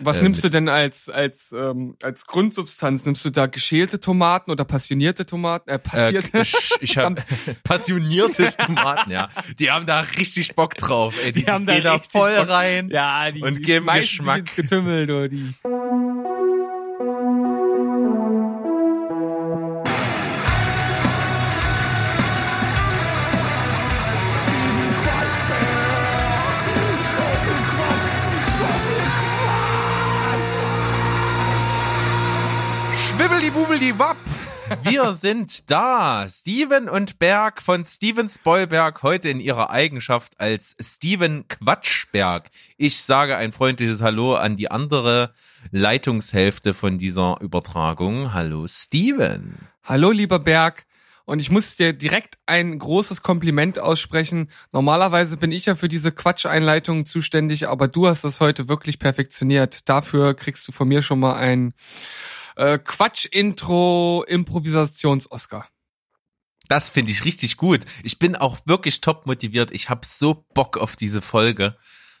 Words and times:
Was 0.00 0.18
äh, 0.18 0.22
nimmst 0.22 0.44
du 0.44 0.48
denn 0.48 0.68
als 0.68 1.08
als 1.08 1.52
ähm, 1.52 1.96
als 2.02 2.26
Grundsubstanz? 2.26 3.04
Nimmst 3.04 3.24
du 3.24 3.30
da 3.30 3.46
geschälte 3.46 4.00
Tomaten 4.00 4.50
oder 4.50 4.64
passionierte 4.64 5.26
Tomaten? 5.26 5.68
Äh, 5.70 5.74
Äh, 5.74 5.78
passierte? 5.78 6.38
ich 6.40 6.54
ich 6.80 6.98
habe 6.98 7.22
passionierte 7.64 8.48
Tomaten, 8.56 9.10
ja. 9.10 9.28
Die 9.58 9.70
haben 9.70 9.86
da 9.86 10.00
richtig 10.00 10.54
Bock 10.54 10.74
drauf. 10.76 11.14
Ey. 11.22 11.32
Die, 11.32 11.44
Die 11.44 11.50
haben 11.50 11.66
da 11.66 11.74
gehen 11.74 11.84
da 11.84 11.98
voll 11.98 12.36
Bock. 12.36 12.48
rein. 12.48 12.88
ja, 12.90 13.30
die, 13.30 13.42
und 13.42 13.58
die 13.58 13.62
geben 13.62 13.84
schmeißen 13.84 14.02
sich 14.02 14.18
Geschmack. 14.18 14.38
ins 14.40 14.54
Getümmel, 14.54 15.06
du, 15.06 15.28
die. 15.28 15.54
Schwibbeldi-bubeldi-wapp. 33.88 34.16
Wir 34.82 35.14
sind 35.14 35.70
da. 35.70 36.26
Steven 36.28 36.88
und 36.90 37.18
Berg 37.18 37.62
von 37.62 37.86
Steven 37.86 38.28
Spoilberg 38.28 39.02
heute 39.02 39.30
in 39.30 39.40
ihrer 39.40 39.70
Eigenschaft 39.70 40.38
als 40.38 40.76
Steven 40.78 41.48
Quatschberg. 41.48 42.50
Ich 42.76 43.02
sage 43.02 43.36
ein 43.36 43.52
freundliches 43.52 44.02
Hallo 44.02 44.34
an 44.34 44.56
die 44.56 44.70
andere 44.70 45.32
Leitungshälfte 45.70 46.74
von 46.74 46.98
dieser 46.98 47.40
Übertragung. 47.40 48.34
Hallo 48.34 48.66
Steven. 48.68 49.56
Hallo, 49.84 50.10
lieber 50.10 50.38
Berg. 50.38 50.84
Und 51.24 51.40
ich 51.40 51.50
muss 51.50 51.76
dir 51.76 51.92
direkt 51.92 52.36
ein 52.46 52.78
großes 52.78 53.22
Kompliment 53.22 53.78
aussprechen. 53.78 54.50
Normalerweise 54.72 55.36
bin 55.38 55.52
ich 55.52 55.66
ja 55.66 55.76
für 55.76 55.88
diese 55.88 56.12
Quatscheinleitungen 56.12 57.06
zuständig, 57.06 57.68
aber 57.68 57.88
du 57.88 58.06
hast 58.06 58.24
das 58.24 58.40
heute 58.40 58.68
wirklich 58.68 58.98
perfektioniert. 58.98 59.88
Dafür 59.88 60.34
kriegst 60.34 60.66
du 60.68 60.72
von 60.72 60.88
mir 60.88 61.02
schon 61.02 61.20
mal 61.20 61.34
ein 61.34 61.74
äh, 62.58 62.78
Quatsch-Intro-Improvisations-Oscar. 62.78 65.66
Das 66.68 66.90
finde 66.90 67.12
ich 67.12 67.24
richtig 67.24 67.56
gut. 67.56 67.86
Ich 68.02 68.18
bin 68.18 68.36
auch 68.36 68.58
wirklich 68.66 69.00
top 69.00 69.24
motiviert. 69.26 69.70
Ich 69.70 69.88
habe 69.88 70.02
so 70.04 70.44
Bock 70.52 70.76
auf 70.76 70.96
diese 70.96 71.22
Folge. 71.22 71.76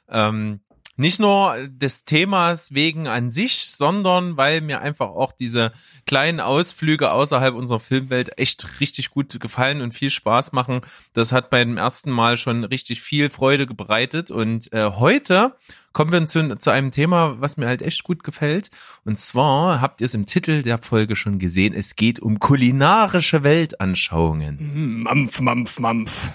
Ähm, 0.08 0.60
nicht 0.96 1.20
nur 1.20 1.54
des 1.68 2.04
Themas 2.04 2.72
wegen 2.74 3.06
an 3.06 3.30
sich, 3.30 3.66
sondern 3.66 4.36
weil 4.36 4.60
mir 4.62 4.80
einfach 4.80 5.10
auch 5.10 5.32
diese 5.32 5.70
kleinen 6.06 6.40
Ausflüge 6.40 7.12
außerhalb 7.12 7.54
unserer 7.54 7.78
Filmwelt 7.78 8.36
echt 8.36 8.80
richtig 8.80 9.10
gut 9.10 9.38
gefallen 9.38 9.80
und 9.80 9.92
viel 9.92 10.10
Spaß 10.10 10.50
machen. 10.52 10.80
Das 11.12 11.30
hat 11.30 11.50
beim 11.50 11.76
ersten 11.76 12.10
Mal 12.10 12.36
schon 12.36 12.64
richtig 12.64 13.00
viel 13.00 13.30
Freude 13.30 13.66
bereitet. 13.66 14.32
Und 14.32 14.72
äh, 14.72 14.90
heute 14.92 15.54
kommen 15.98 16.12
wir 16.12 16.24
zu, 16.28 16.56
zu 16.60 16.70
einem 16.70 16.92
Thema, 16.92 17.40
was 17.40 17.56
mir 17.56 17.66
halt 17.66 17.82
echt 17.82 18.04
gut 18.04 18.22
gefällt. 18.22 18.70
Und 19.04 19.18
zwar 19.18 19.80
habt 19.80 20.00
ihr 20.00 20.04
es 20.04 20.14
im 20.14 20.26
Titel 20.26 20.62
der 20.62 20.78
Folge 20.78 21.16
schon 21.16 21.40
gesehen. 21.40 21.74
Es 21.74 21.96
geht 21.96 22.20
um 22.20 22.38
kulinarische 22.38 23.42
Weltanschauungen. 23.42 25.02
Mampf, 25.02 25.40
mampf, 25.40 25.80
mampf. 25.80 26.30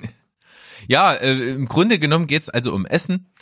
Ja, 0.88 1.12
äh, 1.12 1.52
im 1.52 1.66
Grunde 1.66 2.00
genommen 2.00 2.26
geht's 2.26 2.48
also 2.48 2.72
um 2.72 2.86
Essen. 2.86 3.32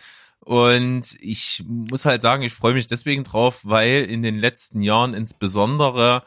Und 0.41 1.17
ich 1.21 1.65
muss 1.67 2.05
halt 2.05 2.21
sagen, 2.21 2.43
ich 2.43 2.53
freue 2.53 2.75
mich 2.75 2.87
deswegen 2.87 3.25
drauf, 3.25 3.61
weil 3.63 4.03
in 4.03 4.23
den 4.23 4.39
letzten 4.39 4.83
Jahren 4.83 5.15
insbesondere 5.15 6.23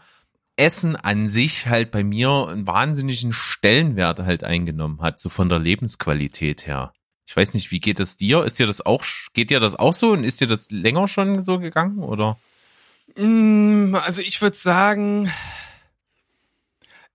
Essen 0.55 0.95
an 0.95 1.29
sich 1.29 1.67
halt 1.67 1.91
bei 1.91 2.03
mir 2.03 2.47
einen 2.49 2.65
wahnsinnigen 2.65 3.31
Stellenwert 3.31 4.21
halt 4.21 4.43
eingenommen 4.43 5.01
hat, 5.01 5.19
so 5.19 5.29
von 5.29 5.49
der 5.49 5.59
Lebensqualität 5.59 6.65
her. 6.65 6.93
Ich 7.31 7.37
weiß 7.37 7.53
nicht, 7.53 7.71
wie 7.71 7.79
geht 7.79 7.99
das 8.01 8.17
dir? 8.17 8.43
Ist 8.43 8.59
dir 8.59 8.67
das 8.67 8.85
auch, 8.85 9.05
geht 9.31 9.51
dir 9.51 9.61
das 9.61 9.75
auch 9.75 9.93
so 9.93 10.11
und 10.11 10.25
ist 10.25 10.41
dir 10.41 10.47
das 10.47 10.69
länger 10.69 11.07
schon 11.07 11.41
so 11.41 11.59
gegangen 11.59 11.99
oder? 11.99 12.37
Mm, 13.15 13.95
Also 13.95 14.21
ich 14.21 14.41
würde 14.41 14.57
sagen, 14.57 15.31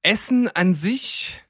Essen 0.03 0.49
an 0.49 0.73
sich 0.73 1.43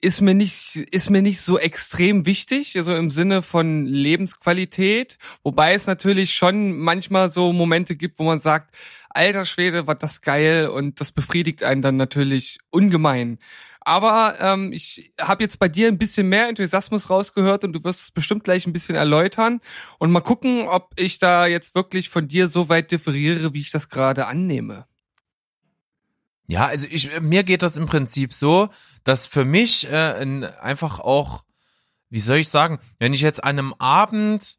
ist 0.00 0.22
mir 0.22 0.32
nicht 0.32 0.76
ist 0.76 1.10
mir 1.10 1.20
nicht 1.20 1.42
so 1.42 1.58
extrem 1.58 2.24
wichtig, 2.24 2.78
also 2.78 2.96
im 2.96 3.10
Sinne 3.10 3.42
von 3.42 3.84
Lebensqualität, 3.84 5.18
wobei 5.42 5.74
es 5.74 5.86
natürlich 5.86 6.32
schon 6.32 6.78
manchmal 6.78 7.28
so 7.28 7.52
Momente 7.52 7.94
gibt, 7.94 8.18
wo 8.18 8.22
man 8.22 8.40
sagt, 8.40 8.74
alter 9.10 9.44
Schwede, 9.44 9.86
war 9.86 9.96
das 9.96 10.22
geil 10.22 10.68
und 10.68 10.98
das 11.02 11.12
befriedigt 11.12 11.62
einen 11.62 11.82
dann 11.82 11.98
natürlich 11.98 12.58
ungemein. 12.70 13.38
Aber 13.86 14.34
ähm, 14.40 14.72
ich 14.72 15.12
habe 15.20 15.44
jetzt 15.44 15.60
bei 15.60 15.68
dir 15.68 15.86
ein 15.86 15.96
bisschen 15.96 16.28
mehr 16.28 16.48
Enthusiasmus 16.48 17.08
rausgehört 17.08 17.62
und 17.62 17.72
du 17.72 17.84
wirst 17.84 18.02
es 18.02 18.10
bestimmt 18.10 18.42
gleich 18.42 18.66
ein 18.66 18.72
bisschen 18.72 18.96
erläutern 18.96 19.60
und 20.00 20.10
mal 20.10 20.22
gucken, 20.22 20.66
ob 20.66 20.90
ich 20.96 21.20
da 21.20 21.46
jetzt 21.46 21.76
wirklich 21.76 22.08
von 22.08 22.26
dir 22.26 22.48
so 22.48 22.68
weit 22.68 22.90
differiere, 22.90 23.54
wie 23.54 23.60
ich 23.60 23.70
das 23.70 23.88
gerade 23.88 24.26
annehme. 24.26 24.86
Ja, 26.48 26.66
also 26.66 26.88
ich, 26.90 27.20
mir 27.20 27.44
geht 27.44 27.62
das 27.62 27.76
im 27.76 27.86
Prinzip 27.86 28.32
so, 28.32 28.70
dass 29.04 29.28
für 29.28 29.44
mich 29.44 29.88
äh, 29.88 30.14
ein, 30.20 30.42
einfach 30.42 30.98
auch, 30.98 31.44
wie 32.10 32.18
soll 32.18 32.38
ich 32.38 32.48
sagen, 32.48 32.80
wenn 32.98 33.12
ich 33.12 33.20
jetzt 33.20 33.44
an 33.44 33.50
einem 33.50 33.74
Abend, 33.74 34.58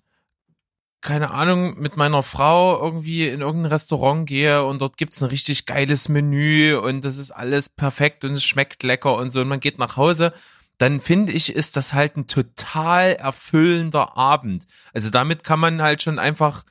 keine 1.02 1.32
Ahnung, 1.32 1.80
mit 1.80 1.96
meiner 1.96 2.24
Frau 2.24 2.82
irgendwie 2.84 3.28
in 3.28 3.42
irgendein 3.42 3.72
Restaurant 3.72 4.28
gehe 4.28 4.64
und 4.64 4.82
dort 4.82 4.98
gibt's 4.98 5.22
ein 5.22 5.30
richtig 5.30 5.66
geiles 5.66 6.10
Menü 6.10 6.76
und 6.76 7.06
das 7.06 7.18
ist 7.18 7.32
alles 7.32 7.70
perfekt 7.70 8.26
und 8.26 8.34
es 8.34 8.44
schmeckt 8.44 8.84
lecker 8.84 9.16
und 9.16 9.32
so 9.32 9.42
und 9.42 9.48
man 9.48 9.60
geht 9.60 9.78
nach 9.78 9.98
Hause, 9.98 10.34
dann 10.78 11.00
finde 11.02 11.32
ich, 11.32 11.56
ist 11.56 11.76
das 11.76 11.94
halt 11.94 12.18
ein 12.18 12.28
total 12.28 13.14
erfüllender 13.14 14.18
Abend. 14.18 14.66
Also 14.94 15.10
damit 15.10 15.44
kann 15.44 15.60
man 15.60 15.82
halt 15.82 16.02
schon 16.02 16.20
einfach 16.20 16.66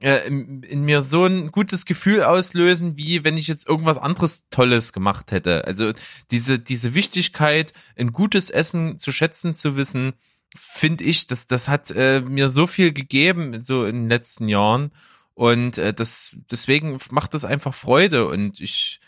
äh, 0.00 0.26
in, 0.26 0.62
in 0.62 0.82
mir 0.82 1.02
so 1.02 1.24
ein 1.24 1.52
gutes 1.52 1.84
Gefühl 1.84 2.22
auslösen, 2.24 2.96
wie 2.96 3.24
wenn 3.24 3.36
ich 3.36 3.46
jetzt 3.46 3.68
irgendwas 3.68 3.98
anderes 3.98 4.44
Tolles 4.50 4.92
gemacht 4.92 5.32
hätte. 5.32 5.64
Also 5.66 5.92
diese, 6.30 6.58
diese 6.58 6.94
Wichtigkeit, 6.94 7.72
ein 7.96 8.12
gutes 8.12 8.50
Essen 8.50 8.98
zu 8.98 9.12
schätzen 9.12 9.54
zu 9.54 9.76
wissen, 9.76 10.14
finde 10.54 11.04
ich, 11.04 11.26
das, 11.26 11.46
das 11.46 11.68
hat 11.68 11.90
äh, 11.90 12.20
mir 12.20 12.48
so 12.48 12.66
viel 12.66 12.92
gegeben, 12.92 13.60
so 13.62 13.84
in 13.84 14.02
den 14.02 14.08
letzten 14.08 14.48
Jahren. 14.48 14.92
Und 15.34 15.78
äh, 15.78 15.92
das, 15.92 16.36
deswegen 16.50 16.98
macht 17.10 17.34
das 17.34 17.44
einfach 17.44 17.74
Freude. 17.74 18.28
Und 18.28 18.60
ich, 18.60 19.00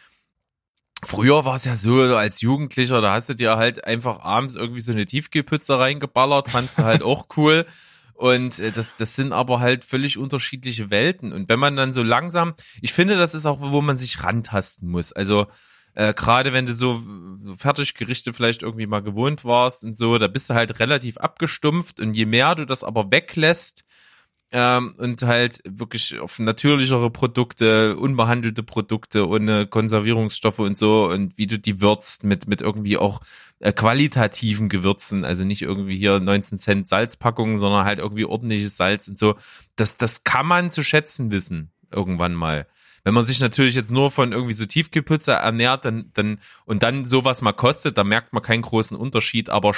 früher 1.04 1.44
war 1.44 1.56
es 1.56 1.64
ja 1.64 1.76
so, 1.76 2.00
als 2.16 2.40
Jugendlicher, 2.40 3.00
da 3.00 3.12
hast 3.12 3.28
du 3.28 3.34
dir 3.34 3.56
halt 3.56 3.84
einfach 3.84 4.20
abends 4.20 4.54
irgendwie 4.54 4.80
so 4.80 4.92
eine 4.92 5.06
Tiefkühlpizza 5.06 5.76
reingeballert, 5.76 6.50
fandst 6.50 6.78
du 6.78 6.84
halt 6.84 7.02
auch 7.02 7.26
cool. 7.36 7.64
Und 8.14 8.58
äh, 8.58 8.72
das, 8.72 8.96
das 8.96 9.14
sind 9.14 9.32
aber 9.32 9.60
halt 9.60 9.84
völlig 9.84 10.18
unterschiedliche 10.18 10.90
Welten. 10.90 11.32
Und 11.32 11.48
wenn 11.48 11.60
man 11.60 11.76
dann 11.76 11.92
so 11.92 12.02
langsam, 12.02 12.54
ich 12.80 12.92
finde, 12.92 13.16
das 13.16 13.34
ist 13.34 13.46
auch, 13.46 13.60
wo 13.60 13.80
man 13.82 13.98
sich 13.98 14.24
rantasten 14.24 14.88
muss. 14.88 15.12
Also 15.12 15.46
äh, 15.96 16.14
gerade 16.14 16.52
wenn 16.52 16.66
du 16.66 16.74
so 16.74 17.02
Fertiggerichte 17.56 18.32
vielleicht 18.32 18.62
irgendwie 18.62 18.86
mal 18.86 19.02
gewohnt 19.02 19.44
warst 19.44 19.82
und 19.82 19.98
so, 19.98 20.18
da 20.18 20.28
bist 20.28 20.48
du 20.50 20.54
halt 20.54 20.78
relativ 20.78 21.16
abgestumpft. 21.18 22.00
Und 22.00 22.14
je 22.14 22.26
mehr 22.26 22.54
du 22.54 22.66
das 22.66 22.84
aber 22.84 23.10
weglässt, 23.10 23.84
ähm, 24.52 24.94
und 24.98 25.22
halt 25.22 25.60
wirklich 25.64 26.20
auf 26.20 26.38
natürlichere 26.38 27.10
Produkte, 27.10 27.96
unbehandelte 27.96 28.62
Produkte 28.62 29.28
ohne 29.28 29.66
Konservierungsstoffe 29.66 30.60
und 30.60 30.78
so 30.78 31.08
und 31.08 31.36
wie 31.36 31.48
du 31.48 31.58
die 31.58 31.80
würzt 31.80 32.22
mit 32.22 32.46
mit 32.46 32.60
irgendwie 32.60 32.96
auch 32.96 33.20
äh, 33.58 33.72
qualitativen 33.72 34.68
Gewürzen, 34.68 35.24
also 35.24 35.44
nicht 35.44 35.62
irgendwie 35.62 35.96
hier 35.96 36.20
19 36.20 36.58
Cent 36.58 36.88
Salzpackungen, 36.88 37.58
sondern 37.58 37.84
halt 37.84 37.98
irgendwie 37.98 38.24
ordentliches 38.24 38.76
Salz 38.76 39.08
und 39.08 39.18
so. 39.18 39.34
Das 39.74 39.96
das 39.96 40.22
kann 40.22 40.46
man 40.46 40.70
zu 40.70 40.84
schätzen 40.84 41.32
wissen 41.32 41.72
irgendwann 41.90 42.34
mal. 42.34 42.66
Wenn 43.06 43.14
man 43.14 43.24
sich 43.24 43.38
natürlich 43.38 43.76
jetzt 43.76 43.92
nur 43.92 44.10
von 44.10 44.32
irgendwie 44.32 44.52
so 44.52 44.66
Tiefkühlpizza 44.66 45.34
ernährt, 45.34 45.84
dann 45.84 46.10
dann 46.14 46.40
und 46.64 46.82
dann 46.82 47.06
sowas 47.06 47.40
mal 47.40 47.52
kostet, 47.52 47.96
dann 47.98 48.08
merkt 48.08 48.32
man 48.32 48.42
keinen 48.42 48.62
großen 48.62 48.96
Unterschied, 48.96 49.48
aber 49.48 49.74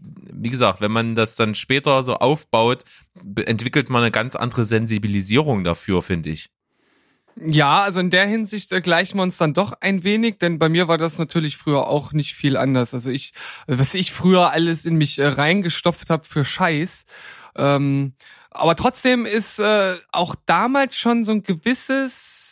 wie 0.00 0.50
gesagt, 0.50 0.80
wenn 0.80 0.90
man 0.90 1.14
das 1.14 1.36
dann 1.36 1.54
später 1.54 2.02
so 2.02 2.16
aufbaut, 2.16 2.82
entwickelt 3.36 3.88
man 3.88 4.02
eine 4.02 4.10
ganz 4.10 4.34
andere 4.34 4.64
Sensibilisierung 4.64 5.62
dafür, 5.62 6.02
finde 6.02 6.30
ich. 6.30 6.50
Ja, 7.36 7.82
also 7.82 8.00
in 8.00 8.10
der 8.10 8.26
Hinsicht 8.26 8.72
äh, 8.72 8.80
gleichen 8.80 9.16
wir 9.16 9.22
uns 9.22 9.36
dann 9.36 9.54
doch 9.54 9.74
ein 9.80 10.02
wenig, 10.02 10.38
denn 10.38 10.58
bei 10.58 10.68
mir 10.68 10.88
war 10.88 10.98
das 10.98 11.20
natürlich 11.20 11.58
früher 11.58 11.86
auch 11.86 12.12
nicht 12.12 12.34
viel 12.34 12.56
anders. 12.56 12.94
Also 12.94 13.10
ich, 13.10 13.32
was 13.68 13.94
ich 13.94 14.10
früher 14.10 14.50
alles 14.50 14.86
in 14.86 14.96
mich 14.96 15.20
äh, 15.20 15.28
reingestopft 15.28 16.10
habe 16.10 16.24
für 16.24 16.44
Scheiß. 16.44 17.06
Ähm, 17.54 18.14
aber 18.50 18.74
trotzdem 18.74 19.24
ist 19.24 19.60
äh, 19.60 19.94
auch 20.10 20.34
damals 20.46 20.96
schon 20.96 21.22
so 21.22 21.30
ein 21.30 21.44
gewisses 21.44 22.51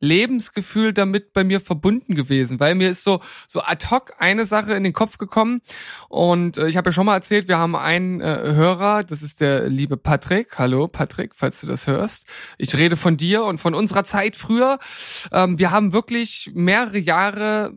Lebensgefühl 0.00 0.92
damit 0.92 1.32
bei 1.32 1.44
mir 1.44 1.60
verbunden 1.60 2.14
gewesen, 2.14 2.60
weil 2.60 2.74
mir 2.74 2.90
ist 2.90 3.04
so 3.04 3.20
so 3.46 3.62
ad 3.62 3.86
hoc 3.90 4.14
eine 4.18 4.46
Sache 4.46 4.74
in 4.74 4.84
den 4.84 4.92
Kopf 4.92 5.18
gekommen 5.18 5.60
und 6.08 6.56
äh, 6.58 6.68
ich 6.68 6.76
habe 6.76 6.88
ja 6.88 6.92
schon 6.92 7.06
mal 7.06 7.14
erzählt, 7.14 7.48
wir 7.48 7.58
haben 7.58 7.76
einen 7.76 8.20
äh, 8.20 8.24
Hörer, 8.24 9.04
das 9.04 9.22
ist 9.22 9.40
der 9.40 9.68
liebe 9.68 9.96
Patrick. 9.96 10.58
Hallo 10.58 10.88
Patrick, 10.88 11.34
falls 11.34 11.60
du 11.60 11.66
das 11.66 11.86
hörst. 11.86 12.26
Ich 12.58 12.76
rede 12.76 12.96
von 12.96 13.16
dir 13.16 13.44
und 13.44 13.58
von 13.58 13.74
unserer 13.74 14.04
Zeit 14.04 14.36
früher. 14.36 14.78
Ähm, 15.32 15.58
wir 15.58 15.70
haben 15.70 15.92
wirklich 15.92 16.50
mehrere 16.54 16.98
Jahre 16.98 17.74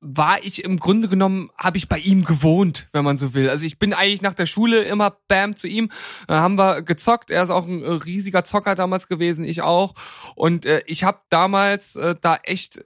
war 0.00 0.42
ich 0.42 0.64
im 0.64 0.78
Grunde 0.78 1.08
genommen, 1.08 1.50
habe 1.58 1.76
ich 1.76 1.88
bei 1.88 1.98
ihm 1.98 2.24
gewohnt, 2.24 2.88
wenn 2.92 3.04
man 3.04 3.18
so 3.18 3.34
will. 3.34 3.50
Also 3.50 3.66
ich 3.66 3.78
bin 3.78 3.92
eigentlich 3.92 4.22
nach 4.22 4.34
der 4.34 4.46
Schule 4.46 4.82
immer 4.82 5.16
bam 5.28 5.56
zu 5.56 5.68
ihm. 5.68 5.90
Dann 6.26 6.40
haben 6.40 6.56
wir 6.56 6.82
gezockt. 6.82 7.30
Er 7.30 7.44
ist 7.44 7.50
auch 7.50 7.66
ein 7.66 7.82
riesiger 7.82 8.44
Zocker 8.44 8.74
damals 8.74 9.08
gewesen, 9.08 9.44
ich 9.44 9.62
auch. 9.62 9.94
Und 10.34 10.64
äh, 10.64 10.82
ich 10.86 11.04
habe 11.04 11.20
damals 11.28 11.96
äh, 11.96 12.14
da 12.20 12.36
echt 12.42 12.84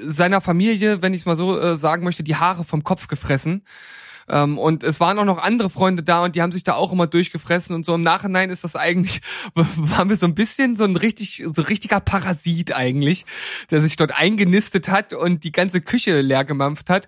seiner 0.00 0.40
Familie, 0.40 1.02
wenn 1.02 1.14
ich 1.14 1.22
es 1.22 1.26
mal 1.26 1.36
so 1.36 1.58
äh, 1.58 1.76
sagen 1.76 2.04
möchte, 2.04 2.22
die 2.22 2.36
Haare 2.36 2.64
vom 2.64 2.84
Kopf 2.84 3.08
gefressen. 3.08 3.64
Ähm, 4.28 4.58
und 4.58 4.84
es 4.84 5.00
waren 5.00 5.18
auch 5.18 5.24
noch 5.24 5.38
andere 5.38 5.70
Freunde 5.70 6.02
da 6.02 6.24
und 6.24 6.36
die 6.36 6.42
haben 6.42 6.52
sich 6.52 6.64
da 6.64 6.74
auch 6.74 6.92
immer 6.92 7.06
durchgefressen 7.06 7.74
und 7.74 7.84
so. 7.84 7.94
Im 7.94 8.02
Nachhinein 8.02 8.50
ist 8.50 8.64
das 8.64 8.76
eigentlich, 8.76 9.20
waren 9.54 10.08
wir 10.08 10.16
so 10.16 10.26
ein 10.26 10.34
bisschen 10.34 10.76
so 10.76 10.84
ein 10.84 10.96
richtig, 10.96 11.44
so 11.52 11.62
richtiger 11.62 12.00
Parasit 12.00 12.74
eigentlich, 12.74 13.24
der 13.70 13.82
sich 13.82 13.96
dort 13.96 14.18
eingenistet 14.18 14.88
hat 14.88 15.12
und 15.12 15.44
die 15.44 15.52
ganze 15.52 15.80
Küche 15.80 16.20
leer 16.20 16.44
gemampft 16.44 16.90
hat. 16.90 17.06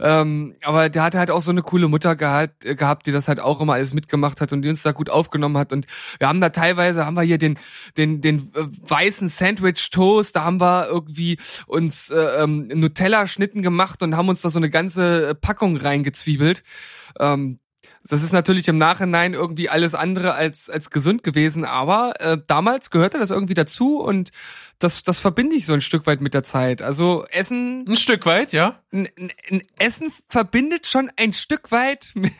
Ähm, 0.00 0.54
aber 0.62 0.88
der 0.88 1.02
hatte 1.02 1.18
halt 1.18 1.30
auch 1.30 1.40
so 1.40 1.50
eine 1.50 1.62
coole 1.62 1.88
Mutter 1.88 2.16
gehabt, 2.16 2.60
gehabt, 2.60 3.06
die 3.06 3.12
das 3.12 3.28
halt 3.28 3.40
auch 3.40 3.60
immer 3.60 3.74
alles 3.74 3.94
mitgemacht 3.94 4.40
hat 4.40 4.52
und 4.52 4.62
die 4.62 4.68
uns 4.68 4.82
da 4.82 4.92
gut 4.92 5.10
aufgenommen 5.10 5.56
hat. 5.56 5.72
Und 5.72 5.86
wir 6.18 6.28
haben 6.28 6.40
da 6.40 6.50
teilweise, 6.50 7.06
haben 7.06 7.14
wir 7.14 7.22
hier 7.22 7.38
den, 7.38 7.58
den, 7.96 8.20
den 8.20 8.52
äh, 8.54 8.66
weißen 8.88 9.28
Sandwich 9.28 9.90
Toast, 9.90 10.36
da 10.36 10.44
haben 10.44 10.60
wir 10.60 10.88
irgendwie 10.88 11.38
uns 11.66 12.10
äh, 12.10 12.42
ähm, 12.42 12.68
Nutella-Schnitten 12.68 13.62
gemacht 13.62 14.02
und 14.02 14.16
haben 14.16 14.28
uns 14.28 14.42
da 14.42 14.50
so 14.50 14.58
eine 14.58 14.70
ganze 14.70 15.34
Packung 15.34 15.76
reingezwiebelt 15.76 16.57
gefühlt. 16.58 16.62
Ähm, 17.18 17.58
das 18.04 18.22
ist 18.22 18.32
natürlich 18.32 18.68
im 18.68 18.78
Nachhinein 18.78 19.34
irgendwie 19.34 19.68
alles 19.68 19.94
andere 19.94 20.34
als, 20.34 20.70
als 20.70 20.90
gesund 20.90 21.22
gewesen, 21.22 21.64
aber 21.64 22.14
äh, 22.20 22.38
damals 22.46 22.90
gehörte 22.90 23.18
das 23.18 23.30
irgendwie 23.30 23.54
dazu 23.54 24.00
und 24.00 24.30
das, 24.78 25.02
das 25.02 25.20
verbinde 25.20 25.56
ich 25.56 25.66
so 25.66 25.74
ein 25.74 25.80
Stück 25.82 26.06
weit 26.06 26.20
mit 26.20 26.32
der 26.32 26.42
Zeit. 26.42 26.80
Also 26.80 27.26
Essen. 27.30 27.84
Ein 27.86 27.96
Stück 27.96 28.24
weit, 28.24 28.52
ja. 28.52 28.80
N, 28.90 29.08
n, 29.16 29.62
Essen 29.78 30.10
verbindet 30.28 30.86
schon 30.86 31.10
ein 31.16 31.32
Stück 31.34 31.70
weit 31.70 32.12
mit, 32.14 32.32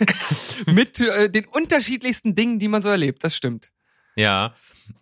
mit 0.66 1.00
äh, 1.00 1.28
den 1.28 1.44
unterschiedlichsten 1.46 2.34
Dingen, 2.34 2.58
die 2.58 2.68
man 2.68 2.80
so 2.80 2.88
erlebt. 2.88 3.22
Das 3.24 3.36
stimmt. 3.36 3.70
Ja, 4.18 4.52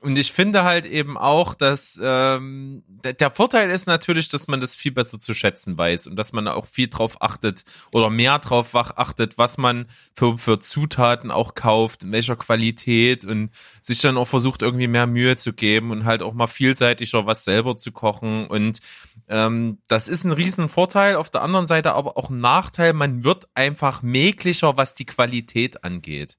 und 0.01 0.19
ich 0.19 0.33
finde 0.33 0.63
halt 0.65 0.85
eben 0.85 1.17
auch, 1.17 1.55
dass 1.55 1.99
ähm, 2.03 2.83
der, 3.03 3.31
Vorteil 3.31 3.71
ist 3.71 3.87
natürlich, 3.87 4.29
dass 4.29 4.47
man 4.47 4.61
das 4.61 4.75
viel 4.75 4.93
besser 4.93 5.19
zu 5.19 5.33
schätzen 5.33 5.79
weiß 5.79 6.07
und 6.07 6.17
dass 6.17 6.35
man 6.35 6.47
auch 6.49 6.67
viel 6.67 6.89
drauf 6.89 7.23
achtet 7.23 7.65
oder 7.93 8.11
mehr 8.11 8.39
drauf 8.39 8.75
achtet, 8.75 9.39
was 9.39 9.57
man 9.57 9.87
für, 10.15 10.37
für 10.37 10.61
Zutaten 10.61 11.31
auch 11.31 11.55
kauft, 11.55 12.03
in 12.03 12.13
welcher 12.13 12.37
Qualität 12.37 13.25
und 13.25 13.49
sich 13.81 14.03
dann 14.03 14.19
auch 14.19 14.29
versucht, 14.29 14.61
irgendwie 14.61 14.87
mehr 14.87 15.07
Mühe 15.07 15.39
zu 15.39 15.55
geben 15.55 15.93
und 15.93 16.05
halt 16.05 16.23
auch 16.23 16.35
mal 16.35 16.47
vielseitiger 16.47 17.25
was 17.25 17.45
selber 17.45 17.79
zu 17.79 17.93
kochen. 17.93 18.49
Und 18.49 18.81
ähm, 19.29 19.79
das 19.89 20.09
ist 20.09 20.25
ein 20.25 20.33
riesen 20.33 20.69
Vorteil. 20.69 21.17
Auf 21.17 21.31
der 21.31 21.41
anderen 21.41 21.67
Seite 21.67 21.95
aber 21.95 22.19
auch 22.19 22.29
ein 22.29 22.41
Nachteil, 22.41 22.93
man 22.93 23.25
wird 23.25 23.49
einfach 23.55 24.03
mäglicher, 24.03 24.77
was 24.77 24.95
die 24.95 25.07
Qualität 25.07 25.85
angeht. 25.85 26.37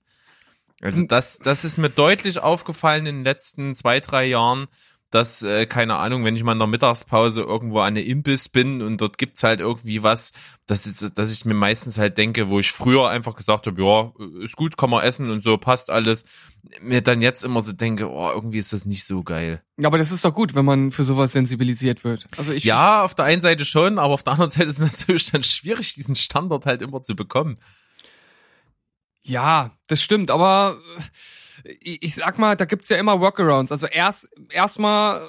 Also 0.82 1.04
das, 1.04 1.40
das 1.40 1.64
ist 1.64 1.78
mir 1.78 1.90
deutlich 1.90 2.40
aufgefallen 2.40 3.06
in 3.06 3.16
den 3.18 3.24
letzten 3.24 3.76
zwei, 3.76 4.00
drei 4.00 4.26
Jahren, 4.26 4.68
dass, 5.10 5.42
äh, 5.42 5.66
keine 5.66 5.96
Ahnung, 5.96 6.26
wenn 6.26 6.36
ich 6.36 6.44
mal 6.44 6.52
in 6.52 6.60
der 6.60 6.68
Mittagspause 6.68 7.42
irgendwo 7.42 7.80
an 7.80 7.88
eine 7.88 8.02
Imbiss 8.02 8.50
bin 8.50 8.82
und 8.82 9.00
dort 9.00 9.18
gibt's 9.18 9.42
halt 9.42 9.62
irgendwie 9.62 10.04
was, 10.04 10.34
dass, 10.66 10.86
ist, 10.86 11.18
dass 11.18 11.32
ich 11.32 11.46
mir 11.46 11.54
meistens 11.54 11.98
halt 11.98 12.18
denke, 12.18 12.50
wo 12.50 12.60
ich 12.60 12.72
früher 12.74 13.10
einfach 13.10 13.36
gesagt 13.36 13.68
habe, 13.68 13.82
ja, 13.82 14.12
ist 14.44 14.58
gut, 14.58 14.78
kann 14.78 14.90
man 14.90 15.04
essen 15.04 15.30
und 15.30 15.42
so, 15.42 15.58
passt 15.58 15.90
alles, 15.90 16.26
mir 16.82 17.02
dann 17.02 17.22
jetzt 17.22 17.44
immer 17.44 17.62
so 17.62 17.72
denke, 17.72 18.10
oh, 18.10 18.30
irgendwie 18.34 18.60
ist 18.60 18.74
das 18.74 18.86
nicht 18.86 19.06
so 19.06 19.24
geil. 19.24 19.64
Ja, 19.78 19.88
aber 19.88 19.98
das 19.98 20.12
ist 20.12 20.26
doch 20.26 20.34
gut, 20.34 20.56
wenn 20.56 20.66
man 20.66 20.92
für 20.92 21.06
sowas 21.06 21.32
sensibilisiert 21.32 22.04
wird. 22.04 22.28
Also 22.38 22.52
ich 22.52 22.66
Ja, 22.66 23.04
auf 23.04 23.16
der 23.16 23.26
einen 23.26 23.42
Seite 23.42 23.64
schon, 23.64 24.00
aber 24.00 24.14
auf 24.14 24.24
der 24.24 24.34
anderen 24.34 24.52
Seite 24.52 24.66
ist 24.66 24.80
es 24.80 24.92
natürlich 24.92 25.32
dann 25.32 25.44
schwierig, 25.44 25.94
diesen 25.94 26.16
Standard 26.16 26.66
halt 26.66 26.82
immer 26.82 27.02
zu 27.02 27.16
bekommen. 27.16 27.58
Ja, 29.28 29.72
das 29.88 30.02
stimmt, 30.02 30.32
aber 30.32 30.80
äh, 31.64 31.74
ich 31.82 32.16
sag 32.16 32.40
mal, 32.40 32.56
da 32.56 32.66
gibt's 32.66 32.90
ja 32.90 32.98
immer 32.98 33.20
Workarounds. 33.20 33.72
Also 33.72 33.88
erst 33.88 34.30
erstmal 34.50 35.22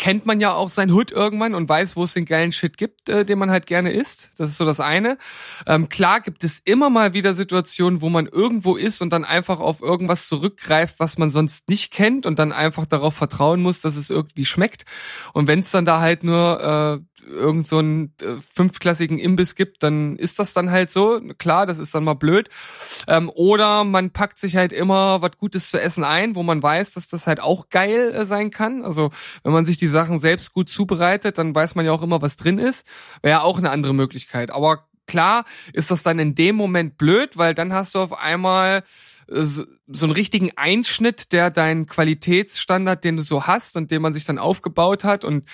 kennt 0.00 0.24
man 0.24 0.40
ja 0.40 0.54
auch 0.54 0.70
sein 0.70 0.90
Hood 0.90 1.10
irgendwann 1.12 1.54
und 1.54 1.68
weiß, 1.68 1.94
wo 1.94 2.04
es 2.04 2.14
den 2.14 2.24
geilen 2.24 2.52
Shit 2.52 2.78
gibt, 2.78 3.10
äh, 3.10 3.26
den 3.26 3.38
man 3.38 3.50
halt 3.50 3.66
gerne 3.66 3.92
isst. 3.92 4.30
Das 4.38 4.50
ist 4.50 4.56
so 4.56 4.64
das 4.64 4.80
eine. 4.80 5.18
Ähm, 5.66 5.90
klar 5.90 6.22
gibt 6.22 6.42
es 6.42 6.58
immer 6.64 6.88
mal 6.88 7.12
wieder 7.12 7.34
Situationen, 7.34 8.00
wo 8.00 8.08
man 8.08 8.26
irgendwo 8.26 8.76
ist 8.76 9.02
und 9.02 9.12
dann 9.12 9.26
einfach 9.26 9.60
auf 9.60 9.82
irgendwas 9.82 10.26
zurückgreift, 10.26 10.94
was 11.00 11.18
man 11.18 11.30
sonst 11.30 11.68
nicht 11.68 11.92
kennt 11.92 12.24
und 12.24 12.38
dann 12.38 12.50
einfach 12.50 12.86
darauf 12.86 13.14
vertrauen 13.14 13.60
muss, 13.60 13.82
dass 13.82 13.96
es 13.96 14.08
irgendwie 14.08 14.46
schmeckt. 14.46 14.86
Und 15.34 15.48
wenn 15.48 15.58
es 15.58 15.70
dann 15.70 15.84
da 15.84 16.00
halt 16.00 16.24
nur 16.24 17.02
äh, 17.02 17.20
irgend 17.30 17.66
so 17.66 17.78
einen 17.78 18.12
äh, 18.20 18.40
fünfklassigen 18.54 19.18
Imbiss 19.18 19.54
gibt, 19.54 19.82
dann 19.82 20.16
ist 20.16 20.38
das 20.38 20.52
dann 20.52 20.70
halt 20.70 20.90
so. 20.90 21.20
Klar, 21.38 21.66
das 21.66 21.78
ist 21.78 21.94
dann 21.94 22.04
mal 22.04 22.14
blöd. 22.14 22.48
Ähm, 23.06 23.30
oder 23.34 23.84
man 23.84 24.10
packt 24.10 24.38
sich 24.38 24.56
halt 24.56 24.72
immer 24.72 25.22
was 25.22 25.32
Gutes 25.38 25.70
zu 25.70 25.80
essen 25.80 26.04
ein, 26.04 26.34
wo 26.34 26.42
man 26.42 26.62
weiß, 26.62 26.92
dass 26.92 27.08
das 27.08 27.26
halt 27.26 27.40
auch 27.40 27.68
geil 27.68 28.12
äh, 28.14 28.24
sein 28.24 28.50
kann. 28.50 28.84
Also 28.84 29.10
wenn 29.42 29.52
man 29.52 29.64
sich 29.64 29.76
die 29.76 29.86
Sachen 29.90 30.18
selbst 30.18 30.52
gut 30.52 30.68
zubereitet, 30.68 31.38
dann 31.38 31.54
weiß 31.54 31.74
man 31.74 31.84
ja 31.84 31.92
auch 31.92 32.02
immer, 32.02 32.22
was 32.22 32.36
drin 32.36 32.58
ist. 32.58 32.86
Wäre 33.22 33.42
auch 33.42 33.58
eine 33.58 33.70
andere 33.70 33.94
Möglichkeit. 33.94 34.50
Aber 34.50 34.86
klar 35.06 35.44
ist 35.72 35.90
das 35.90 36.02
dann 36.02 36.18
in 36.18 36.34
dem 36.34 36.56
Moment 36.56 36.96
blöd, 36.96 37.36
weil 37.36 37.54
dann 37.54 37.72
hast 37.72 37.94
du 37.94 37.98
auf 37.98 38.18
einmal 38.18 38.82
so, 39.30 39.64
so 39.86 40.06
einen 40.06 40.12
richtigen 40.12 40.50
Einschnitt, 40.56 41.32
der 41.32 41.50
deinen 41.50 41.86
Qualitätsstandard, 41.86 43.04
den 43.04 43.16
du 43.16 43.22
so 43.22 43.46
hast 43.46 43.76
und 43.76 43.90
den 43.90 44.02
man 44.02 44.12
sich 44.12 44.24
dann 44.24 44.38
aufgebaut 44.38 45.04
hat 45.04 45.24
und 45.24 45.48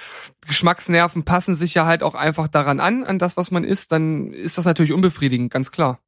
Geschmacksnerven 0.46 1.24
passen 1.24 1.54
sich 1.54 1.74
ja 1.74 1.84
halt 1.84 2.02
auch 2.02 2.14
einfach 2.14 2.48
daran 2.48 2.80
an, 2.80 3.04
an 3.04 3.18
das, 3.18 3.36
was 3.36 3.50
man 3.50 3.64
isst, 3.64 3.92
dann 3.92 4.32
ist 4.32 4.56
das 4.56 4.64
natürlich 4.64 4.92
unbefriedigend, 4.92 5.52
ganz 5.52 5.70
klar. 5.70 6.00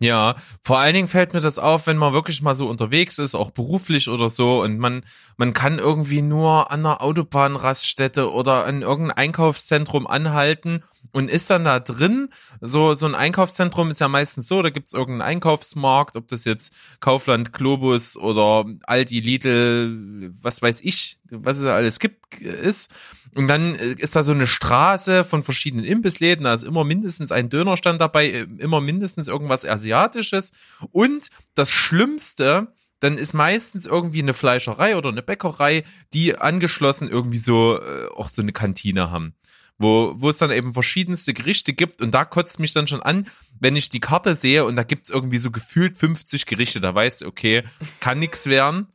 Ja, 0.00 0.36
vor 0.62 0.78
allen 0.78 0.94
Dingen 0.94 1.08
fällt 1.08 1.34
mir 1.34 1.40
das 1.40 1.58
auf, 1.58 1.88
wenn 1.88 1.96
man 1.96 2.12
wirklich 2.12 2.40
mal 2.40 2.54
so 2.54 2.68
unterwegs 2.68 3.18
ist, 3.18 3.34
auch 3.34 3.50
beruflich 3.50 4.08
oder 4.08 4.28
so, 4.28 4.62
und 4.62 4.78
man, 4.78 5.02
man 5.36 5.52
kann 5.52 5.80
irgendwie 5.80 6.22
nur 6.22 6.70
an 6.70 6.86
einer 6.86 7.02
Autobahnraststätte 7.02 8.30
oder 8.30 8.64
an 8.64 8.82
irgendeinem 8.82 9.16
Einkaufszentrum 9.16 10.06
anhalten 10.06 10.84
und 11.12 11.30
ist 11.30 11.50
dann 11.50 11.64
da 11.64 11.80
drin. 11.80 12.28
So, 12.60 12.94
so 12.94 13.06
ein 13.06 13.14
Einkaufszentrum 13.14 13.90
ist 13.90 14.00
ja 14.00 14.08
meistens 14.08 14.48
so, 14.48 14.62
da 14.62 14.70
gibt's 14.70 14.92
irgendeinen 14.92 15.36
Einkaufsmarkt, 15.36 16.16
ob 16.16 16.28
das 16.28 16.44
jetzt 16.44 16.74
Kaufland, 17.00 17.52
Globus 17.52 18.16
oder 18.16 18.64
Aldi, 18.84 19.20
Lidl, 19.20 20.32
was 20.40 20.62
weiß 20.62 20.80
ich, 20.82 21.18
was 21.30 21.58
es 21.58 21.64
alles 21.64 21.98
gibt, 21.98 22.40
ist. 22.40 22.90
Und 23.34 23.46
dann 23.46 23.74
äh, 23.74 23.94
ist 23.98 24.16
da 24.16 24.22
so 24.22 24.32
eine 24.32 24.46
Straße 24.46 25.24
von 25.24 25.42
verschiedenen 25.42 25.84
Imbissläden, 25.84 26.44
da 26.44 26.54
ist 26.54 26.64
immer 26.64 26.84
mindestens 26.84 27.32
ein 27.32 27.48
Dönerstand 27.48 28.00
dabei, 28.00 28.28
äh, 28.28 28.46
immer 28.58 28.80
mindestens 28.80 29.28
irgendwas 29.28 29.64
Asiatisches. 29.64 30.52
Und 30.92 31.28
das 31.54 31.70
Schlimmste, 31.70 32.72
dann 33.00 33.16
ist 33.16 33.32
meistens 33.32 33.86
irgendwie 33.86 34.22
eine 34.22 34.34
Fleischerei 34.34 34.96
oder 34.96 35.10
eine 35.10 35.22
Bäckerei, 35.22 35.84
die 36.12 36.36
angeschlossen 36.36 37.08
irgendwie 37.08 37.38
so 37.38 37.80
äh, 37.80 38.08
auch 38.08 38.28
so 38.28 38.42
eine 38.42 38.52
Kantine 38.52 39.10
haben 39.10 39.34
wo, 39.78 40.12
wo 40.16 40.28
es 40.28 40.38
dann 40.38 40.50
eben 40.50 40.74
verschiedenste 40.74 41.32
Gerichte 41.32 41.72
gibt 41.72 42.02
und 42.02 42.12
da 42.12 42.24
kotzt 42.24 42.60
mich 42.60 42.72
dann 42.72 42.88
schon 42.88 43.02
an, 43.02 43.28
wenn 43.60 43.76
ich 43.76 43.90
die 43.90 44.00
Karte 44.00 44.34
sehe 44.34 44.64
und 44.64 44.76
da 44.76 44.82
gibt's 44.82 45.10
irgendwie 45.10 45.38
so 45.38 45.50
gefühlt 45.50 45.96
50 45.96 46.46
Gerichte, 46.46 46.80
da 46.80 46.94
weißt 46.94 47.22
du, 47.22 47.26
okay, 47.26 47.62
kann 48.00 48.18
nix 48.18 48.46
werden. 48.46 48.88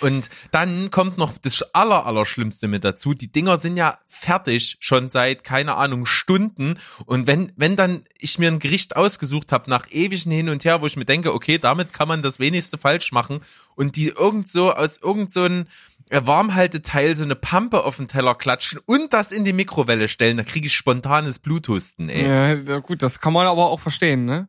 Und 0.00 0.30
dann 0.52 0.90
kommt 0.90 1.18
noch 1.18 1.36
das 1.38 1.62
aller, 1.74 2.06
aller 2.06 2.24
mit 2.62 2.84
dazu. 2.84 3.14
Die 3.14 3.30
Dinger 3.30 3.58
sind 3.58 3.76
ja 3.76 3.98
fertig 4.06 4.76
schon 4.80 5.10
seit, 5.10 5.44
keine 5.44 5.74
Ahnung, 5.74 6.06
Stunden. 6.06 6.78
Und 7.04 7.26
wenn, 7.26 7.52
wenn 7.56 7.76
dann 7.76 8.04
ich 8.18 8.38
mir 8.38 8.48
ein 8.48 8.60
Gericht 8.60 8.96
ausgesucht 8.96 9.52
habe 9.52 9.68
nach 9.68 9.90
ewigen 9.90 10.30
Hin 10.30 10.48
und 10.48 10.64
Her, 10.64 10.82
wo 10.82 10.86
ich 10.86 10.96
mir 10.96 11.04
denke, 11.04 11.34
okay, 11.34 11.58
damit 11.58 11.92
kann 11.92 12.08
man 12.08 12.22
das 12.22 12.38
wenigste 12.38 12.78
falsch 12.78 13.12
machen 13.12 13.40
und 13.74 13.96
die 13.96 14.08
irgend 14.08 14.48
so 14.48 14.72
aus 14.72 14.98
irgend 14.98 15.32
so 15.32 15.44
ein 15.44 15.68
Warmhalteteil 16.12 17.16
so 17.16 17.24
eine 17.24 17.36
Pampe 17.36 17.84
auf 17.84 17.96
den 17.96 18.08
Teller 18.08 18.34
klatschen 18.34 18.80
und 18.84 19.12
das 19.12 19.32
in 19.32 19.44
die 19.44 19.52
Mikrowelle 19.52 20.08
stellen, 20.08 20.36
da 20.36 20.42
kriege 20.42 20.66
ich 20.66 20.76
spontanes 20.76 21.38
Bluthusten, 21.38 22.08
ey. 22.08 22.26
Ja, 22.26 22.78
gut, 22.78 23.02
das 23.02 23.20
kann 23.20 23.32
man 23.32 23.46
aber 23.46 23.66
auch 23.66 23.80
verstehen, 23.80 24.24
ne? 24.24 24.48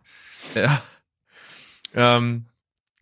Ja. 0.56 0.82
Ähm, 1.96 2.48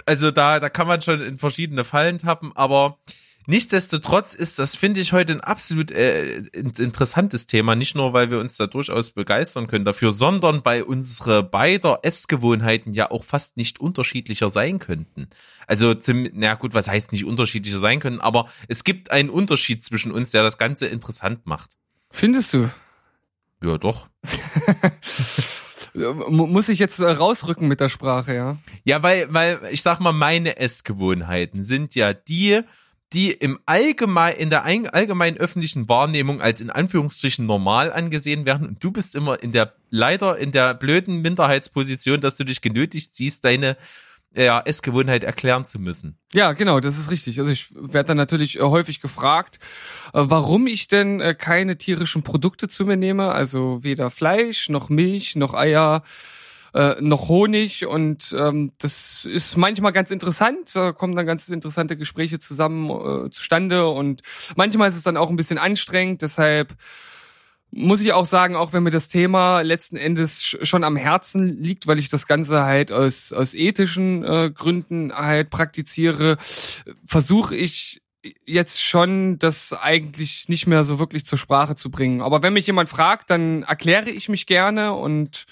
also 0.06 0.32
da, 0.32 0.60
da 0.60 0.70
kann 0.70 0.88
man 0.88 1.01
schon 1.01 1.22
in 1.22 1.38
verschiedene 1.38 1.84
Fallen 1.84 2.20
tappen, 2.20 2.51
aber 2.56 3.00
Nichtsdestotrotz 3.48 4.33
ist 4.33 4.60
das, 4.60 4.75
finde 4.75 5.01
ich, 5.01 5.13
heute 5.13 5.33
ein 5.33 5.41
absolut 5.41 5.91
äh, 5.91 6.38
interessantes 6.53 7.48
Thema. 7.48 7.75
Nicht 7.75 7.95
nur, 7.95 8.13
weil 8.13 8.29
wir 8.29 8.39
uns 8.39 8.57
da 8.57 8.67
durchaus 8.67 9.12
begeistern 9.12 9.67
können 9.67 9.86
dafür, 9.86 10.12
sondern 10.12 10.63
weil 10.63 10.83
unsere 10.83 11.41
beider 11.43 12.00
Essgewohnheiten 12.03 12.93
ja 12.93 13.10
auch 13.10 13.24
fast 13.24 13.57
nicht 13.57 13.79
unterschiedlicher 13.79 14.50
sein 14.50 14.79
könnten. 14.79 15.27
Also, 15.67 15.93
zum, 15.93 16.29
na 16.33 16.53
gut, 16.53 16.74
was 16.74 16.88
heißt 16.88 17.12
nicht 17.12 17.25
unterschiedlicher 17.25 17.79
sein 17.79 18.00
können, 18.00 18.21
aber 18.21 18.48
es 18.67 18.83
gibt 18.83 19.12
einen 19.12 19.29
Unterschied 19.29 19.83
zwischen 19.83 20.12
uns, 20.12 20.31
der 20.31 20.43
das 20.43 20.57
Ganze 20.57 20.88
interessant 20.88 21.45
macht. 21.45 21.71
Findest 22.12 22.53
du? 22.53 22.69
Ja, 23.63 23.77
doch. 23.77 24.07
Muss 25.93 26.69
ich 26.69 26.79
jetzt 26.79 27.01
rausrücken 27.01 27.67
mit 27.67 27.81
der 27.81 27.89
Sprache, 27.89 28.33
ja? 28.33 28.57
Ja, 28.86 29.03
weil, 29.03 29.33
weil, 29.33 29.60
ich 29.71 29.81
sag 29.81 30.00
mal, 30.00 30.13
meine 30.13 30.57
Essgewohnheiten 30.57 31.63
sind 31.65 31.95
ja 31.95 32.13
die, 32.13 32.62
die 33.13 33.32
im 33.32 33.60
allgemein, 33.65 34.36
in 34.36 34.50
der 34.50 34.65
allgemeinen 34.65 35.38
öffentlichen 35.38 35.89
Wahrnehmung 35.89 36.41
als 36.41 36.62
in 36.62 36.70
Anführungsstrichen 36.70 37.46
normal 37.46 37.91
angesehen 37.91 38.46
werden 38.46 38.68
und 38.68 38.84
du 38.84 38.91
bist 38.91 39.15
immer 39.15 39.41
in 39.44 39.51
der, 39.51 39.74
leider 39.89 40.38
in 40.38 40.51
der 40.51 40.74
blöden 40.74 41.22
Minderheitsposition, 41.22 42.22
dass 42.22 42.36
du 42.36 42.46
dich 42.46 42.62
genötigt 42.62 43.13
siehst, 43.13 43.44
deine 43.44 43.75
ja, 44.34 44.62
Essgewohnheit 44.62 45.24
erklären 45.24 45.65
zu 45.65 45.77
müssen. 45.77 46.18
Ja, 46.32 46.53
genau, 46.53 46.80
das 46.80 46.98
ist 46.98 47.12
richtig. 47.12 47.39
Also 47.39 47.51
ich 47.51 47.68
werde 47.75 48.08
dann 48.08 48.18
natürlich 48.18 48.60
äh, 48.60 48.63
häufig 48.63 49.01
gefragt, 49.01 49.60
äh, 50.13 50.22
warum 50.24 50.68
ich 50.68 50.88
denn 50.88 51.20
äh, 51.20 51.36
keine 51.36 51.77
tierischen 51.77 52.24
Produkte 52.24 52.70
zu 52.70 52.86
mir 52.86 52.96
nehme, 52.96 53.32
also 53.32 53.84
weder 53.84 54.10
Fleisch 54.10 54.70
noch 54.70 54.89
Milch 54.89 55.36
noch 55.36 55.53
Eier 55.53 56.03
äh, 56.74 56.96
noch 57.01 57.28
Honig 57.28 57.86
und 57.86 58.36
ähm, 58.38 58.72
das 58.80 59.25
ist 59.25 59.58
manchmal 59.58 59.92
ganz 59.92 60.12
interessant, 60.12 60.75
da 60.75 60.92
kommen 60.92 61.16
dann 61.16 61.25
ganz 61.25 61.50
interessante 61.50 61.98
Gespräche 61.98 62.40
zusammen 62.40 62.90
äh, 62.90 63.30
zustande 63.30 63.88
und 63.88 64.22
manchmal 64.56 64.90
ist 64.90 64.98
es 64.98 65.04
dann 65.04 65.18
auch 65.18 65.30
ein 65.30 65.36
bisschen 65.36 65.58
anstrengend, 65.58 66.22
deshalb 66.22 66.75
muss 67.74 68.01
ich 68.01 68.12
auch 68.12 68.25
sagen, 68.25 68.58
auch 68.58 68.74
wenn 68.74 68.84
mir 68.84 68.92
das 68.92 69.08
Thema 69.08 69.62
letzten 69.62 69.96
Endes 69.96 70.58
schon 70.62 70.84
am 70.84 70.98
Herzen 70.98 71.63
liegt, 71.63 71.88
weil 71.88 72.00
ich 72.00 72.10
das 72.10 72.28
Ganze 72.28 72.63
halt 72.63 72.92
aus, 72.92 73.32
aus 73.32 73.54
ethischen 73.54 74.25
äh, 74.25 74.51
Gründen 74.54 75.13
halt 75.13 75.50
praktiziere, 75.50 76.38
versuche 77.06 77.56
ich 77.56 78.01
jetzt 78.46 78.82
schon, 78.84 79.40
das 79.40 79.74
eigentlich 79.74 80.48
nicht 80.50 80.68
mehr 80.68 80.84
so 80.84 81.00
wirklich 81.00 81.25
zur 81.25 81.38
Sprache 81.38 81.75
zu 81.75 81.90
bringen. 81.90 82.22
Aber 82.22 82.44
wenn 82.44 82.54
mich 82.54 82.68
jemand 82.68 82.90
fragt, 82.90 83.30
dann 83.30 83.63
erkläre 83.63 84.10
ich 84.10 84.30
mich 84.30 84.46
gerne 84.46 84.94
und 84.94 85.46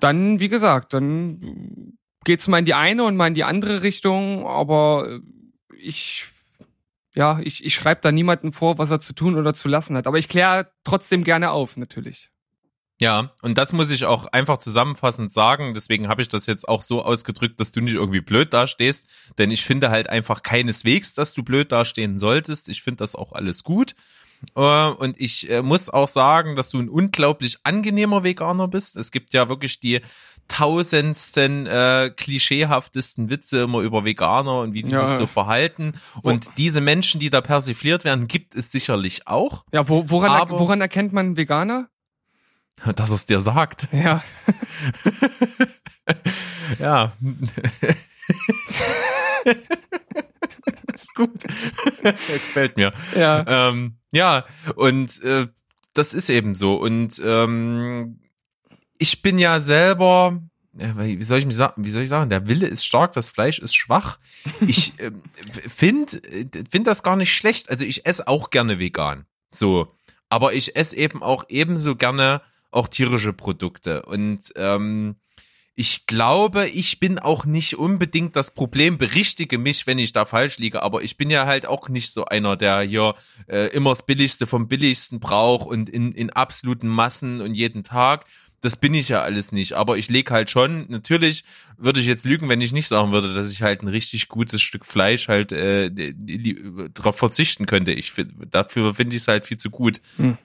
dann, 0.00 0.40
wie 0.40 0.48
gesagt, 0.48 0.92
dann 0.92 1.98
geht's 2.24 2.48
mal 2.48 2.58
in 2.58 2.64
die 2.64 2.74
eine 2.74 3.04
und 3.04 3.16
mal 3.16 3.28
in 3.28 3.34
die 3.34 3.44
andere 3.44 3.82
Richtung, 3.82 4.46
aber 4.46 5.20
ich 5.76 6.26
ja, 7.14 7.40
ich, 7.42 7.64
ich 7.64 7.74
schreibe 7.74 8.00
da 8.00 8.12
niemanden 8.12 8.52
vor, 8.52 8.78
was 8.78 8.92
er 8.92 9.00
zu 9.00 9.12
tun 9.12 9.36
oder 9.36 9.52
zu 9.52 9.66
lassen 9.68 9.96
hat. 9.96 10.06
Aber 10.06 10.18
ich 10.18 10.28
kläre 10.28 10.70
trotzdem 10.84 11.24
gerne 11.24 11.50
auf, 11.50 11.76
natürlich. 11.76 12.30
Ja, 13.00 13.32
und 13.42 13.58
das 13.58 13.72
muss 13.72 13.90
ich 13.90 14.04
auch 14.04 14.26
einfach 14.26 14.58
zusammenfassend 14.58 15.32
sagen. 15.32 15.74
Deswegen 15.74 16.08
habe 16.08 16.22
ich 16.22 16.28
das 16.28 16.46
jetzt 16.46 16.68
auch 16.68 16.82
so 16.82 17.02
ausgedrückt, 17.02 17.58
dass 17.58 17.72
du 17.72 17.80
nicht 17.80 17.94
irgendwie 17.94 18.20
blöd 18.20 18.52
dastehst. 18.52 19.08
Denn 19.38 19.50
ich 19.50 19.64
finde 19.64 19.90
halt 19.90 20.08
einfach 20.08 20.42
keineswegs, 20.42 21.14
dass 21.14 21.34
du 21.34 21.42
blöd 21.42 21.72
dastehen 21.72 22.20
solltest. 22.20 22.68
Ich 22.68 22.82
finde 22.82 22.98
das 22.98 23.16
auch 23.16 23.32
alles 23.32 23.64
gut. 23.64 23.94
Äh, 24.54 24.60
und 24.60 25.20
ich 25.20 25.50
äh, 25.50 25.62
muss 25.62 25.90
auch 25.90 26.08
sagen, 26.08 26.56
dass 26.56 26.70
du 26.70 26.78
ein 26.78 26.88
unglaublich 26.88 27.58
angenehmer 27.64 28.24
Veganer 28.24 28.68
bist. 28.68 28.96
Es 28.96 29.10
gibt 29.10 29.32
ja 29.34 29.48
wirklich 29.48 29.80
die 29.80 30.00
tausendsten 30.48 31.66
äh, 31.66 32.10
klischeehaftesten 32.16 33.28
Witze 33.30 33.62
immer 33.62 33.80
über 33.80 34.04
Veganer 34.04 34.60
und 34.60 34.72
wie 34.72 34.82
die 34.82 34.92
ja. 34.92 35.06
sich 35.06 35.18
so 35.18 35.26
verhalten. 35.26 35.92
Und 36.22 36.46
wo, 36.46 36.50
diese 36.56 36.80
Menschen, 36.80 37.20
die 37.20 37.30
da 37.30 37.40
persifliert 37.40 38.04
werden, 38.04 38.28
gibt 38.28 38.54
es 38.54 38.70
sicherlich 38.70 39.26
auch. 39.26 39.64
Ja, 39.72 39.88
wo, 39.88 40.08
woran, 40.08 40.30
aber, 40.30 40.58
woran 40.58 40.80
erkennt 40.80 41.12
man 41.12 41.36
Veganer? 41.36 41.88
Dass 42.94 43.10
es 43.10 43.26
dir 43.26 43.40
sagt. 43.40 43.88
Ja. 43.92 44.22
ja. 46.78 47.12
ist 51.02 51.14
gut. 51.14 51.42
Gefällt 52.02 52.76
mir. 52.76 52.92
Ja. 53.16 53.44
Ähm, 53.46 53.96
ja, 54.12 54.44
und 54.74 55.22
äh, 55.22 55.46
das 55.94 56.14
ist 56.14 56.30
eben 56.30 56.54
so. 56.54 56.76
Und 56.76 57.20
ähm, 57.24 58.20
ich 58.98 59.22
bin 59.22 59.38
ja 59.38 59.60
selber, 59.60 60.40
wie 60.72 61.22
soll 61.22 61.38
ich 61.38 61.46
mich 61.46 61.56
sagen, 61.56 61.84
wie 61.84 61.90
soll 61.90 62.02
ich 62.02 62.08
sagen, 62.08 62.30
der 62.30 62.48
Wille 62.48 62.66
ist 62.66 62.84
stark, 62.84 63.12
das 63.12 63.28
Fleisch 63.28 63.58
ist 63.58 63.74
schwach. 63.74 64.18
Ich 64.66 64.98
äh, 64.98 65.12
finde 65.68 66.20
find 66.70 66.86
das 66.86 67.02
gar 67.02 67.16
nicht 67.16 67.34
schlecht. 67.34 67.70
Also 67.70 67.84
ich 67.84 68.06
esse 68.06 68.28
auch 68.28 68.50
gerne 68.50 68.78
vegan. 68.78 69.26
So. 69.50 69.92
Aber 70.28 70.52
ich 70.52 70.76
esse 70.76 70.96
eben 70.96 71.22
auch 71.22 71.44
ebenso 71.48 71.96
gerne 71.96 72.42
auch 72.70 72.88
tierische 72.88 73.32
Produkte. 73.32 74.02
Und 74.02 74.52
ähm, 74.56 75.16
ich 75.78 76.06
glaube, 76.06 76.66
ich 76.66 76.98
bin 76.98 77.20
auch 77.20 77.44
nicht 77.44 77.78
unbedingt 77.78 78.34
das 78.34 78.50
Problem, 78.52 78.98
berichtige 78.98 79.58
mich, 79.58 79.86
wenn 79.86 79.98
ich 79.98 80.12
da 80.12 80.24
falsch 80.24 80.58
liege, 80.58 80.82
aber 80.82 81.04
ich 81.04 81.16
bin 81.16 81.30
ja 81.30 81.46
halt 81.46 81.66
auch 81.66 81.88
nicht 81.88 82.10
so 82.10 82.24
einer, 82.24 82.56
der 82.56 82.80
hier 82.80 83.14
äh, 83.46 83.68
immer 83.68 83.90
das 83.90 84.04
Billigste 84.04 84.48
vom 84.48 84.66
Billigsten 84.66 85.20
braucht 85.20 85.68
und 85.68 85.88
in, 85.88 86.10
in 86.10 86.30
absoluten 86.30 86.88
Massen 86.88 87.40
und 87.40 87.54
jeden 87.54 87.84
Tag. 87.84 88.24
Das 88.60 88.74
bin 88.74 88.92
ich 88.92 89.08
ja 89.08 89.22
alles 89.22 89.52
nicht, 89.52 89.74
aber 89.74 89.98
ich 89.98 90.10
lege 90.10 90.34
halt 90.34 90.50
schon, 90.50 90.86
natürlich 90.88 91.44
würde 91.76 92.00
ich 92.00 92.06
jetzt 92.06 92.24
lügen, 92.24 92.48
wenn 92.48 92.60
ich 92.60 92.72
nicht 92.72 92.88
sagen 92.88 93.12
würde, 93.12 93.32
dass 93.32 93.52
ich 93.52 93.62
halt 93.62 93.82
ein 93.82 93.88
richtig 93.88 94.26
gutes 94.26 94.60
Stück 94.60 94.84
Fleisch 94.84 95.28
halt 95.28 95.52
äh, 95.52 95.92
darauf 96.92 97.16
verzichten 97.16 97.66
könnte. 97.66 97.92
Ich 97.92 98.14
dafür 98.50 98.94
finde 98.94 99.14
ich 99.14 99.22
es 99.22 99.28
halt 99.28 99.46
viel 99.46 99.58
zu 99.58 99.70
gut. 99.70 100.00
Hm. 100.16 100.38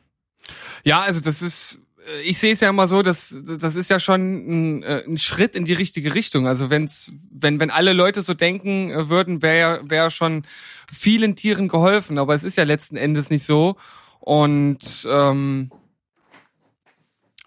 Ja, 0.83 1.01
also 1.01 1.21
das 1.21 1.41
ist 1.41 1.79
ich 2.23 2.37
sehe 2.37 2.53
es 2.53 2.59
ja 2.59 2.69
immer 2.69 2.87
so, 2.87 3.01
dass 3.01 3.39
das 3.43 3.75
ist 3.75 3.89
ja 3.89 3.99
schon 3.99 4.21
ein, 4.21 4.83
äh, 4.83 5.03
ein 5.07 5.17
Schritt 5.17 5.55
in 5.55 5.65
die 5.65 5.73
richtige 5.73 6.13
Richtung. 6.15 6.47
Also 6.47 6.69
wenn's, 6.69 7.11
wenn 7.31 7.59
wenn 7.59 7.71
alle 7.71 7.93
Leute 7.93 8.21
so 8.21 8.33
denken 8.33 8.91
äh, 8.91 9.09
würden, 9.09 9.41
wäre 9.41 9.81
wäre 9.83 10.11
schon 10.11 10.43
vielen 10.91 11.35
Tieren 11.35 11.67
geholfen. 11.67 12.17
Aber 12.17 12.33
es 12.35 12.43
ist 12.43 12.57
ja 12.57 12.63
letzten 12.63 12.97
Endes 12.97 13.29
nicht 13.29 13.43
so. 13.43 13.75
Und 14.19 15.05
ähm, 15.09 15.71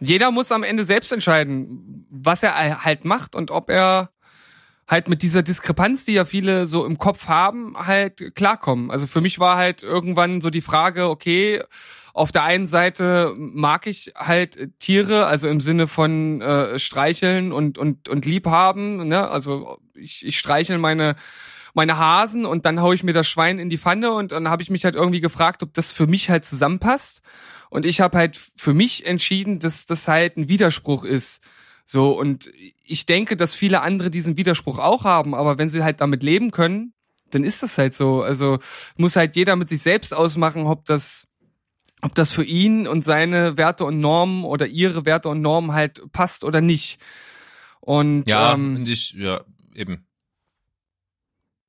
jeder 0.01 0.31
muss 0.31 0.53
am 0.53 0.63
Ende 0.63 0.85
selbst 0.85 1.13
entscheiden, 1.13 2.07
was 2.11 2.43
er 2.43 2.85
halt 2.85 3.05
macht 3.05 3.35
und 3.35 3.51
ob 3.51 3.71
er 3.71 4.11
halt 4.89 5.09
mit 5.09 5.23
dieser 5.23 5.43
Diskrepanz, 5.43 6.05
die 6.05 6.13
ja 6.13 6.25
viele 6.25 6.67
so 6.67 6.85
im 6.87 6.99
Kopf 6.99 7.29
haben, 7.29 7.75
halt 7.77 8.35
klarkommen. 8.35 8.91
Also 8.91 9.07
für 9.07 9.21
mich 9.21 9.39
war 9.39 9.57
halt 9.57 9.83
irgendwann 9.83 10.41
so 10.41 10.51
die 10.51 10.61
Frage, 10.61 11.09
okay, 11.09 11.63
auf 12.17 12.33
der 12.33 12.45
einen 12.45 12.67
Seite 12.67 13.35
mag 13.37 13.87
ich 13.87 14.15
halt 14.17 14.79
Tiere, 14.79 15.27
also 15.27 15.51
im 15.51 15.61
Sinne 15.61 15.87
von 15.87 16.41
äh, 16.41 16.79
streicheln 16.79 17.53
und 17.53 17.77
und 17.77 18.09
und 18.09 18.25
liebhaben, 18.25 19.07
ne? 19.07 19.29
Also 19.29 19.79
ich, 19.95 20.25
ich 20.25 20.39
streichel 20.39 20.79
meine 20.79 21.17
meine 21.75 21.99
Hasen 21.99 22.47
und 22.47 22.65
dann 22.65 22.81
hau 22.81 22.95
ich 22.95 23.03
mir 23.03 23.13
das 23.13 23.29
Schwein 23.29 23.59
in 23.59 23.69
die 23.69 23.77
Pfanne 23.77 24.13
und 24.13 24.33
dann 24.33 24.49
habe 24.49 24.63
ich 24.63 24.71
mich 24.71 24.87
halt 24.87 24.95
irgendwie 24.95 25.21
gefragt, 25.21 25.63
ob 25.63 25.75
das 25.75 25.93
für 25.93 26.07
mich 26.07 26.31
halt 26.31 26.47
zusammenpasst 26.47 27.21
und 27.69 27.85
ich 27.85 28.01
habe 28.01 28.17
halt 28.17 28.41
für 28.57 28.73
mich 28.73 29.05
entschieden, 29.05 29.61
dass 29.61 29.85
das 29.85 30.09
halt 30.09 30.39
ein 30.39 30.49
Widerspruch 30.49 31.05
ist. 31.05 31.43
So 31.85 32.19
und 32.19 32.51
ich 32.83 33.05
denke, 33.05 33.37
dass 33.37 33.55
viele 33.55 33.83
andere 33.83 34.09
diesen 34.11 34.39
Widerspruch 34.39 34.79
auch 34.79 35.05
haben, 35.05 35.35
aber 35.35 35.59
wenn 35.59 35.69
sie 35.69 35.85
halt 35.85 36.01
damit 36.01 36.23
leben 36.23 36.51
können, 36.51 36.95
dann 37.31 37.45
ist 37.45 37.63
das 37.63 37.77
halt 37.77 37.95
so. 37.95 38.23
Also 38.23 38.59
muss 38.97 39.17
halt 39.17 39.37
jeder 39.37 39.55
mit 39.55 39.69
sich 39.69 39.83
selbst 39.83 40.15
ausmachen, 40.15 40.67
ob 40.67 40.87
das 40.87 41.27
ob 42.07 42.15
das 42.15 42.33
für 42.33 42.45
ihn 42.45 42.87
und 42.87 43.05
seine 43.05 43.57
Werte 43.57 43.85
und 43.85 43.99
Normen 43.99 44.45
oder 44.45 44.69
ihre 44.69 45.05
Werte 45.05 45.29
und 45.29 45.43
Normen 45.43 45.73
halt 45.73 46.01
passt 46.13 46.45
oder 46.45 46.61
nicht. 46.61 47.01
Und 47.81 48.29
ja, 48.29 48.55
ähm, 48.55 48.85
ich 48.87 49.13
ja 49.15 49.41
eben. 49.75 50.07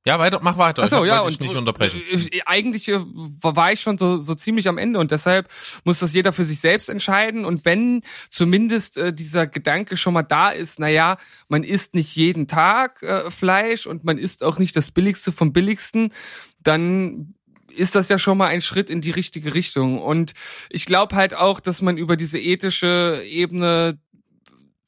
Ja, 0.05 0.19
weiter, 0.19 0.39
mach 0.41 0.59
weiter. 0.59 0.83
Achso, 0.83 1.03
ja, 1.05 1.21
und 1.21 1.41
nicht 1.41 1.55
unterbrechen. 1.55 2.01
Äh, 2.11 2.41
eigentlich 2.45 2.87
äh, 2.87 2.99
war 2.99 3.71
ich 3.73 3.81
schon 3.81 3.97
so, 3.97 4.17
so 4.17 4.35
ziemlich 4.35 4.67
am 4.67 4.77
Ende 4.77 4.99
und 4.99 5.09
deshalb 5.09 5.49
muss 5.85 5.97
das 5.99 6.13
jeder 6.13 6.31
für 6.33 6.43
sich 6.43 6.59
selbst 6.59 6.87
entscheiden. 6.87 7.43
Und 7.43 7.65
wenn 7.65 8.03
zumindest 8.29 8.97
äh, 8.97 9.11
dieser 9.11 9.47
Gedanke 9.47 9.97
schon 9.97 10.13
mal 10.13 10.21
da 10.21 10.51
ist, 10.51 10.79
na 10.79 10.87
ja, 10.87 11.17
man 11.49 11.63
isst 11.63 11.95
nicht 11.95 12.15
jeden 12.15 12.47
Tag 12.47 13.01
äh, 13.01 13.31
Fleisch 13.31 13.87
und 13.87 14.05
man 14.05 14.19
isst 14.19 14.43
auch 14.43 14.59
nicht 14.59 14.75
das 14.75 14.91
Billigste 14.91 15.31
vom 15.31 15.51
Billigsten, 15.51 16.13
dann 16.61 17.33
ist 17.75 17.95
das 17.95 18.09
ja 18.09 18.19
schon 18.19 18.37
mal 18.37 18.47
ein 18.47 18.61
Schritt 18.61 18.89
in 18.89 19.01
die 19.01 19.11
richtige 19.11 19.53
Richtung. 19.53 20.01
Und 20.01 20.33
ich 20.69 20.85
glaube 20.85 21.15
halt 21.15 21.35
auch, 21.35 21.59
dass 21.59 21.81
man 21.81 21.97
über 21.97 22.17
diese 22.17 22.39
ethische 22.39 23.21
Ebene 23.27 23.99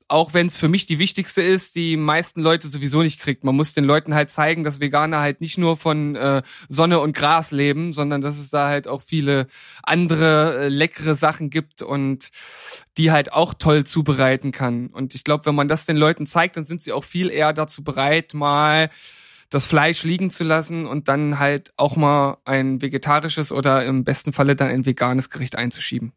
auch 0.10 0.34
wenn 0.34 0.48
es 0.48 0.58
für 0.58 0.68
mich 0.68 0.88
die 0.88 0.98
wichtigste 0.98 1.42
ist, 1.42 1.76
die 1.76 1.96
meisten 1.96 2.42
Leute 2.42 2.68
sowieso 2.68 3.04
nicht 3.04 3.20
kriegt. 3.20 3.44
Man 3.44 3.56
muss 3.56 3.76
den 3.76 3.84
Leuten 3.84 4.16
halt 4.16 4.32
zeigen, 4.32 4.64
dass 4.64 4.80
Veganer 4.80 5.20
halt 5.20 5.40
nicht 5.40 5.60
nur 5.60 5.78
von 5.78 6.16
äh, 6.16 6.42
Sonne 6.68 7.00
und 7.00 7.16
Gras 7.16 7.52
leben, 7.52 7.94
sondern 7.94 8.20
dass 8.20 8.40
es 8.40 8.50
da 8.50 8.68
halt 8.68 8.88
auch 8.88 9.04
viele 9.04 9.46
andere 9.84 10.66
äh, 10.66 10.68
leckere 10.68 11.14
Sachen 11.14 11.52
gibt 11.52 11.84
und 11.84 12.30
die 12.98 13.12
halt 13.12 13.32
auch 13.34 13.54
toll 13.54 13.84
zubereiten 13.84 14.52
kann. 14.52 14.88
Und 14.88 15.14
ich 15.14 15.24
glaube, 15.24 15.46
wenn 15.46 15.56
man 15.56 15.68
das 15.68 15.86
den 15.86 15.98
Leuten 15.98 16.26
zeigt, 16.26 16.58
dann 16.58 16.66
sind 16.66 16.82
sie 16.82 16.92
auch 16.92 17.04
viel 17.04 17.30
eher 17.30 17.54
dazu 17.54 17.84
bereit, 17.84 18.34
mal 18.34 18.90
das 19.50 19.66
Fleisch 19.66 20.04
liegen 20.04 20.30
zu 20.30 20.44
lassen 20.44 20.86
und 20.86 21.08
dann 21.08 21.40
halt 21.40 21.74
auch 21.76 21.96
mal 21.96 22.38
ein 22.46 22.82
vegetarisches 22.82 23.52
oder 23.52 23.86
im 23.86 24.04
besten 24.04 24.34
Falle 24.34 24.56
dann 24.56 24.70
ein 24.70 24.86
veganes 24.86 25.30
Gericht 25.30 25.56
einzuschieben. 25.56 26.14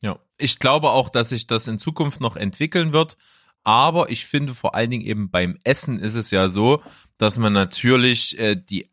Ja, 0.00 0.18
ich 0.38 0.58
glaube 0.58 0.90
auch, 0.90 1.10
dass 1.10 1.30
sich 1.30 1.46
das 1.46 1.68
in 1.68 1.78
Zukunft 1.78 2.20
noch 2.20 2.36
entwickeln 2.36 2.92
wird. 2.92 3.16
Aber 3.62 4.08
ich 4.08 4.24
finde 4.24 4.54
vor 4.54 4.74
allen 4.74 4.90
Dingen 4.90 5.04
eben 5.04 5.30
beim 5.30 5.58
Essen 5.64 5.98
ist 5.98 6.14
es 6.14 6.30
ja 6.30 6.48
so, 6.48 6.82
dass 7.18 7.36
man 7.36 7.52
natürlich 7.52 8.38
äh, 8.38 8.56
die, 8.56 8.88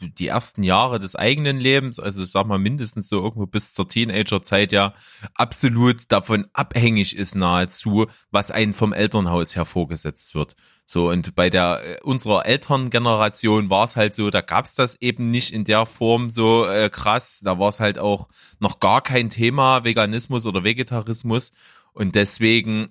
die 0.00 0.26
ersten 0.26 0.64
Jahre 0.64 0.98
des 0.98 1.14
eigenen 1.14 1.58
Lebens, 1.58 2.00
also 2.00 2.24
ich 2.24 2.30
sag 2.30 2.46
mal 2.46 2.58
mindestens 2.58 3.08
so 3.08 3.22
irgendwo 3.22 3.46
bis 3.46 3.74
zur 3.74 3.88
Teenagerzeit 3.88 4.72
ja 4.72 4.92
absolut 5.34 6.10
davon 6.10 6.48
abhängig 6.52 7.16
ist 7.16 7.36
nahezu, 7.36 8.08
was 8.32 8.50
einem 8.50 8.74
vom 8.74 8.92
Elternhaus 8.92 9.54
hervorgesetzt 9.54 10.34
wird. 10.34 10.56
So, 10.90 11.10
und 11.10 11.34
bei 11.34 11.50
der 11.50 11.82
äh, 11.84 12.02
unserer 12.02 12.46
Elterngeneration 12.46 13.68
war 13.68 13.84
es 13.84 13.94
halt 13.94 14.14
so, 14.14 14.30
da 14.30 14.40
gab's 14.40 14.74
das 14.74 14.94
eben 15.02 15.30
nicht 15.30 15.52
in 15.52 15.64
der 15.64 15.84
Form 15.84 16.30
so 16.30 16.64
äh, 16.64 16.88
krass. 16.88 17.42
Da 17.44 17.58
war 17.58 17.68
es 17.68 17.78
halt 17.78 17.98
auch 17.98 18.28
noch 18.58 18.80
gar 18.80 19.02
kein 19.02 19.28
Thema, 19.28 19.84
Veganismus 19.84 20.46
oder 20.46 20.64
Vegetarismus. 20.64 21.52
Und 21.92 22.14
deswegen 22.14 22.88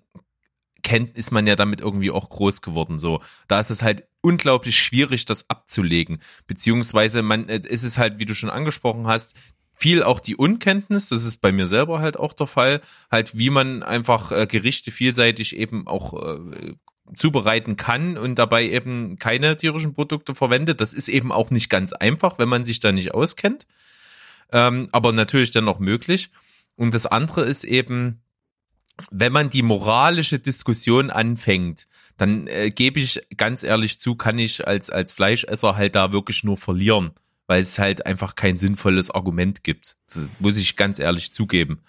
kennt, 0.84 1.18
ist 1.18 1.32
man 1.32 1.48
ja 1.48 1.56
damit 1.56 1.82
irgendwie 1.82 2.12
auch 2.12 2.30
groß 2.30 2.62
geworden. 2.62 3.00
So, 3.00 3.20
da 3.48 3.60
ist 3.60 3.72
es 3.72 3.82
halt 3.82 4.04
unglaublich 4.22 4.80
schwierig, 4.80 5.26
das 5.26 5.50
abzulegen. 5.50 6.20
Beziehungsweise 6.46 7.24
man, 7.24 7.50
äh, 7.50 7.62
ist 7.68 7.82
es 7.82 7.98
halt, 7.98 8.20
wie 8.20 8.26
du 8.26 8.36
schon 8.36 8.52
angesprochen 8.52 9.08
hast, 9.08 9.36
viel 9.74 10.04
auch 10.04 10.20
die 10.20 10.36
Unkenntnis, 10.36 11.10
das 11.10 11.26
ist 11.26 11.42
bei 11.42 11.52
mir 11.52 11.66
selber 11.66 12.00
halt 12.00 12.18
auch 12.18 12.34
der 12.34 12.48
Fall, 12.48 12.82
halt 13.10 13.36
wie 13.40 13.50
man 13.50 13.82
einfach 13.82 14.32
äh, 14.32 14.46
Gerichte 14.46 14.92
vielseitig 14.92 15.56
eben 15.56 15.88
auch 15.88 16.14
äh, 16.14 16.76
zubereiten 17.16 17.78
kann 17.78 18.18
und 18.18 18.36
dabei 18.36 18.68
eben 18.70 19.18
keine 19.20 19.58
tierischen 19.58 19.94
Produkte 19.94 20.36
verwendet. 20.36 20.82
Das 20.82 20.94
ist 20.94 21.08
eben 21.08 21.32
auch 21.32 21.50
nicht 21.52 21.70
ganz 21.70 21.94
einfach, 21.94 22.40
wenn 22.40 22.50
man 22.50 22.64
sich 22.64 22.80
da 22.80 22.92
nicht 22.92 23.14
auskennt. 23.14 23.66
Ähm, 24.52 24.90
aber 24.92 25.12
natürlich 25.12 25.52
dann 25.52 25.68
auch 25.68 25.80
möglich. 25.80 26.30
Und 26.76 26.94
das 26.94 27.06
andere 27.06 27.44
ist 27.44 27.64
eben, 27.64 28.22
wenn 29.12 29.34
man 29.34 29.50
die 29.50 29.64
moralische 29.64 30.40
Diskussion 30.40 31.10
anfängt, 31.10 31.88
dann 32.18 32.48
äh, 32.48 32.72
gebe 32.72 33.00
ich 33.00 33.22
ganz 33.36 33.64
ehrlich 33.64 34.00
zu, 34.00 34.16
kann 34.16 34.40
ich 34.40 34.68
als, 34.68 34.90
als 34.90 35.12
Fleischesser 35.12 35.76
halt 35.76 35.96
da 35.96 36.12
wirklich 36.12 36.44
nur 36.44 36.58
verlieren, 36.58 37.12
weil 37.46 37.62
es 37.62 37.78
halt 37.78 38.06
einfach 38.06 38.36
kein 38.36 38.58
sinnvolles 38.58 39.12
Argument 39.12 39.64
gibt. 39.64 39.98
Das 40.08 40.28
muss 40.40 40.58
ich 40.58 40.76
ganz 40.76 41.00
ehrlich 41.00 41.32
zugeben. 41.32 41.82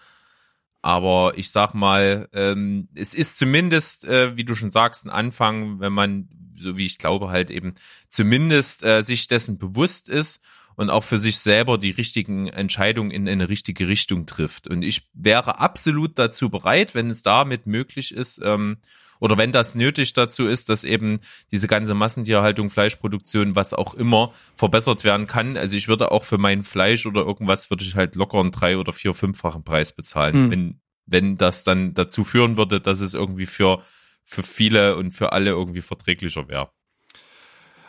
Aber 0.82 1.32
ich 1.37 1.50
sag 1.50 1.75
mal, 1.75 2.28
ähm, 2.32 2.88
es 2.94 3.14
ist 3.14 3.37
zumindest, 3.37 4.04
äh, 4.04 4.37
wie 4.37 4.44
du 4.44 4.54
schon 4.54 4.70
sagst, 4.70 5.04
ein 5.04 5.11
Anfang, 5.11 5.80
wenn 5.80 5.92
man, 5.92 6.28
so 6.56 6.76
wie 6.76 6.87
ich 6.87 6.99
glaube, 6.99 7.28
halt 7.28 7.50
eben 7.50 7.75
zumindest 8.08 8.85
äh, 8.85 9.02
sich 9.02 9.26
dessen 9.28 9.58
bewusst 9.58 10.08
ist 10.08 10.40
und 10.76 10.90
auch 10.90 11.02
für 11.02 11.18
sich 11.18 11.38
selber 11.38 11.76
die 11.78 11.90
richtigen 11.90 12.47
Entscheidungen 12.47 13.11
in 13.11 13.28
eine 13.28 13.49
richtige 13.49 13.88
Richtung 13.88 14.26
trifft. 14.26 14.68
Und 14.68 14.82
ich 14.82 15.08
wäre 15.12 15.58
absolut 15.58 16.16
dazu 16.18 16.50
bereit, 16.50 16.94
wenn 16.94 17.11
es 17.11 17.25
damit 17.25 17.66
möglich 17.66 18.14
ist, 18.14 18.40
ähm, 18.44 18.78
oder 19.20 19.38
wenn 19.38 19.52
das 19.52 19.75
nötig 19.75 20.12
dazu 20.12 20.46
ist, 20.46 20.68
dass 20.68 20.84
eben 20.84 21.20
diese 21.50 21.68
ganze 21.68 21.94
Massentierhaltung, 21.94 22.70
Fleischproduktion, 22.70 23.56
was 23.56 23.75
auch 23.75 23.94
immer, 23.94 24.32
verbessert 24.56 25.04
werden 25.04 25.26
kann. 25.26 25.56
Also 25.56 25.76
ich 25.76 25.88
würde 25.88 26.12
auch 26.12 26.25
für 26.25 26.38
mein 26.38 26.64
Fleisch 26.64 27.06
oder 27.06 27.22
irgendwas 27.22 27.70
würde 27.70 27.84
ich 27.84 27.96
halt 27.96 28.14
locker 28.14 28.40
einen 28.40 28.52
drei- 28.52 28.78
oder 28.78 28.92
vier-, 28.92 29.14
fünffachen 29.14 29.64
Preis 29.64 29.92
bezahlen, 29.92 30.46
mhm. 30.46 30.50
wenn, 30.50 30.80
wenn 31.06 31.37
das 31.37 31.64
dann 31.64 31.94
dazu 31.94 32.25
führen 32.25 32.56
würde, 32.56 32.80
dass 32.80 33.00
es 33.00 33.14
irgendwie 33.14 33.46
für, 33.46 33.82
für 34.25 34.42
viele 34.42 34.96
und 34.96 35.12
für 35.12 35.32
alle 35.32 35.50
irgendwie 35.50 35.82
verträglicher 35.82 36.48
wäre. 36.48 36.70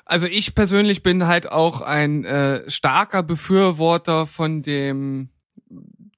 Also 0.05 0.25
ich 0.25 0.55
persönlich 0.55 1.03
bin 1.03 1.27
halt 1.27 1.51
auch 1.51 1.81
ein 1.81 2.25
äh, 2.25 2.67
starker 2.67 3.21
Befürworter 3.21 4.25
von 4.25 4.63
dem 4.63 5.29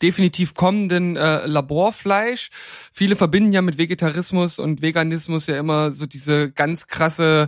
definitiv 0.02 0.54
kommenden 0.54 1.16
äh, 1.16 1.46
Laborfleisch. 1.46 2.50
Viele 2.92 3.16
verbinden 3.16 3.52
ja 3.54 3.62
mit 3.62 3.78
Vegetarismus 3.78 4.60
und 4.60 4.82
Veganismus 4.82 5.48
ja 5.48 5.58
immer 5.58 5.92
so 5.92 6.06
diese 6.06 6.52
ganz 6.52 6.88
krasse 6.88 7.48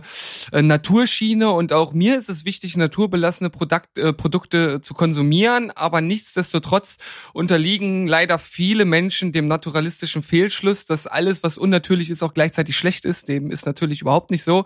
äh, 0.52 0.62
Naturschiene 0.62 1.50
und 1.50 1.72
auch 1.72 1.92
mir 1.92 2.16
ist 2.16 2.28
es 2.28 2.44
wichtig, 2.44 2.76
naturbelassene 2.76 3.50
Produkt, 3.50 3.98
äh, 3.98 4.12
Produkte 4.12 4.80
zu 4.80 4.94
konsumieren, 4.94 5.70
aber 5.70 6.00
nichtsdestotrotz 6.00 6.98
unterliegen 7.32 8.06
leider 8.06 8.38
viele 8.38 8.84
Menschen 8.84 9.32
dem 9.32 9.48
naturalistischen 9.48 10.22
Fehlschluss, 10.22 10.86
dass 10.86 11.06
alles, 11.06 11.42
was 11.42 11.58
unnatürlich 11.58 12.10
ist, 12.10 12.22
auch 12.22 12.34
gleichzeitig 12.34 12.76
schlecht 12.76 13.04
ist. 13.04 13.28
Dem 13.28 13.50
ist 13.50 13.66
natürlich 13.66 14.00
überhaupt 14.00 14.30
nicht 14.30 14.44
so. 14.44 14.64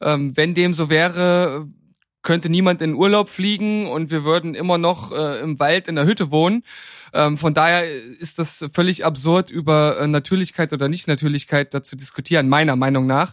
Ähm, 0.00 0.36
wenn 0.36 0.54
dem 0.54 0.74
so 0.74 0.90
wäre, 0.90 1.66
könnte 2.22 2.48
niemand 2.48 2.82
in 2.82 2.94
Urlaub 2.94 3.28
fliegen 3.28 3.86
und 3.86 4.10
wir 4.10 4.24
würden 4.24 4.54
immer 4.54 4.78
noch 4.78 5.12
äh, 5.12 5.40
im 5.40 5.58
Wald 5.60 5.88
in 5.88 5.94
der 5.94 6.04
Hütte 6.04 6.30
wohnen. 6.30 6.64
Ähm, 7.14 7.38
von 7.38 7.54
daher 7.54 7.86
ist 8.20 8.38
das 8.38 8.66
völlig 8.72 9.04
absurd, 9.04 9.50
über 9.50 9.98
äh, 10.00 10.06
Natürlichkeit 10.06 10.72
oder 10.72 10.88
Nicht-Natürlichkeit 10.88 11.72
da 11.72 11.82
zu 11.82 11.96
diskutieren, 11.96 12.48
meiner 12.48 12.76
Meinung 12.76 13.06
nach. 13.06 13.32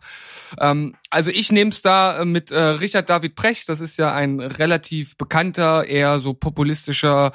Ähm, 0.59 0.95
also 1.09 1.31
ich 1.31 1.51
nehme 1.51 1.71
es 1.71 1.81
da 1.81 2.19
äh, 2.19 2.25
mit 2.25 2.51
äh, 2.51 2.59
Richard 2.59 3.09
David 3.09 3.35
Precht, 3.35 3.69
das 3.69 3.79
ist 3.79 3.97
ja 3.97 4.13
ein 4.13 4.39
relativ 4.39 5.17
bekannter, 5.17 5.85
eher 5.85 6.19
so 6.19 6.33
populistischer 6.33 7.31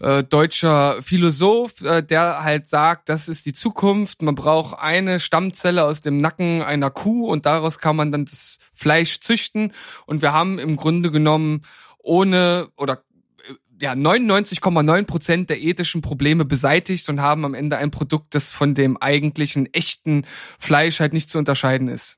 äh, 0.00 0.24
deutscher 0.24 1.02
Philosoph, 1.02 1.80
äh, 1.82 2.02
der 2.02 2.42
halt 2.42 2.68
sagt, 2.68 3.08
das 3.08 3.28
ist 3.28 3.46
die 3.46 3.52
Zukunft, 3.52 4.22
man 4.22 4.34
braucht 4.34 4.78
eine 4.78 5.20
Stammzelle 5.20 5.84
aus 5.84 6.00
dem 6.00 6.18
Nacken 6.18 6.62
einer 6.62 6.90
Kuh 6.90 7.28
und 7.28 7.46
daraus 7.46 7.78
kann 7.78 7.96
man 7.96 8.12
dann 8.12 8.24
das 8.24 8.58
Fleisch 8.74 9.20
züchten. 9.20 9.72
Und 10.06 10.22
wir 10.22 10.32
haben 10.32 10.58
im 10.58 10.76
Grunde 10.76 11.10
genommen 11.10 11.62
ohne 11.98 12.68
oder 12.76 13.02
ja 13.80 13.92
99,9 13.92 15.04
Prozent 15.04 15.50
der 15.50 15.60
ethischen 15.60 16.00
Probleme 16.00 16.44
beseitigt 16.44 17.08
und 17.08 17.20
haben 17.20 17.44
am 17.44 17.54
Ende 17.54 17.76
ein 17.76 17.90
Produkt, 17.90 18.34
das 18.34 18.52
von 18.52 18.74
dem 18.74 18.96
eigentlichen 18.96 19.72
echten 19.72 20.24
Fleisch 20.58 21.00
halt 21.00 21.12
nicht 21.12 21.30
zu 21.30 21.38
unterscheiden 21.38 21.88
ist. 21.88 22.17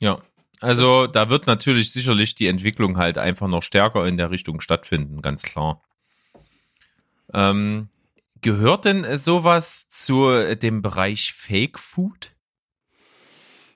Ja, 0.00 0.20
also 0.60 1.06
da 1.06 1.28
wird 1.28 1.46
natürlich 1.46 1.92
sicherlich 1.92 2.34
die 2.34 2.46
Entwicklung 2.46 2.96
halt 2.96 3.18
einfach 3.18 3.48
noch 3.48 3.62
stärker 3.62 4.06
in 4.06 4.16
der 4.16 4.30
Richtung 4.30 4.60
stattfinden, 4.60 5.20
ganz 5.22 5.42
klar. 5.42 5.82
Ähm, 7.32 7.88
gehört 8.40 8.84
denn 8.84 9.18
sowas 9.18 9.88
zu 9.90 10.54
dem 10.56 10.82
Bereich 10.82 11.32
Fake 11.32 11.78
Food? 11.78 12.33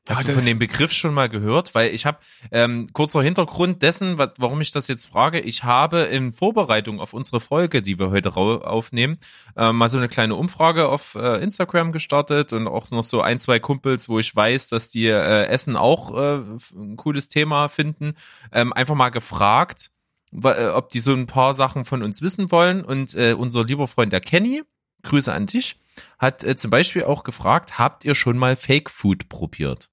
Hast 0.09 0.27
ja, 0.27 0.35
du 0.35 0.39
von 0.39 0.47
dem 0.47 0.59
Begriff 0.59 0.93
schon 0.93 1.15
mal 1.15 1.29
gehört? 1.29 1.75
Weil 1.75 1.95
ich 1.95 2.07
habe 2.07 2.19
ähm, 2.51 2.89
kurzer 2.93 3.23
Hintergrund 3.23 3.83
dessen, 3.83 4.19
warum 4.19 4.61
ich 4.61 4.71
das 4.71 4.89
jetzt 4.89 5.07
frage. 5.07 5.41
Ich 5.41 5.65
habe 5.65 6.01
in 6.01 6.33
Vorbereitung 6.33 7.01
auf 7.01 7.13
unsere 7.13 7.41
Folge, 7.41 7.83
die 7.83 7.99
wir 7.99 8.11
heute 8.11 8.35
aufnehmen, 8.37 9.19
äh, 9.57 9.73
mal 9.73 9.89
so 9.89 9.99
eine 9.99 10.09
kleine 10.09 10.35
Umfrage 10.35 10.89
auf 10.89 11.15
äh, 11.15 11.43
Instagram 11.43 11.93
gestartet 11.93 12.53
und 12.53 12.67
auch 12.69 12.91
noch 12.91 13.05
so 13.05 13.21
ein, 13.21 13.41
zwei 13.41 13.59
Kumpels, 13.59 14.09
wo 14.09 14.19
ich 14.19 14.35
weiß, 14.35 14.69
dass 14.69 14.91
die 14.91 15.07
äh, 15.07 15.45
Essen 15.47 15.77
auch 15.77 16.15
äh, 16.17 16.43
ein 16.75 16.97
cooles 16.97 17.29
Thema 17.29 17.69
finden, 17.69 18.15
ähm, 18.53 18.73
einfach 18.73 18.95
mal 18.95 19.11
gefragt, 19.11 19.91
äh, 20.33 20.69
ob 20.69 20.91
die 20.91 21.01
so 21.01 21.13
ein 21.13 21.27
paar 21.27 21.55
Sachen 21.55 21.85
von 21.85 22.03
uns 22.03 22.23
wissen 22.23 22.51
wollen. 22.51 22.85
Und 22.85 23.15
äh, 23.15 23.35
unser 23.35 23.65
lieber 23.65 23.89
Freund 23.89 24.13
der 24.13 24.21
Kenny, 24.21 24.63
Grüße 25.03 25.33
an 25.33 25.47
dich, 25.47 25.77
hat 26.19 26.45
äh, 26.45 26.57
zum 26.57 26.71
Beispiel 26.71 27.05
auch 27.05 27.25
gefragt, 27.25 27.79
habt 27.79 28.05
ihr 28.05 28.15
schon 28.15 28.39
mal 28.39 28.57
Fake 28.57 28.91
Food 28.91 29.29
probiert? 29.29 29.91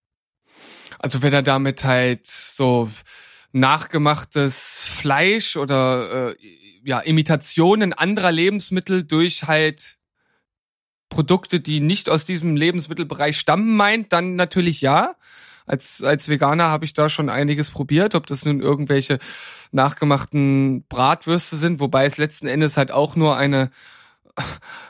Also 0.99 1.21
wenn 1.21 1.33
er 1.33 1.43
damit 1.43 1.83
halt 1.83 2.27
so 2.27 2.89
nachgemachtes 3.51 4.87
Fleisch 4.87 5.55
oder 5.55 6.29
äh, 6.31 6.35
ja 6.83 6.99
Imitationen 6.99 7.93
anderer 7.93 8.31
Lebensmittel 8.31 9.03
durch 9.03 9.43
halt 9.43 9.97
Produkte, 11.09 11.59
die 11.59 11.79
nicht 11.79 12.09
aus 12.09 12.25
diesem 12.25 12.55
Lebensmittelbereich 12.55 13.37
stammen, 13.37 13.75
meint, 13.75 14.11
dann 14.11 14.35
natürlich 14.35 14.81
ja. 14.81 15.15
Als, 15.65 16.03
als 16.03 16.29
Veganer 16.29 16.65
habe 16.65 16.85
ich 16.85 16.93
da 16.93 17.09
schon 17.09 17.29
einiges 17.29 17.71
probiert, 17.71 18.13
ob 18.13 18.27
das 18.27 18.45
nun 18.45 18.61
irgendwelche 18.61 19.17
nachgemachten 19.71 20.85
Bratwürste 20.87 21.55
sind, 21.55 21.79
wobei 21.79 22.05
es 22.05 22.17
letzten 22.17 22.47
Endes 22.47 22.77
halt 22.77 22.91
auch 22.91 23.15
nur 23.15 23.35
eine 23.35 23.71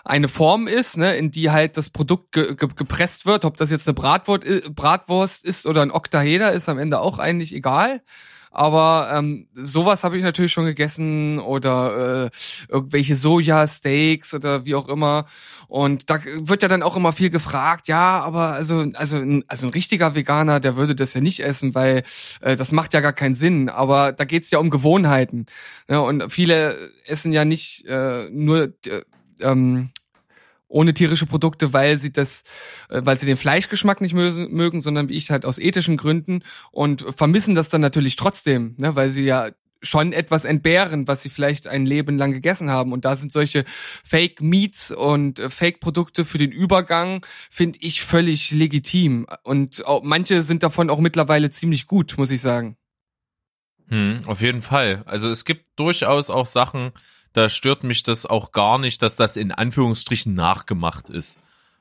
eine 0.04 0.28
Form 0.28 0.68
ist, 0.68 0.98
ne, 0.98 1.16
in 1.16 1.32
die 1.32 1.52
halt 1.52 1.78
das 1.78 1.90
Produkt 1.90 2.32
ge 2.32 2.56
ge 2.56 2.70
gepresst 2.76 3.26
wird. 3.26 3.46
Ob 3.46 3.58
das 3.58 3.72
jetzt 3.72 3.88
eine 3.88 3.94
Bratwurst, 3.94 4.76
Bratwurst 4.76 5.46
ist 5.46 5.68
oder 5.68 5.82
ein 5.82 5.92
Oktaheder, 5.92 6.52
ist 6.52 6.70
am 6.70 6.80
Ende 6.80 7.00
auch 7.00 7.20
eigentlich 7.20 7.54
egal. 7.54 8.02
Aber 8.56 9.12
ähm, 9.14 9.50
sowas 9.54 10.06
habe 10.06 10.18
ich 10.18 10.24
natürlich 10.24 10.54
schon 10.54 10.64
gegessen 10.64 11.40
oder 11.40 12.28
äh, 12.28 12.30
irgendwelche 12.70 13.18
Soja-Steaks 13.18 14.34
oder 14.34 14.64
wie 14.64 14.76
auch 14.76 14.88
immer. 14.88 15.26
Und 15.68 16.10
da 16.10 16.20
wird 16.24 16.64
ja 16.64 16.70
dann 16.70 16.82
auch 16.82 16.96
immer 16.96 17.12
viel 17.12 17.30
gefragt, 17.30 17.90
ja, 17.90 18.22
aber 18.22 18.54
also, 18.54 18.86
also, 18.94 19.22
also 19.48 19.68
ein 19.68 19.74
richtiger 19.74 20.16
Veganer, 20.16 20.62
der 20.62 20.78
würde 20.78 20.96
das 20.96 21.14
ja 21.14 21.20
nicht 21.20 21.42
essen, 21.42 21.76
weil 21.76 22.04
äh, 22.40 22.56
das 22.56 22.72
macht 22.72 22.94
ja 22.94 23.02
gar 23.02 23.12
keinen 23.12 23.36
Sinn. 23.36 23.68
Aber 23.68 24.14
da 24.14 24.24
geht's 24.24 24.52
ja 24.52 24.60
um 24.60 24.70
Gewohnheiten. 24.70 25.48
Ja, 25.90 26.00
und 26.00 26.32
viele 26.32 26.78
essen 27.06 27.34
ja 27.34 27.44
nicht 27.44 27.86
äh, 27.88 28.30
nur 28.30 28.74
äh, 28.86 29.02
ähm, 29.42 29.90
ohne 30.68 30.94
tierische 30.94 31.26
Produkte, 31.26 31.74
weil 31.74 32.00
sie 32.00 32.12
das, 32.12 32.44
äh, 32.90 33.02
weil 33.04 33.20
sie 33.20 33.26
den 33.26 33.38
Fleischgeschmack 33.38 34.02
nicht 34.02 34.14
mögen, 34.14 34.82
sondern 34.82 35.10
wie 35.10 35.16
ich 35.16 35.32
halt 35.32 35.46
aus 35.46 35.58
ethischen 35.58 35.98
Gründen 35.98 36.44
und 36.72 37.06
vermissen 37.16 37.56
das 37.56 37.70
dann 37.70 37.82
natürlich 37.82 38.16
trotzdem, 38.16 38.76
ne, 38.78 38.96
weil 38.96 39.10
sie 39.10 39.24
ja 39.24 39.52
schon 39.82 40.14
etwas 40.14 40.46
entbehren, 40.46 41.08
was 41.08 41.22
sie 41.22 41.30
vielleicht 41.30 41.68
ein 41.68 41.86
Leben 41.86 42.18
lang 42.18 42.32
gegessen 42.32 42.70
haben. 42.70 42.92
Und 42.92 43.06
da 43.06 43.16
sind 43.16 43.32
solche 43.32 43.66
Fake 44.04 44.42
Meats 44.42 44.92
und 44.92 45.40
äh, 45.40 45.50
Fake 45.50 45.80
Produkte 45.80 46.26
für 46.26 46.38
den 46.38 46.52
Übergang, 46.52 47.26
finde 47.50 47.80
ich 47.82 48.02
völlig 48.02 48.52
legitim. 48.52 49.28
Und 49.44 49.86
auch, 49.86 50.04
manche 50.04 50.42
sind 50.42 50.64
davon 50.64 50.90
auch 50.90 51.00
mittlerweile 51.00 51.50
ziemlich 51.50 51.88
gut, 51.88 52.16
muss 52.18 52.32
ich 52.32 52.42
sagen. 52.42 52.78
Hm, 53.88 54.22
auf 54.26 54.42
jeden 54.42 54.62
Fall. 54.62 55.04
Also 55.06 55.30
es 55.30 55.46
gibt 55.46 55.66
durchaus 55.78 56.30
auch 56.30 56.48
Sachen, 56.48 56.92
da 57.36 57.50
stört 57.50 57.84
mich 57.84 58.02
das 58.04 58.26
auch 58.26 58.54
gar 58.54 58.78
nicht, 58.78 59.02
dass 59.02 59.18
das 59.18 59.36
in 59.36 59.52
Anführungsstrichen 59.52 60.34
nachgemacht 60.34 61.10
ist. 61.10 61.38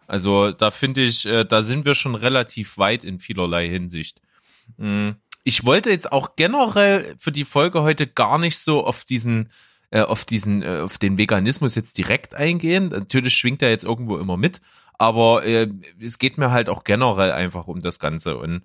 Also 0.08 0.50
da 0.50 0.70
finde 0.70 1.02
ich, 1.02 1.26
äh, 1.26 1.44
da 1.44 1.62
sind 1.62 1.84
wir 1.84 1.94
schon 1.94 2.16
relativ 2.16 2.76
weit 2.76 3.04
in 3.04 3.20
vielerlei 3.20 3.68
Hinsicht. 3.68 4.20
Hm, 4.78 5.14
ich 5.44 5.64
wollte 5.64 5.90
jetzt 5.90 6.10
auch 6.10 6.34
generell 6.36 7.14
für 7.18 7.30
die 7.30 7.44
Folge 7.44 7.82
heute 7.82 8.06
gar 8.06 8.38
nicht 8.38 8.58
so 8.58 8.84
auf 8.84 9.04
diesen 9.04 9.50
äh, 9.90 10.00
auf 10.00 10.24
diesen 10.24 10.62
äh, 10.62 10.80
auf 10.80 10.98
den 10.98 11.18
Veganismus 11.18 11.76
jetzt 11.76 11.98
direkt 11.98 12.34
eingehen. 12.34 12.88
Natürlich 12.88 13.34
schwingt 13.34 13.62
er 13.62 13.70
jetzt 13.70 13.84
irgendwo 13.84 14.18
immer 14.18 14.36
mit, 14.36 14.60
aber 14.98 15.44
es 15.44 16.18
geht 16.18 16.38
mir 16.38 16.50
halt 16.50 16.68
auch 16.68 16.84
generell 16.84 17.32
einfach 17.32 17.66
um 17.66 17.80
das 17.80 17.98
Ganze 17.98 18.36
und 18.36 18.62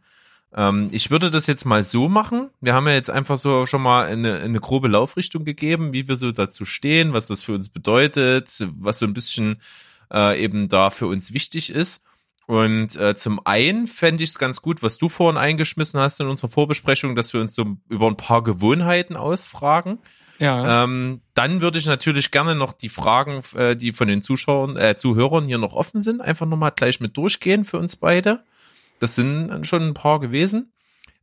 ähm, 0.55 0.89
ich 0.91 1.11
würde 1.11 1.29
das 1.29 1.47
jetzt 1.47 1.65
mal 1.65 1.83
so 1.83 2.09
machen. 2.09 2.49
Wir 2.59 2.73
haben 2.73 2.87
ja 2.87 2.93
jetzt 2.93 3.11
einfach 3.11 3.37
so 3.37 3.65
schon 3.65 3.81
mal 3.81 4.05
eine, 4.05 4.39
eine 4.39 4.59
grobe 4.59 4.87
Laufrichtung 4.87 5.45
gegeben, 5.45 5.93
wie 5.93 6.07
wir 6.07 6.17
so 6.17 6.31
dazu 6.31 6.65
stehen, 6.65 7.13
was 7.13 7.27
das 7.27 7.41
für 7.41 7.53
uns 7.53 7.69
bedeutet, 7.69 8.67
was 8.77 8.99
so 8.99 9.05
ein 9.05 9.13
bisschen 9.13 9.61
äh, 10.11 10.43
eben 10.43 10.67
da 10.67 10.89
für 10.89 11.07
uns 11.07 11.33
wichtig 11.33 11.69
ist. 11.69 12.05
Und 12.47 12.95
äh, 12.95 13.13
zum 13.13 13.45
einen 13.45 13.85
fände 13.85 14.23
ich 14.23 14.31
es 14.31 14.39
ganz 14.39 14.63
gut, 14.63 14.81
was 14.81 14.97
du 14.97 15.07
vorhin 15.07 15.37
eingeschmissen 15.37 15.99
hast 15.99 16.19
in 16.19 16.25
unserer 16.25 16.49
Vorbesprechung, 16.49 17.15
dass 17.15 17.31
wir 17.31 17.41
uns 17.41 17.53
so 17.53 17.77
über 17.89 18.07
ein 18.07 18.17
paar 18.17 18.41
Gewohnheiten 18.41 19.15
ausfragen. 19.15 19.99
Ja. 20.39 20.83
Ähm, 20.83 21.21
dann 21.35 21.61
würde 21.61 21.77
ich 21.77 21.85
natürlich 21.85 22.31
gerne 22.31 22.55
noch 22.55 22.73
die 22.73 22.89
Fragen, 22.89 23.43
äh, 23.55 23.75
die 23.75 23.93
von 23.93 24.07
den 24.07 24.23
Zuschauern, 24.23 24.77
äh, 24.77 24.95
Zuhörern 24.97 25.45
hier 25.45 25.59
noch 25.59 25.73
offen 25.73 26.01
sind, 26.01 26.21
einfach 26.21 26.47
nochmal 26.47 26.71
gleich 26.75 26.99
mit 26.99 27.17
durchgehen 27.17 27.65
für 27.65 27.77
uns 27.77 27.97
beide. 27.97 28.43
Das 28.99 29.15
sind 29.15 29.65
schon 29.65 29.87
ein 29.87 29.93
paar 29.93 30.19
gewesen. 30.19 30.73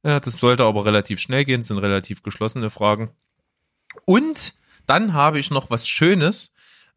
Äh, 0.03 0.21
das 0.21 0.35
sollte 0.35 0.65
aber 0.65 0.85
relativ 0.85 1.21
schnell 1.21 1.45
gehen, 1.45 1.61
das 1.61 1.69
sind 1.69 1.79
relativ 1.79 2.23
geschlossene 2.23 2.71
Fragen. 2.71 3.11
Und 4.05 4.55
dann 4.87 5.13
habe 5.13 5.39
ich 5.39 5.51
noch 5.51 5.71
was 5.71 5.89
Schönes. 5.89 6.53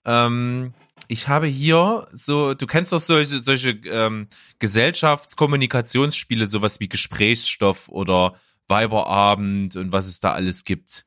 Ähm, 0.06 0.74
ich 1.08 1.28
habe 1.28 1.48
hier 1.48 2.08
so, 2.12 2.54
du 2.54 2.68
kennst 2.68 2.94
doch 2.94 3.00
solche, 3.00 3.40
solche 3.40 3.72
ähm, 3.72 4.28
Gesellschaftskommunikationsspiele, 4.60 6.46
sowas 6.46 6.80
wie 6.80 6.90
Gesprächsstoff 6.90 7.90
oder 7.90 8.36
Weiberabend 8.68 9.76
und 9.76 9.92
was 9.92 10.08
es 10.08 10.20
da 10.20 10.34
alles 10.34 10.64
gibt 10.64 11.06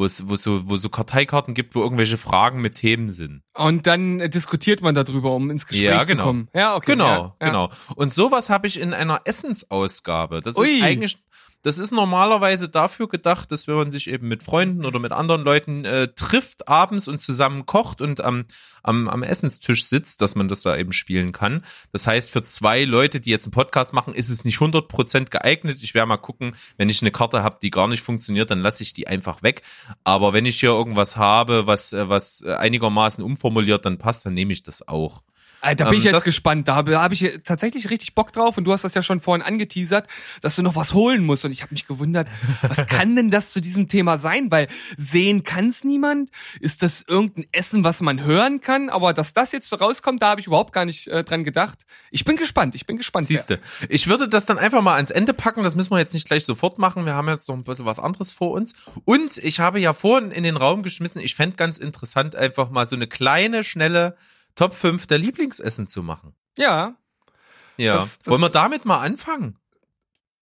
wo 0.00 0.06
es, 0.06 0.26
wo 0.26 0.34
es 0.34 0.42
so, 0.42 0.66
wo 0.68 0.78
so 0.78 0.88
Karteikarten 0.88 1.52
gibt, 1.52 1.74
wo 1.74 1.82
irgendwelche 1.82 2.16
Fragen 2.16 2.62
mit 2.62 2.76
Themen 2.76 3.10
sind. 3.10 3.42
Und 3.54 3.86
dann 3.86 4.18
äh, 4.18 4.30
diskutiert 4.30 4.80
man 4.80 4.94
darüber, 4.94 5.32
um 5.32 5.50
ins 5.50 5.66
Gespräch 5.66 5.90
ja, 5.90 6.04
genau. 6.04 6.22
zu 6.22 6.26
kommen. 6.26 6.48
Ja, 6.54 6.74
okay. 6.74 6.92
Genau, 6.92 7.06
ja, 7.06 7.36
ja. 7.40 7.46
genau. 7.46 7.70
Und 7.94 8.14
sowas 8.14 8.48
habe 8.48 8.66
ich 8.66 8.80
in 8.80 8.94
einer 8.94 9.20
Essensausgabe. 9.24 10.40
Das 10.40 10.56
Ui. 10.56 10.66
ist 10.66 10.82
eigentlich 10.82 11.18
das 11.62 11.78
ist 11.78 11.90
normalerweise 11.90 12.68
dafür 12.68 13.08
gedacht, 13.08 13.52
dass 13.52 13.68
wenn 13.68 13.74
man 13.74 13.90
sich 13.90 14.08
eben 14.08 14.28
mit 14.28 14.42
Freunden 14.42 14.86
oder 14.86 14.98
mit 14.98 15.12
anderen 15.12 15.42
Leuten 15.42 15.84
äh, 15.84 16.08
trifft 16.08 16.68
abends 16.68 17.06
und 17.06 17.20
zusammen 17.20 17.66
kocht 17.66 18.00
und 18.00 18.22
am, 18.22 18.46
am, 18.82 19.08
am 19.08 19.22
Essenstisch 19.22 19.84
sitzt, 19.84 20.22
dass 20.22 20.34
man 20.34 20.48
das 20.48 20.62
da 20.62 20.76
eben 20.76 20.92
spielen 20.92 21.32
kann. 21.32 21.64
Das 21.92 22.06
heißt, 22.06 22.30
für 22.30 22.42
zwei 22.42 22.84
Leute, 22.84 23.20
die 23.20 23.30
jetzt 23.30 23.44
einen 23.44 23.52
Podcast 23.52 23.92
machen, 23.92 24.14
ist 24.14 24.30
es 24.30 24.44
nicht 24.44 24.58
100% 24.58 25.28
geeignet. 25.28 25.80
Ich 25.82 25.94
werde 25.94 26.08
mal 26.08 26.16
gucken, 26.16 26.56
wenn 26.78 26.88
ich 26.88 27.02
eine 27.02 27.10
Karte 27.10 27.42
habe, 27.42 27.58
die 27.60 27.70
gar 27.70 27.88
nicht 27.88 28.02
funktioniert, 28.02 28.50
dann 28.50 28.60
lasse 28.60 28.82
ich 28.82 28.94
die 28.94 29.06
einfach 29.06 29.42
weg. 29.42 29.62
Aber 30.02 30.32
wenn 30.32 30.46
ich 30.46 30.58
hier 30.58 30.70
irgendwas 30.70 31.16
habe, 31.16 31.66
was, 31.66 31.92
äh, 31.92 32.08
was 32.08 32.42
einigermaßen 32.42 33.22
umformuliert, 33.22 33.84
dann 33.84 33.98
passt, 33.98 34.24
dann 34.24 34.34
nehme 34.34 34.52
ich 34.54 34.62
das 34.62 34.88
auch. 34.88 35.22
Da 35.62 35.88
bin 35.88 35.98
ich 35.98 36.06
ähm, 36.06 36.14
jetzt 36.14 36.24
gespannt. 36.24 36.68
Da 36.68 36.74
habe 36.74 36.98
hab 36.98 37.12
ich 37.12 37.40
tatsächlich 37.44 37.90
richtig 37.90 38.14
Bock 38.14 38.32
drauf 38.32 38.56
und 38.56 38.64
du 38.64 38.72
hast 38.72 38.82
das 38.82 38.94
ja 38.94 39.02
schon 39.02 39.20
vorhin 39.20 39.44
angeteasert, 39.44 40.08
dass 40.40 40.56
du 40.56 40.62
noch 40.62 40.74
was 40.74 40.94
holen 40.94 41.24
musst. 41.24 41.44
Und 41.44 41.52
ich 41.52 41.62
habe 41.62 41.74
mich 41.74 41.86
gewundert, 41.86 42.28
was 42.62 42.86
kann 42.86 43.14
denn 43.14 43.30
das 43.30 43.50
zu 43.50 43.60
diesem 43.60 43.88
Thema 43.88 44.16
sein? 44.16 44.50
Weil 44.50 44.68
sehen 44.96 45.42
kann 45.42 45.68
es 45.68 45.84
niemand. 45.84 46.30
Ist 46.60 46.82
das 46.82 47.04
irgendein 47.06 47.46
Essen, 47.52 47.84
was 47.84 48.00
man 48.00 48.24
hören 48.24 48.60
kann? 48.60 48.88
Aber 48.88 49.12
dass 49.12 49.32
das 49.34 49.52
jetzt 49.52 49.68
so 49.68 49.76
rauskommt, 49.76 50.22
da 50.22 50.30
habe 50.30 50.40
ich 50.40 50.46
überhaupt 50.46 50.72
gar 50.72 50.84
nicht 50.84 51.08
äh, 51.08 51.24
dran 51.24 51.44
gedacht. 51.44 51.80
Ich 52.10 52.24
bin 52.24 52.36
gespannt. 52.36 52.74
Ich 52.74 52.86
bin 52.86 52.96
gespannt. 52.96 53.26
Siehste, 53.26 53.54
ja. 53.54 53.86
ich 53.90 54.08
würde 54.08 54.28
das 54.28 54.46
dann 54.46 54.58
einfach 54.58 54.80
mal 54.82 54.96
ans 54.96 55.10
Ende 55.10 55.34
packen. 55.34 55.62
Das 55.62 55.74
müssen 55.74 55.90
wir 55.90 55.98
jetzt 55.98 56.14
nicht 56.14 56.26
gleich 56.26 56.44
sofort 56.44 56.78
machen. 56.78 57.04
Wir 57.04 57.14
haben 57.14 57.28
jetzt 57.28 57.48
noch 57.48 57.56
ein 57.56 57.64
bisschen 57.64 57.84
was 57.84 57.98
anderes 57.98 58.32
vor 58.32 58.52
uns. 58.52 58.74
Und 59.04 59.36
ich 59.38 59.60
habe 59.60 59.78
ja 59.78 59.92
vorhin 59.92 60.30
in 60.30 60.42
den 60.42 60.56
Raum 60.56 60.82
geschmissen. 60.82 61.20
Ich 61.20 61.34
fände 61.34 61.56
ganz 61.56 61.78
interessant, 61.78 62.34
einfach 62.34 62.70
mal 62.70 62.86
so 62.86 62.96
eine 62.96 63.06
kleine, 63.06 63.62
schnelle 63.62 64.16
Top 64.60 64.74
5 64.74 65.06
der 65.06 65.16
Lieblingsessen 65.16 65.86
zu 65.86 66.02
machen. 66.02 66.34
Ja. 66.58 66.94
Ja. 67.78 67.94
Das, 67.96 68.18
das 68.18 68.26
Wollen 68.30 68.42
wir 68.42 68.50
damit 68.50 68.84
mal 68.84 68.98
anfangen? 68.98 69.56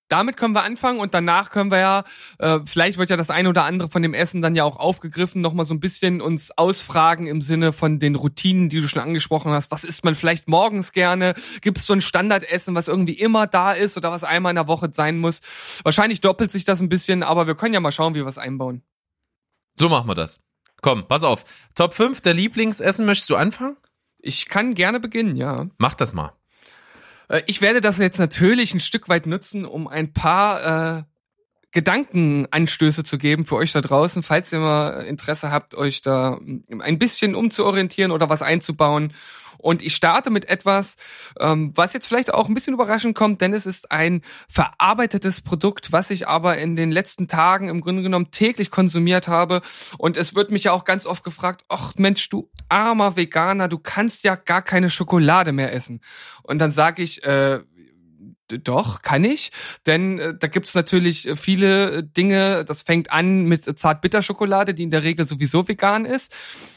damit 0.08 0.36
können 0.36 0.54
wir 0.54 0.62
anfangen 0.62 1.00
und 1.00 1.14
danach 1.14 1.50
können 1.50 1.70
wir 1.70 1.78
ja, 1.78 2.04
äh, 2.38 2.60
vielleicht 2.64 2.98
wird 2.98 3.10
ja 3.10 3.16
das 3.16 3.30
eine 3.30 3.48
oder 3.50 3.64
andere 3.64 3.90
von 3.90 4.02
dem 4.02 4.14
Essen 4.14 4.40
dann 4.40 4.56
ja 4.56 4.64
auch 4.64 4.76
aufgegriffen, 4.76 5.42
nochmal 5.42 5.66
so 5.66 5.74
ein 5.74 5.80
bisschen 5.80 6.20
uns 6.22 6.50
ausfragen 6.56 7.26
im 7.26 7.42
Sinne 7.42 7.74
von 7.74 7.98
den 7.98 8.14
Routinen, 8.14 8.70
die 8.70 8.80
du 8.80 8.88
schon 8.88 9.02
angesprochen 9.02 9.52
hast. 9.52 9.70
Was 9.70 9.84
isst 9.84 10.04
man 10.04 10.14
vielleicht 10.14 10.48
morgens 10.48 10.92
gerne? 10.92 11.34
Gibt 11.60 11.76
es 11.76 11.84
so 11.84 11.92
ein 11.92 12.00
Standardessen, 12.00 12.74
was 12.74 12.88
irgendwie 12.88 13.12
immer 13.12 13.46
da 13.46 13.72
ist 13.72 13.98
oder 13.98 14.10
was 14.10 14.24
einmal 14.24 14.50
in 14.50 14.56
der 14.56 14.66
Woche 14.66 14.88
sein 14.92 15.18
muss? 15.18 15.42
Wahrscheinlich 15.82 16.22
doppelt 16.22 16.50
sich 16.50 16.64
das 16.64 16.80
ein 16.80 16.88
bisschen, 16.88 17.22
aber 17.22 17.46
wir 17.46 17.54
können 17.54 17.74
ja 17.74 17.80
mal 17.80 17.92
schauen, 17.92 18.14
wie 18.14 18.20
wir 18.20 18.26
es 18.26 18.38
einbauen. 18.38 18.82
So 19.78 19.90
machen 19.90 20.08
wir 20.08 20.14
das. 20.14 20.40
Komm, 20.80 21.06
pass 21.06 21.22
auf. 21.22 21.44
Top 21.74 21.92
5 21.92 22.22
der 22.22 22.34
Lieblingsessen, 22.34 23.04
möchtest 23.04 23.28
du 23.28 23.36
anfangen? 23.36 23.76
Ich 24.18 24.46
kann 24.46 24.74
gerne 24.74 25.00
beginnen, 25.00 25.36
ja. 25.36 25.68
Mach 25.78 25.94
das 25.94 26.12
mal. 26.12 26.32
Äh, 27.28 27.42
ich 27.46 27.60
werde 27.60 27.80
das 27.80 27.98
jetzt 27.98 28.18
natürlich 28.18 28.74
ein 28.74 28.80
Stück 28.80 29.08
weit 29.08 29.26
nutzen, 29.26 29.64
um 29.64 29.86
ein 29.86 30.12
paar 30.12 30.98
äh, 30.98 31.02
Gedankenanstöße 31.72 33.04
zu 33.04 33.18
geben 33.18 33.44
für 33.44 33.56
euch 33.56 33.72
da 33.72 33.80
draußen, 33.80 34.22
falls 34.22 34.52
ihr 34.52 34.60
mal 34.60 35.04
Interesse 35.04 35.50
habt, 35.50 35.74
euch 35.74 36.00
da 36.00 36.38
ein 36.80 36.98
bisschen 36.98 37.34
umzuorientieren 37.34 38.10
oder 38.10 38.28
was 38.28 38.42
einzubauen 38.42 39.12
und 39.58 39.82
ich 39.82 39.94
starte 39.94 40.30
mit 40.30 40.48
etwas, 40.48 40.96
ähm, 41.38 41.72
was 41.74 41.92
jetzt 41.92 42.06
vielleicht 42.06 42.32
auch 42.32 42.48
ein 42.48 42.54
bisschen 42.54 42.74
überraschend 42.74 43.14
kommt, 43.16 43.40
denn 43.40 43.52
es 43.52 43.66
ist 43.66 43.90
ein 43.90 44.22
verarbeitetes 44.48 45.40
Produkt, 45.42 45.92
was 45.92 46.10
ich 46.10 46.28
aber 46.28 46.58
in 46.58 46.76
den 46.76 46.92
letzten 46.92 47.28
Tagen 47.28 47.68
im 47.68 47.80
Grunde 47.80 48.02
genommen 48.02 48.30
täglich 48.30 48.70
konsumiert 48.70 49.26
habe. 49.28 49.60
Und 49.98 50.16
es 50.16 50.34
wird 50.34 50.50
mich 50.50 50.64
ja 50.64 50.72
auch 50.72 50.84
ganz 50.84 51.06
oft 51.06 51.24
gefragt, 51.24 51.64
ach 51.68 51.94
Mensch, 51.96 52.28
du 52.28 52.48
armer 52.68 53.16
Veganer, 53.16 53.68
du 53.68 53.78
kannst 53.78 54.22
ja 54.22 54.36
gar 54.36 54.62
keine 54.62 54.90
Schokolade 54.90 55.52
mehr 55.52 55.72
essen. 55.72 56.00
Und 56.44 56.60
dann 56.60 56.72
sage 56.72 57.02
ich, 57.02 57.24
äh, 57.24 57.60
doch, 58.48 59.02
kann 59.02 59.24
ich. 59.24 59.52
Denn 59.86 60.18
äh, 60.18 60.34
da 60.38 60.46
gibt's 60.46 60.74
natürlich 60.74 61.28
äh, 61.28 61.36
viele 61.36 61.90
äh, 61.98 62.02
Dinge. 62.02 62.64
Das 62.64 62.82
fängt 62.82 63.12
an 63.12 63.44
mit 63.44 63.78
Zartbitterschokolade, 63.78 64.74
die 64.74 64.84
in 64.84 64.90
der 64.90 65.02
Regel 65.02 65.26
sowieso 65.26 65.68
vegan 65.68 66.04
ist. 66.04 66.34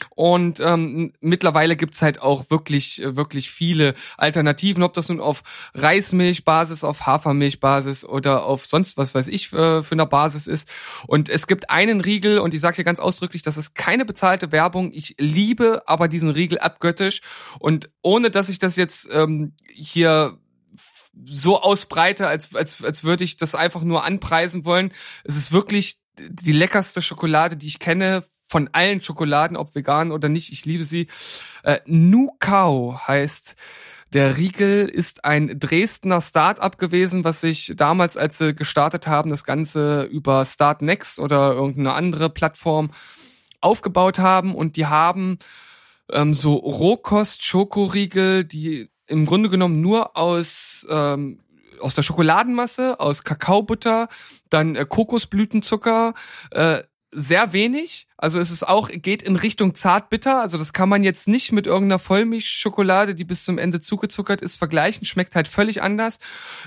Und 0.09 0.59
ähm, 0.59 1.13
mittlerweile 1.21 1.75
gibt's 1.75 2.01
halt 2.01 2.21
auch 2.21 2.49
wirklich, 2.49 3.01
äh, 3.01 3.15
wirklich 3.15 3.49
viele 3.49 3.93
Alternativen, 4.17 4.83
ob 4.83 4.93
das 4.93 5.09
nun 5.09 5.21
auf 5.21 5.43
Reismilchbasis, 5.73 6.83
auf 6.83 7.05
Hafermilchbasis 7.05 8.05
oder 8.05 8.45
auf 8.45 8.65
sonst 8.65 8.97
was 8.97 9.15
weiß 9.15 9.27
ich 9.29 9.53
äh, 9.53 9.83
für 9.83 9.93
eine 9.93 10.05
Basis 10.05 10.47
ist. 10.47 10.69
Und 11.07 11.29
es 11.29 11.47
gibt 11.47 11.69
einen 11.69 12.01
Riegel, 12.01 12.39
und 12.39 12.53
ich 12.53 12.59
sage 12.59 12.75
hier 12.75 12.85
ganz 12.85 12.99
ausdrücklich, 12.99 13.41
das 13.41 13.57
ist 13.57 13.75
keine 13.75 14.05
bezahlte 14.05 14.51
Werbung. 14.51 14.91
Ich 14.93 15.15
liebe 15.17 15.83
aber 15.85 16.07
diesen 16.07 16.29
Riegel 16.29 16.59
abgöttisch. 16.59 17.21
Und 17.59 17.89
ohne 18.01 18.31
dass 18.31 18.49
ich 18.49 18.59
das 18.59 18.75
jetzt 18.75 19.09
ähm, 19.13 19.53
hier 19.73 20.37
so 21.25 21.61
ausbreite, 21.61 22.27
als, 22.27 22.55
als, 22.55 22.83
als 22.83 23.03
würde 23.03 23.23
ich 23.23 23.37
das 23.37 23.55
einfach 23.55 23.83
nur 23.83 24.03
anpreisen 24.03 24.65
wollen. 24.65 24.93
Es 25.23 25.35
ist 25.35 25.51
wirklich 25.51 25.99
die 26.17 26.51
leckerste 26.51 27.01
Schokolade, 27.01 27.57
die 27.57 27.67
ich 27.67 27.79
kenne 27.79 28.23
von 28.47 28.69
allen 28.73 29.01
Schokoladen, 29.03 29.57
ob 29.57 29.75
vegan 29.75 30.11
oder 30.11 30.29
nicht. 30.29 30.51
Ich 30.51 30.65
liebe 30.65 30.83
sie. 30.83 31.07
Äh, 31.63 31.79
Nukao 31.85 32.99
heißt 33.07 33.55
der 34.13 34.35
Riegel 34.37 34.89
ist 34.89 35.23
ein 35.23 35.57
Dresdner 35.57 36.19
Start-up 36.19 36.77
gewesen, 36.77 37.23
was 37.23 37.39
sich 37.39 37.71
damals, 37.77 38.17
als 38.17 38.37
sie 38.37 38.53
gestartet 38.53 39.07
haben, 39.07 39.29
das 39.29 39.45
Ganze 39.45 40.03
über 40.03 40.43
Start 40.43 40.81
Next 40.81 41.17
oder 41.17 41.53
irgendeine 41.53 41.93
andere 41.93 42.29
Plattform 42.29 42.91
aufgebaut 43.61 44.19
haben 44.19 44.53
und 44.53 44.75
die 44.75 44.85
haben 44.85 45.39
ähm, 46.11 46.33
so 46.33 46.55
Rohkost-Schokoriegel, 46.55 48.43
die 48.43 48.89
im 49.11 49.25
Grunde 49.25 49.49
genommen 49.49 49.81
nur 49.81 50.17
aus 50.17 50.87
ähm, 50.89 51.39
aus 51.81 51.95
der 51.95 52.03
Schokoladenmasse, 52.03 52.99
aus 52.99 53.23
Kakaobutter, 53.23 54.07
dann 54.49 54.75
äh, 54.75 54.85
Kokosblütenzucker, 54.87 56.13
äh, 56.51 56.83
sehr 57.11 57.53
wenig. 57.53 58.07
Also 58.17 58.39
es 58.39 58.51
ist 58.51 58.67
auch, 58.67 58.89
geht 58.89 59.23
in 59.23 59.35
Richtung 59.35 59.73
zartbitter. 59.73 60.41
Also 60.41 60.57
das 60.57 60.73
kann 60.73 60.87
man 60.87 61.03
jetzt 61.03 61.27
nicht 61.27 61.51
mit 61.51 61.65
irgendeiner 61.65 61.97
Vollmilchschokolade, 61.97 63.15
die 63.15 63.23
bis 63.23 63.43
zum 63.43 63.57
Ende 63.57 63.81
zugezuckert 63.81 64.41
ist, 64.41 64.57
vergleichen. 64.57 65.05
Schmeckt 65.05 65.35
halt 65.35 65.47
völlig 65.47 65.81
anders. 65.81 66.19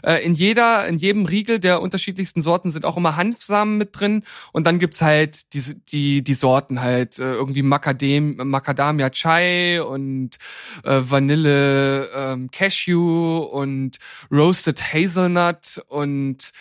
Äh, 0.02 0.24
in 0.24 0.34
jeder, 0.34 0.86
in 0.86 0.98
jedem 0.98 1.26
Riegel 1.26 1.60
der 1.60 1.80
unterschiedlichsten 1.80 2.42
Sorten 2.42 2.72
sind 2.72 2.84
auch 2.84 2.96
immer 2.96 3.16
Hanfsamen 3.16 3.78
mit 3.78 3.98
drin. 3.98 4.24
Und 4.52 4.66
dann 4.66 4.80
gibt's 4.80 5.00
halt 5.00 5.54
die, 5.54 5.62
die, 5.88 6.22
die 6.22 6.34
Sorten 6.34 6.80
halt, 6.80 7.18
äh, 7.18 7.34
irgendwie 7.34 7.62
Macadam, 7.62 8.34
Macadamia 8.36 9.10
Chai 9.10 9.80
und 9.80 10.38
äh, 10.82 11.00
Vanille 11.02 12.10
ähm, 12.14 12.50
Cashew 12.50 13.38
und 13.38 13.98
Roasted 14.30 14.92
Hazelnut 14.92 15.82
und 15.88 16.52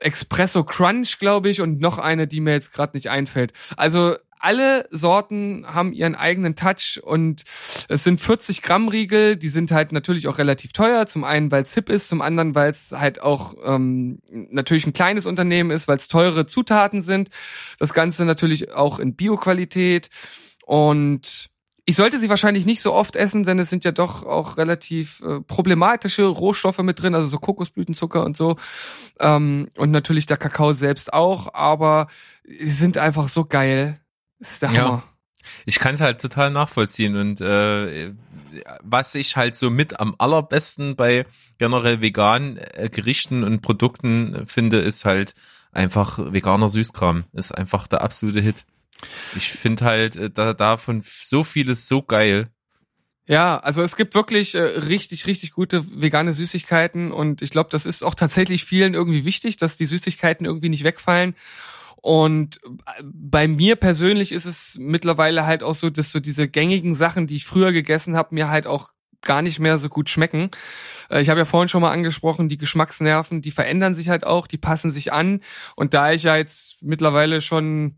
Espresso 0.00 0.64
Crunch, 0.64 1.18
glaube 1.18 1.50
ich, 1.50 1.60
und 1.60 1.80
noch 1.80 1.98
eine, 1.98 2.26
die 2.26 2.40
mir 2.40 2.52
jetzt 2.52 2.72
gerade 2.72 2.96
nicht 2.96 3.10
einfällt. 3.10 3.52
Also 3.76 4.16
alle 4.40 4.86
Sorten 4.90 5.66
haben 5.66 5.92
ihren 5.92 6.14
eigenen 6.14 6.56
Touch 6.56 6.98
und 7.02 7.44
es 7.88 8.04
sind 8.04 8.20
40 8.20 8.62
Gramm 8.62 8.88
Riegel, 8.88 9.36
die 9.36 9.50
sind 9.50 9.70
halt 9.70 9.92
natürlich 9.92 10.28
auch 10.28 10.38
relativ 10.38 10.72
teuer. 10.72 11.06
Zum 11.06 11.24
einen, 11.24 11.52
weil 11.52 11.62
es 11.62 11.74
hip 11.74 11.90
ist, 11.90 12.08
zum 12.08 12.22
anderen, 12.22 12.54
weil 12.54 12.70
es 12.70 12.92
halt 12.92 13.20
auch 13.20 13.54
ähm, 13.62 14.20
natürlich 14.30 14.86
ein 14.86 14.94
kleines 14.94 15.26
Unternehmen 15.26 15.70
ist, 15.70 15.88
weil 15.88 15.98
es 15.98 16.08
teure 16.08 16.46
Zutaten 16.46 17.02
sind. 17.02 17.28
Das 17.78 17.92
Ganze 17.92 18.24
natürlich 18.24 18.72
auch 18.72 18.98
in 18.98 19.14
Bioqualität 19.14 20.08
und 20.64 21.49
ich 21.90 21.96
sollte 21.96 22.20
sie 22.20 22.28
wahrscheinlich 22.28 22.66
nicht 22.66 22.82
so 22.82 22.92
oft 22.92 23.16
essen, 23.16 23.42
denn 23.42 23.58
es 23.58 23.68
sind 23.68 23.84
ja 23.84 23.90
doch 23.90 24.22
auch 24.22 24.58
relativ 24.58 25.20
äh, 25.22 25.40
problematische 25.40 26.24
Rohstoffe 26.24 26.78
mit 26.78 27.02
drin, 27.02 27.16
also 27.16 27.26
so 27.26 27.38
Kokosblütenzucker 27.38 28.24
und 28.24 28.36
so. 28.36 28.54
Ähm, 29.18 29.68
und 29.76 29.90
natürlich 29.90 30.26
der 30.26 30.36
Kakao 30.36 30.72
selbst 30.72 31.12
auch, 31.12 31.52
aber 31.52 32.06
sie 32.44 32.68
sind 32.68 32.96
einfach 32.96 33.26
so 33.26 33.44
geil. 33.44 34.00
Das 34.38 34.52
ist 34.52 34.62
der 34.62 34.70
Ja. 34.70 34.84
Hammer. 34.84 35.02
Ich 35.66 35.80
kann 35.80 35.96
es 35.96 36.00
halt 36.00 36.20
total 36.20 36.52
nachvollziehen 36.52 37.16
und 37.16 37.40
äh, 37.40 38.12
was 38.82 39.16
ich 39.16 39.36
halt 39.36 39.56
so 39.56 39.68
mit 39.68 39.98
am 39.98 40.14
allerbesten 40.16 40.94
bei 40.94 41.26
generell 41.58 42.00
veganen 42.00 42.56
äh, 42.56 42.88
Gerichten 42.88 43.42
und 43.42 43.62
Produkten 43.62 44.46
finde, 44.46 44.78
ist 44.78 45.04
halt 45.04 45.34
einfach 45.72 46.20
veganer 46.32 46.68
Süßkram. 46.68 47.24
Ist 47.32 47.50
einfach 47.50 47.88
der 47.88 48.02
absolute 48.02 48.40
Hit. 48.40 48.64
Ich 49.36 49.50
finde 49.50 49.84
halt 49.84 50.16
äh, 50.16 50.30
da 50.30 50.52
davon 50.54 51.02
so 51.04 51.44
vieles 51.44 51.88
so 51.88 52.02
geil. 52.02 52.48
Ja, 53.26 53.58
also 53.58 53.82
es 53.82 53.96
gibt 53.96 54.14
wirklich 54.14 54.54
äh, 54.54 54.60
richtig, 54.60 55.26
richtig 55.26 55.52
gute 55.52 55.84
vegane 56.02 56.32
Süßigkeiten 56.32 57.12
und 57.12 57.42
ich 57.42 57.50
glaube, 57.50 57.70
das 57.70 57.86
ist 57.86 58.02
auch 58.02 58.16
tatsächlich 58.16 58.64
vielen 58.64 58.94
irgendwie 58.94 59.24
wichtig, 59.24 59.56
dass 59.56 59.76
die 59.76 59.86
Süßigkeiten 59.86 60.46
irgendwie 60.46 60.68
nicht 60.68 60.82
wegfallen. 60.82 61.36
Und 61.96 62.60
äh, 62.64 63.02
bei 63.04 63.46
mir 63.46 63.76
persönlich 63.76 64.32
ist 64.32 64.46
es 64.46 64.78
mittlerweile 64.80 65.46
halt 65.46 65.62
auch 65.62 65.74
so, 65.74 65.90
dass 65.90 66.10
so 66.12 66.18
diese 66.18 66.48
gängigen 66.48 66.94
Sachen, 66.94 67.26
die 67.26 67.36
ich 67.36 67.46
früher 67.46 67.72
gegessen 67.72 68.16
habe, 68.16 68.34
mir 68.34 68.48
halt 68.48 68.66
auch 68.66 68.90
gar 69.22 69.42
nicht 69.42 69.58
mehr 69.60 69.78
so 69.78 69.88
gut 69.88 70.08
schmecken. 70.08 70.50
Ich 71.10 71.28
habe 71.28 71.40
ja 71.40 71.44
vorhin 71.44 71.68
schon 71.68 71.82
mal 71.82 71.90
angesprochen, 71.90 72.48
die 72.48 72.56
Geschmacksnerven, 72.56 73.42
die 73.42 73.50
verändern 73.50 73.94
sich 73.94 74.08
halt 74.08 74.24
auch, 74.24 74.46
die 74.46 74.58
passen 74.58 74.90
sich 74.90 75.12
an. 75.12 75.40
Und 75.76 75.92
da 75.92 76.12
ich 76.12 76.22
ja 76.22 76.36
jetzt 76.36 76.82
mittlerweile 76.82 77.40
schon 77.40 77.96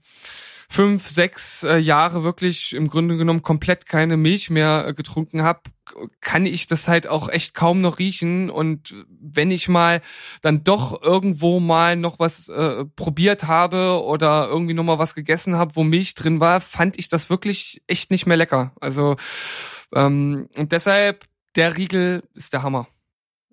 fünf, 0.73 1.07
sechs 1.07 1.65
äh, 1.65 1.77
Jahre 1.77 2.25
wirklich 2.25 2.73
im 2.73 2.89
Grunde 2.89 3.19
genommen 3.19 3.43
komplett 3.43 3.85
keine 3.85 4.17
Milch 4.17 4.49
mehr 4.49 4.87
äh, 4.89 4.95
getrunken 4.95 5.43
habe, 5.43 5.61
kann 6.21 6.47
ich 6.47 6.67
das 6.67 6.89
halt 6.89 7.07
auch 7.07 7.29
echt 7.29 7.53
kaum 7.53 7.83
noch 7.83 7.99
riechen. 7.99 8.49
Und 8.49 8.95
wenn 9.21 9.51
ich 9.51 9.69
mal 9.69 10.01
dann 10.41 10.65
doch 10.65 11.03
irgendwo 11.03 11.61
mal 11.61 11.97
noch 11.97 12.19
was 12.19 12.49
äh, 12.49 12.87
probiert 12.97 13.45
habe 13.45 14.03
oder 14.03 14.49
irgendwie 14.49 14.73
noch 14.73 14.85
mal 14.85 14.99
was 14.99 15.15
gegessen 15.15 15.57
habe, 15.57 15.77
wo 15.77 15.85
Milch 15.85 16.15
drin 16.15 16.41
war, 16.41 16.63
fand 16.63 16.99
ich 16.99 17.11
das 17.11 17.29
wirklich 17.29 17.83
echt 17.87 18.11
nicht 18.11 18.25
mehr 18.25 18.39
lecker. 18.39 18.73
Also 18.81 19.17
ähm, 19.95 20.49
und 20.57 20.73
deshalb 20.73 21.27
der 21.55 21.77
Riegel 21.77 22.23
ist 22.33 22.55
der 22.55 22.63
Hammer. 22.63 22.89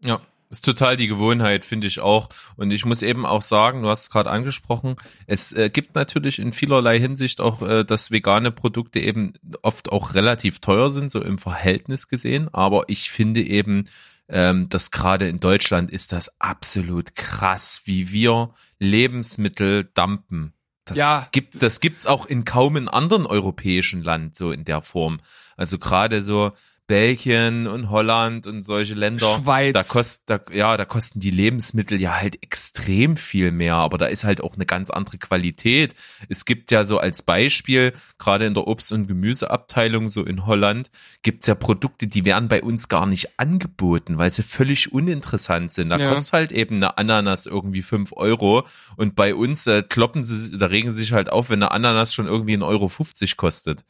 Ja, 0.06 0.22
ist 0.50 0.66
total 0.66 0.98
die 0.98 1.08
Gewohnheit, 1.08 1.64
finde 1.64 1.88
ich 1.88 2.00
auch. 2.00 2.30
Und 2.56 2.72
ich 2.72 2.86
muss 2.86 3.02
eben 3.02 3.26
auch 3.26 3.42
sagen, 3.42 3.84
du 3.84 3.90
hast 3.90 4.02
es 4.04 4.10
gerade 4.10 4.30
angesprochen, 4.32 4.96
es 5.28 5.52
äh, 5.52 5.70
gibt 5.70 5.96
natürlich 5.96 6.40
in 6.40 6.54
vielerlei 6.54 7.00
Hinsicht 7.00 7.40
auch, 7.40 7.62
äh, 7.62 7.84
dass 7.86 8.12
vegane 8.12 8.52
Produkte 8.52 9.00
eben 9.00 9.34
oft 9.62 9.92
auch 9.92 10.14
relativ 10.16 10.60
teuer 10.60 10.90
sind, 10.90 11.12
so 11.12 11.22
im 11.22 11.38
Verhältnis 11.38 12.08
gesehen. 12.08 12.50
Aber 12.54 12.86
ich 12.88 13.12
finde 13.12 13.42
eben, 13.42 13.86
ähm, 14.28 14.70
dass 14.70 14.92
gerade 14.92 15.28
in 15.28 15.40
Deutschland 15.40 15.92
ist 15.92 16.12
das 16.12 16.40
absolut 16.40 17.16
krass, 17.16 17.82
wie 17.86 18.12
wir 18.12 18.52
Lebensmittel 18.80 19.90
dumpen. 19.94 20.54
Das 20.86 20.98
Ja. 20.98 21.28
gibt, 21.32 21.62
das 21.62 21.80
gibt's 21.80 22.08
auch 22.08 22.26
in 22.26 22.46
kaum 22.46 22.76
in 22.76 22.88
anderen 22.88 23.26
europäischen 23.28 24.04
Land 24.04 24.36
so 24.36 24.52
in 24.52 24.66
der 24.66 24.82
Form. 24.82 25.20
Also 25.58 25.78
gerade 25.78 26.22
so 26.24 26.52
Belgien 26.90 27.68
und 27.68 27.92
Holland 27.92 28.48
und 28.48 28.64
solche 28.64 28.96
Länder. 28.96 29.28
Schweiz. 29.40 29.74
Da 29.74 29.84
kost, 29.84 30.24
da, 30.26 30.40
ja, 30.52 30.76
da 30.76 30.86
kosten 30.86 31.20
die 31.20 31.30
Lebensmittel 31.30 32.02
ja 32.02 32.20
halt 32.20 32.42
extrem 32.42 33.16
viel 33.16 33.52
mehr, 33.52 33.76
aber 33.76 34.00
da 34.00 34.08
ist 34.08 34.24
halt 34.24 34.42
auch 34.42 34.56
eine 34.56 34.66
ganz 34.66 34.90
andere 34.90 35.20
Qualität. 35.20 35.94
Es 36.30 36.46
gibt 36.46 36.72
ja 36.72 36.86
so 36.86 36.98
als 36.98 37.22
Beispiel, 37.22 37.94
gerade 38.18 38.48
in 38.48 38.56
der 38.56 38.68
Obst- 38.68 38.92
und 38.92 39.06
Gemüseabteilung, 39.06 40.10
so 40.10 40.24
in 40.24 40.48
Holland, 40.48 40.90
gibt's 41.22 41.46
ja 41.46 41.54
Produkte, 41.54 42.08
die 42.08 42.26
werden 42.26 42.50
bei 42.50 42.64
uns 42.64 42.88
gar 42.88 43.06
nicht 43.06 43.40
angeboten, 43.40 44.18
weil 44.18 44.34
sie 44.34 44.42
völlig 44.42 44.92
uninteressant 44.92 45.72
sind. 45.72 45.90
Da 45.90 45.98
Ja. 45.98 46.10
kostet 46.10 46.34
halt 46.34 46.52
eben 46.52 46.78
eine 46.78 46.98
Ananas 46.98 47.46
irgendwie 47.46 47.84
fünf 47.84 48.14
Euro 48.14 48.66
und 48.98 49.16
bei 49.16 49.36
uns 49.36 49.68
äh, 49.68 49.84
kloppen 49.88 50.24
sie, 50.24 50.58
da 50.58 50.66
regen 50.66 50.92
sie 50.92 50.98
sich 51.02 51.14
halt 51.14 51.32
auf, 51.32 51.52
wenn 51.52 51.62
eine 51.62 51.70
Ananas 51.72 52.16
schon 52.16 52.26
irgendwie 52.26 52.58
1,50 52.58 52.64
Euro 52.66 52.92
kostet. 53.38 53.86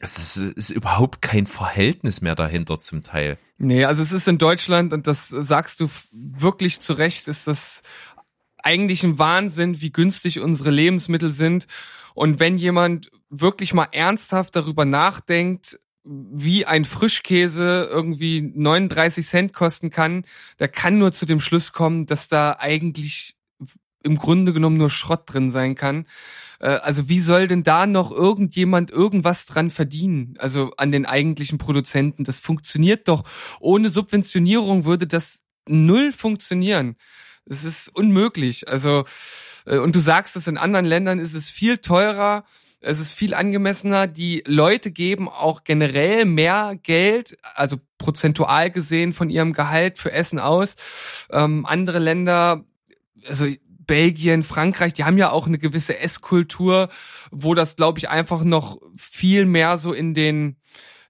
Es 0.00 0.18
ist, 0.18 0.36
ist 0.36 0.70
überhaupt 0.70 1.22
kein 1.22 1.46
Verhältnis 1.46 2.20
mehr 2.20 2.36
dahinter 2.36 2.78
zum 2.78 3.02
Teil. 3.02 3.36
Nee, 3.58 3.84
also 3.84 4.00
es 4.00 4.12
ist 4.12 4.28
in 4.28 4.38
Deutschland 4.38 4.92
und 4.92 5.08
das 5.08 5.28
sagst 5.28 5.80
du 5.80 5.88
wirklich 6.12 6.80
zu 6.80 6.92
Recht, 6.92 7.26
ist 7.26 7.48
das 7.48 7.82
eigentlich 8.62 9.02
ein 9.02 9.18
Wahnsinn, 9.18 9.80
wie 9.80 9.90
günstig 9.90 10.40
unsere 10.40 10.70
Lebensmittel 10.70 11.32
sind. 11.32 11.66
Und 12.14 12.38
wenn 12.38 12.58
jemand 12.58 13.10
wirklich 13.28 13.74
mal 13.74 13.88
ernsthaft 13.92 14.54
darüber 14.54 14.84
nachdenkt, 14.84 15.78
wie 16.04 16.64
ein 16.64 16.84
Frischkäse 16.84 17.88
irgendwie 17.90 18.40
39 18.54 19.26
Cent 19.26 19.52
kosten 19.52 19.90
kann, 19.90 20.24
der 20.58 20.68
kann 20.68 20.98
nur 20.98 21.12
zu 21.12 21.26
dem 21.26 21.40
Schluss 21.40 21.72
kommen, 21.72 22.06
dass 22.06 22.28
da 22.28 22.56
eigentlich 22.58 23.36
im 24.02 24.16
Grunde 24.16 24.52
genommen 24.52 24.76
nur 24.76 24.90
Schrott 24.90 25.22
drin 25.26 25.50
sein 25.50 25.74
kann. 25.74 26.06
Äh, 26.60 26.68
Also 26.68 27.08
wie 27.08 27.20
soll 27.20 27.46
denn 27.46 27.62
da 27.62 27.86
noch 27.86 28.10
irgendjemand 28.10 28.90
irgendwas 28.90 29.46
dran 29.46 29.70
verdienen? 29.70 30.34
Also 30.38 30.72
an 30.76 30.92
den 30.92 31.06
eigentlichen 31.06 31.58
Produzenten. 31.58 32.24
Das 32.24 32.40
funktioniert 32.40 33.08
doch. 33.08 33.24
Ohne 33.60 33.88
Subventionierung 33.88 34.84
würde 34.84 35.06
das 35.06 35.42
null 35.68 36.12
funktionieren. 36.12 36.96
Es 37.46 37.64
ist 37.64 37.88
unmöglich. 37.88 38.68
Also, 38.68 39.04
äh, 39.66 39.78
und 39.78 39.94
du 39.94 40.00
sagst 40.00 40.36
es, 40.36 40.46
in 40.46 40.58
anderen 40.58 40.86
Ländern 40.86 41.18
ist 41.18 41.34
es 41.34 41.50
viel 41.50 41.78
teurer. 41.78 42.44
Es 42.80 43.00
ist 43.00 43.12
viel 43.12 43.34
angemessener. 43.34 44.06
Die 44.06 44.44
Leute 44.46 44.92
geben 44.92 45.28
auch 45.28 45.64
generell 45.64 46.24
mehr 46.24 46.78
Geld, 46.82 47.36
also 47.54 47.76
prozentual 47.98 48.70
gesehen 48.70 49.12
von 49.12 49.30
ihrem 49.30 49.52
Gehalt 49.52 49.98
für 49.98 50.12
Essen 50.12 50.38
aus. 50.38 50.76
Ähm, 51.30 51.66
andere 51.66 51.98
Länder, 51.98 52.64
also 53.26 53.46
Belgien, 53.88 54.44
Frankreich, 54.44 54.92
die 54.92 55.02
haben 55.02 55.18
ja 55.18 55.30
auch 55.30 55.48
eine 55.48 55.58
gewisse 55.58 55.98
Esskultur, 55.98 56.88
wo 57.32 57.54
das, 57.54 57.74
glaube 57.74 57.98
ich, 57.98 58.08
einfach 58.08 58.44
noch 58.44 58.78
viel 58.96 59.46
mehr 59.46 59.78
so 59.78 59.92
in 59.92 60.14
den, 60.14 60.56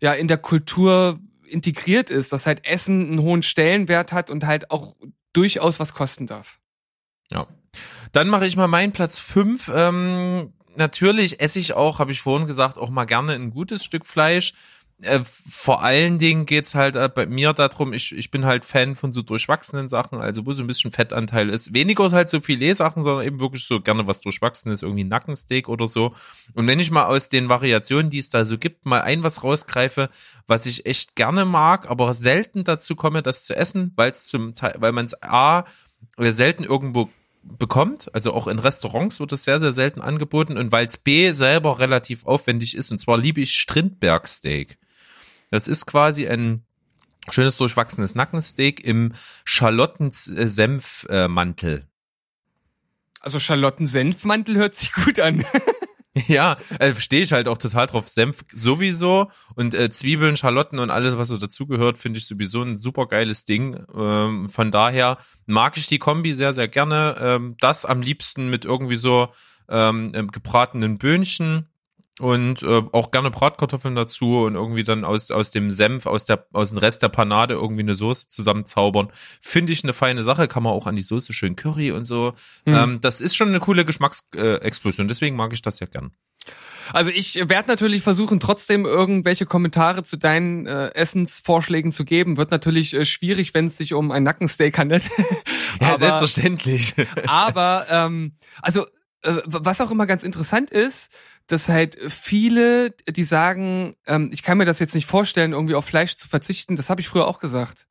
ja, 0.01 0.15
in 0.15 0.29
der 0.29 0.39
Kultur 0.39 1.19
integriert 1.47 2.09
ist, 2.09 2.33
dass 2.33 2.47
halt 2.47 2.65
Essen 2.65 3.09
einen 3.09 3.21
hohen 3.21 3.43
Stellenwert 3.43 4.13
hat 4.13 4.31
und 4.31 4.47
halt 4.47 4.71
auch 4.71 4.97
durchaus 5.35 5.79
was 5.79 5.93
kosten 5.93 6.27
darf. 6.27 6.59
Ja. 7.31 7.47
Dann 8.13 8.29
mache 8.29 8.47
ich 8.47 8.57
mal 8.57 8.69
meinen 8.69 8.93
Platz 8.93 9.19
fünf. 9.19 9.71
Ähm, 9.75 10.55
natürlich 10.77 11.41
esse 11.41 11.59
ich 11.59 11.75
auch, 11.75 11.99
habe 11.99 12.13
ich 12.13 12.23
vorhin 12.23 12.47
gesagt, 12.47 12.79
auch 12.79 12.91
mal 12.91 13.05
gerne 13.05 13.35
ein 13.35 13.51
gutes 13.51 13.85
Stück 13.85 14.07
Fleisch. 14.07 14.55
Äh, 15.01 15.21
vor 15.25 15.83
allen 15.83 16.19
Dingen 16.19 16.45
geht's 16.45 16.75
halt 16.75 16.97
äh, 16.97 17.09
bei 17.09 17.27
mir 17.27 17.53
darum, 17.53 17.93
ich, 17.93 18.17
ich 18.17 18.33
bin 18.33 18.45
halt 18.45 18.65
Fan 18.65 18.97
von 18.97 19.13
so 19.13 19.23
durchwachsenen 19.23 19.89
Sachen, 19.89 20.21
also 20.21 20.45
wo 20.45 20.51
so 20.51 20.63
ein 20.65 20.67
bisschen 20.67 20.91
Fettanteil 20.91 21.51
ist. 21.51 21.73
Weniger 21.73 22.11
halt 22.11 22.29
so 22.29 22.41
Filet-Sachen, 22.41 23.05
sondern 23.05 23.25
eben 23.25 23.39
wirklich 23.39 23.65
so 23.65 23.81
gerne 23.81 24.09
was 24.09 24.21
durchwachsenes, 24.21 24.83
irgendwie 24.83 25.05
Nackensteak 25.05 25.69
oder 25.69 25.87
so. 25.87 26.15
Und 26.55 26.67
wenn 26.67 26.81
ich 26.81 26.91
mal 26.91 27.05
aus 27.05 27.29
den 27.29 27.49
Variationen, 27.49 28.11
die 28.11 28.19
es 28.19 28.31
da 28.31 28.45
so 28.45 28.59
gibt, 28.59 28.87
mal 28.87 29.03
ein 29.03 29.23
was 29.23 29.45
rausgreife, 29.45 30.11
was 30.49 30.67
ich 30.67 30.85
echt 30.85 31.15
gerne 31.15 31.45
mag, 31.45 31.89
aber 31.89 32.13
selten 32.13 32.65
dazu 32.65 32.97
komme, 32.97 33.23
das 33.23 33.45
zu 33.45 33.55
essen, 33.55 33.93
weil 33.95 34.11
es 34.11 34.27
zum 34.27 34.57
Teil, 34.57 34.75
weil 34.79 34.93
man 34.93 35.05
es 35.05 35.23
A 35.23 35.65
äh, 36.17 36.33
selten 36.33 36.65
irgendwo 36.65 37.09
bekommt, 37.43 38.13
also 38.15 38.33
auch 38.35 38.49
in 38.49 38.59
Restaurants 38.59 39.21
wird 39.21 39.33
es 39.33 39.45
sehr, 39.45 39.61
sehr 39.61 39.73
selten 39.73 40.01
angeboten 40.01 40.59
und 40.59 40.73
weil 40.73 40.87
es 40.87 40.99
B 40.99 41.33
selber 41.33 41.79
relativ 41.79 42.27
aufwendig 42.27 42.77
ist, 42.77 42.91
und 42.91 42.99
zwar 42.99 43.17
liebe 43.17 43.41
ich 43.41 43.55
Strindbergsteak. 43.55 44.77
Das 45.51 45.69
ist 45.69 45.87
quasi 45.87 46.29
ein 46.29 46.65
schönes 47.31 47.57
durchwachsenes 47.57 48.15
Nackensteak 48.15 48.85
im 48.85 49.15
Schalottensenfmantel. 49.45 51.87
Also 53.21 53.39
Charlotten 53.39 53.87
Senfmantel 53.87 54.57
hört 54.57 54.75
sich 54.75 54.93
gut 54.93 55.21
an. 55.21 55.45
Ja, 56.27 56.57
äh, 56.81 56.95
stehe 56.95 57.23
ich 57.23 57.33
halt 57.33 57.47
auch 57.47 57.59
total 57.59 57.87
drauf. 57.87 58.09
Senf 58.09 58.45
sowieso 58.53 59.31
und 59.55 59.75
äh, 59.75 59.89
Zwiebeln, 59.91 60.37
Schalotten 60.37 60.81
und 60.81 60.91
alles, 60.91 61.17
was 61.17 61.29
so 61.29 61.39
dazugehört, 61.39 61.99
finde 61.99 62.19
ich 62.19 62.27
sowieso 62.27 62.61
ein 62.63 62.77
super 62.77 63.07
geiles 63.07 63.45
Ding. 63.45 63.85
Ähm, 63.95 64.49
von 64.49 64.73
daher 64.73 65.19
mag 65.47 65.77
ich 65.77 65.87
die 65.87 66.01
Kombi 66.01 66.35
sehr, 66.35 66.55
sehr 66.55 66.67
gerne. 66.67 67.17
Ähm, 67.21 67.57
das 67.61 67.85
am 67.85 68.03
liebsten 68.03 68.51
mit 68.51 68.65
irgendwie 68.65 68.97
so 68.97 69.29
ähm, 69.69 70.11
äh, 70.13 70.25
gebratenen 70.25 70.99
Böhnchen 70.99 71.69
und 72.19 72.63
äh, 72.63 72.83
auch 72.93 73.11
gerne 73.11 73.31
Bratkartoffeln 73.31 73.95
dazu 73.95 74.45
und 74.45 74.55
irgendwie 74.55 74.85
dann 74.85 75.05
aus 75.05 75.31
aus 75.31 75.51
dem 75.51 75.71
Senf, 75.71 76.07
aus 76.07 76.25
der 76.25 76.47
aus 76.53 76.71
dem 76.71 76.79
Rest 76.79 77.03
der 77.03 77.09
Panade 77.09 77.55
irgendwie 77.55 77.83
eine 77.83 77.95
Soße 77.95 78.29
zusammenzaubern. 78.29 79.11
Finde 79.41 79.73
ich 79.73 79.85
eine 79.85 79.93
feine 79.93 80.23
Sache, 80.23 80.49
kann 80.49 80.63
man 80.63 80.73
auch 80.73 80.87
an 80.87 80.97
die 80.97 81.03
Soße 81.03 81.33
schön 81.33 81.57
Curry 81.57 81.93
und 81.93 82.05
so. 82.05 82.35
Mhm. 82.65 82.75
Ähm, 82.75 83.01
das 83.01 83.21
ist 83.21 83.37
schon 83.37 83.49
eine 83.49 83.61
coole 83.61 83.85
Geschmacksexplosion, 83.85 85.09
deswegen 85.09 85.37
mag 85.37 85.53
ich 85.53 85.63
das 85.63 85.81
ja 85.81 85.87
gern. 85.87 86.13
Also 86.93 87.11
ich 87.11 87.35
werde 87.37 87.69
natürlich 87.69 88.03
versuchen, 88.03 88.41
trotzdem 88.41 88.87
irgendwelche 88.87 89.47
Kommentare 89.47 90.03
zu 90.03 90.17
deinen 90.17 90.67
äh, 90.67 90.89
Essensvorschlägen 90.95 91.93
zu 91.93 92.05
geben. 92.05 92.37
Wird 92.37 92.51
natürlich 92.51 92.95
äh, 92.95 93.05
schwierig, 93.05 93.55
wenn 93.55 93.67
es 93.67 93.77
sich 93.77 93.93
um 93.93 94.11
ein 94.11 94.23
Nackensteak 94.23 94.79
handelt. 94.79 95.11
ja, 95.81 95.89
aber, 95.89 95.99
selbstverständlich. 95.99 96.95
aber 97.27 97.87
ähm, 97.91 98.33
also 98.63 98.87
äh, 99.23 99.35
was 99.45 99.81
auch 99.81 99.91
immer 99.91 100.07
ganz 100.07 100.23
interessant 100.23 100.71
ist, 100.71 101.13
dass 101.49 101.69
halt 101.69 101.99
viele, 102.09 102.91
die 103.09 103.25
sagen, 103.25 103.97
ähm, 104.07 104.31
ich 104.33 104.43
kann 104.43 104.59
mir 104.59 104.67
das 104.67 104.79
jetzt 104.79 104.95
nicht 104.95 105.07
vorstellen, 105.07 105.53
irgendwie 105.53 105.75
auf 105.75 105.87
Fleisch 105.87 106.17
zu 106.17 106.29
verzichten, 106.29 106.77
das 106.77 106.91
habe 106.91 107.01
ich 107.01 107.09
früher 107.09 107.27
auch 107.27 107.41
gesagt. 107.41 107.87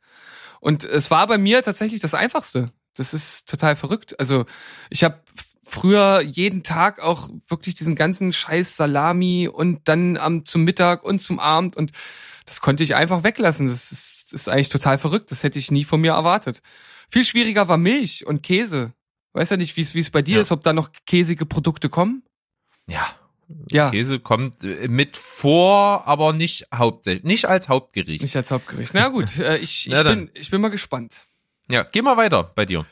Und 0.59 0.83
es 0.83 1.11
war 1.11 1.27
bei 1.27 1.37
mir 1.37 1.61
tatsächlich 1.61 1.99
das 1.99 2.13
Einfachste. 2.13 2.71
Das 2.95 3.13
ist 3.13 3.49
total 3.49 3.75
verrückt. 3.75 4.19
Also 4.19 4.45
ich 4.89 5.03
habe 5.03 5.21
früher 5.63 6.21
jeden 6.21 6.63
Tag 6.63 6.99
auch 7.01 7.29
wirklich 7.47 7.75
diesen 7.75 7.95
ganzen 7.95 8.31
Scheiß 8.31 8.77
Salami 8.77 9.49
und 9.51 9.87
dann 9.87 10.17
am 10.17 10.45
zum 10.45 10.63
Mittag 10.63 11.03
und 11.03 11.19
zum 11.19 11.39
Abend 11.39 11.75
und 11.75 11.91
das 12.45 12.61
konnte 12.61 12.83
ich 12.83 12.95
einfach 12.95 13.23
weglassen. 13.23 13.67
Das 13.67 13.91
ist, 13.91 14.31
das 14.31 14.41
ist 14.41 14.49
eigentlich 14.49 14.69
total 14.69 14.97
verrückt. 14.97 15.31
Das 15.31 15.43
hätte 15.43 15.59
ich 15.59 15.69
nie 15.69 15.83
von 15.83 15.99
mir 15.99 16.13
erwartet. 16.13 16.61
Viel 17.09 17.25
schwieriger 17.25 17.67
war 17.67 17.77
Milch 17.77 18.25
und 18.25 18.41
Käse. 18.41 18.93
Weiß 19.33 19.49
ja 19.49 19.57
nicht, 19.57 19.75
wie 19.75 19.81
es 19.81 19.93
wie 19.95 19.99
es 19.99 20.09
bei 20.09 20.21
dir 20.21 20.35
ja. 20.35 20.41
ist, 20.41 20.51
ob 20.51 20.63
da 20.63 20.73
noch 20.73 20.91
käsige 21.05 21.45
Produkte 21.45 21.89
kommen. 21.89 22.23
Ja, 22.89 23.05
ja. 23.71 23.91
Käse 23.91 24.19
kommt 24.19 24.63
äh, 24.63 24.87
mit 24.87 25.17
vor, 25.17 26.07
aber 26.07 26.33
nicht 26.33 26.67
hauptsächlich, 26.73 27.23
nicht 27.23 27.45
als 27.45 27.69
Hauptgericht. 27.69 28.21
Nicht 28.21 28.35
als 28.35 28.51
Hauptgericht. 28.51 28.93
Na 28.93 29.07
gut, 29.09 29.37
äh, 29.39 29.57
ich, 29.57 29.87
ich, 29.91 30.03
bin, 30.03 30.29
ich 30.33 30.49
bin 30.49 30.61
mal 30.61 30.69
gespannt. 30.69 31.21
Ja, 31.69 31.83
geh 31.83 32.01
mal 32.01 32.17
weiter 32.17 32.43
bei 32.43 32.65
dir. 32.65 32.85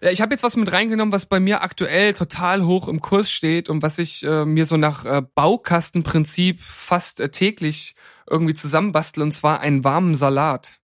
Ja, 0.00 0.10
ich 0.10 0.20
habe 0.20 0.34
jetzt 0.34 0.42
was 0.42 0.56
mit 0.56 0.70
reingenommen, 0.70 1.12
was 1.12 1.26
bei 1.26 1.40
mir 1.40 1.62
aktuell 1.62 2.14
total 2.14 2.64
hoch 2.64 2.88
im 2.88 3.00
Kurs 3.00 3.30
steht 3.30 3.70
und 3.70 3.82
was 3.82 3.98
ich 3.98 4.22
äh, 4.24 4.44
mir 4.44 4.66
so 4.66 4.76
nach 4.76 5.04
äh, 5.04 5.22
Baukastenprinzip 5.34 6.60
fast 6.60 7.20
äh, 7.20 7.30
täglich 7.30 7.94
irgendwie 8.28 8.54
zusammenbastel, 8.54 9.22
und 9.22 9.32
zwar 9.32 9.60
einen 9.60 9.84
warmen 9.84 10.14
Salat. 10.14 10.76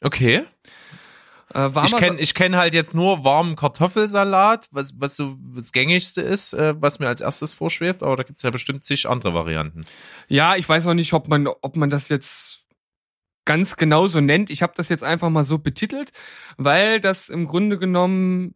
Okay. 0.00 0.44
Äh, 1.54 1.70
ich 1.84 1.96
kenne 1.96 2.20
ich 2.20 2.34
kenn 2.34 2.56
halt 2.56 2.74
jetzt 2.74 2.94
nur 2.94 3.24
warmen 3.24 3.56
Kartoffelsalat, 3.56 4.68
was, 4.70 4.94
was 4.98 5.16
so 5.16 5.36
das 5.54 5.72
gängigste 5.72 6.20
ist, 6.20 6.52
äh, 6.52 6.74
was 6.80 6.98
mir 6.98 7.08
als 7.08 7.20
erstes 7.20 7.52
vorschwebt, 7.52 8.02
aber 8.02 8.16
da 8.16 8.22
gibt's 8.22 8.42
ja 8.42 8.50
bestimmt 8.50 8.84
zig 8.84 9.08
andere 9.08 9.34
Varianten. 9.34 9.82
Ja, 10.28 10.56
ich 10.56 10.68
weiß 10.68 10.84
noch 10.84 10.94
nicht, 10.94 11.12
ob 11.12 11.28
man, 11.28 11.46
ob 11.46 11.76
man 11.76 11.90
das 11.90 12.08
jetzt 12.08 12.64
ganz 13.44 13.76
genau 13.76 14.06
so 14.06 14.20
nennt. 14.20 14.50
Ich 14.50 14.62
habe 14.62 14.74
das 14.76 14.90
jetzt 14.90 15.04
einfach 15.04 15.30
mal 15.30 15.44
so 15.44 15.58
betitelt, 15.58 16.12
weil 16.58 17.00
das 17.00 17.30
im 17.30 17.46
Grunde 17.46 17.78
genommen 17.78 18.54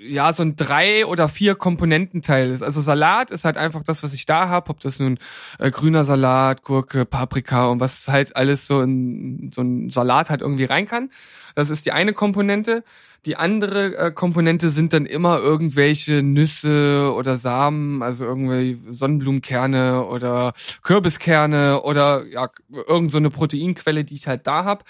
ja 0.00 0.32
so 0.32 0.42
ein 0.42 0.56
drei 0.56 1.06
oder 1.06 1.28
vier 1.28 1.54
Komponententeil 1.54 2.50
ist. 2.50 2.62
Also 2.62 2.80
Salat 2.80 3.30
ist 3.30 3.44
halt 3.44 3.56
einfach 3.56 3.82
das, 3.82 4.02
was 4.02 4.12
ich 4.12 4.26
da 4.26 4.48
habe, 4.48 4.70
ob 4.70 4.80
das 4.80 5.00
nun 5.00 5.18
äh, 5.58 5.70
grüner 5.70 6.04
Salat, 6.04 6.62
Gurke, 6.62 7.04
Paprika 7.04 7.66
und 7.66 7.80
was 7.80 8.08
halt 8.08 8.36
alles 8.36 8.66
so 8.66 8.80
in 8.82 9.50
so 9.52 9.62
ein 9.62 9.90
Salat 9.90 10.30
halt 10.30 10.40
irgendwie 10.40 10.64
rein 10.64 10.86
kann. 10.86 11.10
Das 11.54 11.70
ist 11.70 11.86
die 11.86 11.92
eine 11.92 12.12
Komponente. 12.12 12.84
Die 13.26 13.36
andere 13.36 13.96
äh, 13.96 14.10
Komponente 14.12 14.68
sind 14.70 14.92
dann 14.92 15.06
immer 15.06 15.38
irgendwelche 15.38 16.22
Nüsse 16.22 17.12
oder 17.16 17.36
Samen, 17.36 18.02
also 18.02 18.24
irgendwelche 18.24 18.92
Sonnenblumenkerne 18.92 20.04
oder 20.04 20.52
Kürbiskerne 20.82 21.82
oder 21.82 22.26
ja 22.26 22.50
irgend 22.86 23.10
so 23.10 23.18
eine 23.18 23.30
Proteinquelle, 23.30 24.04
die 24.04 24.14
ich 24.14 24.28
halt 24.28 24.46
da 24.46 24.64
hab. 24.64 24.84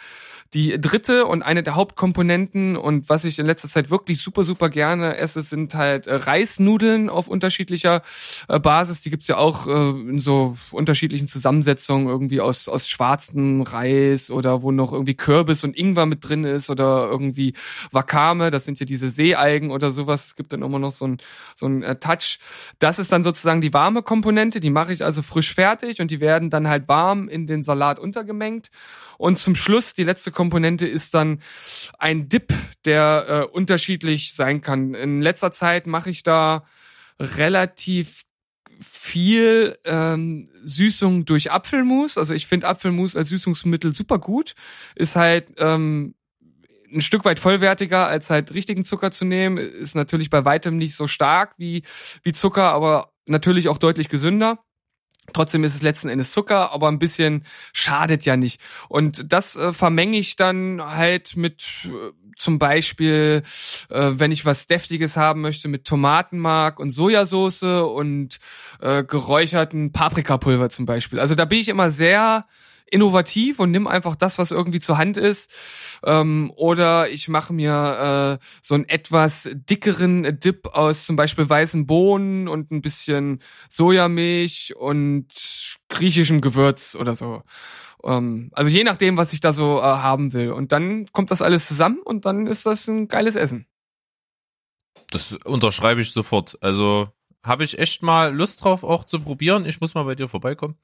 Die 0.55 0.81
dritte 0.81 1.27
und 1.27 1.43
eine 1.43 1.65
der 1.65 1.75
Hauptkomponenten 1.75 2.77
und 2.77 3.09
was 3.09 3.25
ich 3.25 3.41
in 3.41 3.47
letzter 3.47 3.69
Zeit 3.69 3.91
wirklich 3.91 4.23
super, 4.23 4.45
super 4.45 4.69
gerne 4.69 5.17
esse, 5.17 5.43
sind 5.43 5.75
halt 5.75 6.07
äh, 6.07 6.15
Reisnudeln 6.15 7.11
auf 7.11 7.27
unterschiedlicher 7.27 8.03
äh, 8.49 8.61
Basis. 8.61 9.01
Die 9.01 9.11
gibt's 9.11 9.27
ja 9.27 9.37
auch 9.37 9.67
äh, 9.67 9.71
in 9.71 10.21
so 10.21 10.57
unterschiedlichen 10.71 11.27
Zusammensetzungen, 11.27 12.07
irgendwie 12.07 12.41
aus, 12.41 12.69
aus 12.69 12.89
schwarzem 12.89 13.63
Reis 13.63 14.31
oder 14.31 14.63
wo 14.63 14.71
noch 14.71 14.93
irgendwie 14.93 15.15
Kürbis 15.15 15.65
und 15.65 15.77
Ingwer 15.77 16.07
mit 16.07 16.29
drin 16.29 16.45
ist 16.45 16.71
oder 16.71 17.09
irgendwie 17.11 17.55
Wakame, 17.91 18.53
das 18.53 18.65
sind 18.65 18.79
ja 18.79 18.87
diese 18.87 19.11
Seealgen 19.11 19.73
oder 19.73 19.91
sowas. 19.91 20.25
Es 20.27 20.37
gibt 20.37 20.53
dann 20.53 20.63
immer 20.63 20.79
noch 20.79 20.93
so 20.93 21.09
ein, 21.09 21.19
so 21.57 21.67
ein 21.67 21.83
äh, 21.83 21.97
Touch. 21.97 22.39
Das 22.79 23.01
ist 23.01 23.11
dann 23.11 23.25
sozusagen 23.25 23.61
die 23.61 23.75
warme 23.75 24.03
Komponente, 24.03 24.61
die 24.61 24.71
mache 24.71 24.93
ich 24.93 25.05
also 25.05 25.21
frisch 25.21 25.53
fertig 25.53 26.01
und 26.01 26.13
die 26.13 26.21
werden 26.21 26.49
dann 26.49 26.69
halt 26.69 26.87
warm 26.87 27.29
in 27.29 27.49
den 27.49 27.65
Salat 27.65 27.99
untergemengt. 27.99 28.71
Und 29.19 29.39
zum 29.39 29.55
Schluss, 29.55 29.95
die 29.95 30.05
letzte 30.05 30.31
Komponente 30.31 30.87
ist 30.87 31.15
dann 31.15 31.41
ein 31.99 32.29
Dip, 32.29 32.53
der 32.85 33.27
äh, 33.29 33.53
unterschiedlich 33.53 34.35
sein 34.35 34.61
kann. 34.61 34.95
In 34.95 35.23
letzter 35.23 35.53
Zeit 35.53 35.87
mache 35.87 36.11
ich 36.11 36.23
da 36.23 36.65
relativ 37.21 38.25
viel 38.81 39.79
ähm, 39.85 40.51
Süßung 40.63 41.25
durch 41.25 41.53
Apfelmus. 41.53 42.19
Also 42.19 42.35
ich 42.35 42.47
finde 42.47 42.69
Apfelmus 42.69 43.17
als 43.17 43.29
Süßungsmittel 43.29 43.95
super 43.95 44.19
gut. 44.19 44.55
Ist 44.95 45.17
halt 45.17 45.53
ähm, 45.59 46.15
ein 46.93 47.01
Stück 47.01 47.25
weit 47.25 47.41
vollwertiger 47.41 48.07
als 48.07 48.31
halt 48.31 48.55
richtigen 48.55 48.85
Zucker 48.85 49.11
zu 49.11 49.25
nehmen. 49.25 49.59
Ist 49.59 49.95
natürlich 49.95 50.31
bei 50.31 50.45
weitem 50.45 50.77
nicht 50.77 50.95
so 50.95 51.07
stark 51.07 51.55
wie, 51.59 51.83
wie 52.23 52.33
Zucker, 52.33 52.73
aber 52.73 53.13
natürlich 53.27 53.69
auch 53.69 53.79
deutlich 53.79 54.09
gesünder. 54.09 54.64
Trotzdem 55.33 55.65
ist 55.65 55.75
es 55.75 55.83
letzten 55.83 56.09
Endes 56.09 56.33
Zucker, 56.33 56.73
aber 56.73 56.89
ein 56.89 56.99
bisschen 56.99 57.45
schadet 57.73 58.25
ja 58.25 58.37
nicht. 58.37 58.61
Und 58.89 59.33
das 59.33 59.57
äh, 59.57 59.73
vermenge 59.73 60.19
ich 60.19 60.37
dann 60.37 60.83
halt 60.83 61.37
mit 61.37 61.65
äh, 61.87 62.13
zum 62.37 62.59
Beispiel, 62.59 63.43
äh, 63.91 64.11
wenn 64.13 64.33
ich 64.33 64.45
was 64.45 64.67
Deftiges 64.67 65.17
haben 65.17 65.41
möchte, 65.41 65.69
mit 65.69 65.85
Tomatenmark 65.85 66.79
und 66.79 66.91
Sojasauce 66.91 67.63
und 67.63 68.39
äh, 68.81 69.05
geräucherten 69.05 69.93
Paprikapulver 69.93 70.71
zum 70.71 70.87
Beispiel. 70.87 71.21
Also 71.21 71.35
da 71.35 71.45
bin 71.45 71.59
ich 71.59 71.69
immer 71.69 71.91
sehr 71.91 72.47
innovativ 72.95 73.59
und 73.59 73.73
nimm 73.73 73.87
einfach 73.87 74.15
das, 74.15 74.39
was 74.39 74.53
irgendwie 74.53 74.81
zur 74.81 74.97
Hand 74.97 75.17
ist. 75.17 75.51
Ähm, 76.05 76.53
oder 76.57 77.11
ich 77.11 77.29
mache 77.29 77.53
mir 77.53 78.39
äh, 78.41 78.45
so 78.63 78.75
einen 78.75 78.89
etwas 78.89 79.51
dickeren 79.53 80.39
Dip 80.39 80.69
aus 80.69 81.05
zum 81.05 81.17
Beispiel 81.17 81.49
weißen 81.49 81.87
Bohnen 81.87 82.49
und 82.49 82.71
ein 82.71 82.83
bisschen 82.83 83.41
Sojamilch 83.69 84.75
und 84.77 85.27
griechischem 85.89 86.41
Gewürz 86.41 86.95
oder 86.95 87.15
so. 87.15 87.43
Ähm, 88.05 88.51
also 88.53 88.71
je 88.71 88.85
nachdem, 88.85 89.17
was 89.17 89.33
ich 89.33 89.41
da 89.41 89.53
so 89.53 89.79
äh, 89.79 89.83
haben 89.83 90.33
will. 90.33 90.53
Und 90.53 90.71
dann 90.73 91.07
kommt 91.13 91.31
das 91.31 91.43
alles 91.43 91.67
zusammen 91.67 91.99
und 92.05 92.25
dann 92.25 92.47
ist 92.47 92.65
das 92.65 92.87
ein 92.87 93.09
geiles 93.09 93.35
Essen. 93.35 93.67
Das 95.11 95.33
unterschreibe 95.45 96.01
ich 96.01 96.13
sofort. 96.13 96.59
Also 96.61 97.09
habe 97.45 97.63
ich 97.63 97.79
echt 97.79 98.03
mal 98.03 98.35
Lust 98.35 98.65
drauf, 98.65 98.83
auch 98.83 99.05
zu 99.05 99.21
probieren. 99.21 99.67
Ich 99.67 99.81
muss 99.81 99.95
mal 99.95 100.05
bei 100.05 100.15
dir 100.15 100.29
vorbeikommen. 100.29 100.77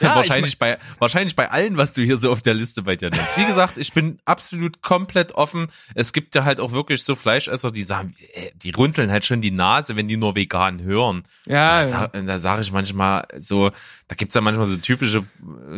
Ja, 0.00 0.14
wahrscheinlich 0.14 0.58
bei 0.58 0.78
wahrscheinlich 0.98 1.34
bei 1.34 1.50
allen, 1.50 1.78
was 1.78 1.94
du 1.94 2.02
hier 2.02 2.18
so 2.18 2.30
auf 2.30 2.42
der 2.42 2.52
Liste 2.54 2.82
bei 2.82 2.96
dir 2.96 3.10
nennst. 3.10 3.38
Wie 3.38 3.46
gesagt, 3.46 3.78
ich 3.78 3.92
bin 3.92 4.18
absolut 4.26 4.82
komplett 4.82 5.32
offen. 5.32 5.68
Es 5.94 6.12
gibt 6.12 6.34
ja 6.34 6.44
halt 6.44 6.60
auch 6.60 6.72
wirklich 6.72 7.02
so 7.02 7.16
Fleischesser, 7.16 7.70
die 7.70 7.82
sagen, 7.82 8.14
äh, 8.34 8.50
die 8.54 8.70
runzeln 8.70 9.10
halt 9.10 9.24
schon 9.24 9.40
die 9.40 9.50
Nase, 9.50 9.96
wenn 9.96 10.06
die 10.06 10.18
nur 10.18 10.36
vegan 10.36 10.82
hören. 10.82 11.22
Ja. 11.46 11.80
Da, 11.80 11.84
sa 11.84 12.06
da 12.08 12.38
sage 12.38 12.62
ich 12.62 12.72
manchmal 12.72 13.26
so, 13.38 13.70
da 14.08 14.14
gibt's 14.14 14.34
ja 14.34 14.42
manchmal 14.42 14.66
so 14.66 14.76
typische 14.76 15.24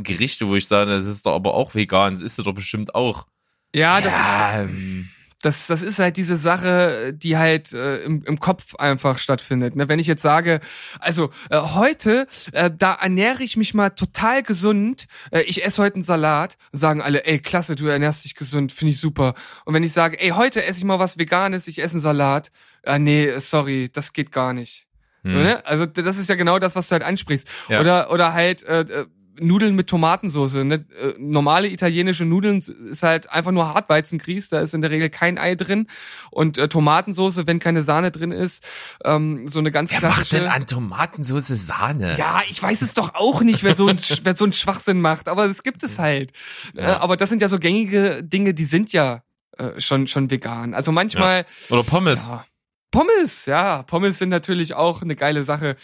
Gerichte, 0.02 0.48
wo 0.48 0.56
ich 0.56 0.66
sage, 0.66 0.90
das 0.90 1.06
ist 1.06 1.26
doch 1.26 1.34
aber 1.34 1.54
auch 1.54 1.74
vegan, 1.76 2.14
das 2.14 2.22
ist 2.22 2.38
doch 2.38 2.52
bestimmt 2.52 2.94
auch. 2.94 3.26
Ja, 3.72 4.00
das 4.00 4.12
ja, 4.12 4.62
ähm, 4.62 5.10
das, 5.44 5.66
das 5.66 5.82
ist 5.82 5.98
halt 5.98 6.16
diese 6.16 6.36
Sache, 6.36 7.12
die 7.12 7.36
halt 7.36 7.72
äh, 7.72 7.96
im, 7.98 8.22
im 8.24 8.40
Kopf 8.40 8.74
einfach 8.76 9.18
stattfindet. 9.18 9.76
Ne? 9.76 9.88
Wenn 9.88 9.98
ich 9.98 10.06
jetzt 10.06 10.22
sage, 10.22 10.60
also 11.00 11.30
äh, 11.50 11.58
heute, 11.58 12.26
äh, 12.52 12.70
da 12.76 12.94
ernähre 12.94 13.42
ich 13.42 13.56
mich 13.56 13.74
mal 13.74 13.90
total 13.90 14.42
gesund, 14.42 15.06
äh, 15.30 15.42
ich 15.42 15.64
esse 15.64 15.82
heute 15.82 15.96
einen 15.96 16.04
Salat, 16.04 16.56
sagen 16.72 17.02
alle, 17.02 17.26
ey, 17.26 17.38
klasse, 17.38 17.76
du 17.76 17.86
ernährst 17.86 18.24
dich 18.24 18.34
gesund, 18.34 18.72
finde 18.72 18.92
ich 18.92 19.00
super. 19.00 19.34
Und 19.66 19.74
wenn 19.74 19.82
ich 19.82 19.92
sage, 19.92 20.18
ey, 20.18 20.30
heute 20.30 20.64
esse 20.64 20.78
ich 20.78 20.84
mal 20.84 20.98
was 20.98 21.18
Veganes, 21.18 21.68
ich 21.68 21.82
esse 21.82 21.94
einen 21.94 22.00
Salat, 22.00 22.50
äh, 22.82 22.98
nee, 22.98 23.38
sorry, 23.38 23.90
das 23.92 24.14
geht 24.14 24.32
gar 24.32 24.54
nicht. 24.54 24.86
Hm. 25.24 25.34
Ne? 25.34 25.66
Also 25.66 25.84
das 25.84 26.16
ist 26.16 26.28
ja 26.28 26.36
genau 26.36 26.58
das, 26.58 26.74
was 26.74 26.88
du 26.88 26.92
halt 26.92 27.02
ansprichst. 27.02 27.48
Ja. 27.68 27.80
Oder, 27.80 28.10
oder 28.10 28.32
halt, 28.32 28.62
äh, 28.62 28.80
äh 28.80 29.06
Nudeln 29.40 29.74
mit 29.74 29.88
Tomatensauce. 29.88 30.54
Ne? 30.64 30.84
Äh, 31.00 31.14
normale 31.18 31.68
italienische 31.68 32.24
Nudeln 32.24 32.58
ist 32.90 33.02
halt 33.02 33.30
einfach 33.30 33.50
nur 33.50 33.72
Hartweizengrieß, 33.74 34.48
da 34.48 34.60
ist 34.60 34.74
in 34.74 34.80
der 34.80 34.90
Regel 34.90 35.10
kein 35.10 35.38
Ei 35.38 35.54
drin. 35.54 35.86
Und 36.30 36.58
äh, 36.58 36.68
Tomatensauce, 36.68 37.46
wenn 37.46 37.58
keine 37.58 37.82
Sahne 37.82 38.10
drin 38.10 38.30
ist, 38.30 38.64
ähm, 39.04 39.48
so 39.48 39.58
eine 39.58 39.70
ganz 39.70 39.90
wer 39.90 39.98
klassische. 39.98 40.20
macht 40.20 40.32
denn 40.32 40.46
an 40.52 40.66
Tomatensauce 40.66 41.48
Sahne? 41.48 42.16
Ja, 42.16 42.42
ich 42.48 42.62
weiß 42.62 42.82
es 42.82 42.94
doch 42.94 43.14
auch 43.14 43.42
nicht, 43.42 43.62
wer 43.62 43.74
so 43.74 43.88
ein, 43.88 43.98
wer 44.22 44.36
so 44.36 44.44
einen 44.44 44.52
Schwachsinn 44.52 45.00
macht, 45.00 45.28
aber 45.28 45.44
es 45.46 45.62
gibt 45.62 45.82
es 45.82 45.98
halt. 45.98 46.32
Ja. 46.74 46.82
Äh, 46.82 46.96
aber 46.96 47.16
das 47.16 47.28
sind 47.28 47.42
ja 47.42 47.48
so 47.48 47.58
gängige 47.58 48.22
Dinge, 48.22 48.54
die 48.54 48.64
sind 48.64 48.92
ja 48.92 49.22
äh, 49.58 49.80
schon 49.80 50.06
schon 50.06 50.30
vegan. 50.30 50.74
Also 50.74 50.92
manchmal 50.92 51.46
Oder 51.70 51.82
Pommes. 51.82 52.28
ja. 52.28 52.44
Pommes, 52.90 53.46
ja, 53.46 53.82
Pommes 53.82 54.18
sind 54.18 54.28
natürlich 54.28 54.74
auch 54.74 55.02
eine 55.02 55.16
geile 55.16 55.42
Sache. 55.42 55.74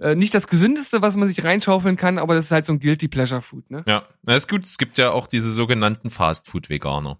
Äh, 0.00 0.14
nicht 0.14 0.34
das 0.34 0.46
gesündeste, 0.46 1.02
was 1.02 1.16
man 1.16 1.28
sich 1.28 1.44
reinschaufeln 1.44 1.96
kann, 1.96 2.18
aber 2.18 2.34
das 2.34 2.46
ist 2.46 2.50
halt 2.52 2.64
so 2.64 2.72
ein 2.72 2.80
guilty 2.80 3.06
pleasure 3.06 3.42
Food, 3.42 3.70
ne? 3.70 3.84
Ja, 3.86 4.04
na 4.22 4.34
ist 4.34 4.48
gut. 4.48 4.64
Es 4.64 4.78
gibt 4.78 4.96
ja 4.96 5.10
auch 5.10 5.26
diese 5.26 5.50
sogenannten 5.50 6.08
Fastfood-Veganer. 6.08 7.18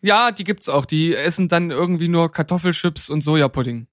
Ja, 0.00 0.32
die 0.32 0.44
gibt's 0.44 0.68
auch. 0.68 0.86
Die 0.86 1.14
essen 1.14 1.48
dann 1.48 1.70
irgendwie 1.70 2.08
nur 2.08 2.32
Kartoffelchips 2.32 3.10
und 3.10 3.22
Sojapudding. 3.22 3.86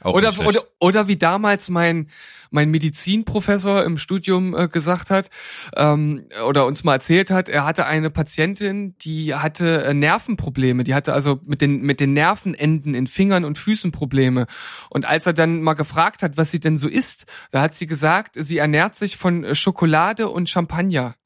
Auch 0.00 0.14
Oder, 0.14 0.38
oder, 0.46 0.62
oder 0.78 1.08
wie 1.08 1.16
damals 1.16 1.70
mein, 1.70 2.08
mein 2.50 2.70
Medizinprofessor 2.70 3.84
im 3.84 3.98
Studium 3.98 4.56
äh, 4.56 4.68
gesagt 4.68 5.10
hat, 5.10 5.28
ähm, 5.74 6.24
oder 6.46 6.66
uns 6.66 6.84
mal 6.84 6.94
erzählt 6.94 7.30
hat, 7.30 7.48
er 7.48 7.64
hatte 7.64 7.86
eine 7.86 8.10
Patientin, 8.10 8.94
die 8.98 9.34
hatte 9.34 9.84
äh, 9.84 9.94
Nervenprobleme, 9.94 10.84
die 10.84 10.94
hatte 10.94 11.14
also 11.14 11.40
mit 11.44 11.60
den, 11.60 11.82
mit 11.82 11.98
den 11.98 12.12
Nervenenden 12.12 12.94
in 12.94 13.06
Fingern 13.08 13.44
und 13.44 13.58
Füßen 13.58 13.90
Probleme. 13.90 14.46
Und 14.88 15.04
als 15.04 15.26
er 15.26 15.32
dann 15.32 15.62
mal 15.62 15.74
gefragt 15.74 16.22
hat, 16.22 16.36
was 16.36 16.50
sie 16.52 16.60
denn 16.60 16.78
so 16.78 16.88
isst, 16.88 17.26
da 17.50 17.60
hat 17.60 17.74
sie 17.74 17.86
gesagt, 17.86 18.36
sie 18.38 18.58
ernährt 18.58 18.94
sich 18.94 19.16
von 19.16 19.42
äh, 19.42 19.54
Schokolade 19.54 20.28
und 20.28 20.48
Champagner. 20.48 21.16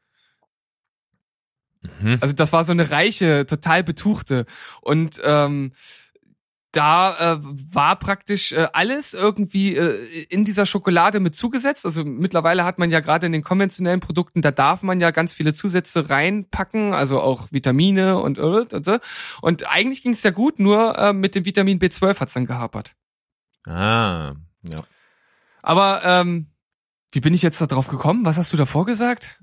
Mhm. 2.00 2.18
Also 2.20 2.34
das 2.34 2.52
war 2.52 2.64
so 2.64 2.72
eine 2.72 2.90
reiche, 2.90 3.46
total 3.46 3.82
betuchte. 3.82 4.46
Und 4.80 5.20
ähm, 5.24 5.72
da 6.72 7.34
äh, 7.34 7.38
war 7.40 7.96
praktisch 7.96 8.52
äh, 8.52 8.66
alles 8.72 9.12
irgendwie 9.12 9.76
äh, 9.76 10.24
in 10.30 10.44
dieser 10.44 10.64
Schokolade 10.64 11.20
mit 11.20 11.36
zugesetzt. 11.36 11.84
Also 11.84 12.04
mittlerweile 12.04 12.64
hat 12.64 12.78
man 12.78 12.90
ja 12.90 13.00
gerade 13.00 13.26
in 13.26 13.32
den 13.32 13.44
konventionellen 13.44 14.00
Produkten, 14.00 14.40
da 14.40 14.50
darf 14.50 14.82
man 14.82 15.00
ja 15.00 15.10
ganz 15.10 15.34
viele 15.34 15.52
Zusätze 15.52 16.08
reinpacken, 16.08 16.94
also 16.94 17.20
auch 17.20 17.52
Vitamine 17.52 18.18
und 18.18 18.38
und, 18.38 18.72
und, 18.72 19.00
und 19.42 19.70
eigentlich 19.70 20.02
ging 20.02 20.12
es 20.12 20.22
ja 20.22 20.30
gut, 20.30 20.58
nur 20.58 20.98
äh, 20.98 21.12
mit 21.12 21.34
dem 21.34 21.44
Vitamin 21.44 21.78
B12 21.78 22.18
hat's 22.18 22.32
dann 22.32 22.46
gehapert. 22.46 22.92
Ah, 23.66 24.34
ja. 24.62 24.82
Aber 25.62 26.02
ähm, 26.04 26.46
wie 27.12 27.20
bin 27.20 27.34
ich 27.34 27.42
jetzt 27.42 27.60
da 27.60 27.66
drauf 27.66 27.88
gekommen? 27.88 28.24
Was 28.24 28.38
hast 28.38 28.52
du 28.52 28.56
davor 28.56 28.86
gesagt? 28.86 29.38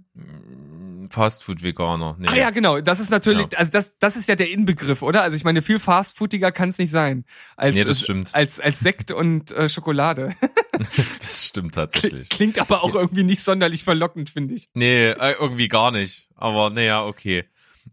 Fastfood-Veganer. 1.09 2.15
Nee. 2.19 2.27
Ah 2.29 2.35
ja, 2.35 2.49
genau. 2.49 2.79
Das 2.81 2.99
ist 2.99 3.09
natürlich, 3.09 3.47
Ja. 3.51 3.57
also 3.59 3.71
das, 3.71 3.97
das 3.99 4.15
ist 4.15 4.27
ja 4.29 4.35
der 4.35 4.49
Inbegriff, 4.51 5.01
oder? 5.01 5.21
Also 5.23 5.35
ich 5.37 5.43
meine, 5.43 5.61
viel 5.61 5.79
fastfoodiger 5.79 6.51
kann 6.51 6.69
es 6.69 6.77
nicht 6.77 6.91
sein 6.91 7.25
als 7.57 7.75
Nee, 7.75 7.83
das 7.83 8.01
stimmt. 8.01 8.33
als 8.35 8.59
als 8.59 8.79
Sekt 8.79 9.11
und 9.11 9.51
äh, 9.51 9.69
Schokolade. 9.69 10.35
Das 11.19 11.45
stimmt 11.47 11.75
tatsächlich. 11.75 12.29
Klingt 12.29 12.57
aber 12.57 12.83
auch 12.83 12.95
irgendwie 12.95 13.23
nicht 13.23 13.41
sonderlich 13.43 13.83
verlockend, 13.83 14.29
finde 14.29 14.53
ich. 14.55 14.69
Nee, 14.73 15.09
äh, 15.09 15.33
irgendwie 15.39 15.67
gar 15.67 15.91
nicht. 15.91 16.27
Aber 16.35 16.69
naja, 16.69 17.03
okay. 17.05 17.43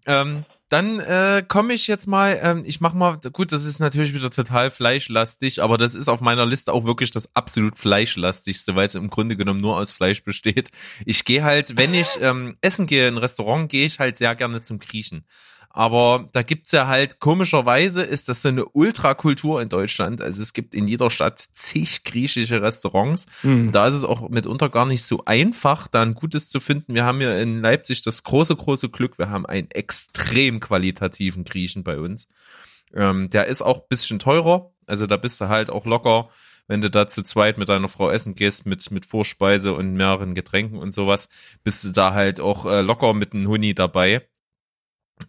Ähm, 0.06 0.44
dann 0.68 0.98
äh, 0.98 1.44
komme 1.46 1.74
ich 1.74 1.86
jetzt 1.86 2.08
mal, 2.08 2.40
ähm, 2.42 2.64
ich 2.66 2.80
mach 2.80 2.92
mal, 2.92 3.18
gut, 3.32 3.52
das 3.52 3.64
ist 3.64 3.78
natürlich 3.78 4.14
wieder 4.14 4.30
total 4.30 4.70
fleischlastig, 4.70 5.62
aber 5.62 5.78
das 5.78 5.94
ist 5.94 6.08
auf 6.08 6.20
meiner 6.20 6.44
Liste 6.44 6.72
auch 6.72 6.84
wirklich 6.84 7.12
das 7.12 7.34
absolut 7.36 7.78
fleischlastigste, 7.78 8.74
weil 8.74 8.86
es 8.86 8.96
im 8.96 9.08
Grunde 9.08 9.36
genommen 9.36 9.60
nur 9.60 9.76
aus 9.76 9.92
Fleisch 9.92 10.24
besteht. 10.24 10.70
Ich 11.04 11.24
gehe 11.24 11.44
halt, 11.44 11.78
wenn 11.78 11.94
ich 11.94 12.08
ähm, 12.20 12.56
essen 12.62 12.86
gehe 12.86 13.06
in 13.06 13.14
ein 13.14 13.18
Restaurant, 13.18 13.68
gehe 13.68 13.86
ich 13.86 14.00
halt 14.00 14.16
sehr 14.16 14.34
gerne 14.34 14.62
zum 14.62 14.80
Griechen. 14.80 15.24
Aber 15.76 16.30
da 16.32 16.40
gibt's 16.40 16.72
ja 16.72 16.86
halt, 16.86 17.20
komischerweise 17.20 18.02
ist 18.02 18.30
das 18.30 18.40
so 18.40 18.48
eine 18.48 18.64
Ultrakultur 18.64 19.60
in 19.60 19.68
Deutschland. 19.68 20.22
Also 20.22 20.40
es 20.40 20.54
gibt 20.54 20.74
in 20.74 20.88
jeder 20.88 21.10
Stadt 21.10 21.38
zig 21.38 22.02
griechische 22.02 22.62
Restaurants. 22.62 23.26
Mhm. 23.42 23.72
Da 23.72 23.86
ist 23.86 23.92
es 23.92 24.04
auch 24.04 24.26
mitunter 24.30 24.70
gar 24.70 24.86
nicht 24.86 25.02
so 25.02 25.26
einfach, 25.26 25.86
da 25.86 26.00
ein 26.00 26.14
gutes 26.14 26.48
zu 26.48 26.60
finden. 26.60 26.94
Wir 26.94 27.04
haben 27.04 27.20
ja 27.20 27.38
in 27.38 27.60
Leipzig 27.60 28.00
das 28.00 28.22
große, 28.22 28.56
große 28.56 28.88
Glück. 28.88 29.18
Wir 29.18 29.28
haben 29.28 29.44
einen 29.44 29.70
extrem 29.70 30.60
qualitativen 30.60 31.44
Griechen 31.44 31.84
bei 31.84 31.98
uns. 31.98 32.26
Ähm, 32.94 33.28
der 33.28 33.44
ist 33.44 33.60
auch 33.60 33.86
bisschen 33.86 34.18
teurer. 34.18 34.70
Also 34.86 35.06
da 35.06 35.18
bist 35.18 35.42
du 35.42 35.48
halt 35.48 35.68
auch 35.68 35.84
locker, 35.84 36.30
wenn 36.68 36.80
du 36.80 36.88
da 36.88 37.06
zu 37.06 37.22
zweit 37.22 37.58
mit 37.58 37.68
deiner 37.68 37.90
Frau 37.90 38.08
essen 38.08 38.34
gehst, 38.34 38.64
mit, 38.64 38.90
mit 38.90 39.04
Vorspeise 39.04 39.74
und 39.74 39.92
mehreren 39.92 40.34
Getränken 40.34 40.78
und 40.78 40.94
sowas, 40.94 41.28
bist 41.64 41.84
du 41.84 41.90
da 41.90 42.14
halt 42.14 42.40
auch 42.40 42.64
äh, 42.64 42.80
locker 42.80 43.12
mit 43.12 43.34
einem 43.34 43.46
Huni 43.46 43.74
dabei. 43.74 44.26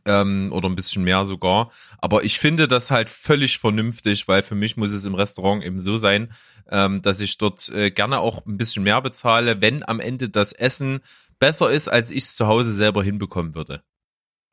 Ähm, 0.06 0.50
oder 0.52 0.68
ein 0.68 0.76
bisschen 0.76 1.04
mehr 1.04 1.24
sogar. 1.26 1.72
Aber 2.00 2.24
ich 2.24 2.40
finde 2.40 2.68
das 2.68 2.92
halt 2.92 3.10
völlig 3.10 3.58
vernünftig, 3.58 4.28
weil 4.28 4.44
für 4.44 4.56
mich 4.56 4.76
muss 4.76 4.92
es 4.92 5.06
im 5.06 5.16
Restaurant 5.16 5.64
eben 5.64 5.80
so 5.80 5.98
sein, 5.98 6.34
ähm, 6.70 7.02
dass 7.02 7.22
ich 7.22 7.38
dort 7.38 7.70
äh, 7.70 7.90
gerne 7.90 8.20
auch 8.20 8.46
ein 8.46 8.58
bisschen 8.58 8.84
mehr 8.84 9.02
bezahle, 9.02 9.62
wenn 9.62 9.88
am 9.88 10.00
Ende 10.00 10.30
das 10.30 10.52
Essen 10.52 11.00
besser 11.40 11.72
ist, 11.72 11.88
als 11.88 12.12
ich 12.12 12.24
es 12.24 12.36
zu 12.36 12.48
Hause 12.48 12.74
selber 12.74 13.04
hinbekommen 13.04 13.56
würde. 13.56 13.82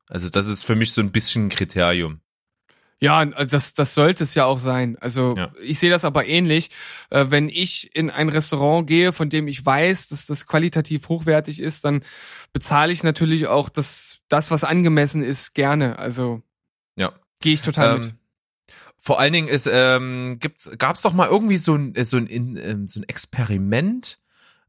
Also 0.09 0.29
das 0.29 0.49
ist 0.49 0.65
für 0.65 0.77
mich 0.77 0.93
so 0.93 1.01
ein 1.01 1.13
bisschen 1.13 1.47
ein 1.47 1.49
Kriterium. 1.49 2.21
Ja, 3.05 3.25
das, 3.25 3.75
das 3.75 3.95
sollte 3.95 4.25
es 4.25 4.35
ja 4.35 4.45
auch 4.47 4.59
sein. 4.59 4.97
Also 5.01 5.35
Ja. 5.37 5.53
ich 5.63 5.79
sehe 5.79 5.91
das 5.91 6.05
aber 6.05 6.27
ähnlich. 6.27 6.71
Äh, 7.11 7.27
wenn 7.29 7.49
ich 7.49 7.95
in 7.95 8.11
ein 8.11 8.29
Restaurant 8.29 8.87
gehe, 8.87 9.13
von 9.13 9.29
dem 9.29 9.47
ich 9.49 9.65
weiß, 9.65 10.09
dass 10.09 10.27
das 10.27 10.47
qualitativ 10.47 11.09
hochwertig 11.09 11.61
ist, 11.61 11.85
dann 11.85 12.03
bezahle 12.53 12.93
ich 12.93 13.03
natürlich 13.03 13.47
auch 13.47 13.69
das, 13.69 14.19
das 14.29 14.51
was 14.51 14.65
angemessen 14.65 15.23
ist, 15.23 15.55
gerne. 15.55 15.99
Also 15.99 16.43
Ja. 16.97 17.13
gehe 17.41 17.55
ich 17.55 17.63
total 17.63 17.99
mit. 17.99 18.07
Ähm, 18.07 18.13
vor 18.99 19.21
allen 19.21 19.33
Dingen 19.35 19.49
ist, 19.49 19.69
ähm, 19.71 20.39
gibt's, 20.41 20.71
gab's 20.79 21.03
doch 21.03 21.13
mal 21.13 21.29
irgendwie 21.29 21.59
so 21.59 21.75
ein, 21.75 21.95
äh, 21.95 22.05
so 22.07 22.17
ein, 22.17 22.27
in- 22.27 22.57
ähm, 22.57 22.89
so 22.89 23.01
ein 23.01 23.05
Experiment. 23.09 24.19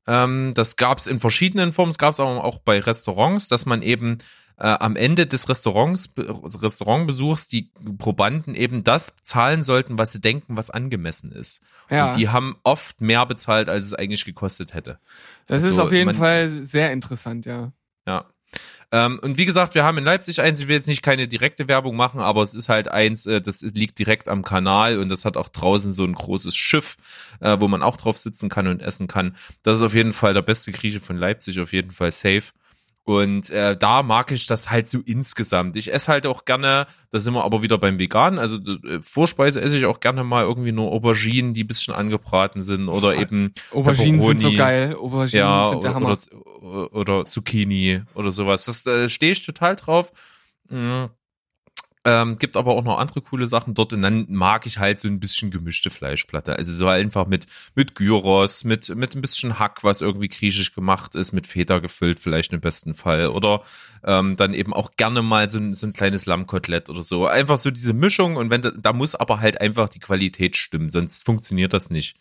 Ähm, 0.07 0.51
das 0.55 0.75
gab's 0.75 1.07
in 1.07 1.19
verschiedenen 1.19 1.73
Formen. 1.73 1.91
Es 1.91 1.97
gab's 1.97 2.19
aber 2.19 2.43
auch 2.43 2.59
bei 2.59 2.79
Restaurants, 2.79 3.47
dass 3.47 3.65
man 3.65 3.81
eben 3.81 4.17
äh, 4.57 4.67
am 4.67 4.95
Ende 4.95 5.27
des 5.27 5.49
Restaurants, 5.49 6.09
Restaurantbesuchs 6.17 7.47
die 7.47 7.71
Probanden 7.97 8.55
eben 8.55 8.83
das 8.83 9.15
zahlen 9.23 9.63
sollten, 9.63 9.97
was 9.97 10.11
sie 10.11 10.21
denken, 10.21 10.57
was 10.57 10.69
angemessen 10.69 11.31
ist. 11.31 11.61
Ja, 11.89 12.09
Und 12.09 12.17
die 12.17 12.29
haben 12.29 12.55
oft 12.63 13.01
mehr 13.01 13.25
bezahlt, 13.25 13.69
als 13.69 13.85
es 13.87 13.93
eigentlich 13.93 14.25
gekostet 14.25 14.73
hätte. 14.73 14.99
das 15.47 15.61
ist 15.63 15.69
also 15.69 15.83
auf 15.83 15.91
jeden 15.91 16.05
man- 16.07 16.15
Fall 16.15 16.49
sehr 16.63 16.91
interessant, 16.91 17.45
ja. 17.45 17.71
Ja. 18.07 18.25
Ähm, 18.91 19.19
und 19.21 19.37
wie 19.37 19.45
gesagt, 19.45 19.73
wir 19.75 19.83
haben 19.83 19.97
in 19.97 20.03
Leipzig 20.03 20.39
eins, 20.41 20.59
ich 20.61 20.67
will 20.67 20.75
jetzt 20.77 20.87
nicht 20.87 21.01
keine 21.01 21.27
direkte 21.27 21.67
Werbung 21.67 21.95
machen, 21.97 22.21
aber 22.21 22.43
es 22.43 22.53
ist 22.53 22.69
halt 22.69 22.87
eins, 22.87 23.25
äh, 23.25 23.41
das 23.41 23.61
ist, 23.63 23.75
liegt 23.75 23.97
direkt 23.99 24.27
am 24.29 24.43
Kanal 24.43 24.99
und 24.99 25.09
das 25.09 25.25
hat 25.25 25.35
auch 25.37 25.49
draußen 25.49 25.91
so 25.91 26.03
ein 26.05 26.13
großes 26.13 26.55
Schiff, 26.55 26.95
äh, 27.41 27.57
wo 27.59 27.67
man 27.67 27.81
auch 27.81 27.97
drauf 27.97 28.17
sitzen 28.17 28.47
kann 28.47 28.67
und 28.67 28.81
essen 28.81 29.07
kann. 29.07 29.35
Das 29.63 29.79
ist 29.79 29.83
auf 29.83 29.95
jeden 29.95 30.13
Fall 30.13 30.33
der 30.33 30.43
beste 30.43 30.71
Grieche 30.71 30.99
von 30.99 31.17
Leipzig, 31.17 31.59
auf 31.59 31.73
jeden 31.73 31.91
Fall 31.91 32.11
safe. 32.11 32.43
Und 33.05 33.51
äh, 33.51 33.77
da 33.77 34.01
mag 34.01 34.31
ich 34.31 34.47
das 34.47 34.71
halt 34.71 34.89
so 34.89 34.99
insgesamt. 35.05 35.77
Ich 35.77 35.93
esse 35.93 36.11
halt 36.11 36.25
auch 36.25 36.43
gerne, 36.43 36.87
da 37.11 37.19
sind 37.19 37.35
wir 37.35 37.43
aber 37.43 37.61
wieder 37.61 37.77
beim 37.77 37.99
Vegan, 37.99 38.39
also 38.39 38.57
äh, 38.57 38.99
Vorspeise 39.03 39.61
esse 39.61 39.77
ich 39.77 39.85
auch 39.85 39.99
gerne 39.99 40.23
mal 40.23 40.43
irgendwie 40.43 40.71
nur 40.71 40.91
Auberginen, 40.91 41.53
die 41.53 41.65
ein 41.65 41.67
bisschen 41.67 41.93
angebraten 41.93 42.63
sind 42.63 42.89
oder 42.89 43.15
eben 43.15 43.53
Auberginen 43.71 44.19
sind 44.19 44.41
so 44.41 44.49
Pepperoni. 44.49 44.57
geil. 44.57 44.95
Auberginen 44.95 45.39
ja, 45.45 45.69
sind 45.69 45.83
der 45.83 45.91
oder, 45.91 45.95
Hammer. 45.95 46.17
oder, 46.61 46.93
oder 46.95 47.25
Zucchini 47.25 48.01
oder 48.15 48.31
sowas. 48.31 48.65
Das 48.65 48.83
äh, 48.87 49.07
stehe 49.07 49.33
ich 49.33 49.45
total 49.45 49.75
drauf. 49.75 50.11
Mhm. 50.69 51.09
Ähm, 52.07 52.35
gibt 52.35 52.55
aber 52.55 52.73
auch 52.73 52.83
noch 52.83 52.99
andere 52.99 53.21
coole 53.21 53.47
Sachen 53.47 53.73
dort 53.73 53.91
und 53.91 54.03
dann 54.03 54.27
mag 54.29 54.67
ich 54.67 54.77
halt 54.77 54.99
so 54.99 55.07
ein 55.07 55.19
bisschen 55.19 55.49
gemischte 55.49 55.89
Fleischplatte. 55.89 56.55
Also 56.55 56.71
so 56.71 56.87
einfach 56.87 57.25
mit, 57.25 57.47
mit 57.73 57.95
Gyros, 57.95 58.63
mit, 58.63 58.95
mit 58.95 59.15
ein 59.15 59.21
bisschen 59.21 59.57
Hack, 59.57 59.83
was 59.83 60.01
irgendwie 60.01 60.27
griechisch 60.27 60.75
gemacht 60.75 61.15
ist, 61.15 61.31
mit 61.31 61.47
Feta 61.47 61.79
gefüllt 61.79 62.19
vielleicht 62.19 62.53
im 62.53 62.61
besten 62.61 62.93
Fall. 62.93 63.29
Oder 63.29 63.63
ähm, 64.03 64.35
dann 64.35 64.53
eben 64.53 64.71
auch 64.71 64.91
gerne 64.97 65.23
mal 65.23 65.49
so 65.49 65.57
ein, 65.57 65.73
so 65.73 65.87
ein 65.87 65.93
kleines 65.93 66.27
Lammkotelett 66.27 66.91
oder 66.91 67.01
so. 67.01 67.25
Einfach 67.25 67.57
so 67.57 67.71
diese 67.71 67.93
Mischung 67.93 68.35
und 68.35 68.51
wenn 68.51 68.61
da, 68.61 68.69
da 68.69 68.93
muss 68.93 69.15
aber 69.15 69.39
halt 69.39 69.59
einfach 69.59 69.89
die 69.89 69.99
Qualität 69.99 70.57
stimmen, 70.57 70.91
sonst 70.91 71.25
funktioniert 71.25 71.73
das 71.73 71.89
nicht. 71.89 72.17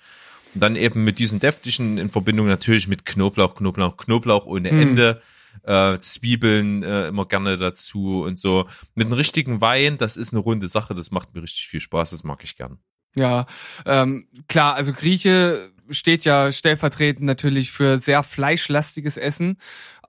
Und 0.55 0.63
dann 0.63 0.77
eben 0.77 1.05
mit 1.05 1.19
diesen 1.19 1.41
deftigen 1.41 1.99
in 1.99 2.09
Verbindung 2.09 2.47
natürlich 2.47 2.89
mit 2.89 3.05
Knoblauch, 3.05 3.55
Knoblauch, 3.55 3.99
Knoblauch 3.99 4.47
ohne 4.47 4.73
Mm. 4.73 4.81
Ende, 4.81 5.23
äh, 5.65 5.99
Zwiebeln 5.99 6.83
äh, 6.83 7.09
immer 7.09 7.27
gerne 7.27 7.57
dazu 7.57 8.23
und 8.23 8.39
so. 8.39 8.67
Mit 8.95 9.07
einem 9.07 9.15
richtigen 9.15 9.61
Wein, 9.61 9.99
das 9.99 10.17
ist 10.17 10.33
eine 10.33 10.41
runde 10.41 10.69
Sache, 10.69 10.95
das 10.95 11.11
macht 11.11 11.35
mir 11.35 11.43
richtig 11.43 11.69
viel 11.69 11.81
Spaß, 11.81 12.11
das 12.11 12.25
mag 12.25 12.45
ich 12.45 12.57
gern. 12.57 12.79
Ja, 13.17 13.47
ähm, 13.87 14.29
klar, 14.49 14.75
also 14.75 14.93
Grieche 14.93 15.71
steht 15.91 16.25
ja 16.25 16.51
stellvertretend 16.51 17.27
natürlich 17.27 17.71
für 17.71 17.99
sehr 17.99 18.23
fleischlastiges 18.23 19.17
Essen. 19.17 19.59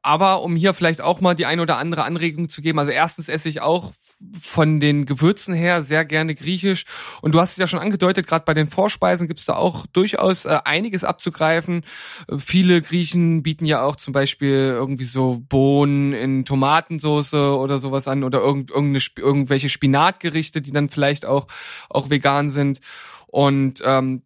Aber 0.01 0.43
um 0.43 0.55
hier 0.55 0.75
vielleicht 0.75 1.01
auch 1.01 1.19
mal 1.19 1.33
die 1.33 1.47
ein 1.47 1.59
oder 1.59 1.77
andere 1.77 2.03
Anregung 2.03 2.47
zu 2.47 2.61
geben, 2.61 2.77
also 2.77 2.91
erstens 2.91 3.27
esse 3.27 3.49
ich 3.49 3.61
auch 3.61 3.91
von 4.39 4.79
den 4.79 5.05
Gewürzen 5.05 5.53
her 5.53 5.83
sehr 5.83 6.05
gerne 6.05 6.35
griechisch. 6.35 6.85
Und 7.21 7.33
du 7.33 7.39
hast 7.39 7.51
es 7.51 7.57
ja 7.57 7.67
schon 7.67 7.79
angedeutet, 7.79 8.27
gerade 8.27 8.45
bei 8.45 8.53
den 8.53 8.67
Vorspeisen 8.67 9.27
gibt 9.27 9.39
es 9.39 9.45
da 9.45 9.55
auch 9.55 9.85
durchaus 9.87 10.45
äh, 10.45 10.59
einiges 10.65 11.03
abzugreifen. 11.03 11.83
Äh, 12.27 12.37
viele 12.37 12.81
Griechen 12.81 13.43
bieten 13.43 13.65
ja 13.65 13.83
auch 13.83 13.95
zum 13.95 14.13
Beispiel 14.13 14.73
irgendwie 14.75 15.03
so 15.03 15.43
Bohnen 15.47 16.13
in 16.13 16.45
Tomatensoße 16.45 17.57
oder 17.57 17.79
sowas 17.79 18.07
an 18.07 18.23
oder 18.23 18.39
irgend, 18.39 18.71
irgendwelche 18.71 19.69
Spinatgerichte, 19.69 20.61
die 20.61 20.71
dann 20.71 20.89
vielleicht 20.89 21.25
auch, 21.25 21.47
auch 21.89 22.09
vegan 22.09 22.49
sind. 22.49 22.79
Und 23.27 23.81
ähm, 23.85 24.21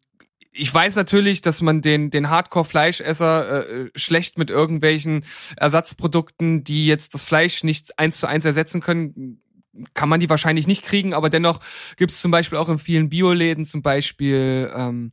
ich 0.52 0.74
weiß 0.74 0.96
natürlich, 0.96 1.42
dass 1.42 1.62
man 1.62 1.82
den, 1.82 2.12
den 2.12 2.30
Hardcore-Fleischesser 2.30 3.68
äh, 3.68 3.90
schlecht 3.96 4.38
mit 4.38 4.50
irgendwelchen 4.50 5.24
Ersatzprodukten, 5.56 6.64
die 6.64 6.86
jetzt 6.86 7.14
das 7.14 7.24
Fleisch 7.24 7.64
nicht 7.64 7.98
eins 7.98 8.20
zu 8.20 8.28
eins 8.28 8.46
ersetzen 8.46 8.82
können, 8.82 9.42
kann 9.94 10.10
man 10.10 10.20
die 10.20 10.30
wahrscheinlich 10.30 10.68
nicht 10.68 10.84
kriegen, 10.84 11.14
aber 11.14 11.30
dennoch 11.30 11.60
gibt 11.98 12.12
es 12.12 12.22
zum 12.22 12.32
Beispiel 12.32 12.58
auch 12.58 12.70
in 12.70 12.80
vielen 12.80 13.10
Bioläden 13.10 13.66
zum 13.66 13.82
Beispiel 13.82 14.72
ähm, 14.76 15.12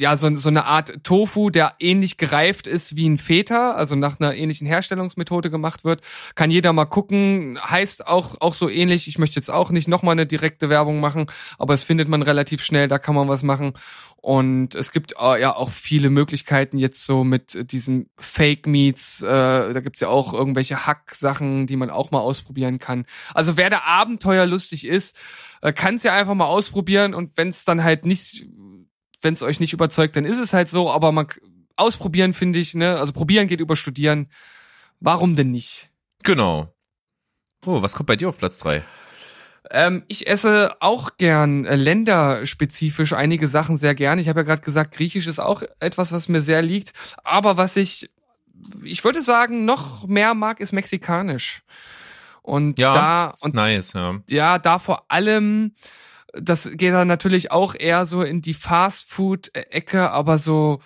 ja, 0.00 0.16
so, 0.16 0.34
so 0.34 0.48
eine 0.48 0.64
Art 0.64 1.04
Tofu, 1.04 1.50
der 1.50 1.74
ähnlich 1.78 2.16
gereift 2.16 2.66
ist 2.66 2.96
wie 2.96 3.08
ein 3.08 3.18
Feta, 3.18 3.72
also 3.72 3.96
nach 3.96 4.18
einer 4.18 4.34
ähnlichen 4.34 4.66
Herstellungsmethode 4.66 5.50
gemacht 5.50 5.84
wird. 5.84 6.00
Kann 6.34 6.50
jeder 6.50 6.72
mal 6.72 6.86
gucken. 6.86 7.58
Heißt 7.62 8.06
auch, 8.06 8.40
auch 8.40 8.54
so 8.54 8.70
ähnlich. 8.70 9.08
Ich 9.08 9.18
möchte 9.18 9.36
jetzt 9.36 9.50
auch 9.50 9.70
nicht 9.70 9.88
nochmal 9.88 10.12
eine 10.12 10.26
direkte 10.26 10.70
Werbung 10.70 11.00
machen, 11.00 11.26
aber 11.58 11.74
es 11.74 11.84
findet 11.84 12.08
man 12.08 12.22
relativ 12.22 12.64
schnell, 12.64 12.88
da 12.88 12.98
kann 12.98 13.14
man 13.14 13.28
was 13.28 13.42
machen. 13.42 13.74
Und 14.16 14.74
es 14.74 14.92
gibt 14.92 15.14
äh, 15.18 15.40
ja 15.40 15.54
auch 15.54 15.70
viele 15.70 16.10
Möglichkeiten 16.10 16.78
jetzt 16.78 17.04
so 17.04 17.24
mit 17.24 17.70
diesen 17.72 18.10
Fake 18.16 18.66
Meats. 18.66 19.22
Äh, 19.22 19.26
da 19.26 19.80
gibt's 19.80 20.00
ja 20.00 20.08
auch 20.08 20.32
irgendwelche 20.32 20.86
Hack-Sachen, 20.86 21.66
die 21.66 21.76
man 21.76 21.90
auch 21.90 22.10
mal 22.10 22.20
ausprobieren 22.20 22.78
kann. 22.78 23.06
Also 23.34 23.56
wer 23.56 23.70
da 23.70 23.80
abenteuerlustig 23.84 24.86
ist, 24.86 25.18
äh, 25.62 25.72
kann 25.72 25.94
es 25.94 26.02
ja 26.02 26.14
einfach 26.14 26.34
mal 26.34 26.46
ausprobieren. 26.46 27.14
Und 27.14 27.36
wenn 27.36 27.48
es 27.48 27.64
dann 27.64 27.82
halt 27.82 28.04
nicht 28.04 28.46
wenn 29.22 29.34
es 29.34 29.42
euch 29.42 29.60
nicht 29.60 29.72
überzeugt, 29.72 30.16
dann 30.16 30.24
ist 30.24 30.38
es 30.38 30.52
halt 30.52 30.68
so, 30.70 30.90
aber 30.90 31.12
man 31.12 31.26
ausprobieren 31.76 32.34
finde 32.34 32.58
ich, 32.58 32.74
ne? 32.74 32.98
Also 32.98 33.12
probieren 33.12 33.48
geht 33.48 33.60
über 33.60 33.76
studieren. 33.76 34.28
Warum 35.00 35.36
denn 35.36 35.50
nicht? 35.50 35.90
Genau. 36.22 36.74
Oh, 37.64 37.82
was 37.82 37.94
kommt 37.94 38.06
bei 38.06 38.16
dir 38.16 38.28
auf 38.28 38.38
Platz 38.38 38.58
drei? 38.58 38.82
Ähm, 39.70 40.04
ich 40.08 40.26
esse 40.26 40.74
auch 40.80 41.16
gern 41.16 41.64
äh, 41.64 41.76
länderspezifisch 41.76 43.12
einige 43.12 43.46
Sachen 43.46 43.76
sehr 43.76 43.94
gern. 43.94 44.18
Ich 44.18 44.28
habe 44.28 44.40
ja 44.40 44.44
gerade 44.44 44.62
gesagt, 44.62 44.94
Griechisch 44.94 45.26
ist 45.26 45.38
auch 45.38 45.62
etwas, 45.78 46.12
was 46.12 46.28
mir 46.28 46.40
sehr 46.42 46.62
liegt. 46.62 46.92
Aber 47.24 47.56
was 47.56 47.76
ich, 47.76 48.10
ich 48.82 49.04
würde 49.04 49.22
sagen, 49.22 49.64
noch 49.64 50.06
mehr 50.06 50.34
mag, 50.34 50.60
ist 50.60 50.72
Mexikanisch. 50.72 51.62
Und 52.42 52.78
ja, 52.78 52.92
da 52.92 53.32
und 53.40 53.54
nice, 53.54 53.92
ja. 53.92 54.18
ja, 54.28 54.58
da 54.58 54.78
vor 54.78 55.04
allem 55.08 55.72
das 56.32 56.70
geht 56.72 56.94
dann 56.94 57.08
natürlich 57.08 57.50
auch 57.50 57.74
eher 57.78 58.06
so 58.06 58.22
in 58.22 58.42
die 58.42 58.54
Fast-Food-Ecke, 58.54 60.10
aber 60.10 60.38
so 60.38 60.80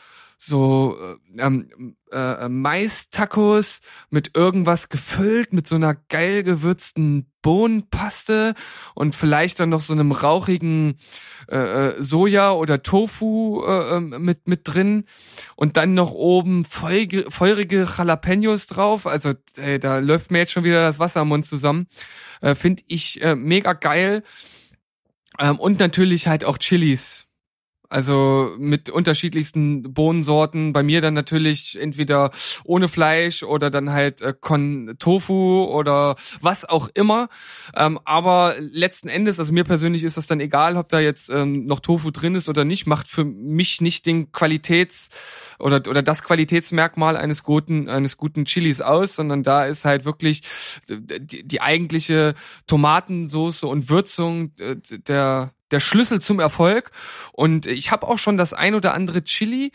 so 0.47 0.99
äh, 1.01 1.43
ähm, 1.43 1.97
äh, 2.13 2.49
Mais-Tacos 2.49 3.81
mit 4.11 4.37
irgendwas 4.37 4.89
gefüllt, 4.89 5.53
mit 5.53 5.67
so 5.67 5.77
einer 5.77 5.95
geil 5.95 6.43
gewürzten 6.43 7.31
Bohnenpaste 7.41 8.55
und 8.95 9.15
vielleicht 9.15 9.61
dann 9.61 9.71
noch 9.71 9.81
so 9.81 9.93
einem 9.93 10.13
rauchigen 10.13 10.97
äh, 11.51 11.57
äh 11.57 12.03
Soja 12.03 12.53
oder 12.53 12.83
Tofu 12.83 13.63
äh, 13.67 13.97
ähm, 13.97 14.17
mit 14.19 14.47
mit 14.47 14.63
drin 14.65 15.05
und 15.57 15.77
dann 15.77 15.95
noch 15.95 16.13
oben 16.13 16.65
feurige, 16.65 17.27
feurige 17.31 17.87
Jalapenos 17.97 18.67
drauf. 18.67 19.07
Also 19.07 19.33
ey, 19.57 19.79
da 19.79 19.99
läuft 19.99 20.31
mir 20.31 20.39
jetzt 20.39 20.53
schon 20.53 20.65
wieder 20.65 20.83
das 20.83 20.99
Wasser 20.99 21.23
im 21.23 21.29
Mund 21.29 21.47
zusammen. 21.47 21.87
Äh, 22.41 22.55
Finde 22.55 22.83
ich 22.87 23.23
äh, 23.23 23.35
mega 23.35 23.73
geil. 23.73 24.23
Ähm, 25.39 25.59
und 25.59 25.80
natürlich 25.80 26.26
halt 26.26 26.45
auch 26.45 26.59
Chilis. 26.59 27.24
Also 27.95 28.57
mit 28.59 28.91
unterschiedlichsten 28.91 29.95
Bohnensorten. 29.95 30.73
Bei 30.73 30.83
mir 30.83 31.01
dann 31.01 31.15
natürlich 31.15 31.81
entweder 31.81 32.33
ohne 32.65 32.89
Fleisch 32.89 33.45
oder 33.45 33.71
dann 33.71 33.93
halt 33.93 34.21
äh, 34.21 34.35
Kon 34.39 34.97
Tofu 34.99 35.63
oder 35.67 36.17
was 36.41 36.65
auch 36.65 36.89
immer. 36.95 37.29
Ähm, 37.77 38.01
aber 38.05 38.57
letzten 38.59 39.07
Endes, 39.07 39.39
also 39.39 39.53
mir 39.53 39.63
persönlich 39.63 40.03
ist 40.03 40.17
das 40.17 40.27
dann 40.27 40.41
egal, 40.41 40.77
ob 40.77 40.89
da 40.89 40.99
jetzt 40.99 41.31
ähm, 41.31 41.67
noch 41.67 41.79
Tofu 41.79 42.11
drin 42.11 42.35
ist 42.35 42.49
oder 42.49 42.65
nicht, 42.65 42.89
macht 42.89 43.07
für 43.07 43.23
mich 43.23 43.81
nicht 43.81 44.07
den 44.07 44.33
Qualitäts- 44.33 45.11
oder, 45.61 45.77
oder 45.89 46.03
das 46.03 46.25
Qualitätsmerkmal 46.25 47.17
eines 47.17 47.45
guten, 47.45 47.89
eines 47.89 48.17
guten 48.17 48.45
Chilis 48.45 48.81
aus, 48.81 49.15
sondern 49.15 49.45
da 49.45 49.67
ist 49.67 49.85
halt 49.85 50.05
wirklich 50.05 50.43
die, 50.89 51.47
die 51.47 51.61
eigentliche 51.61 52.35
Tomatensoße 52.67 53.69
und 53.69 53.89
Würzung 53.89 54.51
äh, 54.59 54.75
der 55.07 55.53
der 55.75 55.81
Schlüssel 55.81 56.20
zum 56.20 56.41
Erfolg. 56.41 56.93
Und 57.33 57.66
ich 57.66 57.91
habe 57.91 58.07
auch 58.07 58.18
schon 58.18 58.39
das 58.39 58.55
ein 58.55 58.75
oder 58.75 58.95
andere 58.95 59.25
Chili 59.25 59.72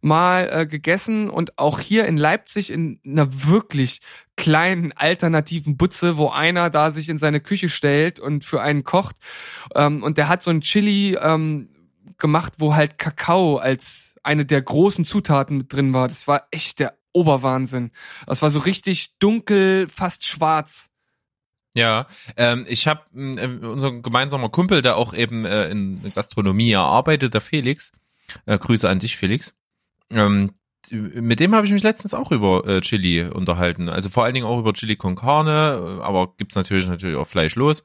mal 0.00 0.48
äh, 0.50 0.66
gegessen 0.66 1.28
und 1.28 1.58
auch 1.58 1.80
hier 1.80 2.06
in 2.06 2.16
Leipzig 2.16 2.70
in 2.70 3.00
einer 3.04 3.48
wirklich 3.48 4.00
kleinen 4.36 4.92
alternativen 4.92 5.76
Butze, 5.76 6.16
wo 6.16 6.30
einer 6.30 6.70
da 6.70 6.92
sich 6.92 7.08
in 7.08 7.18
seine 7.18 7.40
Küche 7.40 7.68
stellt 7.68 8.20
und 8.20 8.44
für 8.44 8.62
einen 8.62 8.84
kocht. 8.84 9.16
Ähm, 9.74 10.02
und 10.02 10.16
der 10.16 10.28
hat 10.28 10.42
so 10.42 10.50
ein 10.50 10.62
Chili 10.62 11.18
ähm, 11.20 11.68
gemacht, 12.16 12.54
wo 12.58 12.74
halt 12.74 12.96
Kakao 12.96 13.56
als 13.56 14.14
eine 14.22 14.46
der 14.46 14.62
großen 14.62 15.04
Zutaten 15.04 15.58
mit 15.58 15.72
drin 15.72 15.92
war. 15.92 16.06
Das 16.06 16.28
war 16.28 16.46
echt 16.50 16.78
der 16.78 16.94
Oberwahnsinn. 17.12 17.90
Das 18.26 18.40
war 18.40 18.50
so 18.50 18.60
richtig 18.60 19.18
dunkel, 19.18 19.88
fast 19.88 20.24
schwarz. 20.24 20.89
Ja, 21.74 22.06
ähm, 22.36 22.66
ich 22.68 22.88
habe 22.88 23.02
äh, 23.14 23.46
unser 23.46 23.92
gemeinsamer 23.92 24.48
Kumpel, 24.48 24.82
der 24.82 24.96
auch 24.96 25.14
eben 25.14 25.44
äh, 25.44 25.68
in 25.68 26.12
Gastronomie 26.14 26.74
arbeitet, 26.76 27.34
der 27.34 27.40
Felix. 27.40 27.92
Äh, 28.46 28.58
Grüße 28.58 28.88
an 28.88 28.98
dich, 28.98 29.16
Felix. 29.16 29.54
Ähm, 30.10 30.52
mit 30.90 31.40
dem 31.40 31.54
habe 31.54 31.66
ich 31.66 31.72
mich 31.72 31.82
letztens 31.82 32.14
auch 32.14 32.32
über 32.32 32.66
äh, 32.66 32.80
Chili 32.80 33.22
unterhalten. 33.22 33.88
Also 33.88 34.08
vor 34.08 34.24
allen 34.24 34.34
Dingen 34.34 34.46
auch 34.46 34.58
über 34.58 34.72
Chili 34.72 34.96
con 34.96 35.14
Carne, 35.14 35.98
äh, 36.00 36.02
aber 36.02 36.34
gibt's 36.36 36.56
natürlich 36.56 36.86
natürlich 36.86 37.16
auch 37.16 37.26
fleischlos. 37.26 37.84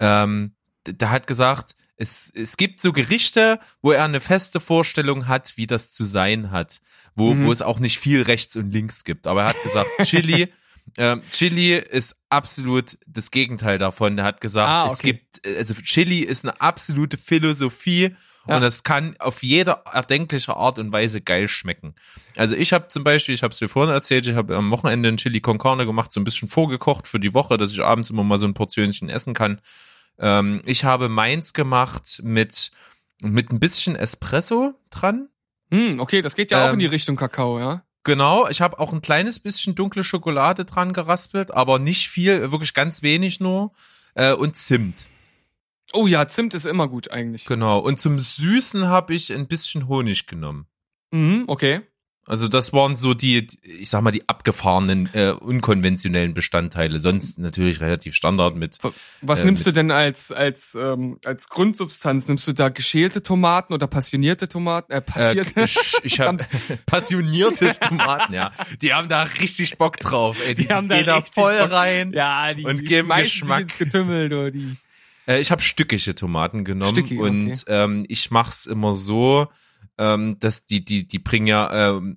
Ähm, 0.00 0.54
der 0.86 1.10
hat 1.10 1.26
gesagt, 1.26 1.76
es, 1.96 2.32
es 2.34 2.56
gibt 2.56 2.80
so 2.80 2.92
Gerichte, 2.92 3.60
wo 3.82 3.92
er 3.92 4.04
eine 4.04 4.20
feste 4.20 4.58
Vorstellung 4.58 5.28
hat, 5.28 5.56
wie 5.56 5.66
das 5.66 5.92
zu 5.92 6.04
sein 6.04 6.50
hat, 6.50 6.80
wo, 7.14 7.34
mhm. 7.34 7.44
wo 7.44 7.52
es 7.52 7.60
auch 7.60 7.78
nicht 7.78 7.98
viel 7.98 8.22
rechts 8.22 8.56
und 8.56 8.72
links 8.72 9.04
gibt. 9.04 9.26
Aber 9.26 9.42
er 9.42 9.48
hat 9.48 9.62
gesagt, 9.62 9.90
Chili 10.04 10.50
ähm, 10.96 11.22
Chili 11.32 11.74
ist 11.74 12.16
absolut 12.28 12.98
das 13.06 13.30
Gegenteil 13.30 13.78
davon. 13.78 14.18
Er 14.18 14.24
hat 14.24 14.40
gesagt, 14.40 14.68
ah, 14.68 14.84
okay. 14.84 14.92
es 14.92 15.02
gibt, 15.02 15.46
also 15.58 15.74
Chili 15.74 16.20
ist 16.20 16.44
eine 16.44 16.60
absolute 16.60 17.16
Philosophie 17.16 18.14
ja. 18.46 18.56
und 18.56 18.62
das 18.62 18.82
kann 18.82 19.16
auf 19.18 19.42
jeder 19.42 19.84
erdenkliche 19.92 20.56
Art 20.56 20.78
und 20.78 20.92
Weise 20.92 21.20
geil 21.20 21.48
schmecken. 21.48 21.94
Also 22.36 22.54
ich 22.54 22.72
habe 22.72 22.88
zum 22.88 23.04
Beispiel, 23.04 23.34
ich 23.34 23.42
habe 23.42 23.52
es 23.52 23.58
dir 23.58 23.68
vorhin 23.68 23.92
erzählt, 23.92 24.26
ich 24.26 24.34
habe 24.34 24.56
am 24.56 24.70
Wochenende 24.70 25.08
ein 25.08 25.16
Chili 25.16 25.40
con 25.40 25.58
Carne 25.58 25.86
gemacht, 25.86 26.12
so 26.12 26.20
ein 26.20 26.24
bisschen 26.24 26.48
vorgekocht 26.48 27.08
für 27.08 27.20
die 27.20 27.34
Woche, 27.34 27.56
dass 27.56 27.70
ich 27.70 27.82
abends 27.82 28.10
immer 28.10 28.24
mal 28.24 28.38
so 28.38 28.46
ein 28.46 28.54
Portionchen 28.54 29.08
essen 29.08 29.34
kann. 29.34 29.60
Ähm, 30.18 30.62
ich 30.66 30.84
habe 30.84 31.08
meins 31.08 31.52
gemacht 31.52 32.20
mit 32.22 32.70
mit 33.22 33.52
ein 33.52 33.60
bisschen 33.60 33.96
Espresso 33.96 34.74
dran. 34.90 35.28
Hm, 35.70 36.00
okay, 36.00 36.22
das 36.22 36.34
geht 36.34 36.50
ja 36.50 36.62
ähm, 36.62 36.68
auch 36.68 36.72
in 36.72 36.78
die 36.78 36.86
Richtung 36.86 37.16
Kakao, 37.16 37.58
ja. 37.58 37.84
Genau, 38.02 38.48
ich 38.48 38.60
habe 38.62 38.78
auch 38.78 38.92
ein 38.92 39.02
kleines 39.02 39.38
bisschen 39.40 39.74
dunkle 39.74 40.04
Schokolade 40.04 40.64
dran 40.64 40.92
geraspelt, 40.92 41.50
aber 41.50 41.78
nicht 41.78 42.08
viel, 42.08 42.50
wirklich 42.50 42.72
ganz 42.72 43.02
wenig 43.02 43.40
nur. 43.40 43.72
Äh, 44.14 44.32
und 44.32 44.56
Zimt. 44.56 45.04
Oh 45.92 46.06
ja, 46.06 46.26
Zimt 46.26 46.54
ist 46.54 46.66
immer 46.66 46.88
gut 46.88 47.10
eigentlich. 47.10 47.44
Genau. 47.44 47.78
Und 47.78 48.00
zum 48.00 48.18
Süßen 48.18 48.86
habe 48.86 49.14
ich 49.14 49.32
ein 49.32 49.48
bisschen 49.48 49.88
Honig 49.88 50.26
genommen. 50.26 50.66
Mhm, 51.10 51.44
okay. 51.46 51.82
Also 52.30 52.46
das 52.46 52.72
waren 52.72 52.96
so 52.96 53.12
die, 53.12 53.48
ich 53.64 53.90
sag 53.90 54.02
mal, 54.02 54.12
die 54.12 54.28
abgefahrenen, 54.28 55.10
äh, 55.14 55.30
unkonventionellen 55.30 56.32
Bestandteile. 56.32 57.00
Sonst 57.00 57.40
natürlich 57.40 57.80
relativ 57.80 58.14
Standard 58.14 58.54
mit. 58.54 58.78
Was 59.20 59.40
äh, 59.40 59.44
nimmst 59.46 59.66
mit 59.66 59.74
du 59.74 59.80
denn 59.80 59.90
als 59.90 60.30
als 60.30 60.76
ähm, 60.76 61.18
als 61.24 61.48
Grundsubstanz? 61.48 62.28
Nimmst 62.28 62.46
du 62.46 62.52
da 62.52 62.68
geschälte 62.68 63.24
Tomaten 63.24 63.72
oder 63.72 63.88
passionierte 63.88 64.48
Tomaten? 64.48 64.92
Äh, 64.92 65.00
passierte? 65.00 65.62
Äh, 65.62 65.68
ich 66.04 66.20
habe 66.20 66.46
passionierte 66.86 67.72
Tomaten, 67.80 68.32
ja. 68.32 68.52
Die 68.80 68.94
haben 68.94 69.08
da 69.08 69.24
richtig 69.24 69.76
Bock 69.76 69.98
drauf. 69.98 70.36
Ey. 70.46 70.54
Die, 70.54 70.68
die 70.68 70.72
haben 70.72 70.88
da, 70.88 71.02
da 71.02 71.22
voll 71.22 71.58
Bock. 71.58 71.72
rein. 71.72 72.12
Ja, 72.12 72.54
die, 72.54 72.64
und 72.64 72.82
die 72.82 72.84
geben 72.84 73.08
Geschmack. 73.08 73.62
Ins 73.62 73.76
Getümmel, 73.76 74.28
du, 74.28 74.52
die. 74.52 74.76
Äh, 75.26 75.40
ich 75.40 75.50
habe 75.50 75.62
stückige 75.62 76.14
Tomaten 76.14 76.64
genommen 76.64 76.94
Stückig, 76.94 77.18
okay. 77.18 77.28
und 77.28 77.64
ähm, 77.66 78.04
ich 78.06 78.30
mach's 78.30 78.66
immer 78.66 78.94
so 78.94 79.48
ähm, 80.00 80.38
dass 80.40 80.64
die, 80.64 80.82
die, 80.82 81.06
die 81.06 81.18
bringen 81.18 81.46
ja, 81.46 81.90
ähm, 81.90 82.16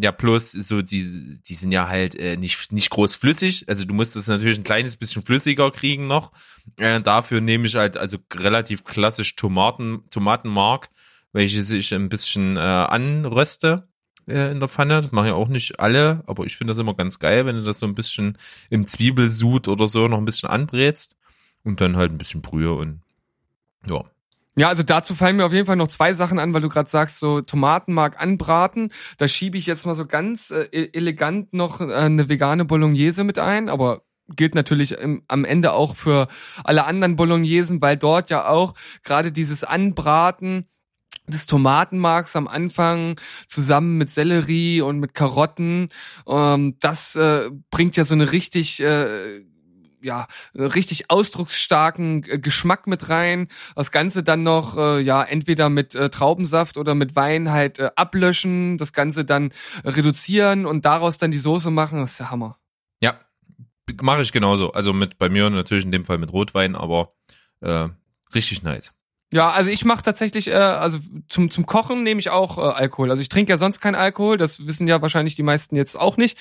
ja, 0.00 0.12
plus 0.12 0.52
so, 0.52 0.80
die, 0.80 1.38
die 1.46 1.54
sind 1.54 1.72
ja 1.72 1.88
halt 1.88 2.14
äh, 2.14 2.36
nicht, 2.36 2.72
nicht 2.72 2.88
groß 2.88 3.16
flüssig. 3.16 3.68
Also 3.68 3.84
du 3.84 3.92
musst 3.92 4.16
es 4.16 4.28
natürlich 4.28 4.56
ein 4.56 4.64
kleines 4.64 4.96
bisschen 4.96 5.22
flüssiger 5.22 5.70
kriegen 5.70 6.06
noch. 6.06 6.32
Äh, 6.76 7.00
dafür 7.02 7.40
nehme 7.40 7.66
ich 7.66 7.74
halt 7.74 7.96
also 7.96 8.16
relativ 8.32 8.84
klassisch 8.84 9.36
Tomaten, 9.36 10.04
Tomatenmark, 10.10 10.88
welche 11.32 11.76
ich 11.76 11.92
ein 11.92 12.08
bisschen 12.08 12.56
äh, 12.56 12.60
anröste 12.60 13.88
äh, 14.26 14.50
in 14.50 14.60
der 14.60 14.68
Pfanne. 14.68 15.02
Das 15.02 15.12
machen 15.12 15.26
ja 15.26 15.34
auch 15.34 15.48
nicht 15.48 15.80
alle, 15.80 16.22
aber 16.26 16.46
ich 16.46 16.56
finde 16.56 16.70
das 16.70 16.78
immer 16.78 16.94
ganz 16.94 17.18
geil, 17.18 17.44
wenn 17.44 17.56
du 17.56 17.64
das 17.64 17.80
so 17.80 17.86
ein 17.86 17.94
bisschen 17.94 18.38
im 18.70 18.86
Zwiebelsud 18.86 19.68
oder 19.68 19.88
so 19.88 20.08
noch 20.08 20.18
ein 20.18 20.24
bisschen 20.24 20.48
anbrätst. 20.48 21.16
Und 21.64 21.80
dann 21.80 21.96
halt 21.96 22.12
ein 22.12 22.18
bisschen 22.18 22.40
Brühe 22.40 22.72
und 22.72 23.02
ja. 23.86 24.04
Ja, 24.58 24.68
also 24.68 24.82
dazu 24.82 25.14
fallen 25.14 25.36
mir 25.36 25.46
auf 25.46 25.52
jeden 25.52 25.66
Fall 25.66 25.76
noch 25.76 25.86
zwei 25.86 26.14
Sachen 26.14 26.40
an, 26.40 26.52
weil 26.52 26.60
du 26.60 26.68
gerade 26.68 26.90
sagst, 26.90 27.20
so 27.20 27.40
Tomatenmark 27.40 28.20
anbraten. 28.20 28.90
Da 29.16 29.28
schiebe 29.28 29.56
ich 29.56 29.66
jetzt 29.66 29.86
mal 29.86 29.94
so 29.94 30.04
ganz 30.04 30.50
äh, 30.50 30.66
e-, 30.72 30.90
elegant 30.92 31.52
noch 31.54 31.80
äh, 31.80 31.94
eine 31.94 32.28
vegane 32.28 32.64
Bolognese 32.64 33.22
mit 33.22 33.38
ein, 33.38 33.68
aber 33.68 34.02
gilt 34.34 34.56
natürlich 34.56 34.92
im, 34.92 35.22
am 35.28 35.44
Ende 35.44 35.74
auch 35.74 35.94
für 35.94 36.26
alle 36.64 36.86
anderen 36.86 37.14
Bolognesen, 37.14 37.80
weil 37.80 37.96
dort 37.96 38.30
ja 38.30 38.48
auch 38.48 38.74
gerade 39.04 39.30
dieses 39.30 39.62
Anbraten 39.62 40.66
des 41.28 41.46
Tomatenmarks 41.46 42.34
am 42.34 42.48
Anfang 42.48 43.20
zusammen 43.46 43.96
mit 43.96 44.10
Sellerie 44.10 44.80
und 44.80 44.98
mit 44.98 45.14
Karotten, 45.14 45.88
ähm, 46.26 46.74
das 46.80 47.14
äh, 47.14 47.48
bringt 47.70 47.96
ja 47.96 48.04
so 48.04 48.14
eine 48.14 48.32
richtig 48.32 48.80
äh, 48.80 49.44
ja, 50.02 50.26
richtig 50.54 51.10
ausdrucksstarken 51.10 52.24
äh, 52.28 52.38
Geschmack 52.38 52.86
mit 52.86 53.08
rein. 53.08 53.48
Das 53.74 53.90
Ganze 53.90 54.22
dann 54.22 54.42
noch, 54.42 54.76
äh, 54.76 55.00
ja, 55.00 55.22
entweder 55.22 55.68
mit 55.68 55.94
äh, 55.94 56.10
Traubensaft 56.10 56.76
oder 56.78 56.94
mit 56.94 57.16
Wein 57.16 57.50
halt 57.50 57.78
äh, 57.78 57.90
ablöschen, 57.96 58.78
das 58.78 58.92
Ganze 58.92 59.24
dann 59.24 59.52
reduzieren 59.84 60.66
und 60.66 60.84
daraus 60.84 61.18
dann 61.18 61.30
die 61.30 61.38
Soße 61.38 61.70
machen. 61.70 62.00
Das 62.00 62.12
ist 62.12 62.20
der 62.20 62.30
Hammer. 62.30 62.58
Ja, 63.00 63.20
mache 64.00 64.22
ich 64.22 64.32
genauso. 64.32 64.72
Also 64.72 64.92
mit 64.92 65.18
bei 65.18 65.28
mir 65.28 65.48
natürlich 65.50 65.84
in 65.84 65.92
dem 65.92 66.04
Fall 66.04 66.18
mit 66.18 66.32
Rotwein, 66.32 66.76
aber 66.76 67.10
äh, 67.60 67.88
richtig 68.34 68.62
nice. 68.62 68.92
Ja, 69.30 69.50
also 69.50 69.68
ich 69.68 69.84
mache 69.84 70.02
tatsächlich, 70.02 70.48
äh, 70.48 70.54
also 70.54 70.98
zum 71.28 71.50
zum 71.50 71.66
Kochen 71.66 72.02
nehme 72.02 72.18
ich 72.18 72.30
auch 72.30 72.56
äh, 72.56 72.62
Alkohol. 72.62 73.10
Also 73.10 73.20
ich 73.20 73.28
trinke 73.28 73.50
ja 73.50 73.58
sonst 73.58 73.80
keinen 73.80 73.94
Alkohol, 73.94 74.38
das 74.38 74.66
wissen 74.66 74.86
ja 74.88 75.02
wahrscheinlich 75.02 75.34
die 75.34 75.42
meisten 75.42 75.76
jetzt 75.76 75.96
auch 75.96 76.16
nicht, 76.16 76.38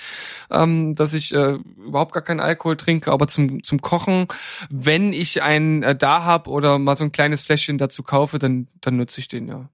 ähm, 0.50 0.96
dass 0.96 1.14
ich 1.14 1.34
äh, 1.34 1.58
überhaupt 1.86 2.14
gar 2.14 2.24
keinen 2.24 2.40
Alkohol 2.40 2.78
trinke. 2.78 3.12
Aber 3.12 3.28
zum 3.28 3.62
zum 3.62 3.82
Kochen, 3.82 4.28
wenn 4.70 5.12
ich 5.12 5.44
einen 5.44 5.84
äh, 5.84 5.98
da 5.98 6.24
hab 6.24 6.48
oder 6.48 6.80
mal 6.80 6.96
so 6.96 7.04
ein 7.04 7.12
kleines 7.12 7.42
Fläschchen 7.42 7.78
dazu 7.78 8.04
kaufe, 8.04 8.40
dann 8.40 8.68
dann 8.80 8.96
nutze 8.96 9.20
ich 9.20 9.28
den 9.28 9.50
ja. 9.50 9.70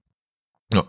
Ja, 0.72 0.82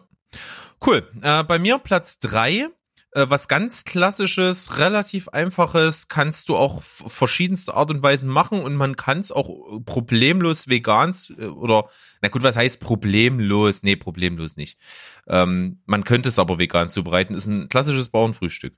cool. 0.88 1.08
Äh, 1.22 1.44
bei 1.44 1.60
mir 1.60 1.78
Platz 1.78 2.18
drei 2.18 2.70
äh, 3.16 3.30
was 3.30 3.48
ganz 3.48 3.86
klassisches, 3.86 4.78
relativ 4.78 5.30
einfaches, 5.30 6.10
kannst 6.10 6.50
du 6.50 6.58
auch 6.58 6.84
verschiedenste 6.84 7.74
Art 7.74 7.90
und 7.90 8.04
Weisen 8.04 8.30
machen 8.30 8.62
und 8.62 8.76
man 8.76 8.98
kann 8.98 9.22
es 9.22 9.32
auch 9.32 9.82
problemlos 9.86 10.68
vegan 10.68 11.16
äh, 11.38 11.46
oder 11.46 11.86
na 12.22 12.28
gut, 12.28 12.44
was 12.44 12.58
heißt 12.58 12.82
problemlos? 12.82 13.84
Nee, 13.84 13.96
problemlos 13.96 14.58
nicht. 14.58 14.78
Ähm, 15.28 15.80
man 15.86 16.04
könnte 16.04 16.30
es 16.30 16.40
aber 16.40 16.60
vegan 16.60 16.90
zubereiten. 16.90 17.36
Ist 17.36 17.48
ein 17.48 17.70
klassisches 17.70 18.10
Bauernfrühstück. 18.10 18.76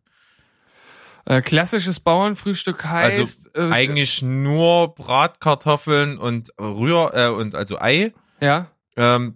Äh, 1.26 1.42
klassisches 1.42 2.00
Bauernfrühstück 2.00 2.86
heißt 2.86 3.20
also 3.20 3.50
äh, 3.56 3.74
eigentlich 3.74 4.22
nur 4.22 4.94
Bratkartoffeln 4.94 6.18
und 6.20 6.54
Rühr 6.60 7.12
äh, 7.14 7.28
und 7.30 7.56
also 7.56 7.80
Ei. 7.80 8.14
Ja. 8.40 8.68
Ähm, 8.96 9.36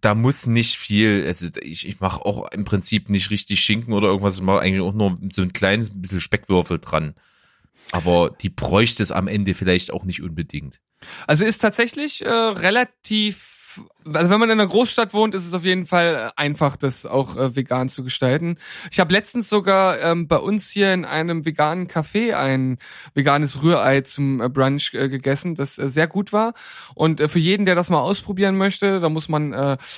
da 0.00 0.14
muss 0.14 0.46
nicht 0.46 0.76
viel, 0.76 1.24
also 1.26 1.48
ich, 1.60 1.86
ich 1.86 2.00
mache 2.00 2.24
auch 2.24 2.50
im 2.52 2.64
Prinzip 2.64 3.08
nicht 3.10 3.30
richtig 3.30 3.60
Schinken 3.60 3.92
oder 3.92 4.08
irgendwas, 4.08 4.36
ich 4.36 4.42
mache 4.42 4.60
eigentlich 4.60 4.80
auch 4.80 4.94
nur 4.94 5.18
so 5.30 5.42
ein 5.42 5.52
kleines 5.52 5.90
bisschen 5.90 6.20
Speckwürfel 6.20 6.78
dran. 6.78 7.14
Aber 7.92 8.30
die 8.30 8.50
bräuchte 8.50 9.02
es 9.02 9.12
am 9.12 9.28
Ende 9.28 9.54
vielleicht 9.54 9.92
auch 9.92 10.04
nicht 10.04 10.22
unbedingt. 10.22 10.80
Also 11.26 11.44
ist 11.44 11.58
tatsächlich 11.58 12.24
äh, 12.24 12.28
relativ 12.30 13.80
also 14.04 14.30
wenn 14.30 14.40
man 14.40 14.50
in 14.50 14.60
einer 14.60 14.68
Großstadt 14.68 15.12
wohnt, 15.12 15.34
ist 15.34 15.46
es 15.46 15.54
auf 15.54 15.64
jeden 15.64 15.86
Fall 15.86 16.30
äh, 16.36 16.40
einfach, 16.40 16.76
das 16.76 17.06
auch 17.06 17.36
äh, 17.36 17.54
vegan 17.54 17.88
zu 17.88 18.02
gestalten. 18.02 18.56
Ich 18.90 19.00
habe 19.00 19.12
letztens 19.12 19.48
sogar 19.48 20.00
ähm, 20.00 20.26
bei 20.26 20.36
uns 20.36 20.70
hier 20.70 20.92
in 20.94 21.04
einem 21.04 21.44
veganen 21.44 21.86
Café 21.86 22.34
ein 22.34 22.78
veganes 23.14 23.62
Rührei 23.62 24.00
zum 24.00 24.40
äh, 24.40 24.48
Brunch 24.48 24.94
äh, 24.94 25.08
gegessen, 25.08 25.54
das 25.54 25.78
äh, 25.78 25.88
sehr 25.88 26.06
gut 26.06 26.32
war. 26.32 26.54
Und 26.94 27.20
äh, 27.20 27.28
für 27.28 27.38
jeden, 27.38 27.66
der 27.66 27.74
das 27.74 27.90
mal 27.90 28.00
ausprobieren 28.00 28.56
möchte, 28.56 29.00
da 29.00 29.08
muss 29.08 29.28
man 29.28 29.50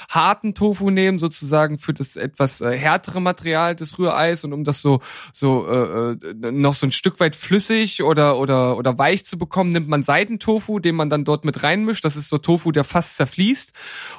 harten 0.09 0.55
Tofu 0.55 0.91
nehmen, 0.91 1.19
sozusagen 1.19 1.79
für 1.79 1.93
das 1.93 2.17
etwas 2.17 2.61
härtere 2.61 3.21
Material 3.21 3.77
des 3.77 3.99
Rühreis 3.99 4.45
und 4.45 4.53
um 4.53 4.65
das 4.65 4.81
so 4.81 5.01
so 5.33 6.17
noch 6.33 6.75
so 6.75 6.87
ein 6.87 6.93
Stück 6.93 7.21
weit 7.21 7.37
flüssig 7.37 8.03
oder 8.03 8.39
oder 8.39 8.77
oder 8.77 8.99
weich 8.99 9.25
zu 9.25 9.39
bekommen, 9.39 9.71
nimmt 9.71 9.89
man 9.89 10.03
Seidentofu, 10.03 10.79
den 10.79 10.95
man 10.95 11.11
dann 11.11 11.25
dort 11.25 11.45
mit 11.45 11.63
reinmischt. 11.63 12.05
Das 12.05 12.17
ist 12.17 12.29
so 12.29 12.39
Tofu, 12.39 12.73
der 12.73 12.85
fast 12.85 13.17
zerfließt 13.17 13.73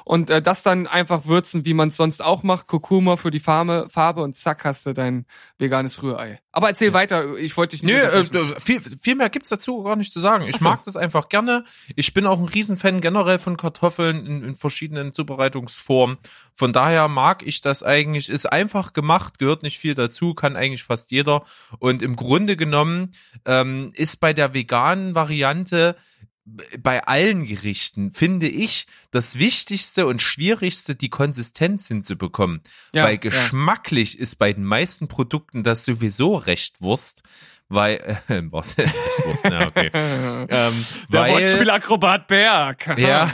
und 0.04 0.30
äh, 0.30 0.42
das 0.42 0.62
dann 0.62 0.86
einfach 0.86 1.26
würzen, 1.26 1.64
wie 1.64 1.74
man 1.74 1.88
es 1.88 1.96
sonst 1.96 2.22
auch 2.22 2.42
macht, 2.42 2.66
Kurkuma 2.66 3.16
für 3.16 3.30
die 3.30 3.40
Farbe, 3.40 3.86
Farbe 3.88 4.22
und 4.22 4.34
zack 4.34 4.64
hast 4.64 4.86
du 4.86 4.92
dein 4.92 5.26
veganes 5.58 6.02
Rührei. 6.02 6.40
Aber 6.52 6.68
erzähl 6.68 6.88
ja. 6.88 6.94
weiter, 6.94 7.36
ich 7.36 7.56
wollte 7.56 7.74
dich 7.74 7.82
nicht. 7.82 7.94
Nö, 7.94 8.00
äh, 8.00 8.60
viel, 8.60 8.80
viel 9.00 9.16
mehr 9.16 9.28
gibt's 9.28 9.48
dazu 9.48 9.82
gar 9.82 9.96
nicht 9.96 10.12
zu 10.12 10.20
sagen. 10.20 10.46
Ich 10.46 10.58
so. 10.58 10.64
mag 10.64 10.84
das 10.84 10.96
einfach 10.96 11.28
gerne. 11.28 11.64
Ich 11.96 12.14
bin 12.14 12.26
auch 12.26 12.38
ein 12.38 12.44
Riesenfan 12.44 13.00
generell 13.00 13.40
von 13.40 13.56
Kartoffeln 13.56 14.24
in, 14.24 14.44
in 14.44 14.56
verschiedenen 14.56 15.12
Zubereitungsformen. 15.12 16.16
Von 16.54 16.72
daher 16.72 17.08
mag 17.08 17.44
ich 17.44 17.60
das 17.60 17.82
eigentlich. 17.82 18.28
Ist 18.28 18.46
einfach 18.46 18.92
gemacht, 18.92 19.40
gehört 19.40 19.64
nicht 19.64 19.80
viel 19.80 19.94
dazu, 19.94 20.34
kann 20.34 20.54
eigentlich 20.54 20.84
fast 20.84 21.10
jeder. 21.10 21.42
Und 21.80 22.02
im 22.02 22.14
Grunde 22.14 22.56
genommen 22.56 23.10
ähm, 23.44 23.90
ist 23.94 24.20
bei 24.20 24.32
der 24.32 24.54
veganen 24.54 25.16
Variante 25.16 25.96
bei 26.44 27.02
allen 27.04 27.46
Gerichten 27.46 28.10
finde 28.10 28.48
ich 28.48 28.86
das 29.10 29.38
Wichtigste 29.38 30.06
und 30.06 30.20
Schwierigste, 30.20 30.94
die 30.94 31.08
Konsistenz 31.08 31.88
hinzubekommen. 31.88 32.60
Ja, 32.94 33.04
weil 33.04 33.18
geschmacklich 33.18 34.14
ja. 34.14 34.20
ist 34.20 34.36
bei 34.36 34.52
den 34.52 34.64
meisten 34.64 35.08
Produkten 35.08 35.62
das 35.62 35.84
sowieso 35.84 36.36
recht 36.36 36.82
Wurst. 36.82 37.22
Weil, 37.70 38.18
äh, 38.28 38.42
was, 38.50 38.76
recht 38.78 38.94
Wurst, 39.24 39.44
ja, 39.44 39.68
okay. 39.68 39.90
ähm, 39.94 40.84
Der 41.10 41.20
weil, 41.20 41.32
Wortspielakrobat 41.32 42.26
Berg. 42.26 42.98
ja, 42.98 43.32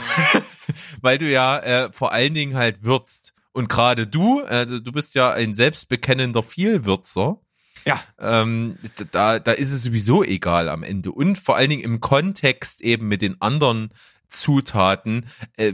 weil 1.01 1.17
du 1.17 1.29
ja 1.29 1.59
äh, 1.59 1.91
vor 1.91 2.13
allen 2.13 2.33
Dingen 2.33 2.55
halt 2.55 2.83
würzt. 2.83 3.33
Und 3.51 3.67
gerade 3.67 4.07
du, 4.07 4.41
äh, 4.41 4.65
du 4.65 4.91
bist 4.93 5.15
ja 5.15 5.31
ein 5.31 5.53
selbstbekennender 5.53 6.43
Vielwürzer. 6.43 7.41
Ja. 7.85 8.01
Ähm, 8.19 8.77
da, 9.11 9.39
da 9.39 9.51
ist 9.51 9.71
es 9.71 9.83
sowieso 9.83 10.23
egal 10.23 10.69
am 10.69 10.83
Ende. 10.83 11.11
Und 11.11 11.37
vor 11.37 11.55
allen 11.55 11.69
Dingen 11.69 11.83
im 11.83 11.99
Kontext 11.99 12.81
eben 12.81 13.07
mit 13.07 13.21
den 13.21 13.41
anderen 13.41 13.89
Zutaten 14.27 15.25
äh, 15.57 15.73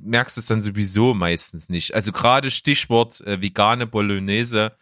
merkst 0.00 0.36
du 0.36 0.40
es 0.40 0.46
dann 0.46 0.62
sowieso 0.62 1.14
meistens 1.14 1.68
nicht. 1.68 1.94
Also 1.94 2.12
gerade 2.12 2.50
Stichwort 2.50 3.20
äh, 3.22 3.40
vegane 3.40 3.86
Bolognese. 3.86 4.72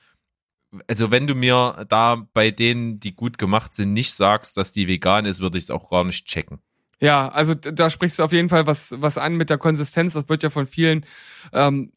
Also 0.89 1.11
wenn 1.11 1.26
du 1.26 1.35
mir 1.35 1.85
da 1.89 2.26
bei 2.33 2.51
denen, 2.51 2.99
die 2.99 3.14
gut 3.14 3.39
gemacht 3.39 3.74
sind, 3.74 3.93
nicht 3.93 4.14
sagst, 4.14 4.57
dass 4.57 4.72
die 4.72 4.89
vegan 4.89 5.26
ist, 5.26 5.41
würde 5.41 5.59
ich 5.59 5.64
es 5.64 5.70
auch 5.70 5.91
gar 5.91 6.05
nicht 6.05 6.26
checken. 6.26 6.61
Ja, 7.03 7.28
also 7.28 7.55
da 7.55 7.91
sprichst 7.91 8.20
du 8.20 8.22
auf 8.22 8.33
jeden 8.33 8.49
Fall 8.49 8.66
was, 8.68 8.95
was 8.97 9.18
an 9.18 9.35
mit 9.35 9.51
der 9.51 9.59
Konsistenz. 9.59 10.12
Das 10.12 10.28
wird 10.28 10.45
ja 10.45 10.51
von 10.51 10.66
vielen 10.66 11.05
ähm, 11.53 11.91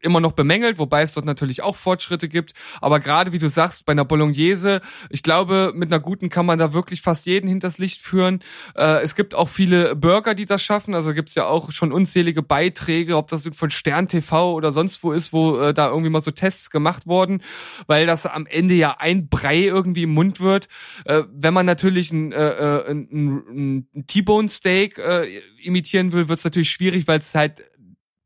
immer 0.00 0.20
noch 0.20 0.32
bemängelt, 0.32 0.78
wobei 0.78 1.02
es 1.02 1.12
dort 1.12 1.26
natürlich 1.26 1.62
auch 1.62 1.76
Fortschritte 1.76 2.28
gibt. 2.28 2.52
Aber 2.80 3.00
gerade 3.00 3.32
wie 3.32 3.38
du 3.38 3.48
sagst, 3.48 3.86
bei 3.86 3.92
einer 3.92 4.04
Bolognese, 4.04 4.80
ich 5.10 5.22
glaube, 5.22 5.72
mit 5.74 5.90
einer 5.90 6.00
guten 6.00 6.28
kann 6.28 6.46
man 6.46 6.58
da 6.58 6.72
wirklich 6.72 7.02
fast 7.02 7.26
jeden 7.26 7.48
hinters 7.48 7.78
Licht 7.78 8.00
führen. 8.00 8.40
Äh, 8.76 9.02
es 9.02 9.14
gibt 9.14 9.34
auch 9.34 9.48
viele 9.48 9.96
Burger, 9.96 10.34
die 10.34 10.46
das 10.46 10.62
schaffen. 10.62 10.94
Also 10.94 11.12
gibt's 11.14 11.34
ja 11.34 11.46
auch 11.46 11.70
schon 11.72 11.92
unzählige 11.92 12.42
Beiträge, 12.42 13.16
ob 13.16 13.28
das 13.28 13.48
von 13.52 13.70
Stern 13.70 14.08
TV 14.08 14.54
oder 14.54 14.72
sonst 14.72 15.02
wo 15.02 15.12
ist, 15.12 15.32
wo 15.32 15.58
äh, 15.60 15.74
da 15.74 15.88
irgendwie 15.88 16.10
mal 16.10 16.20
so 16.20 16.30
Tests 16.30 16.70
gemacht 16.70 17.06
wurden, 17.06 17.42
weil 17.86 18.06
das 18.06 18.26
am 18.26 18.46
Ende 18.46 18.74
ja 18.74 18.96
ein 18.98 19.28
Brei 19.28 19.62
irgendwie 19.62 20.04
im 20.04 20.10
Mund 20.10 20.40
wird. 20.40 20.68
Äh, 21.04 21.22
wenn 21.32 21.54
man 21.54 21.66
natürlich 21.66 22.12
ein, 22.12 22.32
äh, 22.32 22.48
äh 22.48 22.90
ein, 22.90 23.86
ein, 23.94 24.06
T-Bone 24.06 24.48
Steak 24.48 24.98
äh, 24.98 25.26
imitieren 25.62 26.12
will, 26.12 26.28
wird's 26.28 26.44
natürlich 26.44 26.70
schwierig, 26.70 27.06
weil 27.06 27.18
es 27.18 27.34
halt 27.34 27.64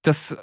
das 0.02 0.36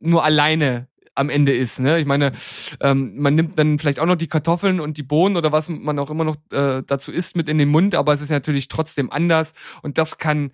nur 0.00 0.24
alleine 0.24 0.88
am 1.14 1.30
Ende 1.30 1.54
ist. 1.54 1.80
Ne? 1.80 1.98
Ich 2.00 2.06
meine, 2.06 2.32
ähm, 2.80 3.14
man 3.16 3.34
nimmt 3.34 3.58
dann 3.58 3.78
vielleicht 3.78 4.00
auch 4.00 4.06
noch 4.06 4.16
die 4.16 4.26
Kartoffeln 4.26 4.80
und 4.80 4.96
die 4.96 5.02
Bohnen 5.02 5.36
oder 5.36 5.52
was 5.52 5.68
man 5.68 5.98
auch 5.98 6.10
immer 6.10 6.24
noch 6.24 6.36
äh, 6.52 6.82
dazu 6.86 7.12
isst 7.12 7.36
mit 7.36 7.48
in 7.48 7.58
den 7.58 7.68
Mund, 7.68 7.94
aber 7.94 8.12
es 8.12 8.20
ist 8.20 8.30
natürlich 8.30 8.68
trotzdem 8.68 9.10
anders 9.10 9.54
und 9.82 9.98
das 9.98 10.18
kann, 10.18 10.50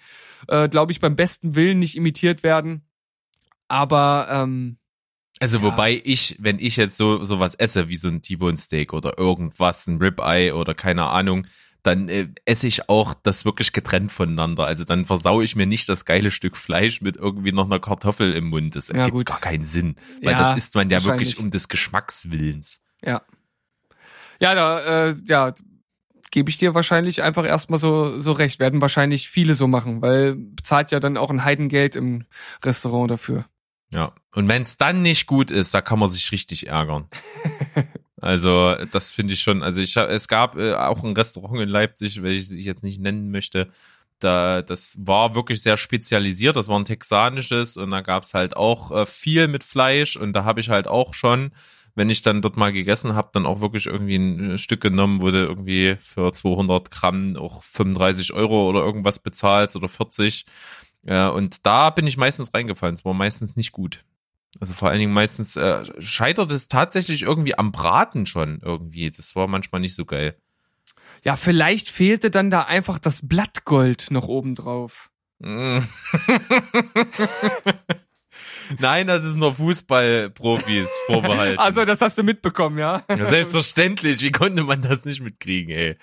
äh, 0.49 0.69
glaube 0.69 0.93
ich, 0.93 1.01
beim 1.01 1.17
besten 1.17 1.55
Willen 1.55 1.79
nicht 1.79 1.97
imitiert 1.97 2.43
werden. 2.43 2.83
Aber 3.69 4.29
ähm, 4.31 4.77
also 5.41 5.59
ja. 5.59 5.63
wobei 5.65 6.01
ich, 6.05 6.37
wenn 6.39 6.59
ich 6.59 6.77
jetzt 6.77 6.97
so 6.97 7.25
sowas 7.25 7.55
esse 7.55 7.89
wie 7.89 7.97
so 7.97 8.09
ein 8.09 8.21
T-Bone 8.21 8.59
Steak 8.59 8.93
oder 8.93 9.19
irgendwas, 9.19 9.87
ein 9.87 9.99
Ribeye 9.99 10.53
oder 10.53 10.75
keine 10.75 11.07
Ahnung, 11.07 11.47
dann 11.83 12.09
äh, 12.09 12.29
esse 12.45 12.67
ich 12.67 12.89
auch 12.89 13.15
das 13.15 13.45
wirklich 13.45 13.73
getrennt 13.73 14.13
voneinander. 14.13 14.67
Also 14.67 14.85
dann 14.85 15.05
versau 15.05 15.41
ich 15.41 15.57
mir 15.57 15.67
nicht 15.67 15.89
das 15.89 16.05
geile 16.05 16.31
Stück 16.31 16.57
Fleisch 16.57 17.01
mit 17.01 17.17
irgendwie 17.17 17.53
noch 17.53 17.67
einer 17.67 17.81
Kartoffel 17.81 18.33
im 18.35 18.49
Mund. 18.49 18.77
Das 18.77 18.91
ergibt 18.91 19.17
ja, 19.17 19.23
gar 19.23 19.41
keinen 19.41 19.67
Sinn. 19.67 19.97
Weil 20.23 20.33
ja, 20.33 20.39
das 20.39 20.59
isst 20.59 20.75
man 20.75 20.91
ja 20.91 21.03
wirklich 21.05 21.39
um 21.39 21.51
des 21.51 21.69
Geschmackswillens. 21.69 22.83
Ja. 23.05 23.23
Ja, 24.41 24.55
da, 24.55 25.09
äh, 25.09 25.15
ja, 25.27 25.55
gebe 26.31 26.51
ich 26.51 26.59
dir 26.59 26.75
wahrscheinlich 26.75 27.23
einfach 27.23 27.45
erstmal 27.45 27.79
so, 27.79 28.21
so 28.21 28.33
recht. 28.33 28.59
Werden 28.59 28.81
wahrscheinlich 28.81 29.29
viele 29.29 29.55
so 29.55 29.67
machen, 29.67 30.03
weil 30.03 30.37
bezahlt 30.37 30.93
ja 30.93 31.01
dann 31.01 31.17
auch 31.17 31.31
ein 31.31 31.45
Heidengeld 31.45 31.97
im 31.97 32.25
Restaurant 32.65 33.11
dafür. 33.11 33.47
Ja. 33.93 34.13
Und 34.35 34.49
wenn 34.49 34.63
es 34.63 34.77
dann 34.77 35.03
nicht 35.03 35.27
gut 35.27 35.51
ist, 35.51 35.75
da 35.75 35.81
kann 35.81 35.99
man 35.99 36.09
sich 36.09 36.31
richtig 36.33 36.69
ärgern. 36.69 37.09
Also 38.21 38.75
das 38.93 39.13
finde 39.13 39.35
ich 39.35 39.41
schon. 39.41 39.63
Also 39.63 39.81
ich 39.81 39.97
es 39.97 40.29
gab 40.29 40.57
äh, 40.57 40.75
auch 40.75 41.03
ein 41.03 41.15
Restaurant 41.17 41.61
in 41.61 41.69
Leipzig, 41.69 42.23
welches 42.23 42.51
ich 42.51 42.65
jetzt 42.65 42.83
nicht 42.83 43.01
nennen 43.01 43.31
möchte. 43.31 43.71
da, 44.21 44.63
das 44.63 44.99
war 45.01 45.35
wirklich 45.35 45.63
sehr 45.63 45.77
spezialisiert. 45.77 46.57
Das 46.57 46.69
war 46.69 46.79
ein 46.79 46.85
texanisches 46.85 47.77
und 47.77 47.91
da 47.91 48.03
gab's 48.03 48.35
halt 48.35 48.57
auch 48.57 48.91
äh, 48.93 49.07
viel 49.07 49.49
mit 49.49 49.65
Fleisch 49.65 50.17
und 50.17 50.35
da 50.35 50.45
habe 50.45 50.61
ich 50.61 50.69
halt 50.69 50.87
auch 50.87 51.15
schon, 51.15 51.53
wenn 51.95 52.11
ich 52.11 52.23
dann 52.23 52.43
dort 52.43 52.57
mal 52.57 52.73
gegessen 52.73 53.15
habe, 53.15 53.31
dann 53.33 53.47
auch 53.47 53.61
wirklich 53.61 53.87
irgendwie 53.87 54.17
ein 54.17 54.59
Stück 54.59 54.81
genommen, 54.81 55.21
du 55.33 55.39
irgendwie 55.39 55.97
für 56.01 56.33
200 56.33 56.91
Gramm 56.91 57.37
auch 57.37 57.63
35 57.65 58.33
Euro 58.35 58.69
oder 58.69 58.81
irgendwas 58.81 59.19
bezahlst 59.21 59.77
oder 59.77 59.89
40. 59.89 60.47
Ja, 61.03 61.29
und 61.31 61.67
da 61.67 61.91
bin 61.91 62.07
ich 62.07 62.17
meistens 62.17 62.53
reingefallen. 62.53 62.95
Es 62.95 63.05
war 63.05 63.15
meistens 63.15 63.57
nicht 63.57 63.73
gut. 63.73 64.05
Also 64.59 64.75
vor 64.75 64.89
allen 64.89 64.99
Dingen 64.99 65.13
meistens 65.13 65.57
äh, 65.57 65.85
scheitert 66.01 66.51
es 66.51 66.69
tatsächlich 66.69 67.23
irgendwie 67.23 67.57
am 67.57 67.71
Braten 67.71 68.27
schon 68.27 68.61
irgendwie. 68.63 69.11
Das 69.11 69.37
war 69.37 69.47
manchmal 69.47 69.81
nicht 69.81 69.95
so 69.95 70.05
geil. 70.05 70.37
Ja, 71.23 71.37
vielleicht 71.37 71.89
fehlte 71.89 72.31
dann 72.31 72.51
da 72.51 72.63
einfach 72.63 72.99
das 72.99 73.29
Blattgold 73.29 74.11
noch 74.11 74.27
oben 74.27 74.55
drauf. 74.55 75.11
Nein, 78.79 79.07
das 79.07 79.25
ist 79.25 79.37
nur 79.37 79.55
Fußballprofis 79.55 80.91
vorbehalten. 81.07 81.59
Also, 81.59 81.85
das 81.85 82.01
hast 82.01 82.19
du 82.19 82.23
mitbekommen, 82.23 82.79
ja? 82.79 83.03
ja? 83.09 83.25
Selbstverständlich. 83.25 84.23
Wie 84.23 84.31
konnte 84.31 84.63
man 84.63 84.83
das 84.83 85.05
nicht 85.05 85.21
mitkriegen, 85.21 85.75
ey? 85.75 85.97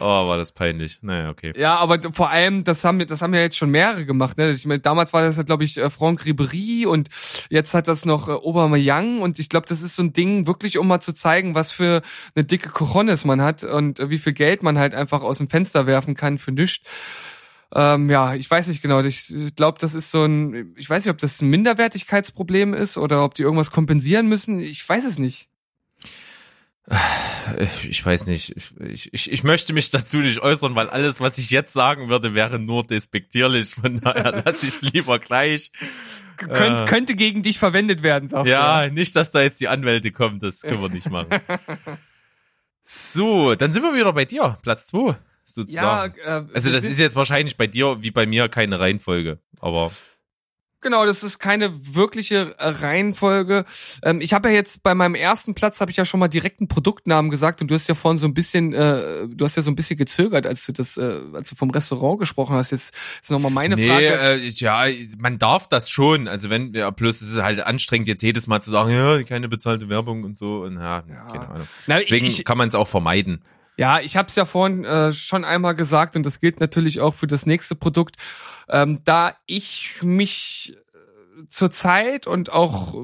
Oh, 0.00 0.28
war 0.28 0.38
das 0.38 0.52
peinlich. 0.52 0.98
Naja, 1.02 1.30
okay. 1.30 1.52
Ja, 1.56 1.76
aber 1.76 2.00
vor 2.12 2.30
allem, 2.30 2.64
das 2.64 2.84
haben, 2.84 3.06
das 3.06 3.20
haben 3.20 3.34
ja 3.34 3.40
jetzt 3.40 3.56
schon 3.56 3.70
mehrere 3.70 4.06
gemacht. 4.06 4.38
Ne? 4.38 4.50
Ich 4.52 4.64
meine, 4.66 4.80
damals 4.80 5.12
war 5.12 5.22
das 5.22 5.36
ja, 5.36 5.42
glaube 5.42 5.64
ich, 5.64 5.76
äh, 5.76 5.90
Franck 5.90 6.22
Ribéry 6.22 6.86
und 6.86 7.08
jetzt 7.50 7.74
hat 7.74 7.88
das 7.88 8.04
noch 8.04 8.28
äh, 8.28 8.32
Aubameyang 8.32 9.20
und 9.20 9.38
ich 9.38 9.48
glaube, 9.48 9.66
das 9.66 9.82
ist 9.82 9.96
so 9.96 10.02
ein 10.02 10.12
Ding, 10.12 10.46
wirklich 10.46 10.78
um 10.78 10.88
mal 10.88 11.00
zu 11.00 11.12
zeigen, 11.12 11.54
was 11.54 11.70
für 11.70 12.02
eine 12.34 12.44
dicke 12.44 12.70
Cojones 12.70 13.24
man 13.24 13.42
hat 13.42 13.64
und 13.64 14.00
äh, 14.00 14.08
wie 14.08 14.18
viel 14.18 14.32
Geld 14.32 14.62
man 14.62 14.78
halt 14.78 14.94
einfach 14.94 15.20
aus 15.20 15.38
dem 15.38 15.48
Fenster 15.48 15.86
werfen 15.86 16.14
kann 16.14 16.38
für 16.38 16.52
nichts. 16.52 16.88
Ähm, 17.74 18.10
ja, 18.10 18.34
ich 18.34 18.50
weiß 18.50 18.68
nicht 18.68 18.82
genau. 18.82 19.00
Ich 19.00 19.32
glaube, 19.56 19.78
das 19.78 19.94
ist 19.94 20.10
so 20.10 20.24
ein, 20.24 20.74
ich 20.76 20.88
weiß 20.88 21.04
nicht, 21.04 21.12
ob 21.12 21.18
das 21.18 21.40
ein 21.40 21.48
Minderwertigkeitsproblem 21.48 22.74
ist 22.74 22.98
oder 22.98 23.24
ob 23.24 23.34
die 23.34 23.42
irgendwas 23.42 23.70
kompensieren 23.70 24.28
müssen. 24.28 24.60
Ich 24.60 24.86
weiß 24.86 25.04
es 25.04 25.18
nicht. 25.18 25.48
Ich 27.88 28.04
weiß 28.04 28.26
nicht. 28.26 28.56
Ich, 28.80 29.12
ich, 29.12 29.30
ich 29.30 29.44
möchte 29.44 29.72
mich 29.72 29.90
dazu 29.90 30.18
nicht 30.18 30.40
äußern, 30.40 30.74
weil 30.74 30.90
alles, 30.90 31.20
was 31.20 31.38
ich 31.38 31.50
jetzt 31.50 31.72
sagen 31.72 32.08
würde, 32.08 32.34
wäre 32.34 32.58
nur 32.58 32.84
despektierlich. 32.86 33.74
Von 33.76 34.00
daher 34.00 34.42
lasse 34.44 34.66
ich 34.66 34.74
es 34.74 34.82
lieber 34.82 35.18
gleich. 35.18 35.70
Könnt, 36.36 36.80
äh, 36.80 36.84
könnte 36.86 37.14
gegen 37.14 37.42
dich 37.42 37.58
verwendet 37.58 38.02
werden, 38.02 38.28
sagst 38.28 38.50
ja, 38.50 38.80
du. 38.80 38.86
Ja, 38.86 38.92
nicht, 38.92 39.14
dass 39.14 39.30
da 39.30 39.42
jetzt 39.42 39.60
die 39.60 39.68
Anwälte 39.68 40.10
kommen. 40.10 40.40
Das 40.40 40.62
können 40.62 40.82
wir 40.82 40.88
nicht 40.88 41.08
machen. 41.10 41.28
so, 42.84 43.54
dann 43.54 43.72
sind 43.72 43.82
wir 43.82 43.94
wieder 43.94 44.12
bei 44.12 44.24
dir. 44.24 44.58
Platz 44.62 44.86
zwei 44.86 45.16
sozusagen. 45.44 46.14
Ja, 46.18 46.38
äh, 46.38 46.44
also 46.54 46.72
das 46.72 46.84
ist 46.84 46.98
jetzt 46.98 47.16
wahrscheinlich 47.16 47.56
bei 47.56 47.66
dir 47.66 48.02
wie 48.02 48.10
bei 48.10 48.26
mir 48.26 48.48
keine 48.48 48.80
Reihenfolge, 48.80 49.38
aber 49.60 49.92
Genau, 50.82 51.06
das 51.06 51.22
ist 51.22 51.38
keine 51.38 51.94
wirkliche 51.94 52.56
äh, 52.58 52.68
Reihenfolge. 52.68 53.64
Ähm, 54.02 54.20
ich 54.20 54.34
habe 54.34 54.48
ja 54.48 54.54
jetzt 54.54 54.82
bei 54.82 54.94
meinem 54.94 55.14
ersten 55.14 55.54
Platz 55.54 55.80
habe 55.80 55.92
ich 55.92 55.96
ja 55.96 56.04
schon 56.04 56.18
mal 56.18 56.26
direkt 56.26 56.60
einen 56.60 56.66
Produktnamen 56.66 57.30
gesagt 57.30 57.62
und 57.62 57.70
du 57.70 57.74
hast 57.74 57.88
ja 57.88 57.94
vorhin 57.94 58.18
so 58.18 58.26
ein 58.26 58.34
bisschen, 58.34 58.72
äh, 58.74 59.28
du 59.28 59.44
hast 59.44 59.56
ja 59.56 59.62
so 59.62 59.70
ein 59.70 59.76
bisschen 59.76 59.96
gezögert, 59.96 60.44
als 60.44 60.66
du 60.66 60.72
das, 60.72 60.96
äh, 60.96 61.20
als 61.34 61.50
du 61.50 61.54
vom 61.54 61.70
Restaurant 61.70 62.18
gesprochen 62.18 62.56
hast. 62.56 62.72
Jetzt 62.72 62.94
ist 63.22 63.30
nochmal 63.30 63.52
meine 63.52 63.76
nee, 63.76 63.86
Frage. 63.86 64.06
Äh, 64.06 64.48
ja, 64.48 64.84
man 65.18 65.38
darf 65.38 65.68
das 65.68 65.88
schon. 65.88 66.26
Also 66.26 66.50
wenn, 66.50 66.74
ja, 66.74 66.90
plus 66.90 67.22
es 67.22 67.32
ist 67.32 67.42
halt 67.42 67.60
anstrengend 67.60 68.08
jetzt 68.08 68.22
jedes 68.22 68.48
Mal 68.48 68.60
zu 68.60 68.70
sagen, 68.70 68.90
ja, 68.90 69.22
keine 69.22 69.48
bezahlte 69.48 69.88
Werbung 69.88 70.24
und 70.24 70.36
so 70.36 70.62
und 70.62 70.74
ja, 70.74 71.04
ja. 71.08 71.24
keine 71.30 71.48
Ahnung. 71.48 71.68
Na, 71.86 71.98
Deswegen 71.98 72.26
ich, 72.26 72.40
ich, 72.40 72.44
kann 72.44 72.58
man 72.58 72.66
es 72.66 72.74
auch 72.74 72.88
vermeiden. 72.88 73.42
Ja, 73.82 73.98
ich 73.98 74.16
habe 74.16 74.28
es 74.28 74.36
ja 74.36 74.44
vorhin 74.44 74.84
äh, 74.84 75.12
schon 75.12 75.44
einmal 75.44 75.74
gesagt 75.74 76.14
und 76.14 76.24
das 76.24 76.38
gilt 76.38 76.60
natürlich 76.60 77.00
auch 77.00 77.14
für 77.14 77.26
das 77.26 77.46
nächste 77.46 77.74
Produkt. 77.74 78.14
Ähm, 78.68 79.00
da 79.04 79.34
ich 79.46 80.04
mich 80.04 80.76
äh, 80.76 81.48
zur 81.48 81.72
Zeit 81.72 82.28
und 82.28 82.52
auch 82.52 82.94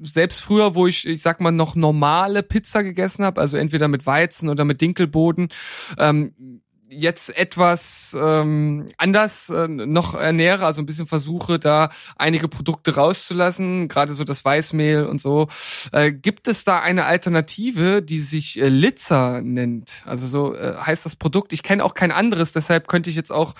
selbst 0.00 0.40
früher, 0.40 0.74
wo 0.74 0.88
ich, 0.88 1.06
ich 1.06 1.22
sag 1.22 1.40
mal, 1.40 1.52
noch 1.52 1.76
normale 1.76 2.42
Pizza 2.42 2.82
gegessen 2.82 3.24
habe, 3.24 3.40
also 3.40 3.56
entweder 3.56 3.86
mit 3.86 4.06
Weizen 4.06 4.48
oder 4.48 4.64
mit 4.64 4.80
Dinkelboden, 4.80 5.50
ähm, 5.98 6.63
jetzt 6.96 7.36
etwas 7.36 8.16
ähm, 8.18 8.86
anders 8.96 9.50
äh, 9.50 9.68
noch 9.68 10.14
ernähre, 10.14 10.64
also 10.64 10.82
ein 10.82 10.86
bisschen 10.86 11.06
versuche, 11.06 11.58
da 11.58 11.90
einige 12.16 12.48
Produkte 12.48 12.94
rauszulassen, 12.94 13.88
gerade 13.88 14.14
so 14.14 14.24
das 14.24 14.44
Weißmehl 14.44 15.06
und 15.06 15.20
so. 15.20 15.48
Äh, 15.92 16.12
gibt 16.12 16.48
es 16.48 16.64
da 16.64 16.80
eine 16.80 17.04
Alternative, 17.04 18.02
die 18.02 18.20
sich 18.20 18.60
äh, 18.60 18.68
Litzer 18.68 19.42
nennt? 19.42 20.02
Also 20.06 20.26
so 20.26 20.54
äh, 20.54 20.74
heißt 20.76 21.04
das 21.04 21.16
Produkt. 21.16 21.52
Ich 21.52 21.62
kenne 21.62 21.84
auch 21.84 21.94
kein 21.94 22.12
anderes, 22.12 22.52
deshalb 22.52 22.88
könnte 22.88 23.10
ich 23.10 23.16
jetzt 23.16 23.32
auch 23.32 23.54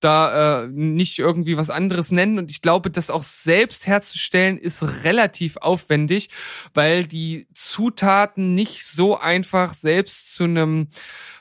da 0.00 0.64
äh, 0.64 0.68
nicht 0.68 1.18
irgendwie 1.18 1.56
was 1.56 1.70
anderes 1.70 2.10
nennen. 2.10 2.38
Und 2.38 2.50
ich 2.50 2.62
glaube, 2.62 2.90
das 2.90 3.10
auch 3.10 3.22
selbst 3.22 3.86
herzustellen 3.86 4.58
ist 4.58 4.82
relativ 5.04 5.56
aufwendig, 5.56 6.30
weil 6.74 7.06
die 7.06 7.46
Zutaten 7.54 8.54
nicht 8.54 8.84
so 8.86 9.18
einfach 9.18 9.74
selbst 9.74 10.34
zu 10.34 10.44
einem 10.44 10.88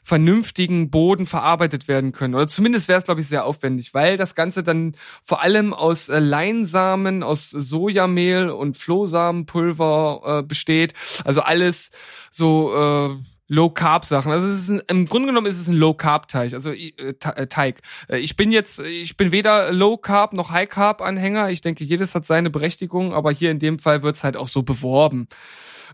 vernünftigen 0.09 0.89
Boden 0.89 1.27
verarbeitet 1.39 1.87
werden 1.87 2.11
können. 2.11 2.35
Oder 2.35 2.49
zumindest 2.49 2.89
wäre 2.89 2.99
es, 2.99 3.05
glaube 3.05 3.21
ich, 3.21 3.27
sehr 3.27 3.45
aufwendig, 3.45 3.93
weil 3.93 4.17
das 4.17 4.35
Ganze 4.35 4.61
dann 4.61 4.93
vor 5.23 5.41
allem 5.41 5.73
aus 5.73 6.09
äh, 6.09 6.19
Leinsamen, 6.19 7.23
aus 7.23 7.49
Sojamehl 7.49 8.49
und 8.49 8.75
Flohsamenpulver 8.75 10.39
äh, 10.39 10.43
besteht. 10.43 10.93
Also 11.23 11.39
alles 11.41 11.91
so 12.29 12.73
äh, 12.75 13.15
Low 13.47 13.69
Carb 13.69 14.03
Sachen. 14.03 14.33
Also 14.33 14.47
es 14.47 14.59
ist 14.59 14.69
ein, 14.69 14.81
im 14.87 15.05
Grunde 15.05 15.27
genommen 15.29 15.47
ist 15.47 15.59
es 15.59 15.69
ein 15.69 15.77
Low 15.77 15.93
Carb 15.93 16.27
Teig, 16.27 16.53
also 16.53 16.71
äh, 16.71 16.91
äh, 16.97 17.47
Teig. 17.47 17.79
Äh, 18.09 18.17
ich 18.17 18.35
bin 18.35 18.51
jetzt 18.51 18.79
ich 18.79 19.15
bin 19.15 19.31
weder 19.31 19.71
Low 19.71 19.95
Carb 19.95 20.33
noch 20.33 20.51
High 20.51 20.67
Carb 20.67 21.01
Anhänger. 21.01 21.51
Ich 21.51 21.61
denke, 21.61 21.85
jedes 21.85 22.15
hat 22.15 22.25
seine 22.25 22.49
Berechtigung, 22.49 23.13
aber 23.13 23.31
hier 23.31 23.49
in 23.49 23.59
dem 23.59 23.79
Fall 23.79 24.03
wird's 24.03 24.25
halt 24.25 24.35
auch 24.35 24.49
so 24.49 24.61
beworben. 24.61 25.29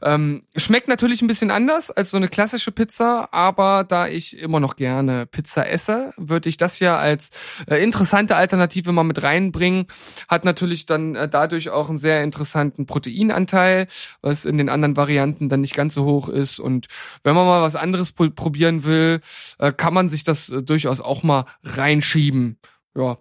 Ähm, 0.01 0.43
schmeckt 0.55 0.87
natürlich 0.87 1.21
ein 1.21 1.27
bisschen 1.27 1.51
anders 1.51 1.91
als 1.91 2.11
so 2.11 2.17
eine 2.17 2.27
klassische 2.27 2.71
Pizza, 2.71 3.29
aber 3.31 3.83
da 3.83 4.07
ich 4.07 4.37
immer 4.37 4.59
noch 4.59 4.75
gerne 4.75 5.25
Pizza 5.25 5.69
esse, 5.69 6.13
würde 6.17 6.49
ich 6.49 6.57
das 6.57 6.79
ja 6.79 6.97
als 6.97 7.31
äh, 7.67 7.81
interessante 7.83 8.35
Alternative 8.35 8.91
mal 8.91 9.03
mit 9.03 9.23
reinbringen. 9.23 9.87
Hat 10.27 10.45
natürlich 10.45 10.85
dann 10.85 11.15
äh, 11.15 11.29
dadurch 11.29 11.69
auch 11.69 11.89
einen 11.89 11.97
sehr 11.97 12.23
interessanten 12.23 12.85
Proteinanteil, 12.85 13.87
was 14.21 14.45
in 14.45 14.57
den 14.57 14.69
anderen 14.69 14.97
Varianten 14.97 15.49
dann 15.49 15.61
nicht 15.61 15.75
ganz 15.75 15.93
so 15.93 16.05
hoch 16.05 16.29
ist. 16.29 16.59
Und 16.59 16.87
wenn 17.23 17.35
man 17.35 17.45
mal 17.45 17.61
was 17.61 17.75
anderes 17.75 18.11
probieren 18.11 18.83
will, 18.83 19.21
äh, 19.59 19.71
kann 19.71 19.93
man 19.93 20.09
sich 20.09 20.23
das 20.23 20.49
äh, 20.49 20.63
durchaus 20.63 21.01
auch 21.01 21.23
mal 21.23 21.45
reinschieben. 21.63 22.59
Ja. 22.95 23.17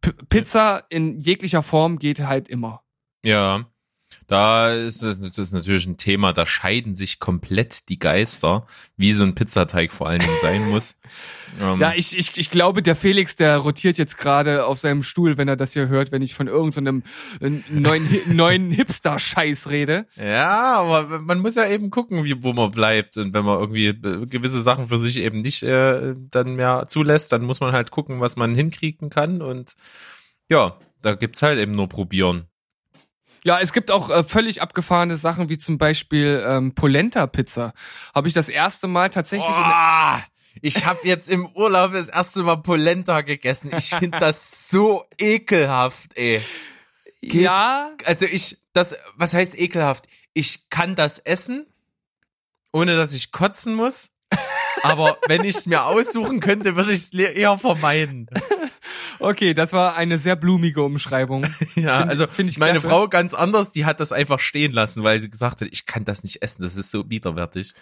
P 0.00 0.12
Pizza 0.28 0.84
in 0.90 1.20
jeglicher 1.20 1.62
Form 1.62 1.98
geht 1.98 2.20
halt 2.20 2.48
immer. 2.48 2.82
Ja, 3.22 3.64
da 4.26 4.72
ist 4.72 5.02
das, 5.02 5.18
ist 5.18 5.52
natürlich 5.52 5.86
ein 5.86 5.96
Thema, 5.96 6.32
da 6.32 6.46
scheiden 6.46 6.94
sich 6.94 7.18
komplett 7.18 7.88
die 7.88 7.98
Geister, 7.98 8.66
wie 8.96 9.12
so 9.12 9.24
ein 9.24 9.34
Pizzateig 9.34 9.92
vor 9.92 10.08
allen 10.08 10.20
Dingen 10.20 10.36
sein 10.40 10.70
muss. 10.70 10.98
Ähm, 11.60 11.78
ja, 11.80 11.92
ich, 11.94 12.16
ich, 12.16 12.38
ich 12.38 12.50
glaube, 12.50 12.82
der 12.82 12.96
Felix, 12.96 13.36
der 13.36 13.58
rotiert 13.58 13.98
jetzt 13.98 14.16
gerade 14.16 14.64
auf 14.66 14.78
seinem 14.78 15.02
Stuhl, 15.02 15.36
wenn 15.36 15.48
er 15.48 15.56
das 15.56 15.72
hier 15.74 15.88
hört, 15.88 16.12
wenn 16.12 16.22
ich 16.22 16.34
von 16.34 16.46
irgendeinem 16.46 17.02
so 17.40 17.48
neuen, 17.70 18.08
neuen 18.36 18.70
Hipster-Scheiß 18.70 19.68
rede. 19.70 20.06
Ja, 20.16 20.74
aber 20.74 21.20
man 21.20 21.40
muss 21.40 21.56
ja 21.56 21.68
eben 21.68 21.90
gucken, 21.90 22.24
wie, 22.24 22.42
wo 22.42 22.52
man 22.52 22.70
bleibt. 22.70 23.16
Und 23.16 23.34
wenn 23.34 23.44
man 23.44 23.58
irgendwie 23.60 23.92
gewisse 24.26 24.62
Sachen 24.62 24.88
für 24.88 24.98
sich 24.98 25.18
eben 25.18 25.42
nicht 25.42 25.62
äh, 25.62 26.14
dann 26.30 26.54
mehr 26.54 26.86
zulässt, 26.88 27.32
dann 27.32 27.42
muss 27.42 27.60
man 27.60 27.72
halt 27.72 27.90
gucken, 27.90 28.20
was 28.20 28.36
man 28.36 28.54
hinkriegen 28.54 29.10
kann. 29.10 29.42
Und 29.42 29.74
ja, 30.48 30.78
da 31.02 31.14
gibt's 31.14 31.42
halt 31.42 31.58
eben 31.58 31.72
nur 31.72 31.88
probieren. 31.88 32.48
Ja, 33.44 33.60
es 33.60 33.74
gibt 33.74 33.90
auch 33.90 34.08
äh, 34.08 34.24
völlig 34.24 34.62
abgefahrene 34.62 35.16
Sachen, 35.16 35.50
wie 35.50 35.58
zum 35.58 35.76
Beispiel 35.76 36.42
ähm, 36.46 36.74
Polenta-Pizza. 36.74 37.74
Habe 38.14 38.28
ich 38.28 38.34
das 38.34 38.48
erste 38.48 38.88
Mal 38.88 39.10
tatsächlich. 39.10 39.54
Oh, 39.54 40.18
ich 40.62 40.86
habe 40.86 41.00
jetzt 41.02 41.28
im 41.28 41.46
Urlaub 41.54 41.92
das 41.92 42.08
erste 42.08 42.42
Mal 42.42 42.56
Polenta 42.56 43.20
gegessen. 43.20 43.70
Ich 43.76 43.90
finde 43.90 44.18
das 44.18 44.70
so 44.70 45.04
ekelhaft, 45.18 46.16
ey. 46.16 46.40
Geht, 47.20 47.42
ja. 47.42 47.90
Also 48.06 48.24
ich, 48.24 48.58
das, 48.72 48.96
was 49.16 49.34
heißt 49.34 49.58
ekelhaft? 49.58 50.06
Ich 50.32 50.70
kann 50.70 50.94
das 50.94 51.18
essen, 51.18 51.66
ohne 52.72 52.96
dass 52.96 53.12
ich 53.12 53.30
kotzen 53.30 53.74
muss. 53.74 54.10
Aber 54.82 55.18
wenn 55.28 55.44
ich 55.44 55.56
es 55.56 55.66
mir 55.66 55.84
aussuchen 55.84 56.40
könnte, 56.40 56.76
würde 56.76 56.92
ich 56.92 56.98
es 56.98 57.14
eher 57.14 57.58
vermeiden. 57.58 58.28
Okay, 59.18 59.54
das 59.54 59.72
war 59.72 59.96
eine 59.96 60.18
sehr 60.18 60.36
blumige 60.36 60.82
Umschreibung. 60.82 61.44
ja, 61.74 61.98
find, 61.98 62.10
also 62.10 62.26
finde 62.26 62.50
ich 62.50 62.58
meine 62.58 62.72
klasse. 62.72 62.88
Frau 62.88 63.08
ganz 63.08 63.34
anders, 63.34 63.72
die 63.72 63.84
hat 63.84 64.00
das 64.00 64.12
einfach 64.12 64.40
stehen 64.40 64.72
lassen, 64.72 65.02
weil 65.02 65.20
sie 65.20 65.30
gesagt 65.30 65.60
hat, 65.60 65.68
ich 65.70 65.86
kann 65.86 66.04
das 66.04 66.22
nicht 66.22 66.42
essen, 66.42 66.62
das 66.62 66.76
ist 66.76 66.90
so 66.90 67.08
widerwärtig. 67.08 67.74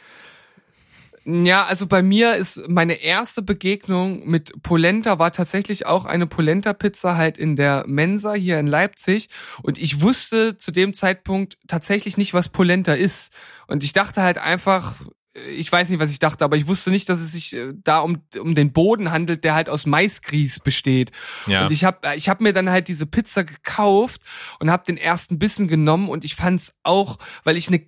Ja, 1.24 1.66
also 1.66 1.86
bei 1.86 2.02
mir 2.02 2.34
ist 2.34 2.68
meine 2.68 2.94
erste 2.94 3.42
Begegnung 3.42 4.26
mit 4.28 4.60
Polenta 4.64 5.20
war 5.20 5.30
tatsächlich 5.30 5.86
auch 5.86 6.04
eine 6.04 6.26
Polenta-Pizza 6.26 7.16
halt 7.16 7.38
in 7.38 7.54
der 7.54 7.84
Mensa 7.86 8.32
hier 8.32 8.58
in 8.58 8.66
Leipzig 8.66 9.28
und 9.62 9.78
ich 9.78 10.00
wusste 10.00 10.56
zu 10.56 10.72
dem 10.72 10.94
Zeitpunkt 10.94 11.58
tatsächlich 11.68 12.16
nicht, 12.16 12.34
was 12.34 12.48
Polenta 12.48 12.94
ist 12.94 13.32
und 13.68 13.84
ich 13.84 13.92
dachte 13.92 14.22
halt 14.22 14.38
einfach, 14.38 14.96
ich 15.34 15.70
weiß 15.70 15.88
nicht, 15.88 16.00
was 16.00 16.10
ich 16.10 16.18
dachte, 16.18 16.44
aber 16.44 16.56
ich 16.56 16.66
wusste 16.66 16.90
nicht, 16.90 17.08
dass 17.08 17.20
es 17.20 17.32
sich 17.32 17.54
äh, 17.54 17.72
da 17.74 18.00
um, 18.00 18.22
um 18.38 18.54
den 18.54 18.72
Boden 18.72 19.10
handelt, 19.10 19.44
der 19.44 19.54
halt 19.54 19.70
aus 19.70 19.86
Maisgrieß 19.86 20.60
besteht. 20.60 21.10
Ja. 21.46 21.64
Und 21.64 21.72
ich 21.72 21.84
habe 21.84 22.14
ich 22.16 22.28
hab 22.28 22.40
mir 22.40 22.52
dann 22.52 22.70
halt 22.70 22.88
diese 22.88 23.06
Pizza 23.06 23.44
gekauft 23.44 24.20
und 24.58 24.70
habe 24.70 24.84
den 24.84 24.98
ersten 24.98 25.38
Bissen 25.38 25.68
genommen 25.68 26.08
und 26.08 26.24
ich 26.24 26.34
fand's 26.34 26.74
auch, 26.82 27.18
weil 27.44 27.56
ich 27.56 27.68
eine 27.68 27.86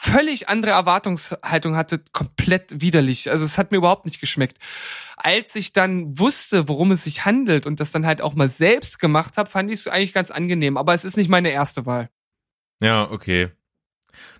völlig 0.00 0.48
andere 0.48 0.70
Erwartungshaltung 0.72 1.74
hatte, 1.74 2.00
komplett 2.12 2.80
widerlich. 2.80 3.30
Also 3.30 3.44
es 3.44 3.58
hat 3.58 3.72
mir 3.72 3.78
überhaupt 3.78 4.06
nicht 4.06 4.20
geschmeckt. 4.20 4.58
Als 5.16 5.56
ich 5.56 5.72
dann 5.72 6.18
wusste, 6.18 6.68
worum 6.68 6.92
es 6.92 7.02
sich 7.02 7.24
handelt 7.24 7.66
und 7.66 7.80
das 7.80 7.90
dann 7.90 8.06
halt 8.06 8.22
auch 8.22 8.34
mal 8.34 8.48
selbst 8.48 9.00
gemacht 9.00 9.36
habe, 9.36 9.50
fand 9.50 9.70
ich 9.70 9.80
es 9.80 9.88
eigentlich 9.88 10.12
ganz 10.12 10.30
angenehm. 10.30 10.76
Aber 10.76 10.94
es 10.94 11.04
ist 11.04 11.16
nicht 11.16 11.28
meine 11.28 11.50
erste 11.50 11.84
Wahl. 11.84 12.10
Ja, 12.80 13.10
okay. 13.10 13.50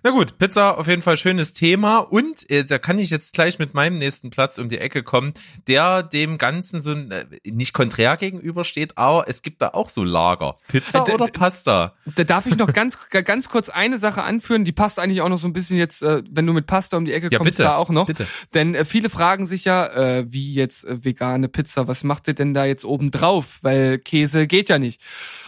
Na 0.03 0.11
gut, 0.11 0.37
Pizza 0.37 0.77
auf 0.77 0.87
jeden 0.87 1.01
Fall 1.01 1.17
schönes 1.17 1.53
Thema 1.53 1.97
und 1.99 2.49
äh, 2.49 2.65
da 2.65 2.77
kann 2.77 2.99
ich 2.99 3.09
jetzt 3.09 3.33
gleich 3.33 3.59
mit 3.59 3.73
meinem 3.73 3.97
nächsten 3.97 4.29
Platz 4.29 4.57
um 4.57 4.69
die 4.69 4.77
Ecke 4.77 5.03
kommen, 5.03 5.33
der 5.67 6.03
dem 6.03 6.37
Ganzen 6.37 6.81
so 6.81 6.93
äh, 6.93 7.25
nicht 7.45 7.73
konträr 7.73 8.17
gegenübersteht, 8.17 8.97
aber 8.97 9.27
es 9.27 9.41
gibt 9.41 9.61
da 9.61 9.69
auch 9.69 9.89
so 9.89 10.03
Lager. 10.03 10.57
Pizza 10.67 11.05
Äh, 11.07 11.13
oder 11.13 11.27
Pasta? 11.27 11.93
Da 12.15 12.23
darf 12.23 12.45
ich 12.45 12.55
noch 12.57 12.73
ganz, 12.73 12.97
ganz 13.09 13.49
kurz 13.49 13.69
eine 13.69 13.99
Sache 13.99 14.23
anführen, 14.23 14.63
die 14.65 14.71
passt 14.71 14.99
eigentlich 14.99 15.21
auch 15.21 15.29
noch 15.29 15.37
so 15.37 15.47
ein 15.47 15.53
bisschen 15.53 15.77
jetzt, 15.77 16.01
äh, 16.03 16.23
wenn 16.29 16.45
du 16.45 16.53
mit 16.53 16.67
Pasta 16.67 16.97
um 16.97 17.05
die 17.05 17.13
Ecke 17.13 17.29
Ja, 17.31 17.37
kommst, 17.37 17.57
bitte, 17.57 17.63
da 17.63 17.75
auch 17.77 17.89
noch. 17.89 18.07
bitte. 18.07 18.27
Denn 18.53 18.75
äh, 18.75 18.85
viele 18.85 19.09
fragen 19.09 19.45
sich 19.45 19.65
ja, 19.65 19.87
äh, 19.87 20.25
wie 20.31 20.53
jetzt 20.53 20.85
äh, 20.85 21.03
vegane 21.03 21.49
Pizza, 21.49 21.87
was 21.87 22.03
macht 22.03 22.27
ihr 22.27 22.33
denn 22.33 22.53
da 22.53 22.65
jetzt 22.65 22.85
oben 22.85 23.11
drauf? 23.11 23.59
Weil 23.61 23.99
Käse 23.99 24.47
geht 24.47 24.69
ja 24.69 24.79
nicht. 24.79 25.01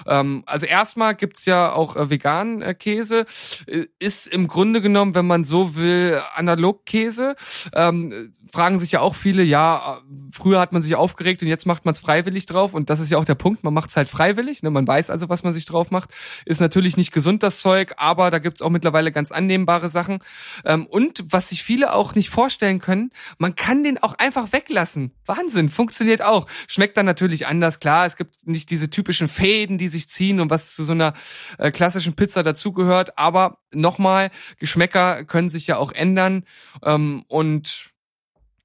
Ähm, 0.05 0.43
also 0.45 0.65
erstmal 0.65 1.15
gibt's 1.15 1.45
ja 1.45 1.71
auch 1.71 1.95
äh, 1.95 2.09
veganen 2.09 2.61
äh, 2.61 2.73
Käse. 2.73 3.25
Äh, 3.67 3.85
ist 3.99 4.20
im 4.27 4.47
Grunde 4.47 4.81
genommen, 4.81 5.15
wenn 5.15 5.27
man 5.27 5.43
so 5.43 5.75
will, 5.75 6.21
Analogkäse. 6.35 7.35
Ähm, 7.73 8.11
äh, 8.11 8.40
fragen 8.51 8.79
sich 8.79 8.91
ja 8.91 8.99
auch 8.99 9.15
viele, 9.15 9.43
ja, 9.43 10.01
früher 10.31 10.59
hat 10.59 10.73
man 10.73 10.81
sich 10.81 10.95
aufgeregt 10.95 11.41
und 11.41 11.47
jetzt 11.47 11.65
macht 11.65 11.85
man 11.85 11.93
es 11.93 11.99
freiwillig 11.99 12.45
drauf. 12.45 12.73
Und 12.73 12.89
das 12.89 12.99
ist 12.99 13.11
ja 13.11 13.17
auch 13.17 13.25
der 13.25 13.35
Punkt, 13.35 13.63
man 13.63 13.73
macht 13.73 13.89
es 13.89 13.97
halt 13.97 14.09
freiwillig. 14.09 14.61
Ne? 14.61 14.69
Man 14.69 14.85
weiß 14.85 15.09
also, 15.09 15.29
was 15.29 15.43
man 15.43 15.53
sich 15.53 15.65
drauf 15.65 15.91
macht. 15.91 16.11
Ist 16.45 16.61
natürlich 16.61 16.97
nicht 16.97 17.11
gesund, 17.11 17.43
das 17.43 17.61
Zeug, 17.61 17.93
aber 17.97 18.29
da 18.29 18.39
gibt's 18.39 18.61
auch 18.61 18.69
mittlerweile 18.69 19.11
ganz 19.11 19.31
annehmbare 19.31 19.89
Sachen. 19.89 20.19
Ähm, 20.65 20.85
und 20.85 21.23
was 21.29 21.49
sich 21.49 21.63
viele 21.63 21.93
auch 21.93 22.15
nicht 22.15 22.29
vorstellen 22.29 22.79
können, 22.79 23.11
man 23.37 23.55
kann 23.55 23.83
den 23.83 24.01
auch 24.01 24.15
einfach 24.17 24.51
weglassen. 24.51 25.11
Wahnsinn, 25.25 25.69
funktioniert 25.69 26.21
auch. 26.21 26.47
Schmeckt 26.67 26.97
dann 26.97 27.05
natürlich 27.05 27.47
anders, 27.47 27.79
klar. 27.79 28.05
Es 28.05 28.17
gibt 28.17 28.47
nicht 28.47 28.69
diese 28.69 28.89
typischen 28.89 29.27
Fäden, 29.27 29.77
die 29.77 29.87
sich 29.87 30.09
ziehen 30.09 30.39
und 30.41 30.49
was 30.49 30.75
zu 30.75 30.83
so 30.83 30.93
einer 30.93 31.13
äh, 31.57 31.71
klassischen 31.71 32.15
Pizza 32.15 32.43
dazugehört. 32.43 33.17
Aber 33.17 33.59
nochmal, 33.71 34.29
Geschmäcker 34.59 35.23
können 35.23 35.49
sich 35.49 35.67
ja 35.67 35.77
auch 35.77 35.91
ändern. 35.91 36.43
Ähm, 36.83 37.23
und 37.27 37.90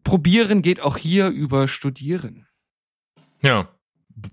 probieren 0.07 0.63
geht 0.63 0.81
auch 0.81 0.97
hier 0.97 1.29
über 1.29 1.67
Studieren. 1.67 2.47
Ja, 3.43 3.69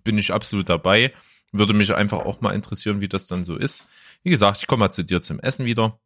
bin 0.03 0.19
ich 0.19 0.31
absolut 0.31 0.69
dabei. 0.69 1.11
Würde 1.51 1.73
mich 1.73 1.93
einfach 1.93 2.19
auch 2.19 2.41
mal 2.41 2.51
interessieren, 2.51 3.01
wie 3.01 3.09
das 3.09 3.25
dann 3.25 3.43
so 3.43 3.55
ist. 3.55 3.87
Wie 4.21 4.29
gesagt, 4.29 4.59
ich 4.59 4.67
komme 4.67 4.81
mal 4.81 4.91
zu 4.91 5.03
dir 5.03 5.19
zum 5.21 5.39
Essen 5.39 5.65
wieder. 5.65 5.99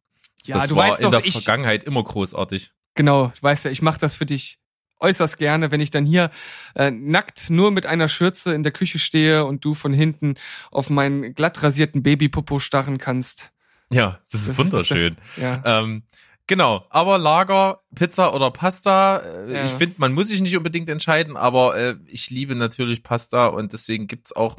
Ja, 0.44 0.56
das 0.56 0.68
du 0.68 0.76
war 0.76 0.88
weißt 0.88 1.00
in 1.00 1.02
doch, 1.04 1.10
der 1.10 1.24
ich, 1.24 1.32
Vergangenheit 1.32 1.84
immer 1.84 2.02
großartig. 2.02 2.72
Genau, 2.94 3.26
du 3.26 3.42
weißt 3.42 3.66
ja, 3.66 3.70
ich 3.70 3.82
mache 3.82 4.00
das 4.00 4.14
für 4.14 4.24
dich 4.24 4.58
äußerst 5.00 5.36
gerne, 5.36 5.70
wenn 5.70 5.80
ich 5.80 5.90
dann 5.90 6.06
hier 6.06 6.30
äh, 6.74 6.90
nackt 6.90 7.50
nur 7.50 7.70
mit 7.70 7.84
einer 7.84 8.08
Schürze 8.08 8.54
in 8.54 8.62
der 8.62 8.72
Küche 8.72 8.98
stehe 8.98 9.44
und 9.44 9.64
du 9.66 9.74
von 9.74 9.92
hinten 9.92 10.34
auf 10.70 10.88
meinen 10.88 11.34
glatt 11.34 11.62
rasierten 11.62 12.02
Babypopo 12.02 12.58
starren 12.58 12.96
kannst. 12.96 13.52
Ja, 13.90 14.18
das 14.32 14.40
ist 14.40 14.48
Das 14.48 14.58
ist 14.58 14.72
doch 14.72 14.78
wunderschön. 14.78 15.16
Ja. 15.36 15.62
Ähm, 15.64 16.04
genau, 16.48 16.84
aber 16.90 17.18
Lager, 17.18 17.82
Pizza 17.94 18.34
oder 18.34 18.50
Pasta, 18.50 19.18
äh, 19.18 19.52
Ja. 19.54 19.64
ich 19.66 19.70
finde, 19.70 19.94
man 19.98 20.12
muss 20.12 20.26
sich 20.28 20.40
nicht 20.40 20.56
unbedingt 20.56 20.88
entscheiden, 20.88 21.36
aber 21.36 21.76
äh, 21.76 21.94
ich 22.06 22.30
liebe 22.30 22.56
natürlich 22.56 23.04
Pasta 23.04 23.46
und 23.46 23.72
deswegen 23.72 24.08
gibt's 24.08 24.34
auch 24.34 24.56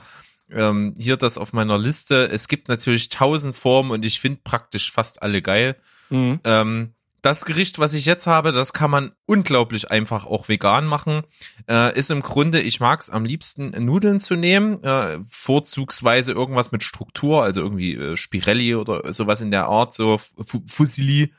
ähm, 0.51 0.95
hier 0.97 1.17
das 1.17 1.37
auf 1.37 1.51
meiner 1.51 1.77
Liste. 1.77 2.29
Es 2.31 2.47
gibt 2.47 2.69
natürlich 2.69 3.09
tausend 3.09 3.55
Formen 3.55 3.91
und 3.91 4.05
ich 4.05 4.19
finde 4.21 4.39
praktisch 4.43 4.91
fast 4.91 5.21
alle 5.21 5.41
geil. 5.41 5.75
Mhm. 6.09 6.39
Ähm, 6.43 6.93
das 7.21 7.43
Gericht, 7.43 7.79
was 7.79 7.93
ich 7.95 8.05
jetzt 8.05 8.27
habe, 8.27 8.53
das 8.53 8.71
kann 8.71 8.89
man 8.89 9.11
unglaublich 9.25 9.91
einfach 9.91 10.25
auch 10.25 10.47
vegan 10.47 10.85
machen. 10.85 11.23
Äh, 11.67 11.93
ist 11.99 12.11
im 12.11 12.21
Grunde, 12.21 12.61
ich 12.61 12.79
mag 12.79 13.01
es 13.01 13.09
am 13.09 13.25
liebsten, 13.25 13.71
Nudeln 13.83 14.21
zu 14.21 14.35
nehmen, 14.37 14.81
äh, 14.85 15.19
vorzugsweise 15.27 16.31
irgendwas 16.31 16.71
mit 16.71 16.81
Struktur, 16.81 17.43
also 17.43 17.61
irgendwie 17.61 17.95
äh, 17.95 18.15
Spirelli 18.15 18.73
oder 18.75 19.11
sowas 19.11 19.41
in 19.41 19.51
der 19.51 19.65
Art, 19.65 19.93
so 19.93 20.17
Fu- 20.17 20.63
Fusilli. 20.65 21.33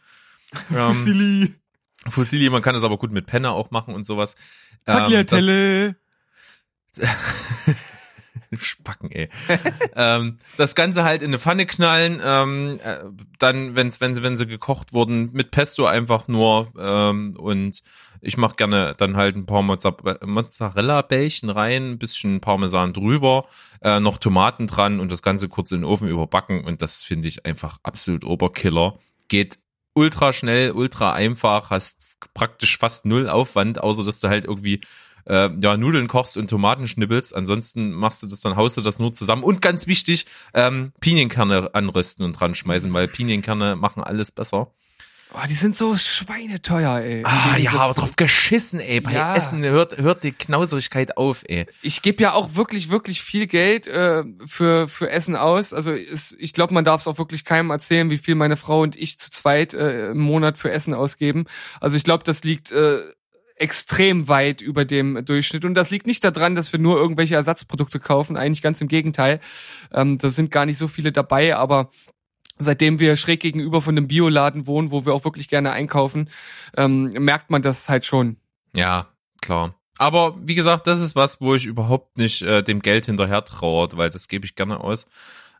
Ähm, 0.71 0.93
Fusilli. 0.93 1.55
Fusilli, 2.09 2.51
man 2.51 2.63
kann 2.63 2.75
es 2.75 2.83
aber 2.83 2.97
gut 2.99 3.13
mit 3.13 3.27
Penne 3.27 3.51
auch 3.51 3.71
machen 3.71 3.95
und 3.95 4.05
sowas. 4.05 4.35
Ähm, 4.87 4.95
Tagliatelle. 4.95 5.97
das- 6.97 7.09
Spacken, 8.59 9.13
ey. 9.13 9.29
ähm, 9.95 10.39
das 10.57 10.75
Ganze 10.75 11.05
halt 11.05 11.23
in 11.23 11.29
eine 11.31 11.39
Pfanne 11.39 11.67
knallen, 11.67 12.21
ähm, 12.25 12.81
äh, 12.83 12.99
dann, 13.39 13.77
wenn's, 13.77 14.01
wenn 14.01 14.15
sie, 14.17 14.23
wenn 14.25 14.37
sie 14.37 14.47
gekocht 14.47 14.93
wurden, 14.93 15.31
mit 15.33 15.53
Pesto 15.53 15.87
einfach 15.87 16.27
nur 16.27 16.73
ähm, 16.77 17.35
und 17.39 17.81
ich 18.21 18.37
mache 18.37 18.57
gerne 18.57 18.95
dann 18.99 19.17
halt 19.17 19.37
ein 19.37 19.47
paar 19.47 19.63
Mozza- 19.63 20.27
Mozzarella-Bällchen 20.27 21.49
rein, 21.49 21.93
ein 21.93 21.99
bisschen 21.99 22.41
Parmesan 22.41 22.93
drüber, 22.93 23.47
äh, 23.83 24.01
noch 24.01 24.19
Tomaten 24.19 24.67
dran 24.67 24.99
und 24.99 25.13
das 25.13 25.23
Ganze 25.23 25.49
kurz 25.49 25.71
in 25.71 25.79
den 25.79 25.85
Ofen 25.85 26.09
überbacken 26.09 26.65
und 26.65 26.83
das 26.83 27.03
finde 27.05 27.29
ich 27.29 27.47
einfach 27.47 27.79
absolut 27.85 28.25
Oberkiller. 28.25 28.99
Geht 29.29 29.59
ultra 30.01 30.33
schnell, 30.33 30.73
ultra 30.73 31.13
einfach, 31.13 31.69
hast 31.69 31.99
praktisch 32.33 32.79
fast 32.79 33.05
null 33.05 33.29
Aufwand, 33.29 33.83
außer 33.83 34.03
dass 34.03 34.21
du 34.21 34.29
halt 34.29 34.47
irgendwie 34.47 34.81
äh, 35.27 35.51
ja, 35.61 35.77
Nudeln 35.77 36.09
kochst 36.09 36.39
und 36.39 36.49
Tomaten 36.49 36.89
schnibbelst. 36.89 37.37
Ansonsten 37.37 37.93
machst 37.93 38.23
du 38.23 38.27
das, 38.27 38.41
dann 38.41 38.57
haust 38.57 38.79
du 38.79 38.81
das 38.81 38.99
nur 38.99 39.13
zusammen. 39.13 39.45
Und 39.45 39.61
ganz 39.61 39.87
wichtig, 39.87 40.25
ähm, 40.55 40.93
Pinienkerne 41.01 41.75
anrösten 41.75 42.25
und 42.25 42.33
dran 42.33 42.55
schmeißen, 42.55 42.91
weil 42.95 43.09
Pinienkerne 43.09 43.77
machen 43.77 44.03
alles 44.03 44.33
besser. 44.33 44.73
Oh, 45.33 45.47
die 45.49 45.55
sind 45.55 45.77
so 45.77 45.95
schweineteuer, 45.95 46.99
ey. 47.01 47.23
Ah, 47.25 47.57
ja, 47.57 47.73
aber 47.73 47.95
drauf 47.95 48.17
geschissen, 48.17 48.81
ey. 48.81 49.01
Bei 49.01 49.13
Ja. 49.13 49.37
Essen 49.37 49.63
hört, 49.63 49.97
hört 49.99 50.25
die 50.25 50.33
Knauserigkeit 50.33 51.17
auf, 51.17 51.45
ey. 51.47 51.67
ich 51.83 52.03
gebe 52.03 52.21
ja 52.23 52.33
auch 52.33 52.57
wirklich, 52.57 52.89
wirklich 52.91 53.23
viel 53.23 53.47
Geld 53.47 53.87
äh, 53.87 54.25
für, 54.47 54.89
für 54.89 55.09
Essen 55.11 55.37
aus. 55.37 55.73
Also 55.73 55.93
es, 55.93 56.37
ich 56.39 56.53
glaube, 56.53 56.75
man 56.75 56.85
darf 56.85 57.03
es 57.03 57.07
auch 57.07 57.19
wirklich 57.19 57.45
keinem 57.45 57.71
erzählen, 57.71 58.11
wie 58.11 58.19
viel 58.19 58.35
meine 58.35 58.57
Frau 58.57 58.83
und 58.83 58.97
ich 58.97 59.19
zu 59.21 59.31
zweit 59.31 59.73
äh, 59.73 60.11
im 60.11 60.19
Monat 60.19 60.59
für 60.59 60.73
Essen 60.73 60.95
ausgeben. 60.95 61.45
Also 61.81 61.97
ich 61.97 62.03
glaube, 62.03 62.25
das 62.25 62.43
liegt 62.43 62.73
äh, 62.73 62.99
extrem 63.55 64.27
weit 64.27 64.63
über 64.63 64.85
dem 64.85 65.25
Durchschnitt. 65.25 65.65
Und 65.65 65.75
das 65.75 65.91
liegt 65.91 66.07
nicht 66.07 66.25
daran, 66.25 66.55
dass 66.57 66.73
wir 66.73 66.81
nur 66.81 66.97
irgendwelche 66.97 67.37
Ersatzprodukte 67.37 68.01
kaufen. 68.01 68.37
Eigentlich 68.37 68.63
ganz 68.63 68.81
im 68.81 68.89
Gegenteil. 68.89 69.39
Ähm, 69.93 70.19
da 70.19 70.31
sind 70.31 70.51
gar 70.51 70.67
nicht 70.67 70.79
so 70.79 70.89
viele 70.89 71.13
dabei, 71.13 71.55
aber 71.55 71.91
seitdem 72.61 73.01
wir 73.01 73.17
schräg 73.17 73.41
gegenüber 73.41 73.81
von 73.81 73.97
einem 73.97 74.09
Bioladen 74.09 74.67
wohnen, 74.67 74.91
wo 74.91 75.05
wir 75.05 75.15
auch 75.15 75.25
wirklich 75.25 75.49
gerne 75.49 75.73
einkaufen, 75.73 76.29
ähm, 76.77 77.11
merkt 77.19 77.51
man 77.51 77.63
das 77.63 77.89
halt 77.89 78.07
schon. 78.07 78.37
Ja, 78.75 79.09
klar. 79.41 79.75
Aber 79.99 80.37
wie 80.41 80.55
gesagt, 80.55 80.87
das 80.87 81.01
ist 81.01 81.15
was, 81.15 81.41
wo 81.41 81.55
ich 81.55 81.67
überhaupt 81.67 82.17
nicht 82.17 82.41
äh, 82.43 82.63
dem 82.63 82.81
Geld 82.81 83.07
hinterher 83.07 83.45
trauert, 83.45 83.97
weil 83.97 84.09
das 84.09 84.29
gebe 84.29 84.47
ich 84.47 84.55
gerne 84.55 84.81
aus. 84.81 85.07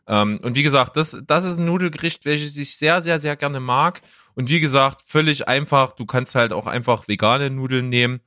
Ähm, 0.07 0.39
und 0.41 0.55
wie 0.55 0.63
gesagt, 0.63 0.97
das, 0.97 1.21
das 1.27 1.43
ist 1.43 1.57
ein 1.57 1.65
Nudelgericht, 1.65 2.25
welches 2.25 2.57
ich 2.57 2.75
sehr, 2.75 3.01
sehr, 3.01 3.19
sehr 3.19 3.35
gerne 3.35 3.59
mag. 3.59 4.01
Und 4.33 4.49
wie 4.49 4.59
gesagt, 4.59 5.01
völlig 5.05 5.47
einfach. 5.47 5.93
Du 5.93 6.05
kannst 6.05 6.35
halt 6.35 6.53
auch 6.53 6.65
einfach 6.67 7.07
vegane 7.07 7.49
Nudeln 7.49 7.89
nehmen. 7.89 8.21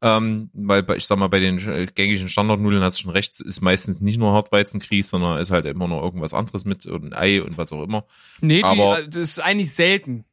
Ähm, 0.00 0.50
weil 0.52 0.84
bei- 0.84 0.96
ich 0.96 1.06
sag 1.06 1.18
mal, 1.18 1.28
bei 1.28 1.40
den 1.40 1.58
äh, 1.68 1.86
gängigen 1.86 2.28
Standardnudeln 2.28 2.82
hast 2.84 2.98
du 2.98 3.02
schon 3.02 3.10
recht, 3.12 3.40
ist 3.40 3.60
meistens 3.62 4.00
nicht 4.00 4.16
nur 4.18 4.32
Hartweizengrieß, 4.32 5.10
sondern 5.10 5.40
ist 5.40 5.50
halt 5.50 5.66
immer 5.66 5.88
noch 5.88 6.02
irgendwas 6.02 6.34
anderes 6.34 6.64
mit 6.64 6.86
und 6.86 7.06
ein 7.06 7.12
Ei 7.14 7.42
und 7.42 7.58
was 7.58 7.72
auch 7.72 7.82
immer. 7.82 8.04
Nee, 8.40 8.58
die, 8.58 8.64
Aber- 8.64 9.00
äh, 9.00 9.08
das 9.08 9.16
ist 9.16 9.42
eigentlich 9.42 9.74
selten. 9.74 10.24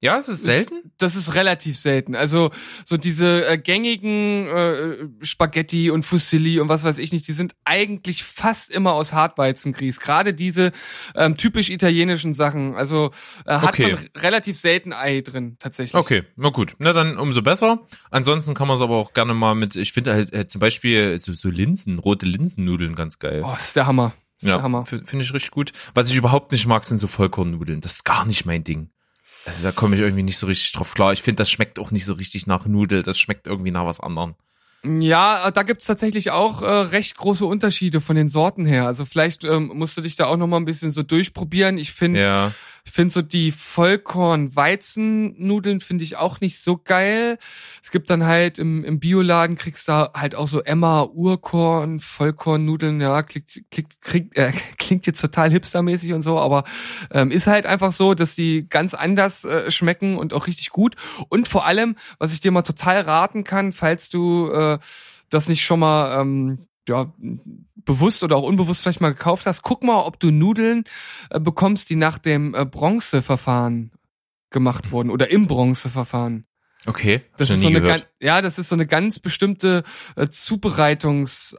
Ja, 0.00 0.16
es 0.18 0.28
ist 0.28 0.44
selten. 0.44 0.92
Das 0.98 1.16
ist 1.16 1.34
relativ 1.34 1.76
selten. 1.76 2.14
Also 2.14 2.50
so 2.84 2.96
diese 2.96 3.48
äh, 3.48 3.58
gängigen 3.58 4.46
äh, 4.46 4.96
Spaghetti 5.22 5.90
und 5.90 6.04
Fusilli 6.04 6.60
und 6.60 6.68
was 6.68 6.84
weiß 6.84 6.98
ich 6.98 7.10
nicht, 7.12 7.26
die 7.26 7.32
sind 7.32 7.54
eigentlich 7.64 8.22
fast 8.22 8.70
immer 8.70 8.92
aus 8.92 9.12
Hartweizengrieß. 9.12 9.98
Gerade 9.98 10.34
diese 10.34 10.70
ähm, 11.16 11.36
typisch 11.36 11.68
italienischen 11.70 12.32
Sachen. 12.32 12.76
Also 12.76 13.10
äh, 13.44 13.54
hat 13.58 13.70
Okay. 13.70 13.92
man 13.94 14.22
relativ 14.22 14.58
selten 14.58 14.92
Ei 14.92 15.20
drin 15.20 15.56
tatsächlich. 15.58 15.94
Okay, 15.94 16.22
na 16.36 16.50
gut. 16.50 16.74
Na 16.78 16.92
dann 16.92 17.18
umso 17.18 17.42
besser. 17.42 17.80
Ansonsten 18.12 18.54
kann 18.54 18.68
man 18.68 18.76
es 18.76 18.82
aber 18.82 18.94
auch 18.96 19.12
gerne 19.14 19.34
mal 19.34 19.54
mit, 19.56 19.74
ich 19.74 19.92
finde 19.92 20.12
halt 20.14 20.32
äh, 20.32 20.46
zum 20.46 20.60
Beispiel 20.60 21.18
so, 21.18 21.34
so 21.34 21.50
Linsen, 21.50 21.98
rote 21.98 22.24
Linsennudeln 22.26 22.94
ganz 22.94 23.18
geil. 23.18 23.42
Oh, 23.44 23.54
ist 23.58 23.74
der 23.74 23.86
Hammer. 23.86 24.12
Ist 24.40 24.46
der 24.46 24.58
ja, 24.58 24.84
finde 24.84 25.24
ich 25.24 25.34
richtig 25.34 25.50
gut. 25.50 25.72
Was 25.94 26.08
ich 26.08 26.16
überhaupt 26.16 26.52
nicht 26.52 26.66
mag, 26.68 26.84
sind 26.84 27.00
so 27.00 27.08
Vollkornnudeln. 27.08 27.80
Das 27.80 27.94
ist 27.94 28.04
gar 28.04 28.24
nicht 28.24 28.46
mein 28.46 28.62
Ding. 28.62 28.90
Also 29.48 29.62
da 29.62 29.72
komme 29.72 29.96
ich 29.96 30.02
irgendwie 30.02 30.22
nicht 30.22 30.36
so 30.36 30.46
richtig 30.46 30.72
drauf 30.72 30.92
klar. 30.92 31.14
Ich 31.14 31.22
finde, 31.22 31.40
das 31.40 31.50
schmeckt 31.50 31.78
auch 31.78 31.90
nicht 31.90 32.04
so 32.04 32.12
richtig 32.12 32.46
nach 32.46 32.66
Nudel. 32.66 33.02
Das 33.02 33.18
schmeckt 33.18 33.46
irgendwie 33.46 33.70
nach 33.70 33.86
was 33.86 33.98
anderem. 33.98 34.34
Ja, 34.84 35.50
da 35.50 35.62
gibt's 35.62 35.86
tatsächlich 35.86 36.30
auch 36.30 36.62
äh, 36.62 36.66
recht 36.66 37.16
große 37.16 37.44
Unterschiede 37.44 38.00
von 38.00 38.14
den 38.14 38.28
Sorten 38.28 38.66
her. 38.66 38.86
Also 38.86 39.06
vielleicht 39.06 39.42
ähm, 39.42 39.72
musst 39.74 39.96
du 39.96 40.02
dich 40.02 40.16
da 40.16 40.26
auch 40.26 40.36
noch 40.36 40.46
mal 40.46 40.58
ein 40.58 40.66
bisschen 40.66 40.92
so 40.92 41.02
durchprobieren. 41.02 41.78
Ich 41.78 41.92
finde 41.92 42.20
Ja, 42.20 42.52
Ich 42.88 42.94
finde 42.94 43.12
so 43.12 43.20
die 43.20 43.52
Vollkorn-Weizennudeln 43.52 45.80
finde 45.80 46.04
ich 46.04 46.16
auch 46.16 46.40
nicht 46.40 46.58
so 46.58 46.78
geil. 46.78 47.36
Es 47.82 47.90
gibt 47.90 48.08
dann 48.08 48.24
halt 48.24 48.58
im, 48.58 48.82
im 48.82 48.98
Bioladen 48.98 49.58
kriegst 49.58 49.88
du 49.88 50.10
halt 50.14 50.34
auch 50.34 50.48
so 50.48 50.62
Emma 50.62 51.02
Urkorn, 51.02 52.00
Vollkornnudeln, 52.00 53.02
ja, 53.02 53.22
klingt, 53.22 53.60
klingt, 53.70 54.00
klingt, 54.00 54.34
äh, 54.38 54.52
klingt 54.78 55.06
jetzt 55.06 55.20
total 55.20 55.50
hipstermäßig 55.50 56.14
und 56.14 56.22
so, 56.22 56.38
aber 56.38 56.64
ähm, 57.10 57.30
ist 57.30 57.46
halt 57.46 57.66
einfach 57.66 57.92
so, 57.92 58.14
dass 58.14 58.34
die 58.34 58.66
ganz 58.66 58.94
anders 58.94 59.44
äh, 59.44 59.70
schmecken 59.70 60.16
und 60.16 60.32
auch 60.32 60.46
richtig 60.46 60.70
gut. 60.70 60.96
Und 61.28 61.46
vor 61.46 61.66
allem, 61.66 61.94
was 62.18 62.32
ich 62.32 62.40
dir 62.40 62.52
mal 62.52 62.62
total 62.62 63.02
raten 63.02 63.44
kann, 63.44 63.72
falls 63.72 64.08
du 64.08 64.50
äh, 64.50 64.78
das 65.28 65.50
nicht 65.50 65.62
schon 65.62 65.80
mal 65.80 66.22
ähm, 66.22 66.56
ja, 66.88 67.12
bewusst 67.88 68.22
oder 68.22 68.36
auch 68.36 68.42
unbewusst 68.42 68.82
vielleicht 68.82 69.00
mal 69.00 69.14
gekauft 69.14 69.46
hast, 69.46 69.62
guck 69.62 69.82
mal, 69.82 70.02
ob 70.02 70.20
du 70.20 70.30
Nudeln 70.30 70.84
äh, 71.30 71.40
bekommst, 71.40 71.88
die 71.88 71.96
nach 71.96 72.18
dem 72.18 72.54
äh, 72.54 72.66
Bronzeverfahren 72.66 73.92
gemacht 74.50 74.92
wurden 74.92 75.10
oder 75.10 75.30
im 75.30 75.48
Bronzeverfahren. 75.48 76.44
Okay, 76.86 77.22
Das 77.38 77.50
ist 77.50 77.62
so 77.62 77.68
eine 77.68 77.82
ganz, 77.82 78.04
ja, 78.20 78.40
das 78.42 78.58
ist 78.58 78.68
so 78.68 78.76
eine 78.76 78.86
ganz 78.86 79.18
bestimmte 79.18 79.84
äh, 80.16 80.24
Zubereitungs- 80.24 81.56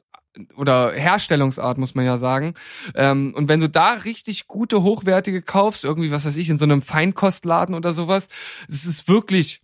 oder 0.55 0.93
Herstellungsart, 0.93 1.80
muss 1.80 1.95
man 1.95 2.05
ja 2.05 2.19
sagen. 2.19 2.53
Ähm, 2.93 3.34
und 3.36 3.47
wenn 3.47 3.59
du 3.59 3.67
da 3.67 3.93
richtig 3.93 4.47
gute, 4.47 4.84
hochwertige 4.84 5.41
kaufst, 5.41 5.84
irgendwie, 5.84 6.11
was 6.11 6.25
weiß 6.25 6.38
ich, 6.38 6.49
in 6.49 6.59
so 6.59 6.65
einem 6.65 6.84
Feinkostladen 6.84 7.73
oder 7.73 7.93
sowas, 7.93 8.27
das 8.67 8.86
ist 8.86 9.07
wirklich 9.07 9.61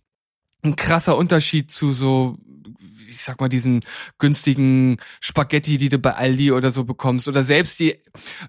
ein 0.62 0.74
krasser 0.74 1.16
Unterschied 1.16 1.70
zu 1.70 1.92
so, 1.92 2.36
ich 3.16 3.22
sag 3.24 3.40
mal, 3.40 3.48
diesen 3.48 3.84
günstigen 4.18 4.98
Spaghetti, 5.20 5.76
die 5.78 5.88
du 5.88 5.98
bei 5.98 6.14
Aldi 6.14 6.52
oder 6.52 6.70
so 6.70 6.84
bekommst. 6.84 7.28
Oder 7.28 7.42
selbst 7.44 7.78
die, 7.80 7.96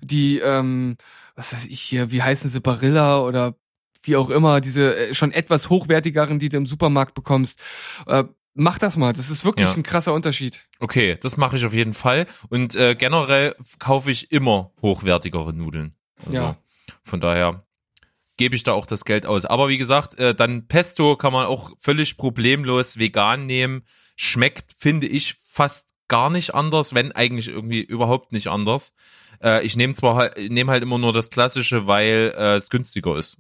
die, 0.01 0.39
ähm, 0.39 0.95
was 1.36 1.53
weiß 1.53 1.65
ich 1.65 1.82
hier, 1.82 2.11
wie 2.11 2.22
heißen 2.22 2.49
sie, 2.49 2.59
Barilla 2.61 3.22
oder 3.22 3.55
wie 4.03 4.15
auch 4.15 4.30
immer, 4.30 4.61
diese 4.61 4.95
äh, 4.95 5.13
schon 5.13 5.32
etwas 5.32 5.70
hochwertigeren, 5.70 6.39
die 6.39 6.49
du 6.49 6.57
im 6.57 6.65
Supermarkt 6.65 7.13
bekommst. 7.13 7.59
Äh, 8.05 8.26
mach 8.53 8.78
das 8.78 8.97
mal, 8.97 9.13
das 9.13 9.30
ist 9.30 9.43
wirklich 9.45 9.70
Ja. 9.70 9.76
ein 9.76 9.84
krasser 9.84 10.13
Unterschied. 10.13 10.68
Okay, 10.80 11.18
das 11.22 11.38
mache 11.38 11.57
ich 11.57 11.65
auf 11.65 11.74
jeden 11.74 11.93
Fall. 11.93 12.26
Und 12.49 12.76
äh, 12.76 12.95
generell 12.95 13.55
kaufe 13.80 14.11
ich 14.11 14.32
immer 14.32 14.72
hochwertigere 14.82 15.53
Nudeln. 15.53 15.95
Also, 16.20 16.32
Ja. 16.34 16.57
Von 17.03 17.20
daher 17.22 17.66
gebe 18.38 18.55
ich 18.55 18.63
da 18.63 18.73
auch 18.73 18.85
das 18.85 19.05
Geld 19.05 19.25
aus. 19.25 19.45
Aber 19.45 19.67
wie 19.67 19.77
gesagt, 19.77 20.17
äh, 20.19 20.33
dann 20.33 20.67
Pesto 20.67 21.17
kann 21.17 21.33
man 21.33 21.47
auch 21.47 21.71
völlig 21.79 22.17
problemlos 22.17 22.97
vegan 22.97 23.45
nehmen. 23.45 23.83
Schmeckt, 24.15 24.73
finde 24.77 25.07
ich, 25.07 25.35
fast 25.47 25.93
gar 26.07 26.29
nicht 26.29 26.53
anders, 26.55 26.93
wenn 26.93 27.11
eigentlich 27.11 27.49
irgendwie 27.49 27.81
überhaupt 27.81 28.31
nicht 28.31 28.47
anders. 28.47 28.93
Äh, 29.43 29.65
ich 29.65 29.75
nehme 29.75 29.93
zwar 29.93 30.15
halt, 30.15 30.51
nehme 30.51 30.71
halt 30.71 30.83
immer 30.83 30.97
nur 30.97 31.13
das 31.13 31.29
Klassische, 31.29 31.88
weil 31.88 32.33
äh, 32.38 32.55
es 32.55 32.69
günstiger 32.69 33.17
ist. 33.17 33.38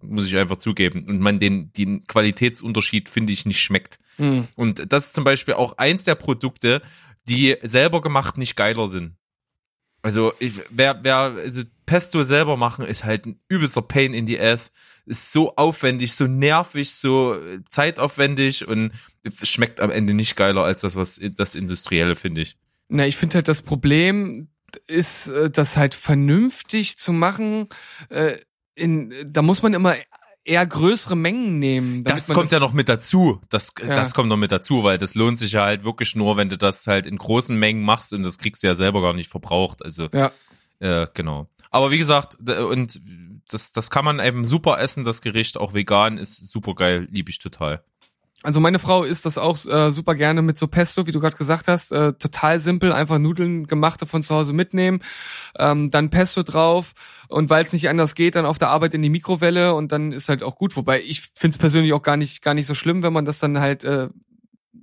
Muss 0.00 0.26
ich 0.26 0.36
einfach 0.36 0.56
zugeben. 0.56 1.04
Und 1.06 1.20
man 1.20 1.38
den, 1.38 1.72
den 1.72 2.06
Qualitätsunterschied, 2.06 3.08
finde 3.08 3.32
ich, 3.32 3.46
nicht 3.46 3.60
schmeckt. 3.60 3.98
Hm. 4.16 4.48
Und 4.56 4.92
das 4.92 5.06
ist 5.06 5.14
zum 5.14 5.24
Beispiel 5.24 5.54
auch 5.54 5.78
eins 5.78 6.04
der 6.04 6.14
Produkte, 6.14 6.82
die 7.28 7.56
selber 7.62 8.00
gemacht 8.00 8.38
nicht 8.38 8.56
geiler 8.56 8.88
sind. 8.88 9.16
Also, 10.02 10.32
ich, 10.38 10.54
wer, 10.70 11.00
wer, 11.02 11.16
also 11.16 11.62
Pesto 11.88 12.22
selber 12.22 12.56
machen 12.58 12.84
ist 12.84 13.04
halt 13.04 13.24
ein 13.24 13.40
übelster 13.48 13.80
Pain 13.82 14.12
in 14.12 14.26
the 14.26 14.38
ass. 14.38 14.72
Ist 15.06 15.32
so 15.32 15.56
aufwendig, 15.56 16.12
so 16.12 16.26
nervig, 16.26 16.92
so 16.92 17.34
äh, 17.34 17.60
zeitaufwendig 17.68 18.68
und 18.68 18.92
schmeckt 19.42 19.80
am 19.80 19.90
Ende 19.90 20.12
nicht 20.12 20.36
geiler 20.36 20.64
als 20.64 20.82
das, 20.82 20.96
was 20.96 21.18
das 21.36 21.54
Industrielle, 21.54 22.14
finde 22.14 22.42
ich. 22.42 22.56
Na, 22.88 23.06
ich 23.06 23.16
finde 23.16 23.36
halt 23.36 23.48
das 23.48 23.62
Problem 23.62 24.48
ist, 24.86 25.28
äh, 25.28 25.50
das 25.50 25.78
halt 25.78 25.94
vernünftig 25.94 26.98
zu 26.98 27.12
machen. 27.14 27.68
Äh, 28.10 28.36
in, 28.74 29.14
da 29.26 29.40
muss 29.40 29.62
man 29.62 29.72
immer 29.72 29.96
eher 30.44 30.66
größere 30.66 31.16
Mengen 31.16 31.58
nehmen. 31.58 32.04
Das 32.04 32.28
kommt 32.28 32.52
ja 32.52 32.58
noch 32.58 32.74
mit 32.74 32.88
dazu. 32.90 33.40
Das, 33.48 33.72
Ja. 33.80 33.94
das 33.94 34.12
kommt 34.14 34.28
noch 34.28 34.36
mit 34.36 34.52
dazu, 34.52 34.84
weil 34.84 34.98
das 34.98 35.14
lohnt 35.14 35.38
sich 35.38 35.52
ja 35.52 35.64
halt 35.64 35.84
wirklich 35.84 36.16
nur, 36.16 36.36
wenn 36.36 36.50
du 36.50 36.58
das 36.58 36.86
halt 36.86 37.06
in 37.06 37.16
großen 37.16 37.58
Mengen 37.58 37.82
machst 37.82 38.12
und 38.12 38.22
das 38.24 38.38
kriegst 38.38 38.62
du 38.62 38.66
ja 38.66 38.74
selber 38.74 39.00
gar 39.00 39.14
nicht 39.14 39.30
verbraucht. 39.30 39.82
Also 39.82 40.08
Ja. 40.12 40.32
Äh, 40.80 41.06
genau. 41.12 41.48
Aber 41.70 41.90
wie 41.90 41.98
gesagt, 41.98 42.36
und 42.48 43.00
das, 43.48 43.72
das 43.72 43.90
kann 43.90 44.04
man 44.04 44.20
eben 44.20 44.44
super 44.44 44.78
essen, 44.78 45.04
das 45.04 45.22
Gericht, 45.22 45.56
auch 45.56 45.74
vegan, 45.74 46.18
ist 46.18 46.50
super 46.50 46.74
geil, 46.74 47.08
liebe 47.10 47.30
ich 47.30 47.38
total. 47.38 47.82
Also 48.44 48.60
meine 48.60 48.78
Frau 48.78 49.02
isst 49.02 49.26
das 49.26 49.36
auch 49.36 49.64
äh, 49.66 49.90
super 49.90 50.14
gerne 50.14 50.42
mit 50.42 50.58
so 50.58 50.68
Pesto, 50.68 51.08
wie 51.08 51.10
du 51.10 51.18
gerade 51.18 51.36
gesagt 51.36 51.66
hast. 51.66 51.90
Äh, 51.90 52.12
total 52.12 52.60
simpel, 52.60 52.92
einfach 52.92 53.18
Nudeln 53.18 53.66
gemachte 53.66 54.06
von 54.06 54.22
zu 54.22 54.32
Hause 54.32 54.52
mitnehmen, 54.52 55.00
ähm, 55.58 55.90
dann 55.90 56.10
Pesto 56.10 56.44
drauf 56.44 56.92
und 57.26 57.50
weil 57.50 57.64
es 57.64 57.72
nicht 57.72 57.88
anders 57.88 58.14
geht, 58.14 58.36
dann 58.36 58.46
auf 58.46 58.60
der 58.60 58.68
Arbeit 58.68 58.94
in 58.94 59.02
die 59.02 59.10
Mikrowelle 59.10 59.74
und 59.74 59.90
dann 59.90 60.12
ist 60.12 60.28
halt 60.28 60.44
auch 60.44 60.54
gut. 60.54 60.76
Wobei 60.76 61.02
ich 61.02 61.22
finde 61.34 61.54
es 61.54 61.58
persönlich 61.58 61.92
auch 61.92 62.02
gar 62.02 62.16
nicht 62.16 62.40
gar 62.40 62.54
nicht 62.54 62.66
so 62.66 62.74
schlimm, 62.74 63.02
wenn 63.02 63.12
man 63.12 63.24
das 63.24 63.40
dann 63.40 63.58
halt 63.58 63.82
äh, 63.82 64.08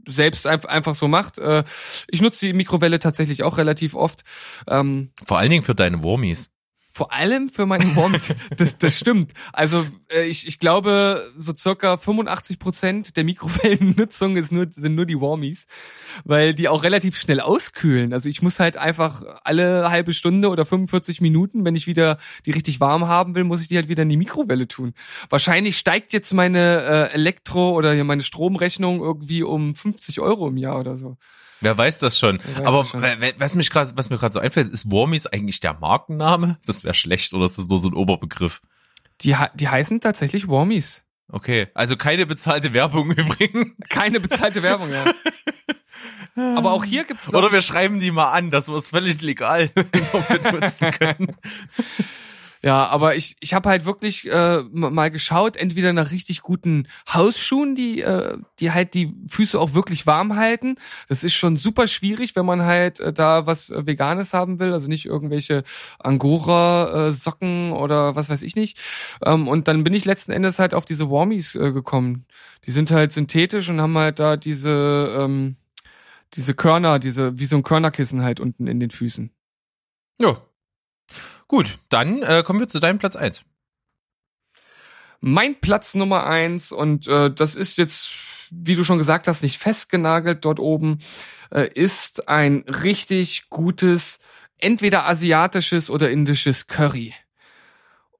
selbst 0.06 0.48
einfach 0.48 0.68
einfach 0.68 0.96
so 0.96 1.08
macht. 1.08 1.40
Äh, 1.40 1.64
ich 2.10 2.22
nutze 2.22 2.48
die 2.48 2.54
Mikrowelle 2.54 3.00
tatsächlich 3.00 3.44
auch 3.44 3.58
relativ 3.58 3.96
oft. 3.96 4.24
Ähm, 4.68 5.12
Vor 5.24 5.38
allen 5.38 5.50
Dingen 5.50 5.64
für 5.64 5.76
deine 5.76 6.04
Wurmis. 6.04 6.50
Vor 6.96 7.12
allem 7.12 7.50
für 7.50 7.66
meinen 7.66 7.94
Worms. 7.98 8.34
das, 8.58 8.78
das 8.78 8.98
stimmt. 8.98 9.34
Also 9.52 9.86
äh, 10.10 10.24
ich, 10.28 10.48
ich 10.48 10.60
glaube, 10.60 11.30
so 11.36 11.54
circa 11.54 11.98
85 11.98 12.58
Prozent 12.58 13.18
der 13.18 13.26
Mikrowellennutzung 13.26 14.38
ist 14.38 14.54
nur, 14.54 14.68
sind 14.74 14.96
nur 14.96 15.06
die 15.06 15.20
Warmies, 15.20 15.66
weil 16.24 16.54
die 16.54 16.70
auch 16.70 16.84
relativ 16.84 17.20
schnell 17.20 17.42
auskühlen. 17.42 18.14
Also 18.14 18.30
ich 18.30 18.42
muss 18.42 18.62
halt 18.62 18.78
einfach 18.78 19.24
alle 19.44 19.92
halbe 19.92 20.14
Stunde 20.14 20.48
oder 20.48 20.66
45 20.66 21.20
Minuten, 21.20 21.66
wenn 21.66 21.76
ich 21.76 21.86
wieder 21.86 22.18
die 22.46 22.52
richtig 22.52 22.80
warm 22.80 23.08
haben 23.08 23.36
will, 23.36 23.44
muss 23.44 23.62
ich 23.62 23.68
die 23.68 23.76
halt 23.76 23.90
wieder 23.90 24.04
in 24.04 24.10
die 24.10 24.16
Mikrowelle 24.16 24.70
tun. 24.70 24.94
Wahrscheinlich 25.30 25.78
steigt 25.78 26.14
jetzt 26.14 26.34
meine 26.34 27.10
äh, 27.12 27.14
Elektro- 27.14 27.74
oder 27.74 27.92
hier 27.94 28.06
meine 28.06 28.24
Stromrechnung 28.24 29.02
irgendwie 29.02 29.44
um 29.44 29.76
50 29.76 30.22
Euro 30.22 30.48
im 30.48 30.56
Jahr 30.56 30.80
oder 30.80 30.96
so. 30.96 31.18
Wer 31.62 31.78
weiß 31.78 32.00
das 32.00 32.18
schon. 32.18 32.40
Weiß 32.40 32.66
Aber 32.66 32.80
das 32.80 32.90
schon. 32.90 33.02
was 33.38 33.56
mich 33.56 33.70
gerade, 33.70 33.92
was 33.96 34.10
mir 34.10 34.18
gerade 34.18 34.34
so 34.34 34.40
einfällt, 34.40 34.70
ist 34.70 34.92
Wurmis 34.92 35.28
eigentlich 35.28 35.60
der 35.60 35.74
Markenname? 35.74 36.60
Das 36.66 36.84
wäre 36.84 36.94
schlecht 36.94 37.34
oder 37.34 37.46
ist 37.46 37.58
das 37.58 37.68
nur 37.68 37.80
so 37.80 37.90
ein 37.90 37.94
Oberbegriff? 37.94 38.62
Die, 39.22 39.36
die 39.56 39.70
heißen 39.70 40.02
tatsächlich 40.02 40.48
Warmies. 40.48 41.04
Okay, 41.32 41.68
also 41.74 41.98
keine 41.98 42.26
bezahlte 42.26 42.74
Werbung 42.74 43.12
übrigens. 43.16 43.74
Keine 43.90 44.20
bezahlte 44.20 44.62
Werbung, 44.64 44.90
ja. 44.92 45.06
Aber 46.58 46.74
auch 46.74 46.84
hier 46.84 47.06
gibt's 47.06 47.34
Oder 47.34 47.52
wir 47.52 47.62
schreiben 47.62 48.00
die 48.00 48.12
mal 48.12 48.32
an, 48.32 48.52
dass 48.52 48.68
wir 48.68 48.76
es 48.76 48.90
völlig 48.90 49.22
legal 49.22 49.70
benutzen 50.44 50.92
können. 50.92 51.36
Ja, 52.66 52.88
aber 52.88 53.16
ich, 53.16 53.36
ich 53.42 53.54
habe 53.54 53.70
halt 53.70 53.86
wirklich 53.86 54.28
äh, 54.32 54.64
mal 54.72 55.12
geschaut, 55.12 55.56
entweder 55.56 55.94
nach 55.94 56.10
richtig 56.10 56.42
guten 56.42 56.88
Hausschuhen, 57.08 57.76
die, 57.76 58.02
äh, 58.02 58.40
die 58.60 58.72
halt 58.72 58.96
die 58.96 59.14
Füße 59.28 59.60
auch 59.60 59.76
wirklich 59.76 60.08
warm 60.08 60.36
halten. 60.36 60.76
Das 61.08 61.24
ist 61.24 61.36
schon 61.36 61.58
super 61.58 61.86
schwierig, 61.86 62.36
wenn 62.36 62.48
man 62.48 62.64
halt 62.64 63.00
äh, 63.00 63.14
da 63.14 63.46
was 63.46 63.70
äh, 63.70 63.86
Veganes 63.86 64.34
haben 64.34 64.58
will, 64.58 64.74
also 64.74 64.88
nicht 64.88 65.06
irgendwelche 65.06 65.62
Angora-Socken 66.00 67.72
oder 67.72 68.16
was 68.16 68.30
weiß 68.32 68.42
ich 68.42 68.56
nicht. 68.56 68.80
Ähm, 69.24 69.48
und 69.48 69.68
dann 69.68 69.84
bin 69.84 69.94
ich 69.94 70.06
letzten 70.06 70.32
Endes 70.32 70.58
halt 70.58 70.74
auf 70.74 70.86
diese 70.86 71.12
Warmies 71.12 71.54
äh, 71.54 71.72
gekommen. 71.72 72.26
Die 72.66 72.72
sind 72.72 72.90
halt 72.90 73.12
synthetisch 73.12 73.70
und 73.70 73.80
haben 73.80 73.96
halt 73.96 74.18
da 74.18 74.38
diese, 74.38 75.16
ähm, 75.20 75.56
diese 76.34 76.56
Körner, 76.56 76.98
diese, 76.98 77.38
wie 77.38 77.46
so 77.46 77.58
ein 77.58 77.64
Körnerkissen 77.64 78.24
halt 78.24 78.40
unten 78.40 78.66
in 78.66 78.80
den 78.80 78.90
Füßen. 78.90 79.30
Ja. 80.20 80.42
Gut, 81.48 81.80
dann 81.90 82.24
äh, 82.24 82.44
kommen 82.44 82.60
wir 82.60 82.68
zu 82.68 82.80
deinem 82.80 82.98
Platz 82.98 83.16
eins. 83.16 83.44
Mein 85.22 85.56
Platz 85.56 85.96
Nummer 85.96 86.26
eins 86.26 86.72
und 86.72 87.08
äh, 87.08 87.32
das 87.32 87.56
ist 87.56 87.78
jetzt, 87.78 88.12
wie 88.52 88.76
du 88.76 88.84
schon 88.84 88.98
gesagt 88.98 89.28
hast, 89.28 89.44
nicht 89.44 89.58
festgenagelt 89.58 90.44
dort 90.44 90.60
oben, 90.60 91.00
äh, 91.52 91.70
ist 91.74 92.28
ein 92.28 92.66
richtig 92.68 93.50
gutes, 93.50 94.20
entweder 94.58 95.08
asiatisches 95.08 95.90
oder 95.90 96.10
indisches 96.10 96.68
Curry. 96.68 97.14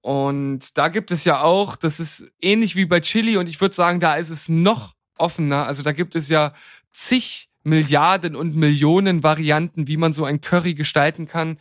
Und 0.02 0.78
da 0.78 0.90
gibt 0.90 1.12
es 1.12 1.26
ja 1.26 1.42
auch, 1.42 1.76
das 1.76 2.00
ist 2.00 2.32
ähnlich 2.40 2.76
wie 2.76 2.86
bei 2.86 3.00
Chili 3.00 3.38
und 3.38 3.48
ich 3.48 3.60
würde 3.60 3.74
sagen, 3.74 4.00
da 4.00 4.16
ist 4.16 4.30
es 4.30 4.50
noch 4.50 4.94
offener. 5.18 5.66
Also 5.66 5.82
da 5.82 5.94
gibt 5.94 6.16
es 6.16 6.30
ja 6.30 6.54
zig 6.92 7.50
Milliarden 7.64 8.36
und 8.36 8.56
Millionen 8.56 9.24
Varianten, 9.24 9.88
wie 9.88 9.98
man 9.98 10.14
so 10.14 10.24
ein 10.24 10.42
Curry 10.42 10.76
gestalten 10.76 11.28
kann 11.28 11.58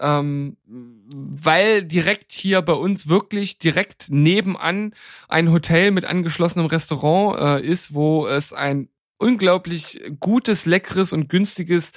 ähm, 0.00 0.56
weil 0.64 1.84
direkt 1.84 2.32
hier 2.32 2.62
bei 2.62 2.72
uns 2.72 3.08
wirklich 3.08 3.58
direkt 3.58 4.06
nebenan 4.10 4.94
ein 5.28 5.52
Hotel 5.52 5.90
mit 5.90 6.04
angeschlossenem 6.04 6.66
Restaurant 6.66 7.38
äh, 7.38 7.66
ist, 7.66 7.94
wo 7.94 8.26
es 8.26 8.52
ein 8.52 8.88
unglaublich 9.18 10.00
gutes, 10.18 10.66
leckeres 10.66 11.12
und 11.12 11.28
günstiges 11.28 11.92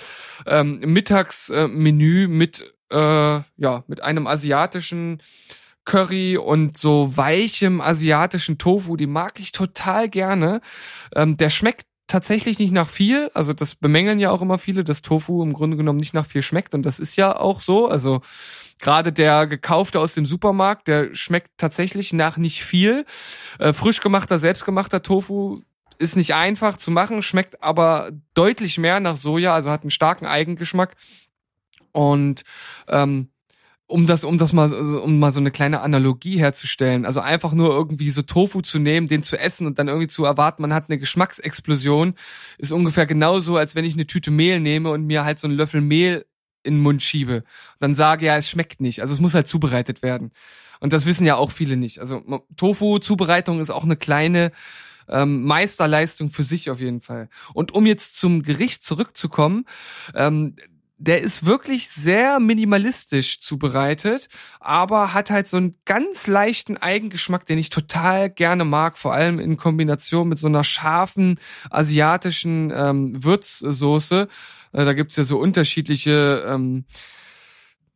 ähm, 0.46 0.80
Mittagsmenü 0.80 2.28
mit 2.28 2.74
äh, 2.92 2.96
ja 2.96 3.84
mit 3.88 4.04
einem 4.04 4.28
asiatischen 4.28 5.22
Curry 5.86 6.38
und 6.38 6.78
so 6.78 7.18
weichem 7.18 7.82
asiatischen 7.82 8.58
Tofu, 8.58 8.96
die 8.96 9.08
mag 9.08 9.40
ich 9.40 9.52
total 9.52 10.10
gerne. 10.10 10.62
Ähm, 11.16 11.38
der 11.38 11.50
schmeckt 11.50 11.88
tatsächlich 12.08 12.60
nicht 12.60 12.72
nach 12.72 12.90
viel. 12.90 13.30
Also 13.34 13.54
das 13.54 13.76
bemängeln 13.76 14.20
ja 14.20 14.32
auch 14.32 14.42
immer 14.42 14.58
viele, 14.58 14.84
dass 14.84 15.02
Tofu 15.02 15.42
im 15.42 15.54
Grunde 15.54 15.78
genommen 15.78 16.00
nicht 16.00 16.14
nach 16.14 16.26
viel 16.26 16.42
schmeckt. 16.42 16.74
Und 16.74 16.86
das 16.86 17.00
ist 17.00 17.16
ja 17.16 17.36
auch 17.36 17.62
so. 17.62 17.88
Also 17.88 18.22
Gerade 18.84 19.14
der 19.14 19.48
gekaufte 19.48 20.00
aus 20.02 20.14
dem 20.14 20.26
Supermarkt, 20.26 20.90
der 20.90 21.16
schmeckt 21.16 21.52
tatsächlich 21.56 22.12
nach 22.12 22.36
nicht 22.36 22.66
viel. 22.66 23.06
Äh, 23.58 23.72
frisch 23.72 24.02
gemachter, 24.02 24.40
selbstgemachter 24.40 25.02
Tofu 25.02 25.62
ist 26.00 26.18
nicht 26.18 26.34
einfach 26.34 26.76
zu 26.76 26.92
machen, 26.92 27.22
schmeckt 27.22 27.64
aber 27.64 28.12
deutlich 28.34 28.78
mehr 28.78 29.00
nach 29.00 29.16
Soja, 29.16 29.54
also 29.54 29.70
hat 29.70 29.84
einen 29.84 29.90
starken 29.90 30.26
Eigengeschmack. 30.26 30.96
Und 31.94 32.44
ähm, 32.90 33.30
um 33.94 34.08
das, 34.08 34.24
um 34.24 34.40
das 34.40 34.54
mal, 34.54 34.74
um 34.74 35.20
mal 35.20 35.32
so 35.32 35.40
eine 35.40 35.52
kleine 35.52 35.82
Analogie 35.82 36.40
herzustellen. 36.40 37.06
Also 37.06 37.20
einfach 37.20 37.54
nur 37.54 37.70
irgendwie 37.70 38.10
so 38.10 38.24
Tofu 38.24 38.62
zu 38.62 38.80
nehmen, 38.80 39.08
den 39.08 39.22
zu 39.22 39.38
essen 39.38 39.68
und 39.68 39.78
dann 39.78 39.88
irgendwie 39.88 40.08
zu 40.08 40.26
erwarten, 40.26 40.64
man 40.64 40.74
hat 40.74 40.90
eine 40.90 40.98
Geschmacksexplosion, 40.98 42.16
ist 42.58 42.72
ungefähr 42.72 43.06
genauso, 43.06 43.56
als 43.56 43.76
wenn 43.76 43.86
ich 43.86 43.94
eine 43.94 44.08
Tüte 44.08 44.32
Mehl 44.32 44.60
nehme 44.60 44.90
und 44.90 45.06
mir 45.06 45.26
halt 45.26 45.40
so 45.40 45.48
einen 45.48 45.56
Löffel 45.56 45.80
Mehl 45.80 46.26
in 46.64 46.78
den 46.78 46.82
Mund 46.82 47.04
schiebe 47.04 47.36
und 47.36 47.82
dann 47.82 47.94
sage, 47.94 48.26
ja, 48.26 48.36
es 48.36 48.50
schmeckt 48.50 48.82
nicht. 48.82 49.00
Also 49.00 49.14
es 49.14 49.20
muss 49.20 49.36
halt 49.36 49.48
zubereitet 49.48 50.02
werden. 50.02 50.32
Und 50.80 50.92
das 50.92 51.06
wissen 51.06 51.28
ja 51.28 51.36
auch 51.36 51.52
viele 51.52 51.78
nicht. 51.78 52.00
Also 52.00 52.24
Tofu-Zubereitung 52.58 53.60
ist 53.60 53.70
auch 53.70 53.84
eine 53.84 53.96
kleine 53.96 54.54
ähm, 55.08 55.44
Meisterleistung 55.44 56.30
für 56.30 56.44
sich 56.44 56.72
auf 56.72 56.80
jeden 56.80 57.02
Fall. 57.02 57.30
Und 57.54 57.76
um 57.76 57.86
jetzt 57.86 58.18
zum 58.18 58.42
Gericht 58.42 58.84
zurückzukommen, 58.84 59.66
ähm, 60.16 60.56
der 61.04 61.22
ist 61.22 61.46
wirklich 61.46 61.90
sehr 61.90 62.40
minimalistisch 62.40 63.42
zubereitet, 63.42 64.30
aber 64.62 65.14
hat 65.14 65.32
halt 65.32 65.50
so 65.50 65.58
einen 65.58 65.76
ganz 65.84 66.28
leichten 66.28 66.78
Eigengeschmack, 66.78 67.46
den 67.46 67.58
ich 67.58 67.70
total 67.70 68.30
gerne 68.30 68.64
mag, 68.64 68.98
vor 68.98 69.14
allem 69.14 69.38
in 69.38 69.58
Kombination 69.58 70.30
mit 70.30 70.40
so 70.40 70.48
einer 70.48 70.64
scharfen 70.64 71.40
asiatischen 71.70 72.72
ähm, 72.74 73.22
Würzsoße. 73.22 74.30
Äh, 74.72 74.86
da 74.86 74.94
gibt's 74.94 75.18
ja 75.18 75.26
so 75.26 75.40
unterschiedliche, 75.40 76.46
ähm, 76.48 76.86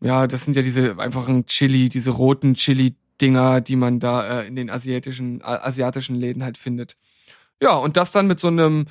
ja, 0.01 0.27
das 0.27 0.43
sind 0.43 0.57
ja 0.57 0.61
diese 0.61 0.99
einfachen 0.99 1.45
Chili, 1.45 1.87
diese 1.87 2.11
roten 2.11 2.55
Chili-Dinger, 2.55 3.61
die 3.61 3.77
man 3.77 4.01
da 4.01 4.41
äh, 4.41 4.47
in 4.47 4.57
den 4.57 4.69
asiatischen, 4.69 5.41
asiatischen 5.41 6.17
Läden 6.17 6.43
halt 6.43 6.57
findet. 6.57 6.97
Ja, 7.61 7.75
und 7.75 7.97
das 7.97 8.11
dann 8.11 8.27
mit 8.27 8.39
so 8.39 8.47
einem 8.47 8.85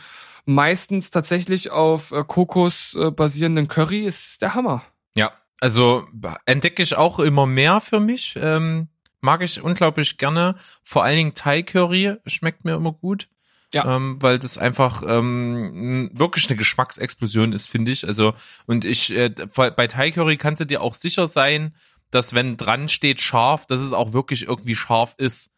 meistens 0.44 1.10
tatsächlich 1.10 1.70
auf 1.70 2.12
äh, 2.12 2.24
Kokos 2.26 2.94
äh, 2.94 3.10
basierenden 3.10 3.68
Curry 3.68 4.04
ist 4.04 4.42
der 4.42 4.54
Hammer. 4.54 4.82
Ja, 5.16 5.32
also 5.60 6.06
entdecke 6.44 6.82
ich 6.82 6.96
auch 6.96 7.18
immer 7.18 7.46
mehr 7.46 7.80
für 7.80 8.00
mich. 8.00 8.34
Ähm, 8.40 8.88
mag 9.20 9.42
ich 9.42 9.60
unglaublich 9.60 10.18
gerne. 10.18 10.56
Vor 10.82 11.04
allen 11.04 11.16
Dingen 11.16 11.34
Thai 11.34 11.62
Curry 11.62 12.16
schmeckt 12.26 12.64
mir 12.64 12.74
immer 12.74 12.92
gut. 12.92 13.28
Ja. 13.74 13.96
Ähm, 13.96 14.16
weil 14.20 14.38
das 14.38 14.58
einfach 14.58 15.02
ähm, 15.06 16.10
wirklich 16.14 16.48
eine 16.48 16.56
Geschmacksexplosion 16.56 17.52
ist, 17.52 17.68
finde 17.68 17.90
ich. 17.90 18.06
Also, 18.06 18.32
und 18.66 18.84
ich, 18.84 19.14
äh, 19.14 19.28
bei 19.28 19.86
Thai 19.86 20.12
Curry 20.12 20.36
kannst 20.36 20.60
du 20.60 20.66
dir 20.66 20.80
auch 20.80 20.94
sicher 20.94 21.26
sein, 21.26 21.74
dass 22.10 22.32
wenn 22.32 22.56
dran 22.56 22.88
steht 22.88 23.20
scharf, 23.20 23.66
dass 23.66 23.80
es 23.80 23.92
auch 23.92 24.12
wirklich 24.12 24.46
irgendwie 24.46 24.76
scharf 24.76 25.14
ist. 25.18 25.50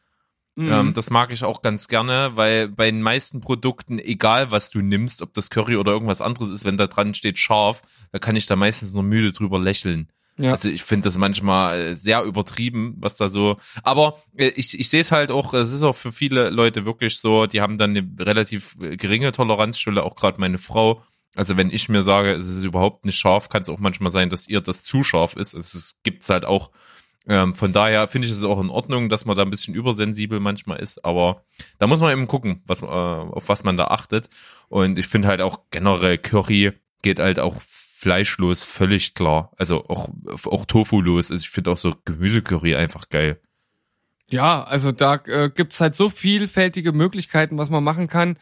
Mhm. 0.59 0.73
Ähm, 0.73 0.93
das 0.93 1.11
mag 1.11 1.31
ich 1.31 1.45
auch 1.45 1.63
ganz 1.63 1.87
gerne, 1.87 2.33
weil 2.35 2.67
bei 2.67 2.91
den 2.91 3.01
meisten 3.01 3.41
Produkten, 3.41 4.01
egal 4.01 4.51
was 4.51 4.71
du 4.71 4.81
nimmst, 4.81 5.23
ob 5.23 5.33
das 5.33 5.51
Curry 5.51 5.77
oder 5.77 5.93
irgendwas 5.93 6.21
anderes 6.21 6.51
ist, 6.51 6.65
wenn 6.65 6.77
da 6.77 6.89
dran 6.89 7.15
steht 7.15 7.39
scharf, 7.39 7.81
da 8.11 8.19
kann 8.19 8.35
ich 8.35 8.47
da 8.47 8.57
meistens 8.57 8.93
nur 8.93 9.05
müde 9.05 9.33
drüber 9.33 9.61
lächeln. 9.61 10.09
Ja. 10.37 10.51
Also 10.51 10.69
ich 10.69 10.83
finde 10.83 11.09
das 11.09 11.17
manchmal 11.17 11.79
äh, 11.79 11.95
sehr 11.95 12.25
übertrieben, 12.25 12.97
was 12.99 13.15
da 13.15 13.29
so. 13.29 13.57
Aber 13.85 14.17
äh, 14.37 14.49
ich, 14.49 14.77
ich 14.79 14.89
sehe 14.89 15.01
es 15.01 15.13
halt 15.13 15.31
auch, 15.31 15.55
es 15.55 15.71
ist 15.71 15.85
auch 15.85 15.95
für 15.95 16.11
viele 16.11 16.51
Leute 16.51 16.85
wirklich 16.85 17.19
so, 17.21 17.47
die 17.47 17.61
haben 17.61 17.79
dann 17.79 17.97
eine 17.97 18.09
relativ 18.19 18.77
äh, 18.81 18.97
geringe 18.97 19.31
Toleranzschwelle, 19.31 20.03
auch 20.03 20.17
gerade 20.17 20.41
meine 20.41 20.59
Frau. 20.59 21.05
Also 21.37 21.57
wenn 21.57 21.71
ich 21.71 21.89
mir 21.89 22.03
sage, 22.03 22.33
es 22.33 22.49
ist 22.49 22.65
überhaupt 22.65 23.05
nicht 23.05 23.17
scharf, 23.17 23.49
kann 23.49 23.63
es 23.63 23.69
auch 23.69 23.79
manchmal 23.79 24.11
sein, 24.11 24.29
dass 24.29 24.49
ihr 24.49 24.61
das 24.61 24.83
zu 24.83 25.05
scharf 25.05 25.37
ist. 25.37 25.55
Es 25.55 25.99
gibt 26.03 26.29
halt 26.29 26.45
auch 26.45 26.73
ähm, 27.29 27.55
von 27.55 27.73
daher 27.73 28.09
finde 28.09 28.27
ich 28.27 28.33
es 28.33 28.43
auch 28.45 28.61
in 28.61 28.71
Ordnung, 28.71 29.09
dass 29.09 29.25
man 29.25 29.37
da 29.37 29.43
ein 29.43 29.51
bisschen 29.51 29.75
übersensibel 29.75 30.41
manchmal 30.41 30.79
ist, 30.79 31.05
aber 31.05 31.43
da 31.79 31.87
muss 31.87 32.01
man 32.01 32.13
eben 32.13 32.27
gucken, 32.27 32.63
was, 32.67 32.83
äh, 32.83 32.87
auf 32.87 33.49
was 33.49 33.65
man 33.65 33.77
da 33.77 33.89
achtet. 33.89 34.31
Und 34.69 34.99
ich 34.99 35.07
finde 35.07 35.29
halt 35.29 35.41
auch 35.41 35.61
generell 35.71 36.19
Curry 36.19 36.73
geht 37.03 37.21
halt 37.21 37.39
auch 37.39 37.57
fleischlos 37.61 38.65
völlig 38.65 39.15
klar. 39.15 39.53
Also 39.57 39.85
auch, 39.89 40.09
auch 40.45 40.65
Tofu-los. 40.65 41.31
Also 41.31 41.43
ich 41.43 41.51
finde 41.51 41.73
auch 41.73 41.77
so 41.77 41.95
Gemüsecurry 42.05 42.77
einfach 42.77 43.09
geil. 43.09 43.41
Ja, 44.31 44.63
also 44.65 44.93
da 44.93 45.17
äh, 45.27 45.51
gibt's 45.55 45.81
halt 45.81 45.97
so 45.97 46.09
vielfältige 46.09 46.93
Möglichkeiten, 46.93 47.59
was 47.59 47.71
man 47.71 47.83
machen 47.83 48.09
kann. 48.09 48.39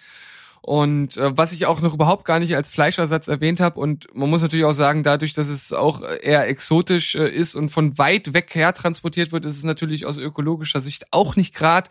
Und 0.67 1.17
äh, 1.17 1.37
was 1.37 1.53
ich 1.53 1.67
auch 1.67 1.81
noch 1.81 1.95
überhaupt 1.95 2.25
gar 2.25 2.41
nicht 2.41 2.57
als 2.57 2.69
Fleischersatz 2.69 3.29
erwähnt 3.29 3.61
habe, 3.61 3.79
und 3.79 4.13
man 4.17 4.29
muss 4.29 4.43
natürlich 4.43 4.65
auch 4.65 4.73
sagen, 4.73 5.05
dadurch, 5.05 5.33
dass 5.33 5.49
es 5.49 5.73
auch 5.73 6.03
eher 6.03 6.49
exotisch 6.49 7.15
äh, 7.15 7.29
ist 7.29 7.55
und 7.55 7.69
von 7.69 7.97
weit 7.99 8.35
weg 8.35 8.53
her 8.53 8.73
transportiert 8.73 9.31
wird, 9.31 9.45
ist 9.45 9.57
es 9.57 9.63
natürlich 9.63 10.07
aus 10.07 10.17
ökologischer 10.17 10.81
Sicht 10.81 11.13
auch 11.13 11.37
nicht 11.37 11.55
gerade 11.55 11.89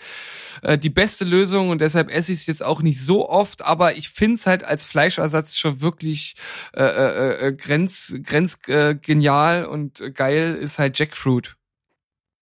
äh, 0.62 0.78
die 0.78 0.90
beste 0.90 1.24
Lösung 1.24 1.70
und 1.70 1.80
deshalb 1.80 2.12
esse 2.12 2.34
ich 2.34 2.40
es 2.40 2.48
jetzt 2.48 2.66
auch 2.66 2.82
nicht 2.82 3.02
so 3.02 3.30
oft, 3.30 3.62
aber 3.62 3.96
ich 3.96 4.10
finde 4.10 4.36
es 4.36 4.46
halt 4.46 4.66
als 4.66 4.84
Fleischersatz 4.84 5.56
schon 5.56 5.80
wirklich 5.80 6.36
äh, 6.76 6.84
äh, 6.84 7.48
äh, 7.48 7.54
grenz, 7.54 8.20
grenz 8.24 8.60
äh, 8.68 8.94
genial 8.96 9.68
und 9.68 10.04
geil 10.14 10.54
ist 10.54 10.80
halt 10.80 11.00
Jackfruit. 11.00 11.56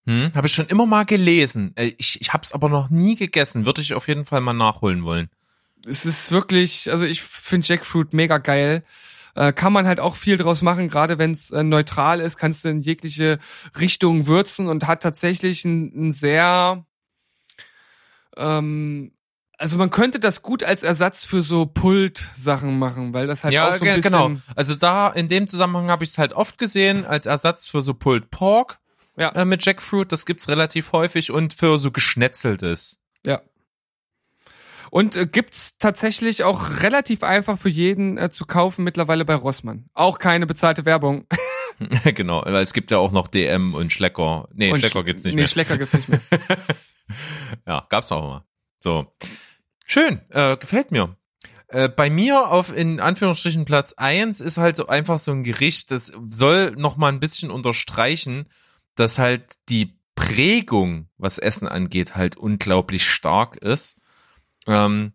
Hm, 0.07 0.31
habe 0.33 0.47
ich 0.47 0.53
schon 0.53 0.65
immer 0.65 0.87
mal 0.87 1.05
gelesen. 1.05 1.73
Äh, 1.75 1.93
ich, 1.99 2.19
ich 2.19 2.33
habe 2.33 2.43
es 2.43 2.53
aber 2.53 2.69
noch 2.69 2.89
nie 2.89 3.13
gegessen. 3.13 3.67
Würde 3.67 3.81
ich 3.81 3.93
auf 3.93 4.07
jeden 4.07 4.25
Fall 4.25 4.41
mal 4.41 4.53
nachholen 4.53 5.03
wollen 5.03 5.29
es 5.85 6.05
ist 6.05 6.31
wirklich, 6.31 6.91
also 6.91 7.05
ich 7.05 7.21
finde 7.21 7.67
Jackfruit 7.67 8.13
mega 8.13 8.37
geil. 8.37 8.83
Äh, 9.35 9.51
kann 9.51 9.73
man 9.73 9.87
halt 9.87 9.99
auch 9.99 10.15
viel 10.15 10.37
draus 10.37 10.61
machen, 10.61 10.89
gerade 10.89 11.17
wenn 11.17 11.31
es 11.31 11.49
äh, 11.49 11.63
neutral 11.63 12.19
ist, 12.19 12.37
kannst 12.37 12.65
du 12.65 12.69
in 12.69 12.81
jegliche 12.81 13.39
Richtung 13.79 14.27
würzen 14.27 14.67
und 14.67 14.85
hat 14.85 15.01
tatsächlich 15.01 15.65
ein, 15.65 16.09
ein 16.09 16.13
sehr 16.13 16.85
ähm, 18.37 19.11
also 19.57 19.77
man 19.77 19.89
könnte 19.89 20.19
das 20.19 20.41
gut 20.41 20.63
als 20.63 20.83
Ersatz 20.83 21.25
für 21.25 21.41
so 21.41 21.65
Pult-Sachen 21.65 22.77
machen, 22.77 23.13
weil 23.13 23.27
das 23.27 23.43
halt 23.43 23.53
ja, 23.53 23.69
auch 23.69 23.73
so 23.75 23.85
ein 23.85 23.95
bisschen... 23.95 24.11
genau. 24.11 24.31
Also 24.55 24.75
da, 24.75 25.09
in 25.09 25.27
dem 25.27 25.47
Zusammenhang 25.47 25.89
habe 25.89 26.03
ich 26.03 26.09
es 26.11 26.17
halt 26.17 26.33
oft 26.33 26.57
gesehen, 26.57 27.05
als 27.05 27.25
Ersatz 27.25 27.67
für 27.67 27.81
so 27.81 27.93
Pulled 27.93 28.29
Pork 28.29 28.79
ja. 29.15 29.29
äh, 29.29 29.45
mit 29.45 29.65
Jackfruit, 29.65 30.11
das 30.11 30.25
gibt's 30.25 30.49
relativ 30.49 30.91
häufig 30.91 31.31
und 31.31 31.53
für 31.53 31.79
so 31.79 31.91
Geschnetzeltes. 31.91 32.99
Und 34.93 35.15
äh, 35.15 35.25
gibt's 35.25 35.79
tatsächlich 35.79 36.43
auch 36.43 36.83
relativ 36.83 37.23
einfach 37.23 37.57
für 37.57 37.67
jeden 37.67 38.19
äh, 38.19 38.29
zu 38.29 38.45
kaufen 38.45 38.83
mittlerweile 38.83 39.25
bei 39.25 39.33
Rossmann. 39.33 39.89
Auch 39.95 40.19
keine 40.19 40.45
bezahlte 40.45 40.85
Werbung. 40.85 41.25
genau, 42.13 42.43
weil 42.45 42.61
es 42.61 42.73
gibt 42.73 42.91
ja 42.91 42.99
auch 42.99 43.11
noch 43.11 43.27
DM 43.27 43.73
und 43.73 43.91
Schlecker. 43.91 44.47
Nee, 44.53 44.71
und 44.71 44.77
Schlecker 44.77 45.03
gibt's 45.03 45.23
nicht 45.23 45.33
nee, 45.33 45.37
mehr. 45.37 45.45
Nee, 45.45 45.49
Schlecker 45.49 45.79
gibt's 45.79 45.95
nicht 45.95 46.09
mehr. 46.09 46.21
ja, 47.67 47.87
gab's 47.89 48.11
auch 48.11 48.23
immer. 48.23 48.45
So. 48.81 49.11
Schön, 49.87 50.21
äh, 50.29 50.57
gefällt 50.57 50.91
mir. 50.91 51.17
Äh, 51.69 51.89
bei 51.89 52.11
mir 52.11 52.51
auf 52.51 52.71
in 52.71 52.99
Anführungsstrichen 52.99 53.65
Platz 53.65 53.93
eins 53.93 54.41
ist 54.41 54.59
halt 54.59 54.75
so 54.75 54.85
einfach 54.85 55.17
so 55.17 55.31
ein 55.31 55.43
Gericht, 55.43 55.89
das 55.89 56.11
soll 56.27 56.69
noch 56.77 56.97
mal 56.97 57.11
ein 57.11 57.19
bisschen 57.19 57.49
unterstreichen, 57.49 58.45
dass 58.93 59.17
halt 59.17 59.53
die 59.69 59.97
Prägung, 60.13 61.07
was 61.17 61.39
Essen 61.39 61.67
angeht, 61.67 62.15
halt 62.15 62.37
unglaublich 62.37 63.09
stark 63.09 63.55
ist. 63.55 63.97
Ähm, 64.67 65.13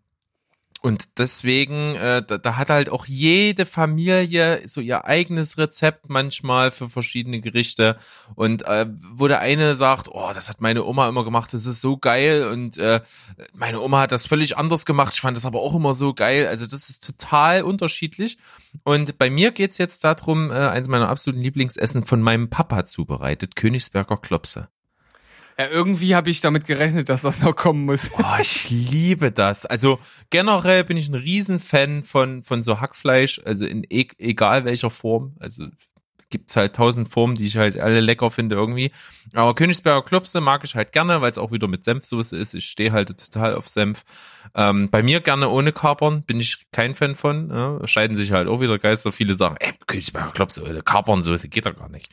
und 0.81 1.19
deswegen, 1.19 1.95
äh, 1.95 2.23
da, 2.25 2.37
da 2.37 2.55
hat 2.55 2.69
halt 2.69 2.89
auch 2.89 3.05
jede 3.05 3.65
Familie 3.65 4.61
so 4.65 4.79
ihr 4.79 5.03
eigenes 5.03 5.57
Rezept 5.57 6.09
manchmal 6.09 6.71
für 6.71 6.87
verschiedene 6.89 7.41
Gerichte. 7.41 7.97
Und 8.35 8.65
äh, 8.65 8.85
wo 9.11 9.27
der 9.27 9.41
eine 9.41 9.75
sagt, 9.75 10.07
oh, 10.09 10.31
das 10.33 10.47
hat 10.47 10.61
meine 10.61 10.85
Oma 10.85 11.09
immer 11.09 11.25
gemacht, 11.25 11.53
das 11.53 11.65
ist 11.65 11.81
so 11.81 11.97
geil. 11.97 12.47
Und 12.47 12.77
äh, 12.77 13.01
meine 13.53 13.81
Oma 13.81 13.99
hat 14.01 14.13
das 14.13 14.25
völlig 14.25 14.57
anders 14.57 14.85
gemacht. 14.85 15.13
Ich 15.13 15.21
fand 15.21 15.35
das 15.35 15.45
aber 15.45 15.59
auch 15.59 15.75
immer 15.75 15.93
so 15.93 16.13
geil. 16.13 16.47
Also 16.47 16.65
das 16.65 16.89
ist 16.89 17.05
total 17.05 17.63
unterschiedlich. 17.63 18.37
Und 18.83 19.17
bei 19.17 19.29
mir 19.29 19.51
geht's 19.51 19.79
jetzt 19.79 20.01
darum, 20.05 20.49
äh, 20.49 20.53
eins 20.53 20.87
meiner 20.87 21.09
absoluten 21.09 21.43
Lieblingsessen 21.43 22.05
von 22.05 22.21
meinem 22.21 22.49
Papa 22.49 22.85
zubereitet, 22.85 23.57
Königsberger 23.57 24.15
Klopse. 24.15 24.69
Ja, 25.59 25.67
irgendwie 25.67 26.15
habe 26.15 26.29
ich 26.29 26.39
damit 26.39 26.65
gerechnet, 26.65 27.09
dass 27.09 27.23
das 27.23 27.43
noch 27.43 27.53
kommen 27.53 27.83
muss. 27.83 28.11
Oh, 28.17 28.39
ich 28.39 28.69
liebe 28.69 29.29
das. 29.29 29.65
Also 29.65 29.99
generell 30.29 30.85
bin 30.85 30.95
ich 30.95 31.09
ein 31.09 31.15
Riesenfan 31.15 32.03
von, 32.03 32.43
von 32.43 32.63
so 32.63 32.79
Hackfleisch, 32.79 33.41
also 33.43 33.65
in 33.65 33.85
e 33.89 34.07
egal 34.19 34.63
welcher 34.63 34.89
Form. 34.89 35.35
Also 35.41 35.65
gibt's 36.29 36.55
halt 36.55 36.77
tausend 36.77 37.09
Formen, 37.09 37.35
die 37.35 37.45
ich 37.45 37.57
halt 37.57 37.77
alle 37.77 37.99
lecker 37.99 38.31
finde 38.31 38.55
irgendwie. 38.55 38.91
Aber 39.33 39.53
Königsberger 39.53 40.03
Klopse 40.03 40.39
mag 40.39 40.63
ich 40.63 40.75
halt 40.75 40.93
gerne, 40.93 41.19
weil 41.19 41.31
es 41.31 41.37
auch 41.37 41.51
wieder 41.51 41.67
mit 41.67 41.83
Senfsoße 41.83 42.37
ist. 42.37 42.53
Ich 42.53 42.65
stehe 42.65 42.93
halt 42.93 43.17
total 43.17 43.55
auf 43.55 43.67
Senf. 43.67 44.05
Ähm, 44.55 44.89
bei 44.89 45.03
mir 45.03 45.19
gerne 45.19 45.49
ohne 45.49 45.73
Kapern, 45.73 46.23
bin 46.23 46.39
ich 46.39 46.67
kein 46.71 46.95
Fan 46.95 47.15
von. 47.15 47.49
Ja, 47.49 47.85
scheiden 47.85 48.15
sich 48.15 48.31
halt 48.31 48.47
auch 48.47 48.61
wieder 48.61 48.79
Geister. 48.79 49.11
Viele 49.11 49.35
sagen, 49.35 49.57
ey, 49.59 49.73
Königsberger 49.87 50.31
Klopse, 50.31 50.81
Kapernsoße 50.85 51.49
geht 51.49 51.65
doch 51.65 51.75
gar 51.75 51.89
nicht. 51.89 52.09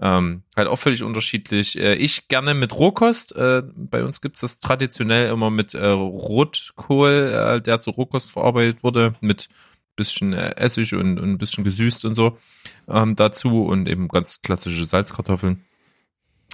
Ähm, 0.00 0.42
halt 0.56 0.68
auch 0.68 0.78
völlig 0.78 1.02
unterschiedlich. 1.02 1.78
Äh, 1.78 1.94
ich 1.94 2.28
gerne 2.28 2.54
mit 2.54 2.74
Rohkost. 2.74 3.34
Äh, 3.36 3.62
bei 3.74 4.04
uns 4.04 4.20
gibt's 4.20 4.40
das 4.40 4.58
traditionell 4.58 5.28
immer 5.30 5.50
mit 5.50 5.74
äh, 5.74 5.86
Rotkohl, 5.86 7.32
äh, 7.32 7.60
der 7.60 7.80
zu 7.80 7.90
Rohkost 7.90 8.30
verarbeitet 8.30 8.82
wurde, 8.82 9.14
mit 9.20 9.48
bisschen 9.96 10.32
äh, 10.32 10.56
Essig 10.56 10.94
und, 10.94 11.20
und 11.20 11.30
ein 11.30 11.38
bisschen 11.38 11.64
gesüßt 11.64 12.04
und 12.04 12.14
so 12.14 12.36
ähm, 12.88 13.14
dazu 13.16 13.64
und 13.64 13.88
eben 13.88 14.08
ganz 14.08 14.42
klassische 14.42 14.84
Salzkartoffeln. 14.84 15.64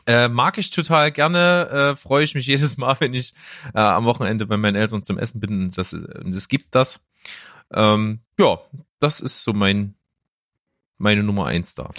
Äh, 0.07 0.29
mag 0.29 0.59
ich 0.59 0.71
total 0.71 1.13
gerne, 1.13 1.93
äh, 1.93 1.97
freue 1.97 2.25
ich 2.25 2.35
mich 2.35 2.47
jedes 2.49 2.77
Mal, 2.77 2.97
wenn 3.01 3.15
ich 3.15 3.35
äh, 3.75 3.81
am 3.81 4.05
Wochenende 4.05 4.47
bei 4.47 4.57
meinen 4.57 4.77
Eltern 4.77 5.03
zum 5.05 5.19
Essen 5.19 5.41
bin 5.41 5.65
und, 5.65 5.79
das, 5.79 5.93
es 5.93 6.49
gibt 6.49 6.75
das. 6.75 7.01
Ähm, 7.73 8.21
ja, 8.39 8.59
das 8.99 9.21
ist 9.21 9.43
so 9.43 9.53
mein 9.53 9.95
meine 11.01 11.23
Nummer 11.23 11.47
eins 11.47 11.75
da. 11.75 11.91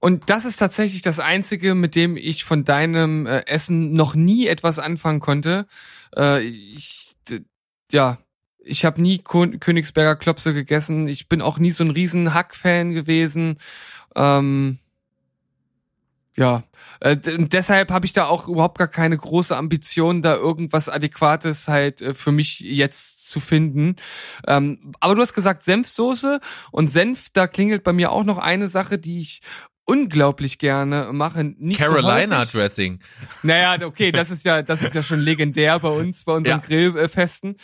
Und 0.00 0.30
das 0.30 0.44
ist 0.44 0.58
tatsächlich 0.58 1.02
das 1.02 1.18
Einzige, 1.18 1.74
mit 1.74 1.94
dem 1.94 2.16
ich 2.16 2.44
von 2.44 2.64
deinem 2.64 3.26
äh, 3.26 3.40
Essen 3.46 3.92
noch 3.92 4.14
nie 4.14 4.46
etwas 4.46 4.78
anfangen 4.78 5.20
konnte. 5.20 5.66
Äh, 6.16 6.42
ich, 6.42 7.16
ja, 7.90 8.18
ich 8.58 8.84
habe 8.84 9.02
nie 9.02 9.18
Königsberger 9.18 10.16
Klopse 10.16 10.54
gegessen. 10.54 11.08
Ich 11.08 11.28
bin 11.28 11.42
auch 11.42 11.58
nie 11.58 11.70
so 11.70 11.82
ein 11.82 11.90
riesen 11.90 12.34
Hack-Fan 12.34 12.92
gewesen. 12.92 13.58
Ähm, 14.14 14.78
ja, 16.36 16.62
äh, 17.00 17.16
deshalb 17.16 17.90
habe 17.90 18.06
ich 18.06 18.12
da 18.12 18.26
auch 18.26 18.46
überhaupt 18.46 18.78
gar 18.78 18.86
keine 18.86 19.16
große 19.16 19.56
Ambition, 19.56 20.22
da 20.22 20.36
irgendwas 20.36 20.88
Adäquates 20.88 21.66
halt 21.66 22.00
äh, 22.00 22.14
für 22.14 22.30
mich 22.30 22.60
jetzt 22.60 23.28
zu 23.28 23.40
finden. 23.40 23.96
Ähm, 24.46 24.92
aber 25.00 25.16
du 25.16 25.22
hast 25.22 25.34
gesagt 25.34 25.64
Senfsoße 25.64 26.38
und 26.70 26.88
Senf, 26.92 27.30
da 27.32 27.48
klingelt 27.48 27.82
bei 27.82 27.92
mir 27.92 28.12
auch 28.12 28.22
noch 28.22 28.38
eine 28.38 28.68
Sache, 28.68 28.98
die 28.98 29.18
ich 29.18 29.40
unglaublich 29.88 30.58
gerne 30.58 31.08
mache. 31.12 31.42
Nicht 31.44 31.80
Carolina 31.80 32.44
so 32.44 32.58
Dressing. 32.58 33.00
Naja, 33.42 33.86
okay, 33.86 34.12
das 34.12 34.30
ist 34.30 34.44
ja, 34.44 34.62
das 34.62 34.82
ist 34.82 34.94
ja 34.94 35.02
schon 35.02 35.18
legendär 35.18 35.78
bei 35.80 35.88
uns, 35.88 36.24
bei 36.24 36.34
unseren 36.34 36.60
ja. 36.60 36.64
Grillfesten. 36.64 37.56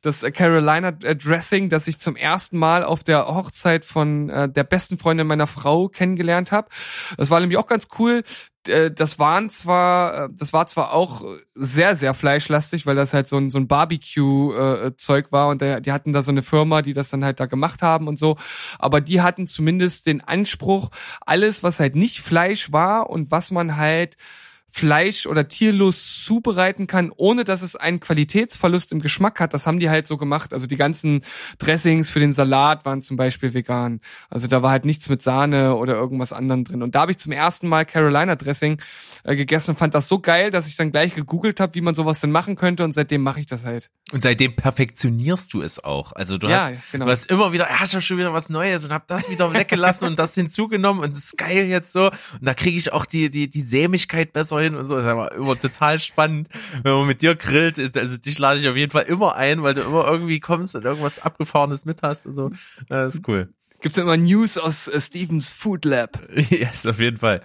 Das 0.00 0.22
Carolina 0.32 0.92
Dressing, 0.92 1.68
das 1.68 1.86
ich 1.86 1.98
zum 1.98 2.16
ersten 2.16 2.56
Mal 2.56 2.82
auf 2.82 3.04
der 3.04 3.26
Hochzeit 3.26 3.84
von 3.84 4.30
äh, 4.30 4.48
der 4.48 4.64
besten 4.64 4.96
Freundin 4.96 5.26
meiner 5.26 5.46
Frau 5.46 5.88
kennengelernt 5.88 6.50
habe. 6.50 6.68
Das 7.18 7.28
war 7.28 7.40
nämlich 7.40 7.58
auch 7.58 7.66
ganz 7.66 7.88
cool. 7.98 8.22
Äh, 8.68 8.90
das 8.90 9.18
waren 9.18 9.50
zwar, 9.50 10.24
äh, 10.24 10.28
das 10.32 10.52
war 10.52 10.66
zwar 10.66 10.92
auch 10.92 11.24
sehr, 11.54 11.96
sehr 11.96 12.14
fleischlastig, 12.14 12.86
weil 12.86 12.96
das 12.96 13.14
halt 13.14 13.28
so 13.28 13.36
ein, 13.36 13.50
so 13.50 13.58
ein 13.58 13.68
Barbecue-Zeug 13.68 15.32
war 15.32 15.48
und 15.48 15.62
die 15.62 15.92
hatten 15.92 16.12
da 16.12 16.22
so 16.22 16.30
eine 16.30 16.42
Firma, 16.42 16.82
die 16.82 16.92
das 16.92 17.10
dann 17.10 17.24
halt 17.24 17.40
da 17.40 17.46
gemacht 17.46 17.82
haben 17.82 18.08
und 18.08 18.18
so. 18.18 18.36
Aber 18.78 19.00
die 19.00 19.20
hatten 19.20 19.46
zumindest 19.46 20.06
den 20.06 20.20
Anspruch, 20.20 20.90
alles, 21.20 21.62
was 21.62 21.80
halt 21.80 21.96
nicht 21.96 22.20
Fleisch 22.20 22.72
war 22.72 23.10
und 23.10 23.30
was 23.30 23.50
man 23.50 23.76
halt 23.76 24.16
Fleisch 24.76 25.24
oder 25.24 25.48
tierlos 25.48 26.22
zubereiten 26.22 26.86
kann, 26.86 27.10
ohne 27.16 27.44
dass 27.44 27.62
es 27.62 27.76
einen 27.76 27.98
Qualitätsverlust 27.98 28.92
im 28.92 29.00
Geschmack 29.00 29.40
hat. 29.40 29.54
Das 29.54 29.66
haben 29.66 29.80
die 29.80 29.88
halt 29.88 30.06
so 30.06 30.18
gemacht. 30.18 30.52
Also 30.52 30.66
die 30.66 30.76
ganzen 30.76 31.22
Dressings 31.58 32.10
für 32.10 32.20
den 32.20 32.34
Salat 32.34 32.84
waren 32.84 33.00
zum 33.00 33.16
Beispiel 33.16 33.54
vegan. 33.54 34.02
Also 34.28 34.48
da 34.48 34.60
war 34.62 34.70
halt 34.72 34.84
nichts 34.84 35.08
mit 35.08 35.22
Sahne 35.22 35.76
oder 35.76 35.94
irgendwas 35.94 36.34
anderem 36.34 36.64
drin. 36.64 36.82
Und 36.82 36.94
da 36.94 37.00
habe 37.00 37.10
ich 37.10 37.16
zum 37.16 37.32
ersten 37.32 37.68
Mal 37.68 37.86
Carolina 37.86 38.36
Dressing 38.36 38.78
äh, 39.24 39.34
gegessen 39.34 39.70
und 39.70 39.78
fand 39.78 39.94
das 39.94 40.08
so 40.08 40.18
geil, 40.18 40.50
dass 40.50 40.66
ich 40.66 40.76
dann 40.76 40.92
gleich 40.92 41.14
gegoogelt 41.14 41.58
habe, 41.58 41.74
wie 41.74 41.80
man 41.80 41.94
sowas 41.94 42.20
denn 42.20 42.30
machen 42.30 42.54
könnte. 42.54 42.84
Und 42.84 42.92
seitdem 42.92 43.22
mache 43.22 43.40
ich 43.40 43.46
das 43.46 43.64
halt. 43.64 43.88
Und 44.12 44.22
seitdem 44.22 44.54
perfektionierst 44.54 45.52
du 45.52 45.62
es 45.62 45.82
auch. 45.82 46.12
Also 46.12 46.38
du 46.38 46.46
ja, 46.46 46.70
hast, 46.70 46.92
genau. 46.92 47.06
du 47.06 47.10
hast 47.10 47.28
immer 47.28 47.52
wieder, 47.52 47.68
ja, 47.68 47.84
ich 47.84 47.92
habe 47.92 48.02
schon 48.02 48.18
wieder 48.18 48.32
was 48.32 48.48
Neues 48.48 48.84
und 48.84 48.92
hab 48.92 49.08
das 49.08 49.28
wieder 49.28 49.52
weggelassen 49.52 50.06
und 50.06 50.16
das 50.16 50.36
hinzugenommen 50.36 51.02
und 51.02 51.10
das 51.10 51.24
ist 51.24 51.36
geil 51.36 51.66
jetzt 51.66 51.92
so. 51.92 52.06
Und 52.06 52.42
da 52.42 52.54
kriege 52.54 52.78
ich 52.78 52.92
auch 52.92 53.04
die 53.04 53.30
die 53.30 53.50
die 53.50 53.62
Sämigkeit 53.62 54.32
besser 54.32 54.60
hin 54.60 54.76
und 54.76 54.86
so. 54.86 54.94
Das 54.94 55.04
ist 55.04 55.10
aber 55.10 55.32
immer 55.32 55.58
total 55.58 55.98
spannend, 55.98 56.48
wenn 56.84 56.92
man 56.92 57.06
mit 57.08 57.20
dir 57.20 57.34
grillt. 57.34 57.96
Also 57.96 58.16
dich 58.16 58.38
lade 58.38 58.60
ich 58.60 58.68
auf 58.68 58.76
jeden 58.76 58.92
Fall 58.92 59.04
immer 59.04 59.34
ein, 59.34 59.64
weil 59.64 59.74
du 59.74 59.80
immer 59.80 60.06
irgendwie 60.06 60.38
kommst 60.38 60.76
und 60.76 60.84
irgendwas 60.84 61.18
Abgefahrenes 61.18 61.84
mit 61.84 62.02
hast 62.02 62.26
und 62.26 62.34
so. 62.34 62.52
Das 62.88 63.16
ist 63.16 63.26
cool. 63.26 63.48
Gibt's 63.80 63.98
immer 63.98 64.16
News 64.16 64.56
aus 64.56 64.86
äh, 64.86 65.00
Stevens 65.00 65.52
Food 65.52 65.84
Lab? 65.84 66.20
yes, 66.34 66.86
auf 66.86 67.00
jeden 67.00 67.16
Fall. 67.16 67.42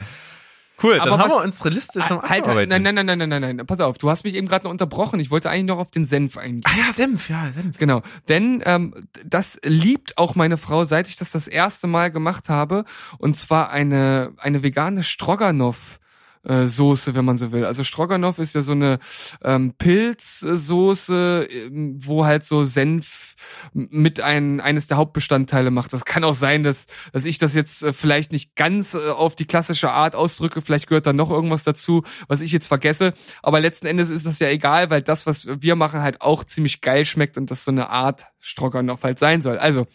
Cool, 0.82 0.98
dann 0.98 1.08
aber 1.08 1.18
haben 1.20 1.30
was, 1.32 1.40
wir 1.40 1.46
unsere 1.46 1.70
Liste 1.70 2.02
schon 2.02 2.22
halt, 2.22 2.48
nein, 2.48 2.70
nein, 2.70 2.84
nein, 2.84 3.06
nein, 3.06 3.18
nein, 3.18 3.30
nein, 3.30 3.42
nein, 3.42 3.68
pass 3.68 3.80
auf, 3.80 3.98
du 3.98 4.10
hast 4.10 4.24
mich 4.24 4.36
eben 4.36 4.48
gerade 4.48 4.66
noch 4.66 4.72
unterbrochen. 4.72 5.20
Ich 5.20 5.32
wollte 5.32 5.50
eigentlich 5.50 5.66
noch 5.66 5.78
auf 5.78 5.92
den 5.92 6.06
Senf 6.06 6.38
eingehen. 6.38 6.64
Ah 6.66 6.78
ja, 6.78 6.94
Senf, 6.94 7.30
ja, 7.30 7.52
Senf. 7.52 7.78
Genau, 7.78 8.02
denn 8.28 8.62
ähm, 8.66 8.96
das 9.26 9.60
liebt 9.64 10.18
auch 10.18 10.36
meine 10.36 10.58
Frau, 10.58 10.86
seit 10.86 11.08
ich 11.08 11.16
das 11.16 11.32
das 11.32 11.48
erste 11.48 11.88
Mal 11.88 12.12
gemacht 12.12 12.50
habe. 12.50 12.86
Und 13.18 13.38
zwar 13.38 13.72
eine 13.72 14.34
eine 14.38 14.64
vegane 14.64 15.04
Stroganoff 15.04 16.00
äh, 16.44 16.66
Soße, 16.66 17.16
wenn 17.16 17.26
man 17.26 17.38
so 17.38 17.52
will. 17.52 17.66
Also 17.66 17.84
Stroganoff 17.84 18.40
ist 18.40 18.56
ja 18.56 18.62
so 18.62 18.72
eine 18.72 19.00
ähm, 19.44 19.74
Pilzsoße, 19.78 21.48
ähm, 21.50 21.96
wo 22.00 22.26
halt 22.26 22.46
so 22.46 22.64
Senf 22.64 23.36
mit 23.74 24.20
ein, 24.20 24.60
eines 24.60 24.88
der 24.88 24.98
Hauptbestandteile 24.98 25.72
macht. 25.72 25.94
Das 25.94 26.06
kann 26.06 26.24
auch 26.24 26.34
sein, 26.34 26.64
dass, 26.64 26.88
dass 27.14 27.26
ich 27.26 27.38
das 27.38 27.54
jetzt 27.54 27.84
äh, 27.84 27.94
vielleicht 27.94 28.32
nicht 28.32 28.56
ganz 28.56 28.94
äh, 28.96 29.10
auf 29.10 29.36
die 29.36 29.46
klassische 29.46 29.92
Art 29.92 30.16
ausdrücke. 30.16 30.62
Vielleicht 30.62 30.88
gehört 30.88 31.08
da 31.08 31.14
noch 31.14 31.30
irgendwas 31.30 31.64
dazu, 31.64 32.04
was 32.28 32.42
ich 32.42 32.52
jetzt 32.52 32.68
vergesse. 32.68 33.14
Aber 33.44 33.60
letzten 33.60 33.88
Endes 33.88 34.10
ist 34.10 34.26
das 34.26 34.40
ja 34.40 34.50
egal, 34.50 34.90
weil 34.90 35.02
das, 35.02 35.26
was 35.26 35.48
wir 35.48 35.76
machen, 35.76 36.02
halt 36.02 36.22
auch 36.22 36.44
ziemlich 36.44 36.82
geil 36.82 37.06
schmeckt 37.06 37.38
und 37.38 37.52
das 37.52 37.64
so 37.64 37.72
eine 37.72 37.90
Art 37.90 38.26
Stroganoff 38.40 39.04
halt 39.04 39.20
sein 39.20 39.42
soll. 39.42 39.58
Also 39.58 39.86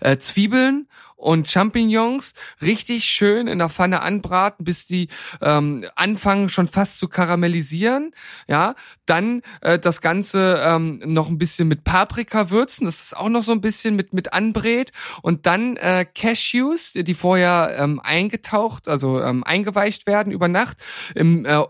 äh, 0.00 0.18
Zwiebeln 0.18 0.88
und 1.18 1.50
Champignons 1.50 2.32
richtig 2.62 3.04
schön 3.04 3.48
in 3.48 3.58
der 3.58 3.68
Pfanne 3.68 4.02
anbraten, 4.02 4.64
bis 4.64 4.86
die 4.86 5.08
ähm, 5.42 5.84
anfangen 5.96 6.48
schon 6.48 6.68
fast 6.68 6.98
zu 6.98 7.08
karamellisieren. 7.08 8.12
Ja, 8.46 8.76
dann 9.04 9.42
äh, 9.60 9.78
das 9.78 10.00
Ganze 10.00 10.62
ähm, 10.64 11.02
noch 11.04 11.28
ein 11.28 11.38
bisschen 11.38 11.68
mit 11.68 11.84
Paprika 11.84 12.50
würzen, 12.50 12.86
das 12.86 13.02
ist 13.02 13.16
auch 13.16 13.28
noch 13.28 13.42
so 13.42 13.52
ein 13.52 13.60
bisschen 13.60 13.96
mit 13.96 14.14
mit 14.14 14.32
anbrät 14.32 14.92
und 15.20 15.46
dann 15.46 15.76
äh, 15.76 16.06
Cashews, 16.06 16.92
die 16.92 17.14
vorher 17.14 17.76
ähm, 17.78 18.00
eingetaucht, 18.00 18.88
also 18.88 19.20
ähm, 19.20 19.42
eingeweicht 19.42 20.06
werden 20.06 20.32
über 20.32 20.46
Nacht 20.46 20.78
im 21.14 21.44
äh, 21.44 21.64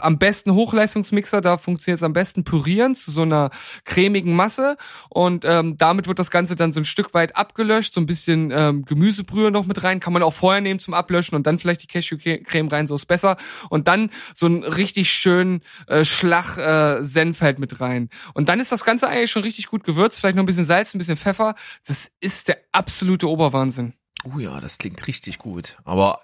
am 0.00 0.18
besten 0.18 0.52
Hochleistungsmixer, 0.52 1.40
da 1.40 1.56
funktioniert 1.56 1.98
es 1.98 2.02
am 2.02 2.12
besten 2.12 2.44
pürieren 2.44 2.94
zu 2.94 3.10
so 3.10 3.22
einer 3.22 3.50
cremigen 3.84 4.34
Masse 4.34 4.76
und 5.08 5.44
ähm, 5.44 5.76
damit 5.78 6.08
wird 6.08 6.18
das 6.18 6.30
Ganze 6.30 6.56
dann 6.56 6.72
so 6.72 6.80
ein 6.80 6.84
Stück 6.84 7.14
weit 7.14 7.36
abgelöscht, 7.36 7.94
so 7.94 8.00
ein 8.00 8.06
bisschen 8.06 8.50
ähm, 8.50 8.84
Gemüsebrühe 8.84 9.50
noch 9.50 9.66
mit 9.66 9.82
rein, 9.82 10.00
kann 10.00 10.12
man 10.12 10.22
auch 10.22 10.34
vorher 10.34 10.60
nehmen 10.60 10.80
zum 10.80 10.94
Ablöschen 10.94 11.36
und 11.36 11.46
dann 11.46 11.58
vielleicht 11.58 11.82
die 11.82 11.86
Cashewcreme 11.86 12.68
rein, 12.68 12.86
so 12.86 12.94
ist 12.94 13.06
besser 13.06 13.36
und 13.70 13.88
dann 13.88 14.10
so 14.34 14.46
einen 14.46 14.64
richtig 14.64 15.10
schönen 15.10 15.60
äh, 15.86 16.04
Schlag 16.04 16.58
äh, 16.58 17.04
Senf 17.04 17.40
halt 17.40 17.58
mit 17.58 17.80
rein 17.80 18.08
und 18.34 18.48
dann 18.48 18.60
ist 18.60 18.72
das 18.72 18.84
Ganze 18.84 19.08
eigentlich 19.08 19.30
schon 19.30 19.42
richtig 19.42 19.66
gut 19.66 19.84
gewürzt, 19.84 20.20
vielleicht 20.20 20.36
noch 20.36 20.42
ein 20.42 20.46
bisschen 20.46 20.64
Salz, 20.64 20.94
ein 20.94 20.98
bisschen 20.98 21.16
Pfeffer, 21.16 21.54
das 21.86 22.10
ist 22.20 22.48
der 22.48 22.58
absolute 22.72 23.28
Oberwahnsinn. 23.28 23.94
Oh 24.24 24.38
ja, 24.38 24.60
das 24.60 24.78
klingt 24.78 25.06
richtig 25.06 25.38
gut. 25.38 25.76
Aber 25.84 26.20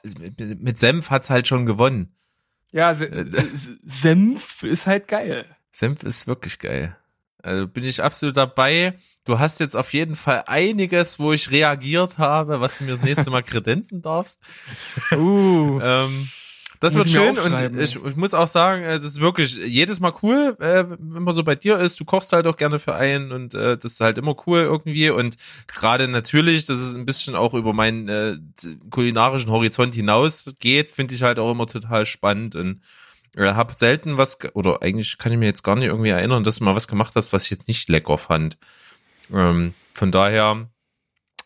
mit 0.58 0.78
Senf 0.78 1.10
hat's 1.10 1.30
halt 1.30 1.46
schon 1.46 1.64
gewonnen. 1.64 2.14
Ja, 2.74 2.92
Se 2.92 3.06
äh, 3.06 3.24
Senf 3.54 4.64
ist 4.64 4.88
halt 4.88 5.06
geil. 5.06 5.44
Senf 5.70 6.02
ist 6.02 6.26
wirklich 6.26 6.58
geil. 6.58 6.96
Also 7.40 7.68
bin 7.68 7.84
ich 7.84 8.02
absolut 8.02 8.36
dabei. 8.36 8.94
Du 9.24 9.38
hast 9.38 9.60
jetzt 9.60 9.76
auf 9.76 9.92
jeden 9.92 10.16
Fall 10.16 10.42
einiges, 10.48 11.20
wo 11.20 11.32
ich 11.32 11.52
reagiert 11.52 12.18
habe, 12.18 12.58
was 12.58 12.78
du 12.78 12.84
mir 12.84 12.90
das 12.90 13.02
nächste 13.02 13.30
Mal 13.30 13.42
kredenzen 13.44 14.02
darfst. 14.02 14.40
Uh. 15.12 15.78
ähm, 15.80 16.28
das 16.84 16.94
wird 16.94 17.10
schön 17.10 17.38
und 17.38 17.80
ich, 17.80 17.96
ich, 17.96 18.16
muss 18.16 18.34
auch 18.34 18.46
sagen, 18.46 18.82
äh, 18.82 18.94
das 18.94 19.04
ist 19.04 19.20
wirklich 19.20 19.54
jedes 19.54 20.00
Mal 20.00 20.12
cool, 20.22 20.56
äh, 20.60 20.84
wenn 20.88 21.22
man 21.22 21.34
so 21.34 21.42
bei 21.42 21.54
dir 21.54 21.78
ist. 21.78 21.98
Du 21.98 22.04
kochst 22.04 22.32
halt 22.32 22.46
auch 22.46 22.56
gerne 22.56 22.78
für 22.78 22.94
einen 22.94 23.32
und 23.32 23.54
äh, 23.54 23.78
das 23.78 23.94
ist 23.94 24.00
halt 24.00 24.18
immer 24.18 24.36
cool 24.46 24.60
irgendwie 24.60 25.08
und 25.10 25.36
gerade 25.66 26.08
natürlich, 26.08 26.66
dass 26.66 26.78
es 26.78 26.94
ein 26.94 27.06
bisschen 27.06 27.34
auch 27.36 27.54
über 27.54 27.72
meinen 27.72 28.08
äh, 28.08 28.36
kulinarischen 28.90 29.50
Horizont 29.50 29.94
hinausgeht, 29.94 30.90
finde 30.90 31.14
ich 31.14 31.22
halt 31.22 31.38
auch 31.38 31.50
immer 31.50 31.66
total 31.66 32.04
spannend 32.06 32.54
und 32.54 32.80
äh, 33.36 33.54
habe 33.54 33.72
selten 33.74 34.18
was 34.18 34.38
oder 34.52 34.82
eigentlich 34.82 35.18
kann 35.18 35.32
ich 35.32 35.38
mir 35.38 35.46
jetzt 35.46 35.64
gar 35.64 35.76
nicht 35.76 35.86
irgendwie 35.86 36.10
erinnern, 36.10 36.44
dass 36.44 36.58
du 36.58 36.64
mal 36.64 36.76
was 36.76 36.88
gemacht 36.88 37.14
hast, 37.16 37.32
was 37.32 37.44
ich 37.44 37.50
jetzt 37.50 37.68
nicht 37.68 37.88
lecker 37.88 38.18
fand. 38.18 38.58
Ähm, 39.32 39.74
von 39.94 40.12
daher 40.12 40.68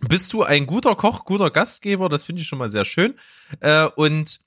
bist 0.01 0.33
du 0.33 0.43
ein 0.43 0.67
guter 0.67 0.95
Koch, 0.95 1.25
guter 1.25 1.51
Gastgeber, 1.51 2.09
das 2.09 2.25
finde 2.25 2.43
ich 2.43 2.49
schon 2.49 2.59
mal 2.59 2.71
sehr 2.71 2.85
schön. 2.85 3.15
Äh, 3.61 3.87
und 3.97 4.41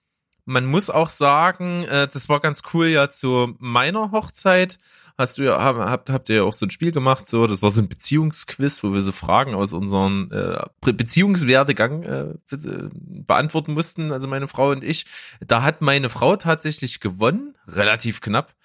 man 0.45 0.65
muss 0.65 0.89
auch 0.89 1.09
sagen, 1.09 1.83
äh, 1.83 2.07
das 2.07 2.29
war 2.29 2.39
ganz 2.39 2.61
cool 2.73 2.87
ja 2.87 3.09
zu 3.09 3.55
meiner 3.59 4.11
Hochzeit. 4.11 4.79
Hast 5.17 5.37
du 5.37 5.43
ja, 5.43 5.61
habt, 5.61 6.09
habt 6.09 6.29
ihr 6.29 6.37
ja 6.37 6.43
auch 6.43 6.53
so 6.53 6.65
ein 6.65 6.71
Spiel 6.71 6.91
gemacht, 6.91 7.27
so, 7.27 7.45
das 7.45 7.61
war 7.61 7.69
so 7.69 7.81
ein 7.81 7.89
Beziehungsquiz, 7.89 8.83
wo 8.83 8.93
wir 8.93 9.01
so 9.01 9.11
Fragen 9.11 9.53
aus 9.53 9.73
unserem 9.73 10.31
äh, 10.31 10.63
Beziehungswerdegang 10.93 12.03
äh, 12.03 12.33
beantworten 12.49 13.73
mussten, 13.73 14.11
also 14.11 14.27
meine 14.27 14.47
Frau 14.47 14.71
und 14.71 14.83
ich. 14.83 15.05
Da 15.45 15.61
hat 15.61 15.81
meine 15.81 16.09
Frau 16.09 16.37
tatsächlich 16.37 17.01
gewonnen, 17.01 17.55
relativ 17.67 18.21
knapp. 18.21 18.55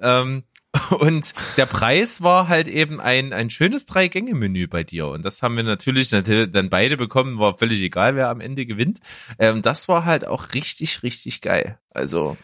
Ähm, 0.00 0.44
und 1.00 1.34
der 1.56 1.66
Preis 1.66 2.22
war 2.22 2.48
halt 2.48 2.68
eben 2.68 3.00
ein, 3.00 3.32
ein 3.32 3.50
schönes 3.50 3.86
Drei-Gänge-Menü 3.86 4.68
bei 4.68 4.84
dir. 4.84 5.08
Und 5.08 5.24
das 5.24 5.42
haben 5.42 5.56
wir 5.56 5.64
natürlich, 5.64 6.12
natürlich 6.12 6.50
dann 6.52 6.70
beide 6.70 6.96
bekommen, 6.96 7.38
war 7.38 7.58
völlig 7.58 7.80
egal, 7.80 8.14
wer 8.14 8.28
am 8.28 8.40
Ende 8.40 8.66
gewinnt. 8.66 9.00
Ähm, 9.38 9.62
das 9.62 9.88
war 9.88 10.04
halt 10.04 10.26
auch 10.26 10.54
richtig, 10.54 11.02
richtig 11.02 11.40
geil. 11.40 11.78
Also, 11.90 12.36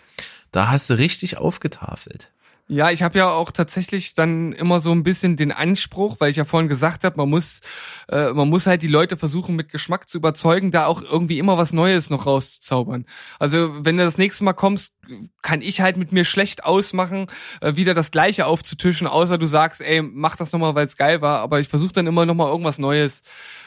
da 0.51 0.71
hast 0.71 0.91
du 0.91 0.95
richtig 0.95 1.37
aufgetafelt. 1.37 2.33
Ja, 2.69 2.91
ich 2.91 3.05
habe 3.05 3.19
ja 3.19 3.31
auch 3.31 3.53
tatsächlich 3.53 4.15
dann 4.15 4.53
immer 4.53 4.81
so 4.81 4.91
ein 4.91 5.05
bisschen 5.05 5.37
den 5.37 5.53
Anspruch, 5.53 6.17
weil 6.19 6.31
ich 6.31 6.37
ja 6.37 6.45
vorhin 6.45 6.69
gesagt 6.69 7.05
habe, 7.05 7.17
man 7.17 7.31
muss, 7.31 7.61
äh, 8.09 8.33
man 8.33 8.49
muss 8.49 8.67
halt 8.67 8.83
die 8.83 8.89
Leute 8.89 9.17
versuchen 9.17 9.55
mit 9.55 9.71
Geschmack 9.71 10.09
zu 10.09 10.19
überzeugen, 10.19 10.73
da 10.73 10.87
auch 10.87 11.01
irgendwie 11.01 11.39
immer 11.39 11.59
was 11.59 11.73
Neues 11.73 12.11
noch 12.11 12.27
rauszuzaubern. 12.27 13.07
Also 13.39 13.85
wenn 13.85 13.97
du 13.97 14.05
das 14.05 14.19
nächste 14.19 14.43
Mal 14.43 14.53
kommst, 14.53 14.97
kann 15.43 15.63
ich 15.63 15.81
halt 15.81 15.97
mit 15.97 16.11
mir 16.11 16.25
schlecht 16.25 16.65
ausmachen, 16.65 17.27
äh, 17.61 17.77
wieder 17.77 17.95
das 17.95 18.11
Gleiche 18.11 18.47
aufzutischen, 18.47 19.07
außer 19.07 19.39
du 19.39 19.47
sagst, 19.47 19.81
ey, 19.81 20.03
mach 20.03 20.35
das 20.35 20.51
nochmal, 20.51 20.75
weil 20.75 20.87
es 20.87 20.97
geil 20.97 21.23
war. 21.23 21.43
Aber 21.43 21.61
ich 21.61 21.69
versuche 21.69 21.93
dann 21.93 22.09
immer 22.09 22.27
nochmal 22.27 22.51
irgendwas 22.51 22.79
Neues 22.79 23.23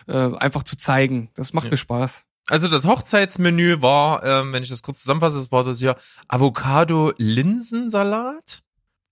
äh, 0.07 0.35
einfach 0.35 0.63
zu 0.63 0.75
zeigen. 0.75 1.29
Das 1.35 1.53
macht 1.53 1.65
ja. 1.65 1.71
mir 1.71 1.77
Spaß. 1.77 2.25
Also 2.49 2.67
das 2.67 2.85
Hochzeitsmenü 2.85 3.81
war, 3.81 4.25
ähm, 4.25 4.51
wenn 4.51 4.63
ich 4.63 4.69
das 4.69 4.83
kurz 4.83 5.03
zusammenfasse, 5.03 5.37
das 5.37 5.53
war 5.53 5.63
das 5.63 5.79
hier 5.79 5.95
Avocado-Linsensalat. 6.27 8.63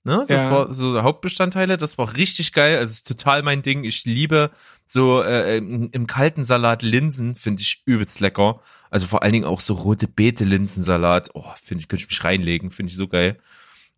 Ne? 0.08 0.24
Das 0.30 0.46
ja. 0.46 0.52
war 0.52 0.74
so 0.74 1.04
Hauptbestandteile. 1.04 1.76
Das 1.76 1.98
war 1.98 2.16
richtig 2.16 2.54
geil. 2.54 2.78
Also 2.78 2.92
ist 2.92 3.08
total 3.08 3.44
mein 3.44 3.62
Ding. 3.62 3.84
Ich 3.84 4.06
liebe 4.06 4.52
so 4.86 5.22
äh, 5.22 5.58
im, 5.58 5.90
im 5.92 6.08
kalten 6.08 6.46
Salat 6.46 6.82
Linsen, 6.82 7.36
finde 7.36 7.62
ich 7.62 7.84
übelst 7.86 8.22
lecker. 8.22 8.62
Also 8.90 9.06
vor 9.06 9.22
allen 9.22 9.34
Dingen 9.34 9.44
auch 9.44 9.60
so 9.60 9.74
rote 9.74 10.08
Beete 10.08 10.46
Linsensalat. 10.46 11.32
Oh, 11.34 11.44
finde 11.62 11.82
ich, 11.82 11.90
könnte 11.90 12.06
ich 12.06 12.10
mich 12.10 12.24
reinlegen. 12.24 12.72
Finde 12.72 12.90
ich 12.90 12.96
so 12.96 13.10
geil. 13.10 13.38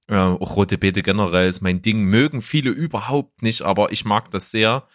Äh, 0.07 0.15
auch 0.15 0.55
rote 0.55 0.79
Beete 0.79 1.03
generell 1.03 1.47
ist 1.47 1.61
mein 1.61 1.83
Ding. 1.83 2.01
Mögen 2.01 2.41
viele 2.41 2.71
überhaupt 2.71 3.43
nicht, 3.43 3.61
aber 3.61 3.91
ich 3.91 4.03
mag 4.03 4.31
das 4.31 4.49
sehr. 4.49 4.87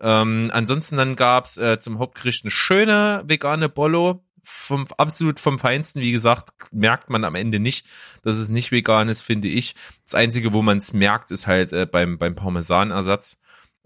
Ähm, 0.00 0.50
ansonsten 0.54 0.96
dann 0.96 1.16
gab's 1.16 1.58
äh, 1.58 1.78
zum 1.80 1.98
Hauptgericht 1.98 2.44
eine 2.44 2.50
schöne 2.50 3.22
vegane 3.26 3.68
Bollo 3.68 4.24
vom 4.42 4.86
absolut 4.96 5.40
vom 5.40 5.58
Feinsten. 5.58 6.00
Wie 6.00 6.12
gesagt, 6.12 6.50
merkt 6.72 7.10
man 7.10 7.24
am 7.24 7.34
Ende 7.34 7.60
nicht, 7.60 7.86
dass 8.22 8.36
es 8.36 8.48
nicht 8.48 8.72
vegan 8.72 9.08
ist, 9.08 9.20
finde 9.20 9.48
ich. 9.48 9.74
Das 10.04 10.14
Einzige, 10.14 10.52
wo 10.52 10.62
man 10.62 10.78
es 10.78 10.92
merkt, 10.92 11.30
ist 11.30 11.46
halt 11.46 11.72
äh, 11.72 11.86
beim, 11.86 12.18
beim 12.18 12.34
Parmesanersatz. 12.34 13.38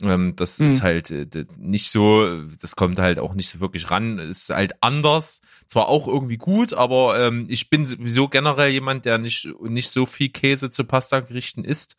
Ähm, 0.02 0.34
das 0.36 0.58
mhm. 0.58 0.66
ist 0.66 0.82
halt 0.82 1.10
äh, 1.10 1.46
nicht 1.58 1.90
so, 1.90 2.42
das 2.60 2.76
kommt 2.76 2.98
halt 2.98 3.18
auch 3.18 3.34
nicht 3.34 3.48
so 3.48 3.60
wirklich 3.60 3.90
ran. 3.90 4.18
Ist 4.18 4.50
halt 4.50 4.74
anders. 4.82 5.40
Zwar 5.66 5.88
auch 5.88 6.06
irgendwie 6.06 6.36
gut, 6.36 6.74
aber 6.74 7.20
ähm, 7.20 7.46
ich 7.48 7.70
bin 7.70 7.86
sowieso 7.86 8.28
generell 8.28 8.70
jemand, 8.70 9.04
der 9.04 9.18
nicht, 9.18 9.48
nicht 9.62 9.90
so 9.90 10.06
viel 10.06 10.28
Käse 10.28 10.70
zu 10.70 10.84
Pasta-Gerichten 10.84 11.64
isst. 11.64 11.96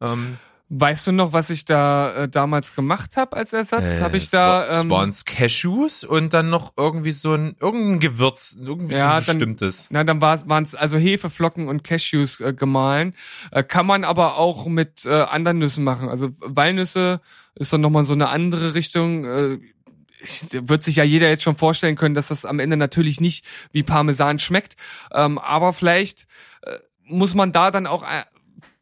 Ähm, 0.00 0.38
Weißt 0.68 1.06
du 1.06 1.12
noch, 1.12 1.32
was 1.32 1.50
ich 1.50 1.64
da 1.64 2.24
äh, 2.24 2.28
damals 2.28 2.74
gemacht 2.74 3.16
habe 3.16 3.36
als 3.36 3.52
Ersatz? 3.52 4.00
Äh, 4.00 4.02
habe 4.02 4.16
ich 4.16 4.30
da 4.30 4.80
ähm, 4.80 4.90
waren 4.90 5.10
es 5.10 5.24
Cashews 5.24 6.02
und 6.02 6.34
dann 6.34 6.50
noch 6.50 6.72
irgendwie 6.76 7.12
so 7.12 7.34
ein 7.34 7.54
irgendein 7.60 8.00
Gewürz, 8.00 8.56
irgendwie 8.60 8.96
ja, 8.96 9.20
so 9.20 9.30
ein 9.30 9.38
bestimmtes. 9.38 9.88
Dann, 9.90 10.06
na, 10.06 10.12
dann 10.12 10.20
waren 10.20 10.64
es 10.64 10.74
also 10.74 10.98
Hefeflocken 10.98 11.68
und 11.68 11.84
Cashews 11.84 12.40
äh, 12.40 12.52
gemahlen. 12.52 13.14
Äh, 13.52 13.62
kann 13.62 13.86
man 13.86 14.02
aber 14.02 14.38
auch 14.38 14.66
mit 14.66 15.06
äh, 15.06 15.10
anderen 15.10 15.60
Nüssen 15.60 15.84
machen. 15.84 16.08
Also 16.08 16.30
Walnüsse 16.40 17.20
ist 17.54 17.72
dann 17.72 17.80
nochmal 17.80 18.04
so 18.04 18.14
eine 18.14 18.28
andere 18.28 18.74
Richtung. 18.74 19.24
Äh, 19.24 19.58
wird 20.52 20.82
sich 20.82 20.96
ja 20.96 21.04
jeder 21.04 21.28
jetzt 21.28 21.44
schon 21.44 21.56
vorstellen 21.56 21.94
können, 21.94 22.16
dass 22.16 22.28
das 22.28 22.44
am 22.44 22.58
Ende 22.58 22.76
natürlich 22.76 23.20
nicht 23.20 23.44
wie 23.70 23.84
Parmesan 23.84 24.40
schmeckt. 24.40 24.76
Ähm, 25.12 25.38
aber 25.38 25.72
vielleicht 25.72 26.26
äh, 26.62 26.78
muss 27.04 27.34
man 27.34 27.52
da 27.52 27.70
dann 27.70 27.86
auch 27.86 28.02
äh, 28.02 28.24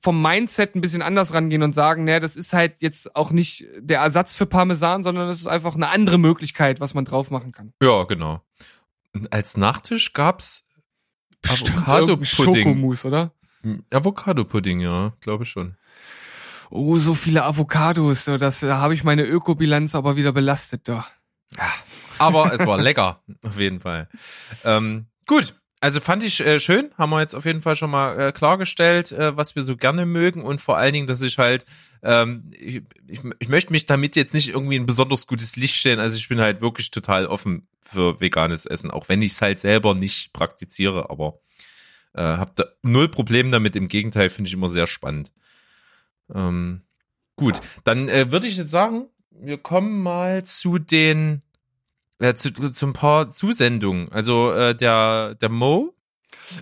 vom 0.04 0.20
Mindset 0.20 0.74
ein 0.74 0.82
bisschen 0.82 1.00
anders 1.00 1.32
rangehen 1.32 1.62
und 1.62 1.72
sagen, 1.72 2.04
naja, 2.04 2.20
das 2.20 2.36
ist 2.36 2.52
halt 2.52 2.82
jetzt 2.82 3.16
auch 3.16 3.30
nicht 3.30 3.64
der 3.78 4.00
Ersatz 4.00 4.34
für 4.34 4.44
Parmesan, 4.44 5.02
sondern 5.02 5.28
das 5.28 5.38
ist 5.38 5.46
einfach 5.46 5.76
eine 5.76 5.88
andere 5.88 6.18
Möglichkeit, 6.18 6.78
was 6.78 6.92
man 6.92 7.06
drauf 7.06 7.30
machen 7.30 7.52
kann. 7.52 7.72
Ja, 7.82 8.04
genau. 8.04 8.42
als 9.30 9.56
Nachtisch 9.56 10.12
gab's 10.12 10.66
Avocado-Pudding. 11.42 12.84
Oder? 13.04 13.32
Avocado-Pudding, 13.90 14.80
ja, 14.80 15.14
glaube 15.22 15.46
schon. 15.46 15.76
Oh, 16.68 16.98
so 16.98 17.14
viele 17.14 17.44
Avocados, 17.44 18.26
das, 18.26 18.60
da 18.60 18.76
habe 18.76 18.92
ich 18.92 19.04
meine 19.04 19.24
Ökobilanz 19.24 19.94
aber 19.94 20.16
wieder 20.16 20.32
belastet 20.32 20.86
da. 20.86 21.06
Ja, 21.56 21.70
aber 22.18 22.52
es 22.52 22.66
war 22.66 22.76
lecker, 22.76 23.22
auf 23.42 23.58
jeden 23.58 23.80
Fall. 23.80 24.10
Ähm, 24.64 25.06
gut, 25.26 25.54
also 25.84 26.00
fand 26.00 26.22
ich 26.22 26.40
äh, 26.40 26.60
schön, 26.60 26.90
haben 26.96 27.10
wir 27.10 27.20
jetzt 27.20 27.34
auf 27.34 27.44
jeden 27.44 27.60
Fall 27.60 27.76
schon 27.76 27.90
mal 27.90 28.18
äh, 28.18 28.32
klargestellt, 28.32 29.12
äh, 29.12 29.36
was 29.36 29.54
wir 29.54 29.62
so 29.62 29.76
gerne 29.76 30.06
mögen 30.06 30.40
und 30.40 30.62
vor 30.62 30.78
allen 30.78 30.94
Dingen, 30.94 31.06
dass 31.06 31.20
ich 31.20 31.36
halt, 31.36 31.66
ähm, 32.02 32.50
ich, 32.58 32.80
ich, 33.06 33.20
ich 33.38 33.48
möchte 33.50 33.70
mich 33.70 33.84
damit 33.84 34.16
jetzt 34.16 34.32
nicht 34.32 34.48
irgendwie 34.48 34.76
ein 34.76 34.86
besonders 34.86 35.26
gutes 35.26 35.56
Licht 35.56 35.74
stellen, 35.74 36.00
also 36.00 36.16
ich 36.16 36.26
bin 36.26 36.40
halt 36.40 36.62
wirklich 36.62 36.90
total 36.90 37.26
offen 37.26 37.68
für 37.82 38.18
veganes 38.18 38.64
Essen, 38.64 38.90
auch 38.90 39.10
wenn 39.10 39.20
ich 39.20 39.32
es 39.32 39.42
halt 39.42 39.60
selber 39.60 39.94
nicht 39.94 40.32
praktiziere, 40.32 41.10
aber 41.10 41.38
äh, 42.14 42.22
habe 42.22 42.52
da 42.54 42.64
null 42.80 43.08
Problem 43.08 43.52
damit, 43.52 43.76
im 43.76 43.88
Gegenteil, 43.88 44.30
finde 44.30 44.48
ich 44.48 44.54
immer 44.54 44.70
sehr 44.70 44.86
spannend. 44.86 45.32
Ähm, 46.34 46.80
gut, 47.36 47.60
dann 47.84 48.08
äh, 48.08 48.32
würde 48.32 48.46
ich 48.46 48.56
jetzt 48.56 48.70
sagen, 48.70 49.10
wir 49.30 49.58
kommen 49.58 50.00
mal 50.00 50.44
zu 50.44 50.78
den 50.78 51.42
äh, 52.24 52.34
zu, 52.34 52.50
zu 52.52 52.86
ein 52.86 52.92
paar 52.92 53.30
Zusendungen. 53.30 54.10
Also 54.10 54.52
äh, 54.52 54.74
der, 54.74 55.34
der 55.34 55.48
Mo, 55.50 55.94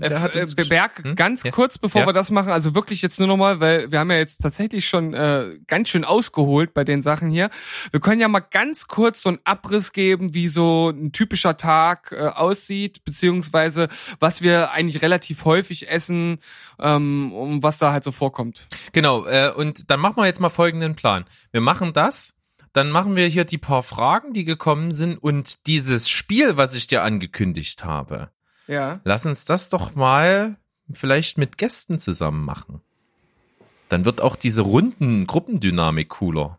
äh, 0.00 0.06
äh 0.06 0.64
Berg, 0.68 1.04
hm? 1.04 1.14
ganz 1.14 1.42
ja. 1.42 1.50
kurz, 1.50 1.78
bevor 1.78 2.02
ja. 2.02 2.06
wir 2.08 2.12
das 2.12 2.30
machen, 2.30 2.50
also 2.50 2.74
wirklich 2.74 3.02
jetzt 3.02 3.18
nur 3.18 3.28
nochmal, 3.28 3.60
weil 3.60 3.90
wir 3.90 3.98
haben 3.98 4.10
ja 4.10 4.16
jetzt 4.16 4.38
tatsächlich 4.38 4.88
schon 4.88 5.14
äh, 5.14 5.58
ganz 5.66 5.88
schön 5.88 6.04
ausgeholt 6.04 6.74
bei 6.74 6.84
den 6.84 7.02
Sachen 7.02 7.30
hier. 7.30 7.50
Wir 7.90 8.00
können 8.00 8.20
ja 8.20 8.28
mal 8.28 8.40
ganz 8.40 8.86
kurz 8.88 9.22
so 9.22 9.30
einen 9.30 9.38
Abriss 9.44 9.92
geben, 9.92 10.34
wie 10.34 10.48
so 10.48 10.90
ein 10.90 11.12
typischer 11.12 11.56
Tag 11.56 12.12
äh, 12.12 12.28
aussieht, 12.28 13.04
beziehungsweise 13.04 13.88
was 14.20 14.42
wir 14.42 14.72
eigentlich 14.72 15.02
relativ 15.02 15.44
häufig 15.44 15.90
essen, 15.90 16.38
ähm, 16.80 17.32
um 17.32 17.62
was 17.62 17.78
da 17.78 17.92
halt 17.92 18.04
so 18.04 18.12
vorkommt. 18.12 18.66
Genau, 18.92 19.26
äh, 19.26 19.52
und 19.54 19.90
dann 19.90 20.00
machen 20.00 20.16
wir 20.16 20.26
jetzt 20.26 20.40
mal 20.40 20.50
folgenden 20.50 20.94
Plan. 20.96 21.24
Wir 21.50 21.60
machen 21.60 21.92
das 21.92 22.34
dann 22.72 22.90
machen 22.90 23.16
wir 23.16 23.26
hier 23.26 23.44
die 23.44 23.58
paar 23.58 23.82
Fragen, 23.82 24.32
die 24.32 24.44
gekommen 24.44 24.92
sind 24.92 25.16
und 25.16 25.66
dieses 25.66 26.08
Spiel, 26.08 26.56
was 26.56 26.74
ich 26.74 26.86
dir 26.86 27.02
angekündigt 27.02 27.84
habe. 27.84 28.30
Ja. 28.66 29.00
Lass 29.04 29.26
uns 29.26 29.44
das 29.44 29.68
doch 29.68 29.94
mal 29.94 30.56
vielleicht 30.92 31.38
mit 31.38 31.58
Gästen 31.58 31.98
zusammen 31.98 32.44
machen. 32.44 32.80
Dann 33.88 34.04
wird 34.04 34.20
auch 34.20 34.36
diese 34.36 34.62
runden 34.62 35.26
Gruppendynamik 35.26 36.08
cooler. 36.08 36.58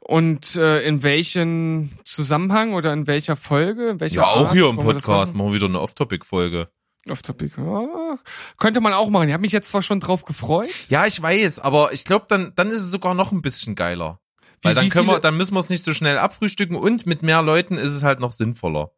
Und 0.00 0.56
äh, 0.56 0.80
in 0.80 1.02
welchem 1.02 1.90
Zusammenhang 2.04 2.72
oder 2.72 2.94
in 2.94 3.06
welcher 3.06 3.36
Folge? 3.36 3.90
In 3.90 4.00
welcher 4.00 4.22
ja, 4.22 4.26
auch 4.26 4.46
Art 4.46 4.52
hier 4.52 4.70
im 4.70 4.78
Podcast 4.78 5.34
machen? 5.34 5.36
machen 5.36 5.48
wir 5.48 5.56
wieder 5.56 5.66
eine 5.66 5.80
Off-Topic-Folge. 5.80 6.68
Off-Topic, 7.10 7.52
ja. 7.58 8.18
Könnte 8.56 8.80
man 8.80 8.94
auch 8.94 9.10
machen. 9.10 9.28
Ich 9.28 9.34
habe 9.34 9.42
mich 9.42 9.52
jetzt 9.52 9.68
zwar 9.68 9.82
schon 9.82 10.00
drauf 10.00 10.24
gefreut. 10.24 10.70
Ja, 10.88 11.04
ich 11.04 11.20
weiß, 11.20 11.60
aber 11.60 11.92
ich 11.92 12.04
glaube, 12.04 12.24
dann, 12.28 12.52
dann 12.54 12.70
ist 12.70 12.78
es 12.78 12.90
sogar 12.90 13.14
noch 13.14 13.32
ein 13.32 13.42
bisschen 13.42 13.74
geiler. 13.74 14.18
Weil 14.62 14.74
dann 14.74 14.88
können 14.90 15.06
wir, 15.06 15.20
dann 15.20 15.36
müssen 15.36 15.54
wir 15.54 15.60
es 15.60 15.68
nicht 15.68 15.84
so 15.84 15.94
schnell 15.94 16.18
abfrühstücken 16.18 16.76
und 16.76 17.06
mit 17.06 17.22
mehr 17.22 17.42
Leuten 17.42 17.76
ist 17.76 17.90
es 17.90 18.02
halt 18.02 18.20
noch 18.20 18.32
sinnvoller. 18.32 18.90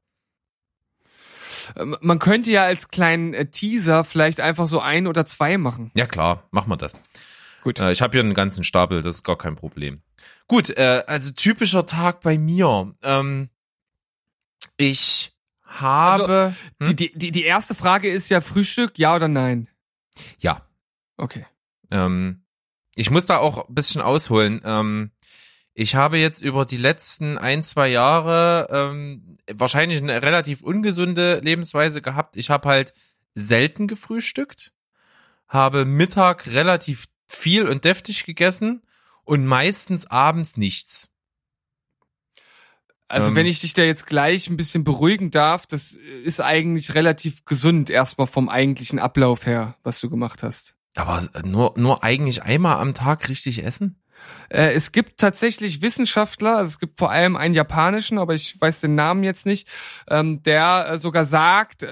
Ähm, 1.76 1.96
man 2.00 2.18
könnte 2.18 2.50
ja 2.50 2.64
als 2.64 2.88
kleinen 2.88 3.34
äh, 3.34 3.46
Teaser 3.46 4.04
vielleicht 4.04 4.40
einfach 4.40 4.66
so 4.66 4.80
ein 4.80 5.06
oder 5.06 5.26
zwei 5.26 5.58
machen. 5.58 5.90
Ja 5.94 6.06
klar, 6.06 6.48
machen 6.50 6.70
wir 6.70 6.76
das. 6.76 7.00
Gut. 7.62 7.78
Äh, 7.78 7.92
ich 7.92 8.02
habe 8.02 8.12
hier 8.12 8.20
einen 8.20 8.34
ganzen 8.34 8.64
Stapel, 8.64 9.02
das 9.02 9.16
ist 9.16 9.24
gar 9.24 9.36
kein 9.36 9.56
Problem. 9.56 10.02
Gut, 10.46 10.70
äh, 10.70 11.04
also 11.06 11.30
typischer 11.32 11.86
Tag 11.86 12.22
bei 12.22 12.38
mir. 12.38 12.94
Ähm, 13.02 13.50
ich 14.76 15.32
habe. 15.62 16.54
Also, 16.80 16.90
hm? 16.90 16.96
die, 16.96 17.12
die, 17.12 17.30
die 17.30 17.44
erste 17.44 17.74
Frage 17.74 18.10
ist 18.10 18.28
ja 18.28 18.40
Frühstück, 18.40 18.98
ja 18.98 19.14
oder 19.14 19.28
nein? 19.28 19.68
Ja. 20.38 20.66
Okay. 21.16 21.46
Ähm, 21.90 22.44
ich 22.96 23.10
muss 23.10 23.26
da 23.26 23.38
auch 23.38 23.68
ein 23.68 23.74
bisschen 23.74 24.00
ausholen. 24.00 24.60
Ähm, 24.64 25.10
ich 25.74 25.94
habe 25.94 26.18
jetzt 26.18 26.42
über 26.42 26.64
die 26.64 26.76
letzten 26.76 27.38
ein, 27.38 27.62
zwei 27.62 27.88
Jahre 27.88 28.68
ähm, 28.70 29.38
wahrscheinlich 29.50 30.02
eine 30.02 30.22
relativ 30.22 30.62
ungesunde 30.62 31.40
Lebensweise 31.40 32.02
gehabt. 32.02 32.36
Ich 32.36 32.50
habe 32.50 32.68
halt 32.68 32.92
selten 33.34 33.86
gefrühstückt, 33.86 34.72
habe 35.48 35.84
Mittag 35.84 36.46
relativ 36.48 37.06
viel 37.26 37.68
und 37.68 37.84
deftig 37.84 38.24
gegessen 38.24 38.82
und 39.24 39.46
meistens 39.46 40.06
abends 40.06 40.56
nichts. 40.56 41.08
Also 43.06 43.28
ähm, 43.28 43.36
wenn 43.36 43.46
ich 43.46 43.60
dich 43.60 43.72
da 43.72 43.82
jetzt 43.82 44.06
gleich 44.06 44.48
ein 44.48 44.56
bisschen 44.56 44.84
beruhigen 44.84 45.30
darf, 45.30 45.66
das 45.66 45.92
ist 45.92 46.40
eigentlich 46.40 46.94
relativ 46.94 47.44
gesund 47.44 47.90
erstmal 47.90 48.26
vom 48.26 48.48
eigentlichen 48.48 48.98
Ablauf 48.98 49.46
her, 49.46 49.76
was 49.82 50.00
du 50.00 50.10
gemacht 50.10 50.42
hast. 50.42 50.76
Aber 50.94 51.28
nur, 51.44 51.74
nur 51.76 52.04
eigentlich 52.04 52.42
einmal 52.42 52.76
am 52.78 52.94
Tag 52.94 53.28
richtig 53.28 53.64
essen? 53.64 53.99
Äh, 54.48 54.72
es 54.72 54.92
gibt 54.92 55.18
tatsächlich 55.18 55.80
Wissenschaftler, 55.80 56.56
also 56.56 56.68
es 56.68 56.78
gibt 56.78 56.98
vor 56.98 57.10
allem 57.10 57.36
einen 57.36 57.54
japanischen, 57.54 58.18
aber 58.18 58.34
ich 58.34 58.60
weiß 58.60 58.80
den 58.80 58.94
Namen 58.94 59.22
jetzt 59.22 59.46
nicht, 59.46 59.68
ähm, 60.08 60.42
der 60.42 60.86
äh, 60.90 60.98
sogar 60.98 61.24
sagt, 61.24 61.84
äh, 61.84 61.88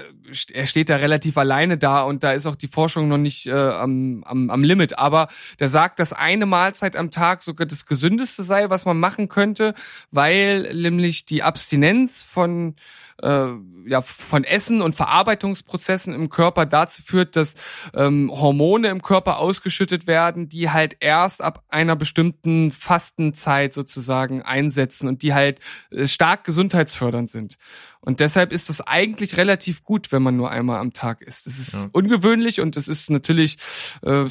er 0.53 0.65
steht 0.65 0.89
da 0.89 0.97
relativ 0.97 1.37
alleine 1.37 1.77
da 1.77 2.01
und 2.01 2.23
da 2.23 2.33
ist 2.33 2.45
auch 2.45 2.55
die 2.55 2.67
Forschung 2.67 3.07
noch 3.07 3.17
nicht 3.17 3.49
am, 3.49 4.23
am, 4.25 4.49
am 4.51 4.63
Limit, 4.63 4.99
aber 4.99 5.27
der 5.59 5.69
sagt, 5.69 5.99
dass 5.99 6.13
eine 6.13 6.45
Mahlzeit 6.45 6.95
am 6.95 7.09
Tag 7.09 7.41
sogar 7.41 7.65
das 7.65 7.87
gesündeste 7.87 8.43
sei, 8.43 8.69
was 8.69 8.85
man 8.85 8.99
machen 8.99 9.27
könnte, 9.27 9.73
weil 10.11 10.71
nämlich 10.75 11.25
die 11.25 11.41
Abstinenz 11.41 12.21
von 12.21 12.75
äh, 13.21 13.47
ja 13.85 14.01
von 14.01 14.43
Essen 14.43 14.81
und 14.81 14.95
Verarbeitungsprozessen 14.95 16.13
im 16.13 16.29
Körper 16.29 16.65
dazu 16.65 17.01
führt, 17.01 17.35
dass 17.35 17.55
ähm, 17.93 18.31
Hormone 18.31 18.89
im 18.89 19.01
Körper 19.01 19.39
ausgeschüttet 19.39 20.07
werden, 20.07 20.49
die 20.49 20.69
halt 20.69 20.97
erst 20.99 21.41
ab 21.41 21.63
einer 21.69 21.95
bestimmten 21.95 22.71
Fastenzeit 22.71 23.73
sozusagen 23.73 24.41
einsetzen 24.41 25.07
und 25.07 25.21
die 25.21 25.33
halt 25.33 25.59
äh, 25.91 26.07
stark 26.07 26.43
gesundheitsfördernd 26.43 27.29
sind. 27.29 27.55
Und 28.01 28.19
deshalb 28.21 28.53
ist 28.53 28.69
es 28.69 28.81
eigentlich 28.81 29.37
relativ 29.37 29.83
gut, 29.83 30.11
wenn 30.11 30.23
man 30.23 30.37
nur 30.37 30.51
einmal 30.51 30.79
am 30.79 30.93
Tag 30.93 31.21
isst. 31.21 31.47
Es 31.47 31.59
ist 31.59 31.73
ja. 31.73 31.89
ungewöhnlich 31.91 32.61
und 32.61 32.77
es 32.77 32.87
ist 32.87 33.09
natürlich 33.09 33.57
äh, 34.03 34.25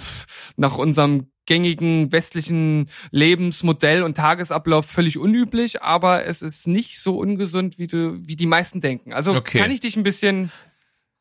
nach 0.57 0.79
unserem 0.79 1.31
gängigen 1.49 2.13
westlichen 2.13 2.91
Lebensmodell 3.11 4.03
und 4.03 4.17
Tagesablauf 4.17 4.85
völlig 4.85 5.17
unüblich, 5.19 5.83
aber 5.83 6.27
es 6.27 6.43
ist 6.43 6.69
nicht 6.69 7.01
so 7.01 7.17
ungesund, 7.17 7.79
wie 7.79 7.87
du, 7.87 8.19
wie 8.21 8.37
die 8.37 8.47
meisten 8.47 8.83
denken. 8.83 9.15
Also 9.15 9.35
okay. 9.35 9.59
kann 9.59 9.71
ich 9.71 9.81
dich 9.81 9.97
ein 9.97 10.03
bisschen 10.03 10.53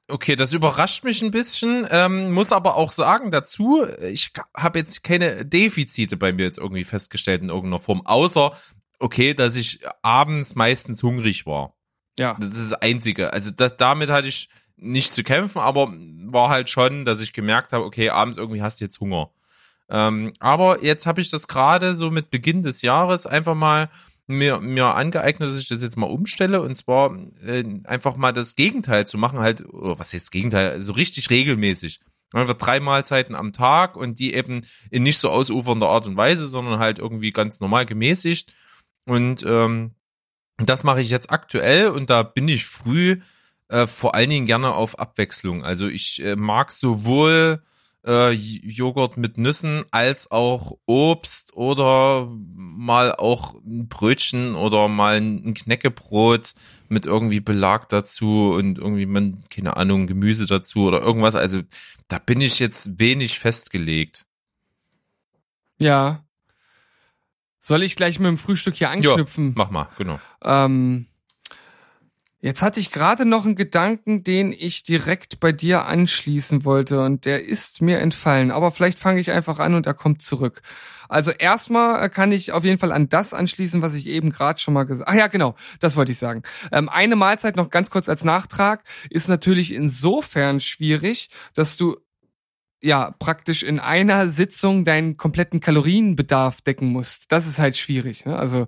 Okay, 0.09 0.37
das 0.37 0.53
überrascht 0.53 1.03
mich 1.03 1.21
ein 1.21 1.31
bisschen, 1.31 1.85
ähm, 1.91 2.31
muss 2.31 2.53
aber 2.53 2.77
auch 2.77 2.93
sagen 2.93 3.29
dazu, 3.29 3.85
ich 4.01 4.31
habe 4.55 4.79
jetzt 4.79 5.03
keine 5.03 5.45
Defizite 5.45 6.15
bei 6.15 6.31
mir 6.31 6.43
jetzt 6.43 6.57
irgendwie 6.57 6.85
festgestellt 6.85 7.41
in 7.41 7.49
irgendeiner 7.49 7.81
Form, 7.81 8.05
außer, 8.05 8.53
okay, 8.99 9.33
dass 9.33 9.57
ich 9.57 9.81
abends 10.03 10.55
meistens 10.55 11.03
hungrig 11.03 11.45
war. 11.45 11.75
Ja. 12.17 12.37
Das 12.39 12.51
ist 12.51 12.71
das 12.71 12.81
Einzige. 12.81 13.33
Also 13.33 13.51
das, 13.51 13.75
damit 13.75 14.09
hatte 14.09 14.29
ich 14.29 14.47
nicht 14.77 15.13
zu 15.13 15.23
kämpfen, 15.23 15.59
aber 15.59 15.91
war 15.91 16.47
halt 16.47 16.69
schon, 16.69 17.03
dass 17.03 17.19
ich 17.19 17.33
gemerkt 17.33 17.73
habe, 17.73 17.83
okay, 17.83 18.09
abends 18.09 18.37
irgendwie 18.37 18.61
hast 18.61 18.79
du 18.79 18.85
jetzt 18.85 19.01
Hunger. 19.01 19.31
Ähm, 19.89 20.33
aber 20.39 20.83
jetzt 20.83 21.05
habe 21.05 21.21
ich 21.21 21.29
das 21.29 21.47
gerade 21.47 21.95
so 21.95 22.11
mit 22.11 22.29
Beginn 22.29 22.63
des 22.63 22.81
Jahres 22.81 23.25
einfach 23.25 23.55
mal 23.55 23.89
mir, 24.27 24.59
mir 24.59 24.93
angeeignet, 24.95 25.49
dass 25.49 25.59
ich 25.59 25.69
das 25.69 25.81
jetzt 25.81 25.97
mal 25.97 26.09
umstelle 26.09 26.61
und 26.61 26.75
zwar 26.75 27.17
äh, 27.43 27.63
einfach 27.85 28.17
mal 28.17 28.33
das 28.33 28.55
Gegenteil 28.55 29.07
zu 29.07 29.17
machen, 29.17 29.39
halt, 29.39 29.63
oh, 29.65 29.97
was 29.97 30.13
heißt 30.13 30.31
Gegenteil, 30.31 30.71
so 30.71 30.75
also 30.75 30.93
richtig 30.93 31.29
regelmäßig. 31.29 32.01
Einfach 32.33 32.55
drei 32.55 32.81
Mahlzeiten 32.81 33.35
am 33.35 33.53
Tag 33.53 33.95
und 33.95 34.19
die 34.19 34.33
eben 34.33 34.61
in 34.91 35.03
nicht 35.03 35.19
so 35.19 35.29
ausufernder 35.29 35.87
Art 35.87 36.07
und 36.07 36.17
Weise, 36.17 36.49
sondern 36.49 36.79
halt 36.79 36.99
irgendwie 36.99 37.31
ganz 37.31 37.61
normal 37.61 37.85
gemäßigt. 37.85 38.53
Und 39.05 39.43
ähm, 39.43 39.91
das 40.57 40.83
mache 40.83 40.99
ich 40.99 41.09
jetzt 41.09 41.31
aktuell 41.31 41.87
und 41.87 42.09
da 42.09 42.23
bin 42.23 42.49
ich 42.49 42.65
früh 42.65 43.21
äh, 43.69 43.87
vor 43.87 44.15
allen 44.15 44.29
Dingen 44.29 44.45
gerne 44.45 44.73
auf 44.73 44.99
Abwechslung. 44.99 45.63
Also 45.63 45.87
ich 45.87 46.21
äh, 46.21 46.35
mag 46.35 46.73
sowohl 46.73 47.61
äh, 48.07 48.31
Joghurt 48.31 49.17
mit 49.17 49.37
Nüssen 49.37 49.83
als 49.91 50.31
auch 50.31 50.77
Obst 50.85 51.55
oder 51.55 52.27
mal 52.31 53.13
auch 53.13 53.55
ein 53.55 53.87
Brötchen 53.89 54.55
oder 54.55 54.87
mal 54.87 55.17
ein 55.17 55.53
Knäckebrot 55.53 56.53
mit 56.87 57.05
irgendwie 57.05 57.41
Belag 57.41 57.89
dazu 57.89 58.53
und 58.55 58.77
irgendwie, 58.77 59.05
man, 59.05 59.43
keine 59.49 59.75
Ahnung, 59.77 60.07
Gemüse 60.07 60.45
dazu 60.45 60.85
oder 60.87 61.01
irgendwas. 61.01 61.35
Also 61.35 61.61
da 62.07 62.17
bin 62.17 62.39
ich 62.39 62.59
jetzt 62.59 62.97
wenig 62.99 63.39
festgelegt. 63.39 64.25
Ja. 65.79 66.23
Soll 67.59 67.83
ich 67.83 67.97
gleich 67.97 68.19
mit 68.19 68.29
dem 68.29 68.37
Frühstück 68.37 68.77
hier 68.77 68.89
anknüpfen? 68.89 69.47
Ja, 69.47 69.53
mach 69.55 69.69
mal, 69.69 69.89
genau. 69.97 70.19
Ähm, 70.41 71.07
Jetzt 72.39 72.61
hatte 72.61 72.79
ich 72.79 72.91
gerade 72.91 73.25
noch 73.25 73.45
einen 73.45 73.55
Gedanken, 73.55 74.23
den 74.23 74.53
ich 74.53 74.83
direkt 74.83 75.39
bei 75.39 75.51
dir 75.51 75.85
anschließen 75.85 76.65
wollte 76.65 77.01
und 77.01 77.25
der 77.25 77.45
ist 77.45 77.81
mir 77.81 77.99
entfallen. 77.99 78.51
Aber 78.51 78.71
vielleicht 78.71 78.99
fange 78.99 79.19
ich 79.19 79.31
einfach 79.31 79.57
an 79.57 79.73
und 79.73 79.87
er 79.87 79.95
kommt 79.95 80.21
zurück. 80.21 80.61
Also 81.09 81.31
erstmal 81.31 82.09
kann 82.11 82.31
ich 82.31 82.51
auf 82.51 82.63
jeden 82.63 82.77
Fall 82.77 82.91
an 82.91 83.09
das 83.09 83.33
anschließen, 83.33 83.81
was 83.81 83.95
ich 83.95 84.05
eben 84.07 84.29
gerade 84.29 84.59
schon 84.59 84.75
mal 84.75 84.83
gesagt. 84.83 85.09
Ach 85.09 85.15
ja, 85.15 85.27
genau, 85.27 85.55
das 85.79 85.95
wollte 85.95 86.11
ich 86.11 86.19
sagen. 86.19 86.43
Ähm, 86.71 86.89
eine 86.89 87.15
Mahlzeit 87.15 87.55
noch 87.55 87.71
ganz 87.71 87.89
kurz 87.89 88.07
als 88.07 88.23
Nachtrag 88.23 88.83
ist 89.09 89.29
natürlich 89.29 89.73
insofern 89.73 90.59
schwierig, 90.59 91.29
dass 91.55 91.75
du 91.75 91.97
ja 92.81 93.15
praktisch 93.17 93.63
in 93.63 93.79
einer 93.79 94.27
Sitzung 94.29 94.85
deinen 94.85 95.17
kompletten 95.17 95.59
Kalorienbedarf 95.59 96.61
decken 96.61 96.87
musst. 96.89 97.31
Das 97.31 97.47
ist 97.47 97.57
halt 97.57 97.77
schwierig. 97.77 98.25
Ne? 98.25 98.37
Also 98.37 98.67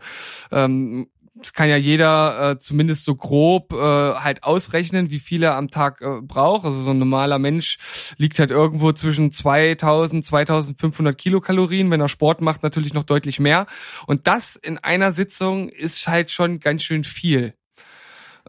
ähm, 0.52 1.10
das 1.40 1.54
kann 1.54 1.70
ja 1.70 1.78
jeder 1.78 2.52
äh, 2.52 2.60
zumindest 2.60 3.06
so 3.06 3.16
grob 3.16 3.74
äh, 3.74 3.78
halt 3.78 4.44
ausrechnen, 4.44 5.10
wie 5.10 5.20
viel 5.20 5.44
er 5.44 5.56
am 5.56 5.70
Tag 5.70 6.02
äh, 6.02 6.22
braucht. 6.22 6.66
Also 6.66 6.82
so 6.82 6.92
ein 6.92 7.00
normaler 7.00 7.40
Mensch 7.40 7.78
liegt 8.18 8.40
halt 8.40 8.52
irgendwo 8.52 8.92
zwischen 8.92 9.32
2000, 9.32 10.26
2500 10.26 11.18
Kilokalorien. 11.18 11.90
Wenn 11.92 12.02
er 12.02 12.10
Sport 12.10 12.42
macht, 12.42 12.64
natürlich 12.64 12.94
noch 12.94 13.04
deutlich 13.04 13.40
mehr. 13.40 13.68
Und 14.06 14.28
das 14.28 14.56
in 14.56 14.78
einer 14.78 15.12
Sitzung 15.12 15.70
ist 15.70 16.08
halt 16.08 16.32
schon 16.32 16.60
ganz 16.60 16.84
schön 16.84 17.04
viel. 17.04 17.54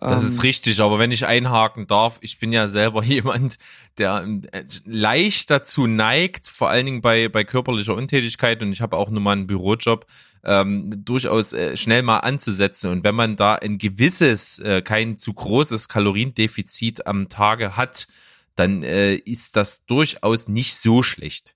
Das 0.00 0.24
ist 0.24 0.38
ähm, 0.38 0.40
richtig, 0.42 0.80
aber 0.80 0.98
wenn 0.98 1.10
ich 1.10 1.26
einhaken 1.26 1.86
darf, 1.86 2.18
ich 2.22 2.38
bin 2.38 2.52
ja 2.52 2.68
selber 2.68 3.02
jemand, 3.04 3.58
der 3.98 4.26
äh, 4.52 4.64
leicht 4.84 5.50
dazu 5.50 5.86
neigt, 5.86 6.48
vor 6.48 6.70
allen 6.70 6.86
Dingen 6.86 7.02
bei, 7.02 7.28
bei 7.28 7.44
körperlicher 7.44 7.94
Untätigkeit 7.94 8.62
und 8.62 8.72
ich 8.72 8.80
habe 8.80 8.96
auch 8.96 9.10
nur 9.10 9.20
mal 9.20 9.32
einen 9.32 9.46
Bürojob, 9.46 10.06
ähm, 10.44 11.04
durchaus 11.04 11.52
äh, 11.52 11.76
schnell 11.76 12.02
mal 12.02 12.18
anzusetzen. 12.18 12.90
Und 12.90 13.04
wenn 13.04 13.14
man 13.14 13.36
da 13.36 13.54
ein 13.54 13.78
gewisses, 13.78 14.58
äh, 14.58 14.82
kein 14.82 15.16
zu 15.16 15.34
großes 15.34 15.88
Kaloriendefizit 15.88 17.06
am 17.06 17.28
Tage 17.28 17.76
hat, 17.76 18.08
dann 18.56 18.82
äh, 18.82 19.14
ist 19.14 19.56
das 19.56 19.86
durchaus 19.86 20.48
nicht 20.48 20.76
so 20.76 21.02
schlecht. 21.02 21.54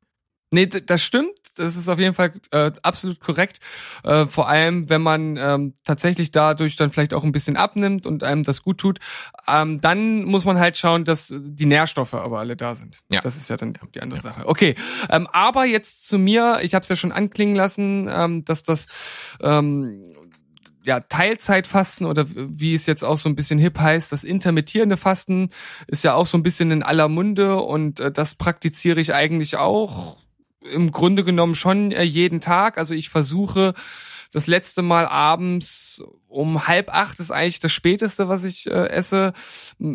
Nee, 0.54 0.66
das 0.66 1.02
stimmt. 1.02 1.30
Das 1.56 1.76
ist 1.76 1.88
auf 1.88 1.98
jeden 1.98 2.14
Fall 2.14 2.32
äh, 2.50 2.72
absolut 2.82 3.20
korrekt. 3.20 3.60
Äh, 4.02 4.26
vor 4.26 4.48
allem, 4.48 4.88
wenn 4.88 5.02
man 5.02 5.36
ähm, 5.36 5.74
tatsächlich 5.84 6.30
dadurch 6.30 6.76
dann 6.76 6.90
vielleicht 6.90 7.14
auch 7.14 7.22
ein 7.22 7.32
bisschen 7.32 7.56
abnimmt 7.56 8.06
und 8.06 8.24
einem 8.24 8.42
das 8.42 8.62
gut 8.62 8.78
tut, 8.78 8.98
ähm, 9.46 9.80
dann 9.80 10.24
muss 10.24 10.44
man 10.44 10.58
halt 10.58 10.76
schauen, 10.76 11.04
dass 11.04 11.32
die 11.36 11.66
Nährstoffe 11.66 12.14
aber 12.14 12.40
alle 12.40 12.56
da 12.56 12.74
sind. 12.74 13.00
Ja. 13.10 13.20
Das 13.20 13.36
ist 13.36 13.50
ja 13.50 13.56
dann 13.56 13.78
die 13.94 14.00
andere 14.00 14.18
ja. 14.18 14.22
Sache. 14.22 14.46
Okay, 14.46 14.74
ähm, 15.10 15.28
aber 15.32 15.64
jetzt 15.64 16.08
zu 16.08 16.18
mir. 16.18 16.58
Ich 16.62 16.74
habe 16.74 16.82
es 16.82 16.88
ja 16.88 16.96
schon 16.96 17.12
anklingen 17.12 17.54
lassen, 17.54 18.08
ähm, 18.10 18.44
dass 18.44 18.64
das 18.64 18.86
ähm, 19.40 20.02
ja, 20.84 21.00
Teilzeitfasten 21.00 22.06
oder 22.06 22.26
wie 22.28 22.74
es 22.74 22.86
jetzt 22.86 23.04
auch 23.04 23.16
so 23.16 23.28
ein 23.28 23.36
bisschen 23.36 23.58
hip 23.58 23.78
heißt, 23.78 24.12
das 24.12 24.22
intermittierende 24.22 24.96
Fasten 24.96 25.50
ist 25.86 26.04
ja 26.04 26.14
auch 26.14 26.26
so 26.26 26.36
ein 26.36 26.42
bisschen 26.42 26.70
in 26.70 26.82
aller 26.82 27.08
Munde 27.08 27.56
und 27.56 28.00
äh, 28.00 28.12
das 28.12 28.34
praktiziere 28.34 29.00
ich 29.00 29.14
eigentlich 29.14 29.56
auch 29.56 30.18
im 30.72 30.92
Grunde 30.92 31.24
genommen 31.24 31.54
schon 31.54 31.92
äh, 31.92 32.02
jeden 32.02 32.40
Tag. 32.40 32.78
Also 32.78 32.94
ich 32.94 33.10
versuche 33.10 33.74
das 34.32 34.46
letzte 34.46 34.82
Mal 34.82 35.06
abends 35.06 36.02
um 36.28 36.66
halb 36.66 36.92
acht 36.92 37.20
ist 37.20 37.30
eigentlich 37.30 37.60
das 37.60 37.70
späteste, 37.70 38.28
was 38.28 38.42
ich 38.42 38.66
äh, 38.66 38.88
esse. 38.88 39.32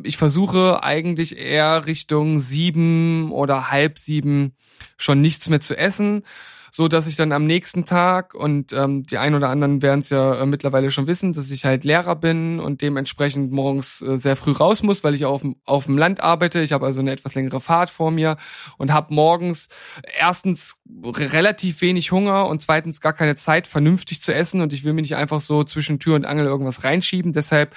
Ich 0.03 0.15
versuche 0.15 0.81
eigentlich 0.81 1.37
eher 1.37 1.85
Richtung 1.85 2.39
sieben 2.39 3.31
oder 3.33 3.69
halb 3.71 3.99
sieben 3.99 4.55
schon 4.95 5.19
nichts 5.19 5.49
mehr 5.49 5.59
zu 5.59 5.77
essen 5.77 6.23
so 6.71 6.87
dass 6.87 7.07
ich 7.07 7.15
dann 7.15 7.31
am 7.31 7.45
nächsten 7.45 7.85
Tag 7.85 8.33
und 8.33 8.73
ähm, 8.73 9.05
die 9.05 9.17
ein 9.17 9.35
oder 9.35 9.49
anderen 9.49 9.81
werden 9.81 9.99
es 10.01 10.09
ja 10.09 10.41
äh, 10.41 10.45
mittlerweile 10.45 10.91
schon 10.91 11.07
wissen, 11.07 11.33
dass 11.33 11.51
ich 11.51 11.65
halt 11.65 11.83
Lehrer 11.83 12.15
bin 12.15 12.59
und 12.59 12.81
dementsprechend 12.81 13.51
morgens 13.51 14.01
äh, 14.01 14.17
sehr 14.17 14.35
früh 14.35 14.51
raus 14.51 14.83
muss, 14.83 15.03
weil 15.03 15.13
ich 15.13 15.25
auf, 15.25 15.43
auf 15.65 15.85
dem 15.85 15.97
Land 15.97 16.21
arbeite. 16.21 16.61
Ich 16.61 16.73
habe 16.73 16.85
also 16.85 16.99
eine 16.99 17.11
etwas 17.11 17.35
längere 17.35 17.61
Fahrt 17.61 17.89
vor 17.89 18.11
mir 18.11 18.37
und 18.77 18.93
habe 18.93 19.13
morgens 19.13 19.69
erstens 20.17 20.81
relativ 21.05 21.81
wenig 21.81 22.11
Hunger 22.11 22.47
und 22.47 22.61
zweitens 22.61 23.01
gar 23.01 23.13
keine 23.13 23.35
Zeit, 23.35 23.67
vernünftig 23.67 24.21
zu 24.21 24.33
essen 24.33 24.61
und 24.61 24.73
ich 24.73 24.83
will 24.83 24.93
mir 24.93 25.01
nicht 25.01 25.15
einfach 25.15 25.39
so 25.39 25.63
zwischen 25.63 25.99
Tür 25.99 26.15
und 26.15 26.25
Angel 26.25 26.45
irgendwas 26.45 26.83
reinschieben. 26.83 27.33
Deshalb 27.33 27.75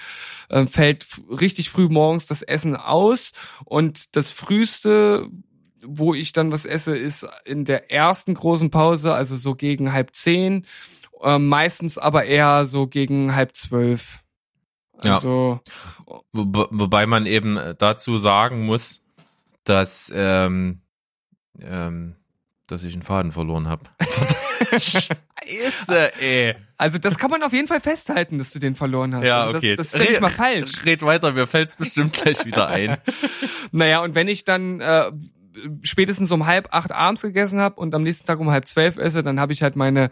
äh, 0.48 0.66
fällt 0.66 1.06
richtig 1.30 1.70
früh 1.70 1.88
morgens 1.88 2.26
das 2.26 2.42
Essen 2.42 2.76
aus 2.76 3.32
und 3.64 4.16
das 4.16 4.30
früheste 4.30 5.28
wo 5.84 6.14
ich 6.14 6.32
dann 6.32 6.52
was 6.52 6.64
esse, 6.64 6.96
ist 6.96 7.28
in 7.44 7.64
der 7.64 7.90
ersten 7.90 8.34
großen 8.34 8.70
Pause, 8.70 9.14
also 9.14 9.36
so 9.36 9.54
gegen 9.54 9.92
halb 9.92 10.14
zehn, 10.14 10.66
äh, 11.22 11.38
meistens 11.38 11.98
aber 11.98 12.24
eher 12.24 12.66
so 12.66 12.86
gegen 12.86 13.34
halb 13.34 13.56
zwölf. 13.56 14.20
Also, 15.04 15.60
ja. 15.66 16.20
Wo, 16.32 16.66
wobei 16.70 17.06
man 17.06 17.26
eben 17.26 17.58
dazu 17.78 18.18
sagen 18.18 18.64
muss, 18.64 19.04
dass 19.64 20.12
ähm, 20.14 20.80
ähm, 21.60 22.16
dass 22.66 22.84
ich 22.84 22.94
einen 22.94 23.02
Faden 23.02 23.32
verloren 23.32 23.68
habe. 23.68 23.82
Scheiße, 24.72 26.20
ey. 26.20 26.54
Also 26.78 26.98
das 26.98 27.18
kann 27.18 27.30
man 27.30 27.42
auf 27.42 27.52
jeden 27.52 27.68
Fall 27.68 27.80
festhalten, 27.80 28.38
dass 28.38 28.50
du 28.52 28.58
den 28.58 28.74
verloren 28.74 29.14
hast. 29.14 29.26
Ja, 29.26 29.40
also 29.42 29.58
okay. 29.58 29.76
Das, 29.76 29.90
das 29.90 30.00
ist 30.00 30.04
ja 30.04 30.10
nicht 30.10 30.20
mal 30.20 30.30
falsch. 30.30 30.84
Red 30.84 31.02
weiter, 31.02 31.32
mir 31.32 31.46
fällt's 31.46 31.76
bestimmt 31.76 32.12
gleich 32.14 32.44
wieder 32.44 32.68
ein. 32.68 32.96
naja, 33.72 34.02
und 34.02 34.14
wenn 34.14 34.28
ich 34.28 34.44
dann 34.44 34.80
äh, 34.80 35.12
spätestens 35.82 36.30
um 36.32 36.46
halb 36.46 36.68
acht 36.72 36.92
abends 36.92 37.22
gegessen 37.22 37.60
habe 37.60 37.80
und 37.80 37.94
am 37.94 38.02
nächsten 38.02 38.26
Tag 38.26 38.40
um 38.40 38.50
halb 38.50 38.66
zwölf 38.66 38.96
esse, 38.96 39.22
dann 39.22 39.40
habe 39.40 39.52
ich 39.52 39.62
halt 39.62 39.76
meine 39.76 40.10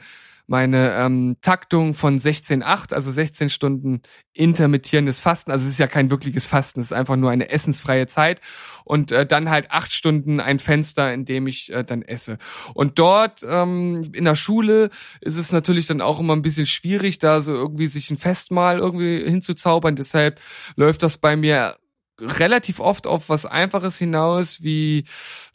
meine 0.50 0.94
ähm, 0.96 1.36
Taktung 1.42 1.94
von 1.94 2.18
16,8, 2.18 2.92
also 2.92 3.12
16 3.12 3.50
Stunden 3.50 4.02
intermittierendes 4.32 5.20
Fasten. 5.20 5.52
Also 5.52 5.64
es 5.64 5.70
ist 5.70 5.78
ja 5.78 5.86
kein 5.86 6.10
wirkliches 6.10 6.44
Fasten, 6.44 6.80
es 6.80 6.88
ist 6.88 6.92
einfach 6.92 7.14
nur 7.14 7.30
eine 7.30 7.50
essensfreie 7.50 8.08
Zeit. 8.08 8.40
Und 8.84 9.12
äh, 9.12 9.24
dann 9.24 9.48
halt 9.48 9.70
acht 9.70 9.92
Stunden 9.92 10.40
ein 10.40 10.58
Fenster, 10.58 11.14
in 11.14 11.24
dem 11.24 11.46
ich 11.46 11.72
äh, 11.72 11.84
dann 11.84 12.02
esse. 12.02 12.36
Und 12.74 12.98
dort 12.98 13.46
ähm, 13.48 14.02
in 14.12 14.24
der 14.24 14.34
Schule 14.34 14.90
ist 15.20 15.36
es 15.36 15.52
natürlich 15.52 15.86
dann 15.86 16.00
auch 16.00 16.18
immer 16.18 16.34
ein 16.34 16.42
bisschen 16.42 16.66
schwierig, 16.66 17.20
da 17.20 17.42
so 17.42 17.54
irgendwie 17.54 17.86
sich 17.86 18.10
ein 18.10 18.18
Festmahl 18.18 18.80
irgendwie 18.80 19.22
hinzuzaubern. 19.22 19.94
Deshalb 19.94 20.40
läuft 20.74 21.04
das 21.04 21.18
bei 21.18 21.36
mir 21.36 21.76
relativ 22.20 22.80
oft 22.80 23.06
auf 23.06 23.28
was 23.28 23.46
Einfaches 23.46 23.98
hinaus 23.98 24.62
wie 24.62 25.04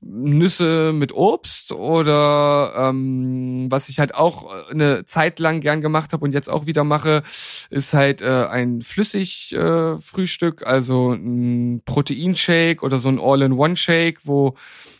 Nüsse 0.01 0.91
mit 0.93 1.13
Obst 1.13 1.71
oder 1.71 2.73
ähm, 2.77 3.67
was 3.69 3.89
ich 3.89 3.99
halt 3.99 4.15
auch 4.15 4.69
eine 4.69 5.05
Zeit 5.05 5.39
lang 5.39 5.61
gern 5.61 5.81
gemacht 5.81 6.13
habe 6.13 6.23
und 6.23 6.33
jetzt 6.33 6.49
auch 6.49 6.65
wieder 6.65 6.83
mache, 6.83 7.23
ist 7.69 7.93
halt 7.93 8.21
äh, 8.21 8.45
ein 8.45 8.81
Flüssigfrühstück, 8.81 10.61
äh, 10.61 10.65
also 10.65 11.13
ein 11.13 11.81
Proteinshake 11.85 12.81
oder 12.81 12.97
so 12.97 13.09
ein 13.09 13.19
All-in-One-Shake, 13.19 14.21
wo 14.23 14.55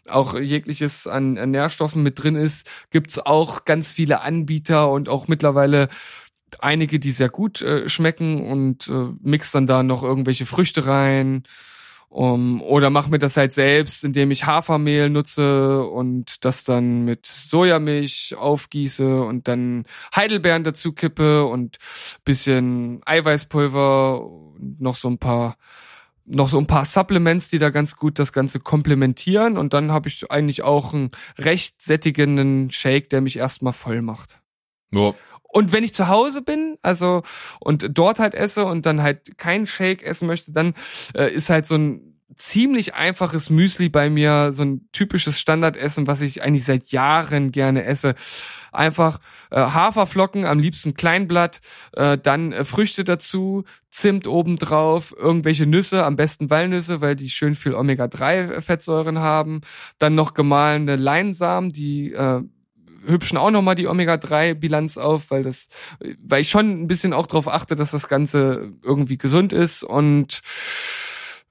auch 0.10 0.38
jegliches 0.38 1.08
an, 1.08 1.38
an 1.38 1.52
Nährstoffen 1.52 2.04
mit 2.04 2.22
drin 2.22 2.36
ist, 2.36 2.70
gibt's 2.92 3.20
auch 3.20 3.66
ganz 3.66 3.92
viele 3.92 4.22
Anbieter 4.22 4.92
und 4.92 5.10
auch 5.10 5.28
mittlerweile 5.28 5.90
einige, 6.60 7.00
die 7.00 7.12
sehr 7.12 7.30
gut 7.30 7.62
äh, 7.62 7.88
schmecken 7.90 8.46
und 8.46 8.88
äh, 8.88 9.14
mix 9.22 9.52
dann 9.52 9.68
da 9.68 9.84
noch 9.84 10.04
irgendwelche 10.04 10.46
Früchte 10.46 10.88
rein. 10.88 11.44
Um, 12.16 12.62
oder 12.62 12.92
mach 12.92 13.10
mir 13.10 13.20
das 13.20 13.36
halt 13.36 13.52
selbst, 13.52 14.06
indem 14.06 14.32
ich 14.32 14.46
Hafermehl 14.46 15.10
nutze 15.10 15.84
und 15.84 16.46
das 16.46 16.64
dann 16.64 17.04
mit 17.04 17.26
Sojamilch 17.26 18.36
aufgieße 18.38 19.22
und 19.22 19.50
dann 19.50 19.84
Heidelbeeren 20.16 20.64
dazu 20.64 20.94
kippe 20.94 21.44
und 21.44 21.78
bisschen 22.24 23.02
Eiweißpulver 23.06 24.24
und 24.24 24.80
noch 24.80 24.96
so 24.96 25.10
ein 25.10 25.18
paar 25.18 25.58
noch 26.24 26.48
so 26.48 26.58
ein 26.58 26.68
paar 26.68 26.86
Supplements, 26.86 27.50
die 27.50 27.60
da 27.60 27.70
ganz 27.70 27.98
gut 27.98 28.18
das 28.18 28.32
Ganze 28.32 28.62
komplementieren 28.62 29.58
und 29.58 29.74
dann 29.74 29.92
habe 29.92 30.08
ich 30.08 30.32
eigentlich 30.32 30.64
auch 30.64 30.94
einen 30.94 31.12
recht 31.38 31.82
sättigenden 31.82 32.72
Shake, 32.72 33.10
der 33.10 33.20
mich 33.20 33.38
erstmal 33.38 33.74
voll 33.74 34.02
macht. 34.02 34.40
Ja. 34.92 35.14
Und 35.56 35.72
wenn 35.72 35.86
ich 35.86 35.94
zu 35.94 36.10
Hause 36.10 36.42
bin, 36.42 36.78
also 36.82 37.24
und 37.62 37.88
dort 37.98 38.20
halt 38.20 38.36
esse 38.36 38.66
und 38.66 38.86
dann 38.86 39.02
halt 39.02 39.38
keinen 39.38 39.66
Shake 39.66 40.04
essen 40.04 40.28
möchte, 40.28 40.52
dann 40.52 40.74
äh, 41.14 41.32
ist 41.32 41.50
halt 41.50 41.66
so 41.66 41.76
ein 41.76 42.20
ziemlich 42.36 42.96
einfaches 42.96 43.50
Müsli 43.50 43.88
bei 43.88 44.10
mir, 44.10 44.52
so 44.52 44.64
ein 44.64 44.90
typisches 44.92 45.40
Standardessen, 45.40 46.08
was 46.08 46.20
ich 46.20 46.44
eigentlich 46.44 46.66
seit 46.66 46.90
Jahren 46.90 47.54
gerne 47.54 47.86
esse. 47.86 48.16
Einfach 48.74 49.20
äh, 49.50 49.62
Haferflocken, 49.62 50.44
am 50.44 50.60
liebsten 50.60 50.94
Kleinblatt, 50.94 51.62
äh, 51.94 52.18
dann 52.18 52.52
äh, 52.52 52.66
Früchte 52.66 53.06
dazu, 53.06 53.64
Zimt 53.90 54.28
obendrauf, 54.28 55.16
irgendwelche 55.18 55.66
Nüsse, 55.66 56.04
am 56.04 56.18
besten 56.18 56.50
Walnüsse, 56.50 57.00
weil 57.00 57.16
die 57.16 57.30
schön 57.30 57.56
viel 57.56 57.76
Omega-3-Fettsäuren 57.76 59.20
haben, 59.20 59.62
dann 60.00 60.16
noch 60.16 60.34
gemahlene 60.34 60.98
Leinsamen, 60.98 61.72
die 61.72 62.12
äh, 62.12 62.42
hübschen 63.06 63.38
auch 63.38 63.52
nochmal 63.52 63.76
die 63.76 63.88
Omega-3-Bilanz 63.88 64.98
auf, 64.98 65.32
weil 65.32 65.44
das, 65.44 65.68
weil 66.20 66.42
ich 66.42 66.50
schon 66.50 66.84
ein 66.84 66.88
bisschen 66.88 67.14
auch 67.14 67.28
darauf 67.28 67.48
achte, 67.48 67.76
dass 67.76 67.92
das 67.92 68.08
Ganze 68.08 68.74
irgendwie 68.84 69.18
gesund 69.18 69.54
ist 69.54 69.84
und 69.84 70.42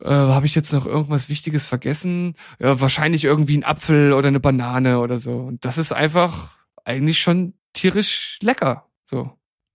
äh, 0.01 0.09
habe 0.09 0.47
ich 0.47 0.55
jetzt 0.55 0.72
noch 0.72 0.86
irgendwas 0.86 1.28
Wichtiges 1.28 1.66
vergessen? 1.66 2.35
Ja, 2.59 2.81
wahrscheinlich 2.81 3.24
irgendwie 3.24 3.56
ein 3.56 3.64
Apfel 3.64 4.12
oder 4.12 4.28
eine 4.28 4.40
Banane 4.40 4.98
oder 4.98 5.18
so. 5.18 5.36
Und 5.39 5.64
das 5.64 5.78
ist 5.78 5.93
einfach 5.93 6.51
eigentlich 6.85 7.20
schon 7.20 7.55
tierisch 7.72 8.39
lecker. 8.43 8.89
So. 9.09 9.32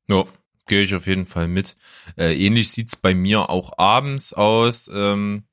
Ja, 0.08 0.26
gehe 0.68 0.84
ich 0.84 0.94
auf 0.94 1.08
jeden 1.08 1.26
Fall 1.26 1.48
mit. 1.48 1.76
Äh, 2.18 2.36
ähnlich 2.36 2.72
sieht's 2.72 2.96
bei 2.96 3.16
mir 3.16 3.50
auch 3.50 3.78
abends 3.78 4.34
aus. 4.34 4.90
Ähm, 4.94 5.44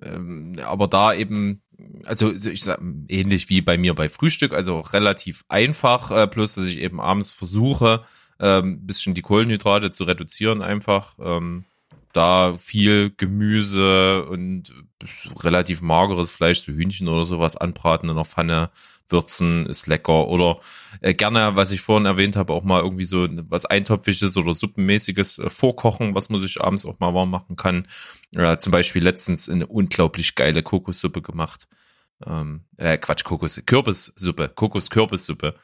ähm, 0.00 0.58
aber 0.62 0.88
da 0.88 1.14
eben 1.14 1.62
also 2.04 2.32
ich 2.32 2.62
sag 2.62 2.80
ähnlich 3.08 3.48
wie 3.48 3.60
bei 3.60 3.78
mir 3.78 3.94
bei 3.94 4.08
Frühstück, 4.08 4.52
also 4.52 4.80
relativ 4.80 5.44
einfach, 5.48 6.10
äh, 6.10 6.26
plus 6.26 6.54
dass 6.54 6.66
ich 6.66 6.78
eben 6.78 7.00
abends 7.00 7.30
versuche, 7.30 8.04
ähm, 8.40 8.86
bisschen 8.86 9.14
die 9.14 9.22
Kohlenhydrate 9.22 9.90
zu 9.90 10.04
reduzieren 10.04 10.62
einfach. 10.62 11.14
Ähm, 11.20 11.64
da 12.12 12.54
viel 12.54 13.12
Gemüse 13.16 14.24
und 14.26 14.72
relativ 15.40 15.82
mageres 15.82 16.30
Fleisch, 16.30 16.60
so 16.60 16.72
Hühnchen 16.72 17.08
oder 17.08 17.26
sowas 17.26 17.56
anbraten 17.56 18.08
in 18.08 18.16
der 18.16 18.24
Pfanne, 18.24 18.70
würzen, 19.08 19.66
ist 19.66 19.86
lecker. 19.86 20.28
Oder 20.28 20.60
äh, 21.00 21.14
gerne, 21.14 21.56
was 21.56 21.70
ich 21.70 21.80
vorhin 21.80 22.06
erwähnt 22.06 22.36
habe, 22.36 22.52
auch 22.52 22.64
mal 22.64 22.82
irgendwie 22.82 23.04
so 23.04 23.26
was 23.48 23.66
Eintopfiges 23.66 24.36
oder 24.36 24.54
Suppenmäßiges 24.54 25.38
äh, 25.38 25.50
vorkochen, 25.50 26.14
was 26.14 26.28
man 26.28 26.40
sich 26.40 26.60
abends 26.60 26.84
auch 26.84 26.98
mal 27.00 27.14
warm 27.14 27.30
machen 27.30 27.56
kann. 27.56 27.86
Äh, 28.34 28.58
zum 28.58 28.70
Beispiel 28.70 29.02
letztens 29.02 29.48
eine 29.48 29.66
unglaublich 29.66 30.34
geile 30.34 30.62
Kokossuppe 30.62 31.22
gemacht. 31.22 31.68
Ähm, 32.26 32.64
äh, 32.76 32.98
Quatsch, 32.98 33.24
Kokos, 33.24 33.60
Kürbissuppe, 33.64 34.48
Kokos-Kürbissuppe. 34.54 35.54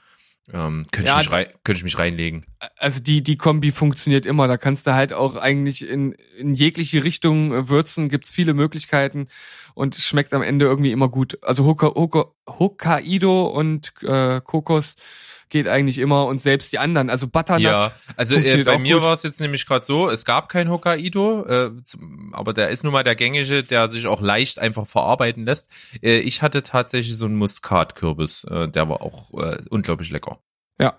Ähm, 0.53 0.87
könnte, 0.93 1.11
ja, 1.11 1.21
ich 1.21 1.27
mich 1.27 1.33
rein, 1.33 1.47
könnte 1.65 1.79
ich 1.79 1.85
mich 1.85 1.99
reinlegen. 1.99 2.45
Also 2.77 3.01
die, 3.01 3.23
die 3.23 3.37
Kombi 3.37 3.71
funktioniert 3.71 4.27
immer. 4.27 4.47
Da 4.47 4.59
kannst 4.59 4.87
du 4.87 4.93
halt 4.93 5.15
auch 5.15 5.37
eigentlich 5.37 5.89
in, 5.89 6.13
in 6.37 6.55
jegliche 6.55 7.03
Richtung 7.03 7.53
äh, 7.53 7.69
würzen. 7.71 8.11
Gibt's 8.11 8.31
viele 8.31 8.53
Möglichkeiten 8.53 9.29
und 9.73 9.97
es 9.97 10.07
schmeckt 10.07 10.35
am 10.35 10.43
Ende 10.43 10.67
irgendwie 10.67 10.93
immer 10.93 11.09
gut. 11.09 11.39
Also 11.43 11.65
Hokkaido 11.65 13.47
und 13.47 13.95
äh, 14.03 14.43
Kokos 14.43 14.97
geht 15.55 15.69
eigentlich 15.69 15.99
immer 15.99 16.27
und 16.27 16.41
selbst 16.41 16.73
die 16.73 16.81
anderen, 16.81 17.09
also 17.09 17.29
Butternut. 17.29 17.63
Ja, 17.63 17.93
also 18.17 18.35
äh, 18.35 18.65
bei 18.65 18.77
mir 18.77 19.05
war 19.05 19.13
es 19.13 19.23
jetzt 19.23 19.41
nämlich 19.41 19.67
gerade 19.67 19.85
so, 19.85 20.11
es 20.11 20.25
gab 20.25 20.49
kein 20.49 20.69
Hokkaido, 20.69 21.47
äh, 21.47 21.71
aber 22.33 22.53
der 22.53 22.71
ist 22.71 22.83
nun 22.83 22.93
mal 22.93 23.05
der 23.05 23.15
gängige, 23.15 23.63
der 23.63 23.89
sich 23.89 24.09
auch 24.09 24.21
leicht 24.21 24.59
einfach 24.59 24.85
verarbeiten 24.85 25.45
lässt. 25.45 25.71
Äh, 26.03 26.19
ich 26.19 26.43
hatte 26.43 26.65
tatsächlich 26.65 27.17
so 27.17 27.27
einen 27.27 27.37
Muskatkürbis, 27.37 28.43
äh, 28.51 28.67
der 28.69 28.89
war 28.89 29.01
auch 29.01 29.33
äh, 29.35 29.59
unglaublich 29.71 30.11
lecker. 30.11 30.41
Ja. 30.81 30.99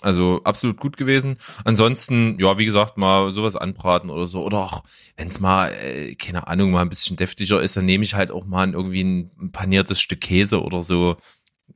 Also 0.00 0.40
absolut 0.44 0.80
gut 0.80 0.96
gewesen. 0.96 1.36
Ansonsten, 1.66 2.38
ja, 2.40 2.56
wie 2.56 2.64
gesagt, 2.64 2.96
mal 2.96 3.30
sowas 3.32 3.56
anbraten 3.56 4.08
oder 4.08 4.24
so. 4.24 4.42
Oder 4.42 4.58
auch, 4.58 4.84
wenn 5.18 5.28
es 5.28 5.38
mal, 5.38 5.70
äh, 5.84 6.14
keine 6.14 6.46
Ahnung, 6.46 6.70
mal 6.70 6.80
ein 6.80 6.88
bisschen 6.88 7.18
deftiger 7.18 7.60
ist, 7.60 7.76
dann 7.76 7.84
nehme 7.84 8.04
ich 8.04 8.14
halt 8.14 8.30
auch 8.30 8.46
mal 8.46 8.72
irgendwie 8.72 9.04
ein 9.04 9.52
paniertes 9.52 10.00
Stück 10.00 10.22
Käse 10.22 10.62
oder 10.62 10.82
so. 10.82 11.16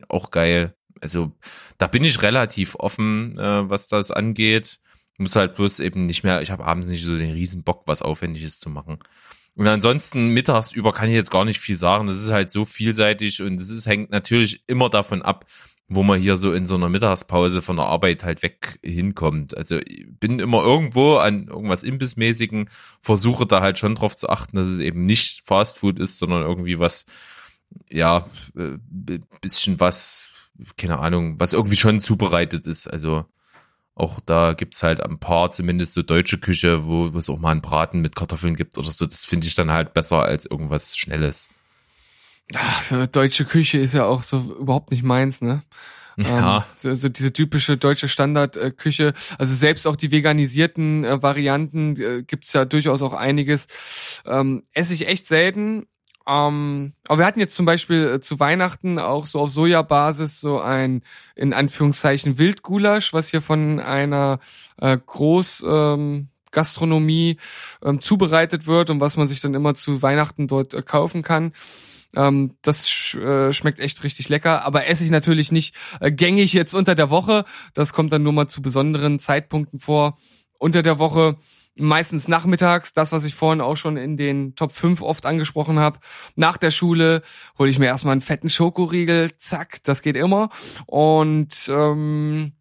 Auch 0.09 0.31
geil 0.31 0.75
also 1.01 1.33
da 1.79 1.87
bin 1.87 2.05
ich 2.05 2.23
relativ 2.23 2.75
offen, 2.77 3.39
äh, 3.39 3.69
was 3.69 3.89
das 3.89 4.11
angeht. 4.11 4.81
Muss 5.19 5.37
halt 5.37 5.55
bloß 5.55 5.81
eben 5.81 6.01
nicht 6.03 6.25
mehr, 6.25 6.41
ich 6.41 6.51
habe 6.51 6.65
abends 6.65 6.89
nicht 6.89 7.05
so 7.05 7.17
den 7.17 7.33
riesen 7.33 7.63
Bock, 7.63 7.83
was 7.87 8.03
Aufwendiges 8.03 8.59
zu 8.59 8.71
machen. 8.71 8.99
Und 9.55 9.67
ansonsten 9.67 10.29
mittags 10.29 10.73
über 10.73 10.93
kann 10.93 11.09
ich 11.09 11.15
jetzt 11.15 11.31
gar 11.31 11.45
nicht 11.45 11.61
viel 11.61 11.77
sagen. 11.77 12.07
Das 12.07 12.19
ist 12.19 12.31
halt 12.31 12.51
so 12.51 12.65
vielseitig 12.65 13.43
und 13.43 13.61
es 13.61 13.87
hängt 13.87 14.11
natürlich 14.11 14.63
immer 14.67 14.89
davon 14.89 15.23
ab, 15.23 15.45
wo 15.93 16.05
man 16.05 16.21
hier 16.21 16.37
so 16.37 16.53
in 16.53 16.67
so 16.67 16.77
einer 16.77 16.89
Mittagspause 16.89 17.63
von 17.63 17.77
der 17.77 17.87
Arbeit 17.87 18.23
halt 18.23 18.45
weg 18.45 18.79
hinkommt. 18.83 19.57
Also 19.57 19.79
bin 20.21 20.39
immer 20.39 20.63
irgendwo 20.63 21.17
an 21.17 21.49
irgendwas 21.49 21.83
Imbissmäßigen, 21.83 22.71
versuche 23.03 23.45
da 23.45 23.61
halt 23.61 23.79
schon 23.79 23.97
drauf 23.97 24.17
zu 24.17 24.29
achten, 24.29 24.57
dass 24.57 24.69
es 24.69 24.79
eben 24.79 25.05
nicht 25.05 25.43
Fastfood 25.45 25.99
ist, 25.99 26.19
sondern 26.19 26.43
irgendwie 26.43 26.79
was, 26.79 27.07
ja, 27.89 28.25
äh, 28.57 28.79
bisschen 29.41 29.81
was 29.81 30.31
keine 30.77 30.99
Ahnung, 30.99 31.39
was 31.39 31.53
irgendwie 31.53 31.77
schon 31.77 32.01
zubereitet 32.01 32.67
ist. 32.67 32.87
Also 32.87 33.25
auch 33.95 34.21
da 34.21 34.55
gibt's 34.55 34.83
halt 34.83 35.01
ein 35.03 35.19
paar, 35.19 35.51
zumindest 35.51 35.93
so 35.93 36.03
deutsche 36.03 36.39
Küche, 36.39 36.87
wo, 36.87 37.07
es 37.07 37.29
auch 37.29 37.39
mal 37.39 37.51
einen 37.51 37.61
Braten 37.61 38.01
mit 38.01 38.17
Kartoffeln 38.17 38.57
gibt 38.57 38.79
oder 38.79 38.91
so. 38.91 39.07
Das 39.07 39.25
finde 39.25 39.47
ich 39.47 39.55
dann 39.55 39.71
halt 39.71 39.93
besser 39.93 40.23
als 40.23 40.47
irgendwas 40.47 40.97
Schnelles. 40.97 41.49
Ach, 42.55 42.81
so 42.81 43.07
deutsche 43.07 43.45
Küche 43.45 43.79
ist 43.79 43.95
ja 43.95 44.07
auch 44.07 44.23
so 44.23 44.57
überhaupt 44.59 44.91
nicht 44.91 45.03
meins, 45.03 45.41
ne? 45.41 45.63
Ja. 46.17 46.59
Ähm, 46.59 46.63
so, 46.79 46.95
so 46.95 47.09
diese 47.09 47.33
typische 47.33 47.79
deutsche 47.79 48.09
Standardküche. 48.09 49.09
Äh, 49.09 49.13
also 49.39 49.55
selbst 49.55 49.87
auch 49.87 49.97
die 49.97 50.11
veganisierten 50.11 51.05
äh, 51.05 51.23
Varianten 51.23 51.97
äh, 51.97 52.23
gibt's 52.23 52.53
ja 52.53 52.67
durchaus 52.67 53.01
auch 53.01 53.15
einiges. 53.15 53.69
Ähm, 54.27 54.65
esse 54.75 54.93
ich 54.93 55.09
echt 55.09 55.27
selten. 55.27 55.87
Ähm, 56.27 56.93
aber 57.09 57.19
wir 57.19 57.27
hatten 57.27 57.41
jetzt 57.41 57.57
zum 57.57 57.67
Beispiel 57.67 58.07
äh, 58.07 58.21
zu 58.21 58.39
Weihnachten 58.39 58.99
auch 58.99 59.27
so 59.27 59.41
auf 59.41 59.51
Sojabasis 59.51 60.41
so 60.41 60.61
ein, 60.61 61.03
in 61.35 61.53
Anführungszeichen, 61.53 62.39
Wildgulasch, 62.39 63.13
was 63.13 63.31
hier 63.31 63.43
von 63.43 63.81
einer 63.81 64.39
äh, 64.81 64.99
Groß, 65.05 65.65
ähm, 65.67 66.29
Gastronomie 66.53 67.39
ähm, 67.83 68.01
zubereitet 68.01 68.67
wird 68.67 68.91
und 68.91 69.01
was 69.01 69.17
man 69.17 69.27
sich 69.27 69.41
dann 69.41 69.55
immer 69.55 69.75
zu 69.75 70.03
Weihnachten 70.03 70.49
dort 70.49 70.75
äh, 70.75 70.83
kaufen 70.83 71.23
kann. 71.23 71.53
Ähm, 72.17 72.57
das 72.63 72.91
sch 72.91 73.15
äh, 73.15 73.53
schmeckt 73.53 73.79
echt 73.79 74.03
richtig 74.03 74.29
lecker, 74.29 74.65
aber 74.65 74.87
esse 74.87 75.05
ich 75.05 75.11
natürlich 75.11 75.53
nicht 75.53 75.75
äh, 76.01 76.11
gängig 76.11 76.53
jetzt 76.53 76.75
unter 76.75 76.95
der 76.95 77.11
Woche. 77.11 77.45
Das 77.73 77.93
kommt 77.93 78.13
dann 78.13 78.25
nur 78.25 78.33
mal 78.33 78.49
zu 78.49 78.63
besonderen 78.63 79.21
Zeitpunkten 79.21 79.79
vor. 79.79 80.19
Unter 80.59 80.83
der 80.83 80.99
Woche 80.99 81.37
meistens 81.81 82.29
nachmittags, 82.29 82.93
das, 82.93 83.13
was 83.13 83.25
ich 83.25 83.35
vorhin 83.35 83.61
auch 83.61 83.77
schon 83.77 83.97
in 83.97 84.17
den 84.17 84.55
Top 84.55 84.73
5 84.73 85.03
oft 85.03 85.27
angesprochen 85.27 85.79
habe. 85.79 85.99
Nach 86.37 86.57
der 86.57 86.71
Schule 86.71 87.23
hole 87.59 87.71
ich 87.71 87.79
mir 87.79 87.87
erstmal 87.87 88.13
einen 88.13 88.21
fetten 88.21 88.51
Schokoriegel, 88.51 89.37
zack, 89.37 89.83
das 89.83 90.03
geht 90.03 90.17
immer. 90.17 90.51
Und 90.87 91.71
ähm, 91.73 92.53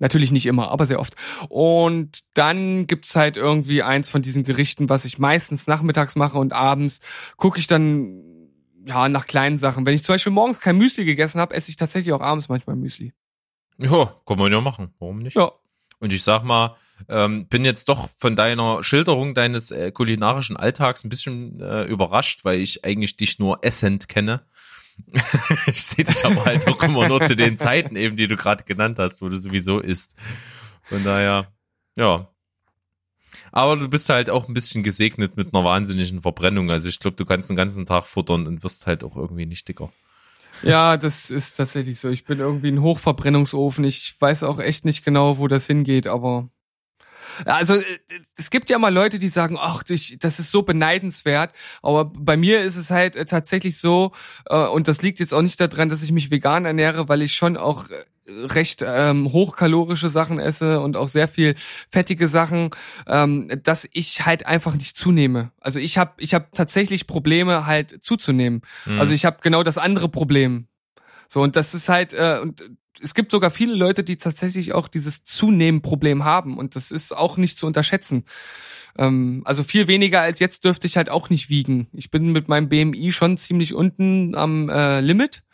Natürlich 0.00 0.30
nicht 0.30 0.46
immer, 0.46 0.70
aber 0.70 0.86
sehr 0.86 1.00
oft. 1.00 1.16
Und 1.48 2.20
dann 2.34 2.86
gibt's 2.86 3.16
halt 3.16 3.36
irgendwie 3.36 3.82
eins 3.82 4.08
von 4.08 4.22
diesen 4.22 4.44
Gerichten, 4.44 4.88
was 4.88 5.04
ich 5.04 5.18
meistens 5.18 5.66
nachmittags 5.66 6.14
mache 6.14 6.38
und 6.38 6.52
abends 6.52 7.00
gucke 7.36 7.58
ich 7.58 7.66
dann 7.66 8.22
ja 8.84 9.08
nach 9.08 9.26
kleinen 9.26 9.58
Sachen. 9.58 9.84
Wenn 9.86 9.94
ich 9.94 10.04
zum 10.04 10.14
Beispiel 10.14 10.32
morgens 10.32 10.60
kein 10.60 10.78
Müsli 10.78 11.04
gegessen 11.04 11.40
habe, 11.40 11.54
esse 11.54 11.70
ich 11.70 11.76
tatsächlich 11.76 12.12
auch 12.12 12.20
abends 12.20 12.48
manchmal 12.48 12.76
Müsli. 12.76 13.12
Ja, 13.76 14.14
kann 14.24 14.38
man 14.38 14.52
ja 14.52 14.60
machen. 14.60 14.94
Warum 14.98 15.18
nicht? 15.18 15.36
Ja. 15.36 15.52
Und 16.00 16.12
ich 16.12 16.22
sag 16.22 16.42
mal, 16.44 16.76
ähm, 17.08 17.46
bin 17.46 17.64
jetzt 17.64 17.88
doch 17.88 18.08
von 18.18 18.36
deiner 18.36 18.82
Schilderung 18.82 19.34
deines 19.34 19.70
äh, 19.70 19.90
kulinarischen 19.90 20.56
Alltags 20.56 21.04
ein 21.04 21.08
bisschen 21.08 21.60
äh, 21.60 21.84
überrascht, 21.84 22.44
weil 22.44 22.60
ich 22.60 22.84
eigentlich 22.84 23.16
dich 23.16 23.38
nur 23.38 23.64
essend 23.64 24.08
kenne. 24.08 24.42
ich 25.66 25.82
sehe 25.82 26.04
dich 26.04 26.24
aber 26.24 26.44
halt 26.44 26.66
auch 26.68 26.82
immer 26.82 27.08
nur 27.08 27.22
zu 27.22 27.36
den 27.36 27.58
Zeiten 27.58 27.96
eben, 27.96 28.16
die 28.16 28.28
du 28.28 28.36
gerade 28.36 28.64
genannt 28.64 28.98
hast, 28.98 29.22
wo 29.22 29.28
du 29.28 29.38
sowieso 29.38 29.80
isst. 29.80 30.16
Von 30.82 31.04
daher, 31.04 31.52
ja. 31.96 32.28
Aber 33.52 33.76
du 33.76 33.88
bist 33.88 34.08
halt 34.08 34.30
auch 34.30 34.48
ein 34.48 34.54
bisschen 34.54 34.82
gesegnet 34.82 35.36
mit 35.36 35.54
einer 35.54 35.64
wahnsinnigen 35.64 36.22
Verbrennung. 36.22 36.70
Also 36.70 36.88
ich 36.88 36.98
glaube, 36.98 37.16
du 37.16 37.24
kannst 37.24 37.48
den 37.48 37.56
ganzen 37.56 37.86
Tag 37.86 38.04
futtern 38.04 38.46
und 38.46 38.62
wirst 38.62 38.86
halt 38.86 39.04
auch 39.04 39.16
irgendwie 39.16 39.46
nicht 39.46 39.66
dicker. 39.68 39.90
Ja, 40.62 40.96
das 40.96 41.30
ist 41.30 41.56
tatsächlich 41.56 42.00
so. 42.00 42.08
Ich 42.08 42.24
bin 42.24 42.40
irgendwie 42.40 42.68
ein 42.68 42.82
Hochverbrennungsofen. 42.82 43.84
Ich 43.84 44.14
weiß 44.18 44.42
auch 44.42 44.58
echt 44.58 44.84
nicht 44.84 45.04
genau, 45.04 45.38
wo 45.38 45.48
das 45.48 45.66
hingeht, 45.66 46.06
aber 46.06 46.48
also 47.44 47.76
äh, 47.76 47.84
es 48.36 48.50
gibt 48.50 48.70
ja 48.70 48.78
mal 48.78 48.92
Leute, 48.92 49.18
die 49.18 49.28
sagen, 49.28 49.56
ach, 49.58 49.82
das 49.82 50.10
ist 50.10 50.50
so 50.50 50.62
beneidenswert. 50.62 51.52
Aber 51.82 52.06
bei 52.06 52.36
mir 52.36 52.62
ist 52.62 52.76
es 52.76 52.90
halt 52.90 53.16
äh, 53.16 53.24
tatsächlich 53.24 53.78
so, 53.78 54.12
äh, 54.46 54.56
und 54.56 54.88
das 54.88 55.02
liegt 55.02 55.20
jetzt 55.20 55.34
auch 55.34 55.42
nicht 55.42 55.60
daran, 55.60 55.88
dass 55.88 56.02
ich 56.02 56.12
mich 56.12 56.30
vegan 56.30 56.64
ernähre, 56.64 57.08
weil 57.08 57.22
ich 57.22 57.34
schon 57.34 57.56
auch 57.56 57.86
recht 58.28 58.84
ähm, 58.86 59.32
hochkalorische 59.32 60.08
Sachen 60.08 60.38
esse 60.38 60.80
und 60.80 60.96
auch 60.96 61.08
sehr 61.08 61.28
viel 61.28 61.54
fettige 61.90 62.28
Sachen, 62.28 62.70
ähm, 63.06 63.48
dass 63.62 63.88
ich 63.92 64.26
halt 64.26 64.46
einfach 64.46 64.74
nicht 64.74 64.96
zunehme. 64.96 65.52
Also 65.60 65.80
ich 65.80 65.98
habe 65.98 66.12
ich 66.18 66.34
hab 66.34 66.52
tatsächlich 66.54 67.06
Probleme 67.06 67.66
halt 67.66 68.02
zuzunehmen. 68.02 68.62
Mhm. 68.86 69.00
Also 69.00 69.14
ich 69.14 69.24
habe 69.24 69.38
genau 69.42 69.62
das 69.62 69.78
andere 69.78 70.08
Problem. 70.08 70.68
So 71.28 71.42
und 71.42 71.56
das 71.56 71.74
ist 71.74 71.88
halt 71.88 72.12
äh, 72.12 72.38
und 72.42 72.64
es 73.00 73.14
gibt 73.14 73.30
sogar 73.30 73.50
viele 73.50 73.74
Leute, 73.74 74.02
die 74.02 74.16
tatsächlich 74.16 74.74
auch 74.74 74.88
dieses 74.88 75.22
Zunehmen-Problem 75.22 76.24
haben 76.24 76.58
und 76.58 76.74
das 76.74 76.90
ist 76.90 77.16
auch 77.16 77.36
nicht 77.36 77.56
zu 77.56 77.66
unterschätzen. 77.66 78.24
Ähm, 78.96 79.42
also 79.44 79.62
viel 79.62 79.88
weniger 79.88 80.20
als 80.20 80.40
jetzt 80.40 80.64
dürfte 80.64 80.86
ich 80.86 80.96
halt 80.96 81.10
auch 81.10 81.30
nicht 81.30 81.48
wiegen. 81.48 81.88
Ich 81.92 82.10
bin 82.10 82.32
mit 82.32 82.48
meinem 82.48 82.68
BMI 82.68 83.12
schon 83.12 83.36
ziemlich 83.36 83.74
unten 83.74 84.34
am 84.34 84.68
äh, 84.68 85.00
Limit. 85.00 85.44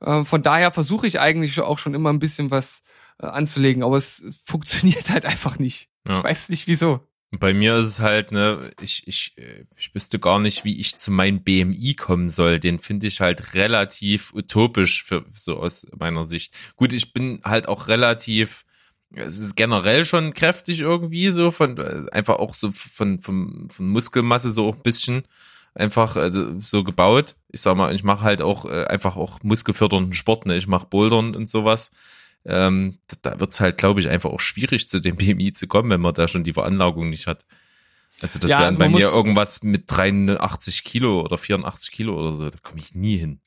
Äh, 0.00 0.24
von 0.24 0.42
daher 0.42 0.72
versuche 0.72 1.06
ich 1.06 1.20
eigentlich 1.20 1.60
auch 1.60 1.78
schon 1.78 1.94
immer 1.94 2.12
ein 2.12 2.18
bisschen 2.18 2.50
was 2.50 2.82
äh, 3.20 3.26
anzulegen, 3.26 3.82
aber 3.82 3.96
es 3.96 4.24
funktioniert 4.44 5.10
halt 5.10 5.26
einfach 5.26 5.58
nicht. 5.58 5.88
Ja. 6.06 6.18
Ich 6.18 6.24
weiß 6.24 6.48
nicht 6.50 6.66
wieso. 6.66 7.00
Bei 7.30 7.52
mir 7.52 7.76
ist 7.76 7.86
es 7.86 8.00
halt, 8.00 8.32
ne, 8.32 8.70
ich, 8.80 9.06
ich, 9.06 9.36
äh, 9.36 9.64
ich 9.76 9.94
wüsste 9.94 10.18
gar 10.18 10.38
nicht, 10.38 10.64
wie 10.64 10.80
ich 10.80 10.96
zu 10.96 11.10
meinem 11.10 11.42
BMI 11.42 11.94
kommen 11.94 12.30
soll. 12.30 12.58
Den 12.58 12.78
finde 12.78 13.06
ich 13.06 13.20
halt 13.20 13.52
relativ 13.54 14.32
utopisch 14.32 15.04
für 15.04 15.26
so 15.34 15.58
aus 15.58 15.86
meiner 15.98 16.24
Sicht. 16.24 16.54
Gut, 16.76 16.94
ich 16.94 17.12
bin 17.12 17.40
halt 17.44 17.68
auch 17.68 17.88
relativ, 17.88 18.64
es 19.12 19.36
ist 19.36 19.56
generell 19.56 20.06
schon 20.06 20.32
kräftig 20.32 20.80
irgendwie, 20.80 21.28
so 21.28 21.50
von 21.50 21.78
einfach 22.08 22.36
auch 22.36 22.54
so 22.54 22.72
von, 22.72 23.20
von, 23.20 23.68
von 23.68 23.88
Muskelmasse 23.88 24.50
so 24.50 24.72
ein 24.72 24.80
bisschen 24.80 25.24
einfach 25.78 26.16
also, 26.16 26.60
so 26.60 26.84
gebaut. 26.84 27.36
Ich 27.50 27.62
sag 27.62 27.76
mal, 27.76 27.94
ich 27.94 28.04
mache 28.04 28.22
halt 28.22 28.42
auch 28.42 28.66
äh, 28.66 28.84
einfach 28.84 29.16
auch 29.16 29.38
muskelfördernden 29.42 30.14
Sport, 30.14 30.46
ne? 30.46 30.56
Ich 30.56 30.66
mache 30.66 30.86
Bouldern 30.86 31.34
und 31.34 31.48
sowas 31.48 31.92
ähm, 32.48 32.98
da 33.22 33.38
wird 33.38 33.52
es 33.52 33.60
halt, 33.60 33.76
glaube 33.76 34.00
ich, 34.00 34.08
einfach 34.08 34.30
auch 34.30 34.40
schwierig, 34.40 34.88
zu 34.88 35.00
dem 35.00 35.16
BMI 35.18 35.52
zu 35.52 35.66
kommen, 35.66 35.90
wenn 35.90 36.00
man 36.00 36.14
da 36.14 36.28
schon 36.28 36.44
die 36.44 36.52
Veranlagung 36.54 37.10
nicht 37.10 37.26
hat. 37.26 37.44
Also 38.20 38.38
das 38.38 38.50
ja, 38.50 38.58
wäre 38.58 38.68
also 38.68 38.78
bei 38.80 38.88
mir 38.88 39.12
irgendwas 39.12 39.62
mit 39.62 39.84
83 39.86 40.82
Kilo 40.82 41.20
oder 41.22 41.38
84 41.38 41.92
Kilo 41.92 42.18
oder 42.18 42.32
so, 42.32 42.50
da 42.50 42.58
komme 42.62 42.80
ich 42.80 42.94
nie 42.94 43.16
hin. 43.16 43.40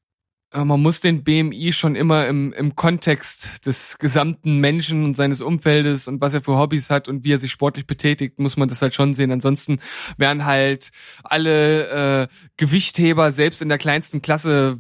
Man 0.54 0.82
muss 0.82 1.00
den 1.00 1.24
BMI 1.24 1.72
schon 1.72 1.96
immer 1.96 2.28
im, 2.28 2.52
im 2.52 2.76
Kontext 2.76 3.66
des 3.66 3.98
gesamten 3.98 4.58
Menschen 4.58 5.06
und 5.06 5.16
seines 5.16 5.40
Umfeldes 5.40 6.10
und 6.10 6.20
was 6.20 6.34
er 6.34 6.42
für 6.42 6.58
Hobbys 6.58 6.90
hat 6.90 7.08
und 7.08 7.24
wie 7.24 7.32
er 7.32 7.40
sich 7.40 7.52
sportlich 7.52 7.88
betätigt, 7.88 8.38
muss 8.38 8.58
man 8.58 8.68
das 8.68 8.82
halt 8.82 8.94
schon 8.94 9.14
sehen. 9.14 9.32
Ansonsten 9.32 9.80
wären 10.18 10.46
halt 10.46 10.92
alle 11.24 12.24
äh, 12.24 12.28
Gewichtheber 12.58 13.32
selbst 13.32 13.62
in 13.62 13.70
der 13.70 13.78
kleinsten 13.78 14.22
Klasse 14.22 14.78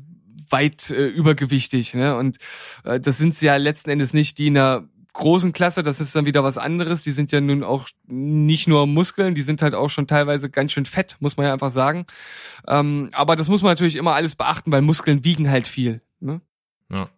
weit 0.49 0.89
äh, 0.89 1.07
übergewichtig. 1.07 1.93
Ne? 1.93 2.15
Und 2.17 2.37
äh, 2.83 2.99
das 2.99 3.17
sind 3.17 3.33
sie 3.33 3.45
ja 3.45 3.55
letzten 3.55 3.91
Endes 3.91 4.13
nicht, 4.13 4.37
die 4.37 4.47
in 4.47 4.57
einer 4.57 4.87
großen 5.13 5.53
Klasse, 5.53 5.83
das 5.83 6.01
ist 6.01 6.15
dann 6.15 6.25
wieder 6.25 6.43
was 6.43 6.57
anderes. 6.57 7.03
Die 7.03 7.11
sind 7.11 7.31
ja 7.31 7.41
nun 7.41 7.63
auch 7.63 7.89
nicht 8.07 8.67
nur 8.67 8.87
Muskeln, 8.87 9.35
die 9.35 9.41
sind 9.41 9.61
halt 9.61 9.75
auch 9.75 9.89
schon 9.89 10.07
teilweise 10.07 10.49
ganz 10.49 10.71
schön 10.71 10.85
fett, 10.85 11.17
muss 11.19 11.37
man 11.37 11.45
ja 11.45 11.53
einfach 11.53 11.69
sagen. 11.69 12.05
Ähm, 12.67 13.09
aber 13.13 13.35
das 13.35 13.49
muss 13.49 13.61
man 13.61 13.71
natürlich 13.71 13.95
immer 13.95 14.13
alles 14.13 14.35
beachten, 14.35 14.71
weil 14.71 14.81
Muskeln 14.81 15.23
wiegen 15.23 15.49
halt 15.49 15.67
viel. 15.67 16.01
Ne? 16.19 16.41
Ja. 16.89 17.09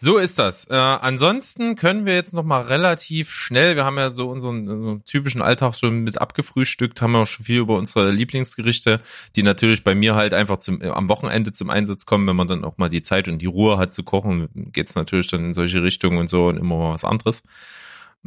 So 0.00 0.18
ist 0.18 0.38
das. 0.38 0.66
Äh, 0.66 0.76
ansonsten 0.76 1.74
können 1.74 2.06
wir 2.06 2.14
jetzt 2.14 2.32
noch 2.32 2.44
mal 2.44 2.62
relativ 2.62 3.32
schnell, 3.32 3.74
wir 3.74 3.84
haben 3.84 3.98
ja 3.98 4.12
so 4.12 4.30
unseren, 4.30 4.68
unseren 4.68 5.04
typischen 5.04 5.42
Alltag 5.42 5.74
schon 5.74 6.04
mit 6.04 6.20
abgefrühstückt, 6.20 7.02
haben 7.02 7.12
wir 7.12 7.18
auch 7.18 7.26
schon 7.26 7.44
viel 7.44 7.58
über 7.58 7.74
unsere 7.74 8.12
Lieblingsgerichte, 8.12 9.00
die 9.34 9.42
natürlich 9.42 9.82
bei 9.82 9.96
mir 9.96 10.14
halt 10.14 10.34
einfach 10.34 10.58
zum, 10.58 10.80
äh, 10.82 10.90
am 10.90 11.08
Wochenende 11.08 11.52
zum 11.52 11.68
Einsatz 11.68 12.06
kommen, 12.06 12.28
wenn 12.28 12.36
man 12.36 12.46
dann 12.46 12.64
auch 12.64 12.78
mal 12.78 12.88
die 12.88 13.02
Zeit 13.02 13.26
und 13.26 13.42
die 13.42 13.46
Ruhe 13.46 13.76
hat 13.76 13.92
zu 13.92 14.04
kochen, 14.04 14.48
geht's 14.70 14.94
natürlich 14.94 15.26
dann 15.26 15.46
in 15.46 15.54
solche 15.54 15.82
Richtungen 15.82 16.18
und 16.18 16.30
so 16.30 16.46
und 16.46 16.58
immer 16.58 16.76
mal 16.76 16.94
was 16.94 17.04
anderes. 17.04 17.42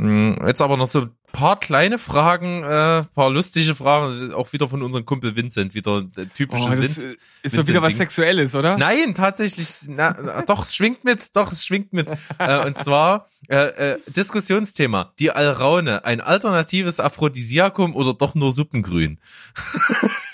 Mm, 0.01 0.33
jetzt 0.47 0.63
aber 0.63 0.77
noch 0.77 0.87
so 0.87 1.01
ein 1.01 1.11
paar 1.31 1.59
kleine 1.59 1.99
Fragen, 1.99 2.63
äh, 2.63 3.03
paar 3.03 3.29
lustige 3.29 3.75
Fragen, 3.75 4.33
auch 4.33 4.51
wieder 4.51 4.67
von 4.67 4.81
unserem 4.81 5.05
Kumpel 5.05 5.35
Vincent, 5.35 5.75
wieder 5.75 6.03
typisches 6.33 7.03
oh, 7.03 7.13
Ist 7.43 7.55
doch 7.55 7.67
wieder 7.67 7.83
was 7.83 7.97
Sexuelles, 7.97 8.55
oder? 8.55 8.79
Nein, 8.79 9.13
tatsächlich, 9.13 9.83
na, 9.87 10.41
doch, 10.47 10.65
es 10.65 10.75
schwingt 10.75 11.03
mit, 11.03 11.35
doch, 11.35 11.51
es 11.51 11.63
schwingt 11.63 11.93
mit. 11.93 12.09
äh, 12.39 12.65
und 12.65 12.79
zwar 12.79 13.27
äh, 13.47 13.91
äh, 13.91 13.99
Diskussionsthema, 14.07 15.13
die 15.19 15.29
Alraune, 15.29 16.03
ein 16.03 16.19
alternatives 16.19 16.99
Aphrodisiakum 16.99 17.95
oder 17.95 18.15
doch 18.15 18.33
nur 18.33 18.51
Suppengrün? 18.51 19.19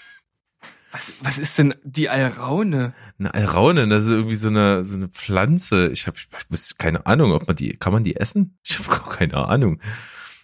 Was, 0.92 1.14
was 1.22 1.38
ist 1.38 1.58
denn 1.58 1.76
die 1.84 2.10
Alraune? 2.10 2.94
Eine 3.20 3.34
Alraune, 3.34 3.88
das 3.88 4.06
ist 4.06 4.12
irgendwie 4.12 4.36
so 4.36 4.48
eine, 4.48 4.86
so 4.86 4.96
eine 4.96 5.10
Pflanze. 5.10 5.90
Ich 5.90 6.08
habe 6.08 6.18
ich 6.18 6.78
keine 6.78 7.06
Ahnung, 7.06 7.34
ob 7.34 7.48
man 7.48 7.56
die, 7.56 7.76
kann 7.76 7.92
man 7.92 8.04
die 8.04 8.16
essen? 8.16 8.58
Ich 8.64 8.80
habe 8.80 8.90
gar 9.04 9.10
keine 9.10 9.36
Ahnung. 9.36 9.82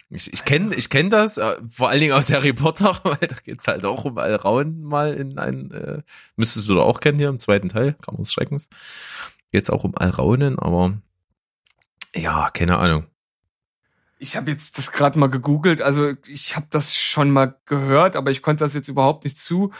Ich, 0.09 0.31
ich 0.31 0.45
kenne 0.45 0.75
ich 0.75 0.89
kenn 0.89 1.09
das, 1.09 1.39
äh, 1.39 1.55
vor 1.67 1.89
allen 1.89 2.01
Dingen 2.01 2.13
aus 2.13 2.31
Harry 2.31 2.53
Potter, 2.53 2.99
weil 3.03 3.27
da 3.27 3.35
geht's 3.43 3.67
halt 3.67 3.83
auch 3.85 4.05
um 4.05 4.17
Alraunen 4.17 4.83
mal 4.83 5.13
in 5.13 5.39
ein, 5.39 5.71
äh, 5.71 6.01
müsstest 6.35 6.69
du 6.69 6.75
da 6.75 6.81
auch 6.81 6.99
kennen 6.99 7.17
hier 7.17 7.29
im 7.29 7.39
zweiten 7.39 7.69
Teil, 7.69 7.93
Kammer 7.93 8.19
des 8.19 8.31
Schreckens. 8.31 8.69
Geht's 9.51 9.69
auch 9.69 9.83
um 9.83 9.97
Alraunen, 9.97 10.59
aber 10.59 10.97
ja, 12.15 12.49
keine 12.51 12.77
Ahnung. 12.77 13.07
Ich 14.19 14.37
habe 14.37 14.51
jetzt 14.51 14.77
das 14.77 14.91
gerade 14.91 15.17
mal 15.17 15.27
gegoogelt, 15.27 15.81
also 15.81 16.13
ich 16.27 16.55
habe 16.55 16.67
das 16.69 16.95
schon 16.95 17.31
mal 17.31 17.55
gehört, 17.65 18.15
aber 18.15 18.29
ich 18.29 18.41
konnte 18.41 18.63
das 18.63 18.73
jetzt 18.75 18.87
überhaupt 18.89 19.23
nicht 19.23 19.37
zu 19.37 19.71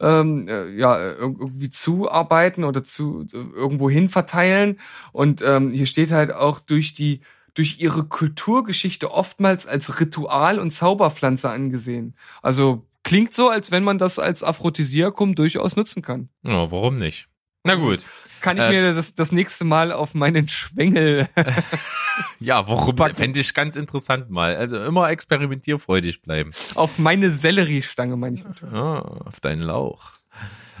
ähm, 0.00 0.46
äh, 0.48 0.70
ja 0.70 0.98
irgendwie 0.98 1.70
zuarbeiten 1.70 2.64
oder 2.64 2.82
zu 2.82 3.26
irgendwo 3.32 3.90
hin 3.90 4.08
verteilen. 4.08 4.80
Und 5.12 5.42
ähm, 5.42 5.70
hier 5.70 5.86
steht 5.86 6.10
halt 6.10 6.32
auch 6.32 6.60
durch 6.60 6.94
die 6.94 7.20
durch 7.54 7.80
ihre 7.80 8.04
Kulturgeschichte 8.04 9.10
oftmals 9.10 9.66
als 9.66 10.00
Ritual 10.00 10.58
und 10.58 10.70
Zauberpflanze 10.70 11.50
angesehen. 11.50 12.14
Also 12.42 12.86
klingt 13.02 13.34
so, 13.34 13.48
als 13.48 13.70
wenn 13.70 13.82
man 13.84 13.98
das 13.98 14.18
als 14.18 14.42
Aphrodisiakum 14.44 15.34
durchaus 15.34 15.76
nutzen 15.76 16.00
kann. 16.00 16.28
Ja, 16.46 16.70
warum 16.70 16.98
nicht? 16.98 17.28
Na 17.64 17.74
gut. 17.74 18.00
Kann 18.40 18.56
ich 18.56 18.62
äh, 18.62 18.70
mir 18.70 18.94
das, 18.94 19.14
das 19.14 19.32
nächste 19.32 19.64
Mal 19.64 19.92
auf 19.92 20.14
meinen 20.14 20.48
Schwengel. 20.48 21.28
ja, 22.40 22.66
warum? 22.68 22.96
Fände 23.14 23.40
ich 23.40 23.54
ganz 23.54 23.76
interessant 23.76 24.30
mal. 24.30 24.56
Also 24.56 24.82
immer 24.82 25.10
experimentierfreudig 25.10 26.22
bleiben. 26.22 26.52
Auf 26.74 26.98
meine 26.98 27.30
Selleriestange 27.30 28.16
meine 28.16 28.36
ich 28.36 28.44
natürlich. 28.44 28.74
Ah, 28.74 29.00
auf 29.24 29.40
deinen 29.40 29.62
Lauch. 29.62 30.12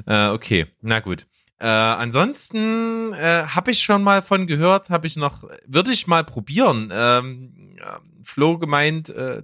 Äh, 0.06 0.28
okay, 0.28 0.66
na 0.80 1.00
gut. 1.00 1.26
Äh, 1.58 1.66
ansonsten 1.66 3.12
äh, 3.12 3.44
habe 3.46 3.70
ich 3.70 3.82
schon 3.82 4.02
mal 4.02 4.22
von 4.22 4.46
gehört, 4.46 4.88
habe 4.88 5.06
ich 5.06 5.16
noch, 5.16 5.44
würde 5.66 5.92
ich 5.92 6.06
mal 6.06 6.24
probieren. 6.24 6.90
Ähm, 6.92 7.76
Flo 8.22 8.58
gemeint, 8.58 9.08
äh, 9.10 9.42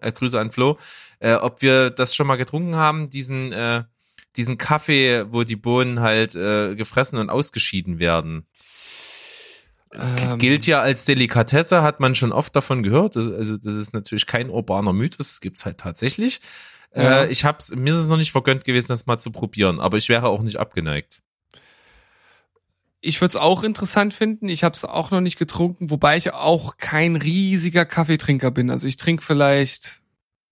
äh, 0.00 0.12
Grüße 0.12 0.38
an 0.38 0.50
Flo, 0.50 0.78
äh, 1.20 1.34
ob 1.34 1.62
wir 1.62 1.90
das 1.90 2.14
schon 2.14 2.26
mal 2.26 2.36
getrunken 2.36 2.76
haben, 2.76 3.10
diesen 3.10 3.52
äh, 3.52 3.84
diesen 4.36 4.58
Kaffee, 4.58 5.26
wo 5.28 5.44
die 5.44 5.56
Bohnen 5.56 6.00
halt 6.00 6.34
äh, 6.34 6.74
gefressen 6.74 7.18
und 7.18 7.30
ausgeschieden 7.30 7.98
werden. 7.98 8.46
Es 9.90 10.10
ähm, 10.22 10.38
gilt 10.38 10.66
ja 10.66 10.80
als 10.80 11.04
Delikatesse, 11.04 11.82
hat 11.82 12.00
man 12.00 12.14
schon 12.14 12.32
oft 12.32 12.56
davon 12.56 12.82
gehört. 12.82 13.16
Also 13.16 13.58
das 13.58 13.74
ist 13.74 13.92
natürlich 13.92 14.26
kein 14.26 14.48
urbaner 14.48 14.92
Mythos, 14.92 15.28
das 15.28 15.40
gibt's 15.40 15.66
halt 15.66 15.78
tatsächlich. 15.78 16.40
Ja. 16.94 17.22
Äh, 17.22 17.30
ich 17.30 17.44
hab's, 17.44 17.74
mir 17.74 17.92
ist 17.92 18.00
es 18.00 18.08
noch 18.08 18.16
nicht 18.16 18.32
vergönnt 18.32 18.64
gewesen, 18.64 18.88
das 18.88 19.06
mal 19.06 19.18
zu 19.18 19.30
probieren, 19.30 19.80
aber 19.80 19.98
ich 19.98 20.08
wäre 20.08 20.28
auch 20.28 20.42
nicht 20.42 20.58
abgeneigt. 20.58 21.22
Ich 23.00 23.20
würde 23.20 23.30
es 23.30 23.36
auch 23.36 23.64
interessant 23.64 24.14
finden. 24.14 24.48
Ich 24.48 24.62
habe 24.62 24.76
es 24.76 24.84
auch 24.84 25.10
noch 25.10 25.20
nicht 25.20 25.38
getrunken, 25.38 25.90
wobei 25.90 26.16
ich 26.16 26.32
auch 26.32 26.76
kein 26.76 27.16
riesiger 27.16 27.84
Kaffeetrinker 27.84 28.52
bin. 28.52 28.70
Also 28.70 28.86
ich 28.86 28.96
trinke 28.96 29.24
vielleicht, 29.24 30.01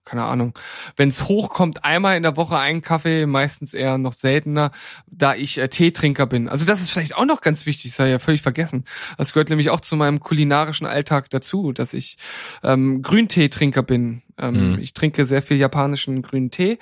keine 0.05 0.23
Ahnung, 0.23 0.57
wenn 0.95 1.09
es 1.09 1.27
hochkommt, 1.27 1.85
einmal 1.85 2.17
in 2.17 2.23
der 2.23 2.35
Woche 2.35 2.57
einen 2.57 2.81
Kaffee, 2.81 3.25
meistens 3.25 3.73
eher 3.73 3.97
noch 3.97 4.13
seltener, 4.13 4.71
da 5.07 5.35
ich 5.35 5.57
äh, 5.57 5.67
Teetrinker 5.67 6.25
bin. 6.25 6.49
Also 6.49 6.65
das 6.65 6.81
ist 6.81 6.89
vielleicht 6.89 7.15
auch 7.15 7.25
noch 7.25 7.41
ganz 7.41 7.65
wichtig, 7.65 7.93
sei 7.93 8.09
ja 8.09 8.19
völlig 8.19 8.41
vergessen. 8.41 8.85
Das 9.17 9.33
gehört 9.33 9.49
nämlich 9.49 9.69
auch 9.69 9.81
zu 9.81 9.95
meinem 9.95 10.19
kulinarischen 10.19 10.87
Alltag 10.87 11.29
dazu, 11.29 11.71
dass 11.71 11.93
ich 11.93 12.17
ähm, 12.63 13.01
Grünteetrinker 13.01 13.83
bin. 13.83 14.23
Ähm, 14.37 14.73
mhm. 14.73 14.79
Ich 14.79 14.93
trinke 14.93 15.25
sehr 15.25 15.41
viel 15.41 15.57
japanischen 15.57 16.21
grünen 16.21 16.51
Tee. 16.51 16.79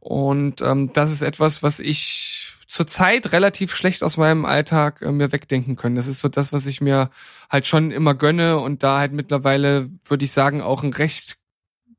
Und 0.00 0.62
ähm, 0.62 0.92
das 0.92 1.10
ist 1.10 1.22
etwas, 1.22 1.64
was 1.64 1.80
ich 1.80 2.52
zurzeit 2.68 3.32
relativ 3.32 3.74
schlecht 3.74 4.02
aus 4.02 4.16
meinem 4.16 4.44
Alltag 4.44 5.02
äh, 5.02 5.10
mir 5.10 5.32
wegdenken 5.32 5.76
können. 5.76 5.96
Das 5.96 6.06
ist 6.06 6.20
so 6.20 6.28
das, 6.28 6.52
was 6.52 6.66
ich 6.66 6.80
mir 6.80 7.10
halt 7.50 7.66
schon 7.66 7.90
immer 7.90 8.14
gönne 8.14 8.58
und 8.58 8.82
da 8.82 8.98
halt 8.98 9.12
mittlerweile, 9.12 9.90
würde 10.04 10.24
ich 10.24 10.32
sagen, 10.32 10.60
auch 10.60 10.82
einen 10.82 10.92
recht 10.92 11.38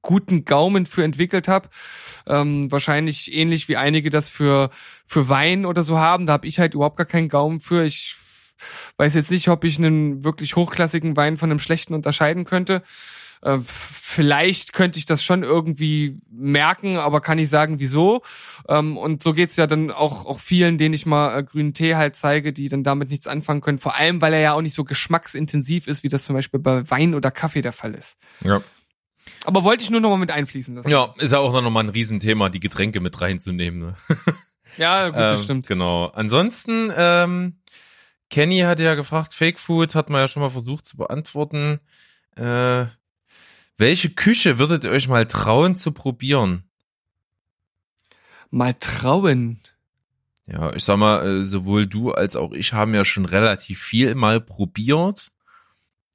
guten 0.01 0.45
Gaumen 0.45 0.85
für 0.85 1.03
entwickelt 1.03 1.47
habe. 1.47 1.69
Ähm, 2.27 2.71
wahrscheinlich 2.71 3.33
ähnlich 3.33 3.67
wie 3.67 3.77
einige 3.77 4.09
das 4.09 4.29
für, 4.29 4.69
für 5.05 5.29
Wein 5.29 5.65
oder 5.65 5.83
so 5.83 5.97
haben. 5.97 6.25
Da 6.27 6.33
habe 6.33 6.47
ich 6.47 6.59
halt 6.59 6.73
überhaupt 6.73 6.97
gar 6.97 7.05
keinen 7.05 7.29
Gaumen 7.29 7.59
für. 7.59 7.83
Ich 7.83 8.15
weiß 8.97 9.15
jetzt 9.15 9.31
nicht, 9.31 9.49
ob 9.49 9.63
ich 9.63 9.77
einen 9.77 10.23
wirklich 10.23 10.55
hochklassigen 10.55 11.15
Wein 11.15 11.37
von 11.37 11.51
einem 11.51 11.59
schlechten 11.59 11.93
unterscheiden 11.93 12.45
könnte. 12.45 12.81
Äh, 13.41 13.59
vielleicht 13.63 14.73
könnte 14.73 14.99
ich 14.99 15.05
das 15.05 15.23
schon 15.23 15.43
irgendwie 15.43 16.19
merken, 16.29 16.97
aber 16.97 17.21
kann 17.21 17.39
ich 17.39 17.49
sagen, 17.49 17.79
wieso. 17.79 18.21
Ähm, 18.67 18.97
und 18.97 19.21
so 19.21 19.33
geht's 19.33 19.55
ja 19.55 19.67
dann 19.67 19.91
auch, 19.91 20.25
auch 20.25 20.39
vielen, 20.39 20.77
denen 20.77 20.93
ich 20.93 21.05
mal 21.05 21.37
äh, 21.37 21.43
grünen 21.43 21.73
Tee 21.73 21.95
halt 21.95 22.15
zeige, 22.15 22.53
die 22.53 22.69
dann 22.69 22.83
damit 22.83 23.09
nichts 23.11 23.27
anfangen 23.27 23.61
können. 23.61 23.77
Vor 23.77 23.95
allem, 23.95 24.21
weil 24.21 24.33
er 24.33 24.39
ja 24.39 24.53
auch 24.53 24.61
nicht 24.61 24.73
so 24.73 24.83
geschmacksintensiv 24.83 25.87
ist, 25.87 26.03
wie 26.03 26.09
das 26.09 26.23
zum 26.23 26.35
Beispiel 26.35 26.59
bei 26.59 26.89
Wein 26.89 27.13
oder 27.13 27.31
Kaffee 27.31 27.61
der 27.61 27.73
Fall 27.73 27.93
ist. 27.93 28.17
Ja. 28.43 28.61
Aber 29.45 29.63
wollte 29.63 29.83
ich 29.83 29.89
nur 29.89 30.01
noch 30.01 30.09
mal 30.09 30.17
mit 30.17 30.31
einfließen 30.31 30.75
lassen. 30.75 30.89
Ja, 30.89 31.13
ist 31.17 31.33
ja 31.33 31.39
auch 31.39 31.53
noch 31.61 31.69
mal 31.69 31.81
ein 31.81 31.89
Riesenthema, 31.89 32.49
die 32.49 32.59
Getränke 32.59 32.99
mit 32.99 33.19
reinzunehmen. 33.19 33.79
Ne? 33.79 33.93
Ja, 34.77 35.07
gut, 35.07 35.15
das 35.15 35.39
ähm, 35.39 35.43
stimmt. 35.43 35.67
Genau. 35.67 36.05
Ansonsten, 36.07 36.91
ähm, 36.95 37.55
Kenny 38.29 38.59
hatte 38.59 38.83
ja 38.83 38.95
gefragt, 38.95 39.33
Fake 39.33 39.59
Food 39.59 39.95
hat 39.95 40.09
man 40.09 40.21
ja 40.21 40.27
schon 40.27 40.43
mal 40.43 40.49
versucht 40.49 40.85
zu 40.85 40.97
beantworten. 40.97 41.79
Äh, 42.35 42.85
welche 43.77 44.09
Küche 44.09 44.59
würdet 44.59 44.83
ihr 44.83 44.91
euch 44.91 45.07
mal 45.07 45.25
trauen 45.25 45.77
zu 45.77 45.91
probieren? 45.91 46.63
Mal 48.49 48.73
trauen. 48.75 49.59
Ja, 50.45 50.73
ich 50.73 50.83
sag 50.83 50.97
mal, 50.97 51.25
äh, 51.25 51.43
sowohl 51.43 51.87
du 51.87 52.11
als 52.11 52.35
auch 52.35 52.53
ich 52.53 52.73
haben 52.73 52.93
ja 52.93 53.03
schon 53.03 53.25
relativ 53.25 53.81
viel 53.81 54.15
mal 54.15 54.39
probiert. 54.39 55.31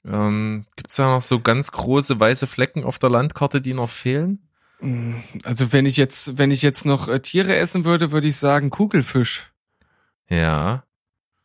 Ähm, 0.05 0.65
Gibt 0.77 0.99
da 0.99 1.15
noch 1.15 1.23
so 1.23 1.41
ganz 1.41 1.73
große 1.73 2.19
weiße 2.19 2.47
Flecken 2.47 2.85
auf 2.85 2.99
der 2.99 3.11
Landkarte, 3.11 3.61
die 3.61 3.75
noch 3.75 3.91
fehlen? 3.91 4.49
Mm, 4.81 5.15
also 5.45 5.73
wenn 5.73 5.87
ich 5.87 5.97
jetzt, 5.97 6.39
wenn 6.39 6.51
ich 6.51 6.63
jetzt 6.63 6.85
noch 6.85 7.09
äh, 7.09 7.21
Tiere 7.21 7.57
essen 7.57 7.85
würde, 7.85 8.11
würde 8.11 8.27
ich 8.27 8.37
sagen 8.37 8.71
Kugelfisch. 8.71 9.53
Ja, 10.29 10.85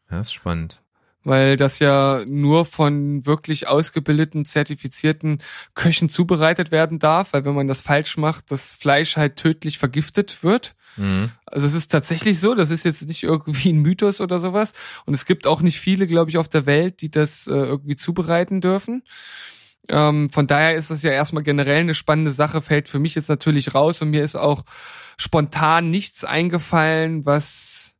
ja, 0.09 0.21
ist 0.21 0.33
spannend 0.33 0.81
weil 1.27 1.57
das 1.57 1.79
ja 1.79 2.23
nur 2.25 2.63
von 2.63 3.25
wirklich 3.25 3.67
ausgebildeten, 3.67 4.45
zertifizierten 4.45 5.39
Köchen 5.75 6.07
zubereitet 6.07 6.71
werden 6.71 6.99
darf, 6.99 7.33
weil 7.33 7.43
wenn 7.43 7.53
man 7.53 7.67
das 7.67 7.81
falsch 7.81 8.15
macht, 8.15 8.49
das 8.49 8.75
Fleisch 8.75 9.17
halt 9.17 9.35
tödlich 9.35 9.77
vergiftet 9.77 10.41
wird. 10.41 10.73
Mhm. 10.95 11.31
Also 11.45 11.67
es 11.67 11.73
ist 11.73 11.91
tatsächlich 11.91 12.39
so, 12.39 12.55
das 12.55 12.71
ist 12.71 12.85
jetzt 12.85 13.05
nicht 13.09 13.23
irgendwie 13.23 13.73
ein 13.73 13.81
Mythos 13.81 14.21
oder 14.21 14.39
sowas. 14.39 14.71
Und 15.05 15.15
es 15.15 15.25
gibt 15.25 15.47
auch 15.47 15.61
nicht 15.61 15.81
viele, 15.81 16.07
glaube 16.07 16.29
ich, 16.29 16.37
auf 16.37 16.47
der 16.47 16.65
Welt, 16.65 17.01
die 17.01 17.11
das 17.11 17.47
äh, 17.47 17.51
irgendwie 17.51 17.97
zubereiten 17.97 18.61
dürfen. 18.61 19.03
Ähm, 19.89 20.29
von 20.29 20.47
daher 20.47 20.75
ist 20.75 20.91
das 20.91 21.03
ja 21.03 21.11
erstmal 21.11 21.43
generell 21.43 21.81
eine 21.81 21.93
spannende 21.93 22.31
Sache, 22.31 22.61
fällt 22.61 22.87
für 22.87 22.99
mich 22.99 23.15
jetzt 23.15 23.27
natürlich 23.29 23.75
raus 23.75 24.01
und 24.01 24.11
mir 24.11 24.23
ist 24.23 24.37
auch 24.37 24.63
spontan 25.17 25.91
nichts 25.91 26.23
eingefallen, 26.23 27.25
was 27.25 27.96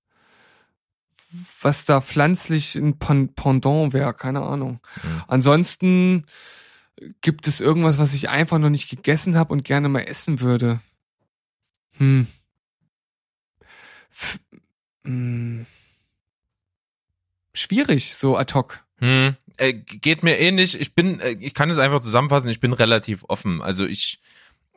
was 1.61 1.85
da 1.85 2.01
pflanzlich 2.01 2.75
ein 2.75 2.97
Pendant 2.99 3.93
wäre, 3.93 4.13
keine 4.13 4.41
Ahnung. 4.41 4.79
Mhm. 5.03 5.23
Ansonsten 5.27 6.25
gibt 7.21 7.47
es 7.47 7.61
irgendwas, 7.61 7.99
was 7.99 8.13
ich 8.13 8.29
einfach 8.29 8.57
noch 8.59 8.69
nicht 8.69 8.89
gegessen 8.89 9.37
habe 9.37 9.53
und 9.53 9.63
gerne 9.63 9.89
mal 9.89 10.01
essen 10.01 10.39
würde. 10.39 10.79
Hm. 11.97 12.27
F 14.11 14.39
hm. 15.03 15.65
Schwierig, 17.53 18.15
so 18.15 18.37
ad 18.37 18.53
hoc. 18.53 18.83
Hm. 18.99 19.35
Äh, 19.57 19.73
geht 19.73 20.23
mir 20.23 20.37
ähnlich. 20.37 20.79
Ich 20.79 20.93
bin, 20.93 21.19
äh, 21.19 21.31
ich 21.39 21.53
kann 21.53 21.69
es 21.69 21.79
einfach 21.79 22.01
zusammenfassen, 22.01 22.49
ich 22.49 22.59
bin 22.59 22.73
relativ 22.73 23.25
offen. 23.27 23.61
Also 23.61 23.85
ich 23.85 24.19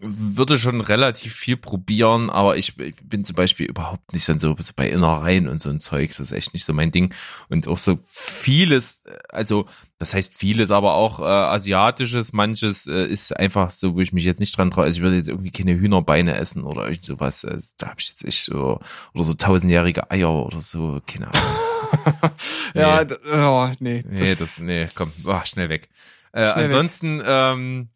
würde 0.01 0.59
schon 0.59 0.81
relativ 0.81 1.35
viel 1.35 1.57
probieren, 1.57 2.31
aber 2.31 2.57
ich, 2.57 2.79
ich, 2.79 2.97
bin 3.03 3.25
zum 3.25 3.37
Beispiel 3.37 3.67
überhaupt 3.67 4.15
nicht 4.15 4.29
dann 4.29 4.39
so, 4.39 4.57
bei 4.75 4.89
Innereien 4.89 5.47
und 5.47 5.61
so 5.61 5.69
ein 5.69 5.79
Zeug. 5.79 6.11
Das 6.11 6.21
ist 6.21 6.33
echt 6.33 6.55
nicht 6.55 6.65
so 6.65 6.73
mein 6.73 6.91
Ding. 6.91 7.13
Und 7.49 7.69
auch 7.69 7.77
so 7.77 7.99
vieles, 8.05 9.05
also 9.29 9.67
das 9.99 10.15
heißt 10.15 10.35
vieles, 10.35 10.71
aber 10.71 10.95
auch 10.95 11.21
äh, 11.21 11.25
asiatisches, 11.25 12.33
manches 12.33 12.87
äh, 12.87 13.05
ist 13.05 13.37
einfach 13.37 13.71
so, 13.71 13.95
wo 13.95 14.01
ich 14.01 14.15
mich 14.15 14.25
jetzt 14.25 14.41
nicht 14.41 14.57
dran 14.57 14.71
traue. 14.71 14.85
Also 14.85 14.97
ich 14.97 15.03
würde 15.03 15.17
jetzt 15.17 15.29
irgendwie 15.29 15.51
keine 15.51 15.79
Hühnerbeine 15.79 16.37
essen 16.37 16.65
oder 16.65 16.85
irgend 16.85 17.05
sowas. 17.05 17.45
Also, 17.45 17.75
da 17.77 17.89
habe 17.89 18.01
ich 18.01 18.09
jetzt 18.09 18.25
echt 18.25 18.45
so 18.45 18.81
oder 19.13 19.25
so 19.25 19.35
tausendjährige 19.35 20.11
Eier 20.11 20.33
oder 20.47 20.61
so, 20.61 21.03
keine 21.07 21.29
Ahnung. 21.29 22.31
ja, 22.75 23.05
oh, 23.33 23.71
nee. 23.81 24.03
Das 24.03 24.21
nee, 24.21 24.35
das, 24.35 24.59
nee, 24.61 24.89
komm, 24.95 25.13
oh, 25.25 25.41
schnell 25.45 25.69
weg. 25.69 25.91
Äh, 26.33 26.51
schnell 26.53 26.65
ansonsten, 26.65 27.19
weg. 27.19 27.27
ähm, 27.29 27.89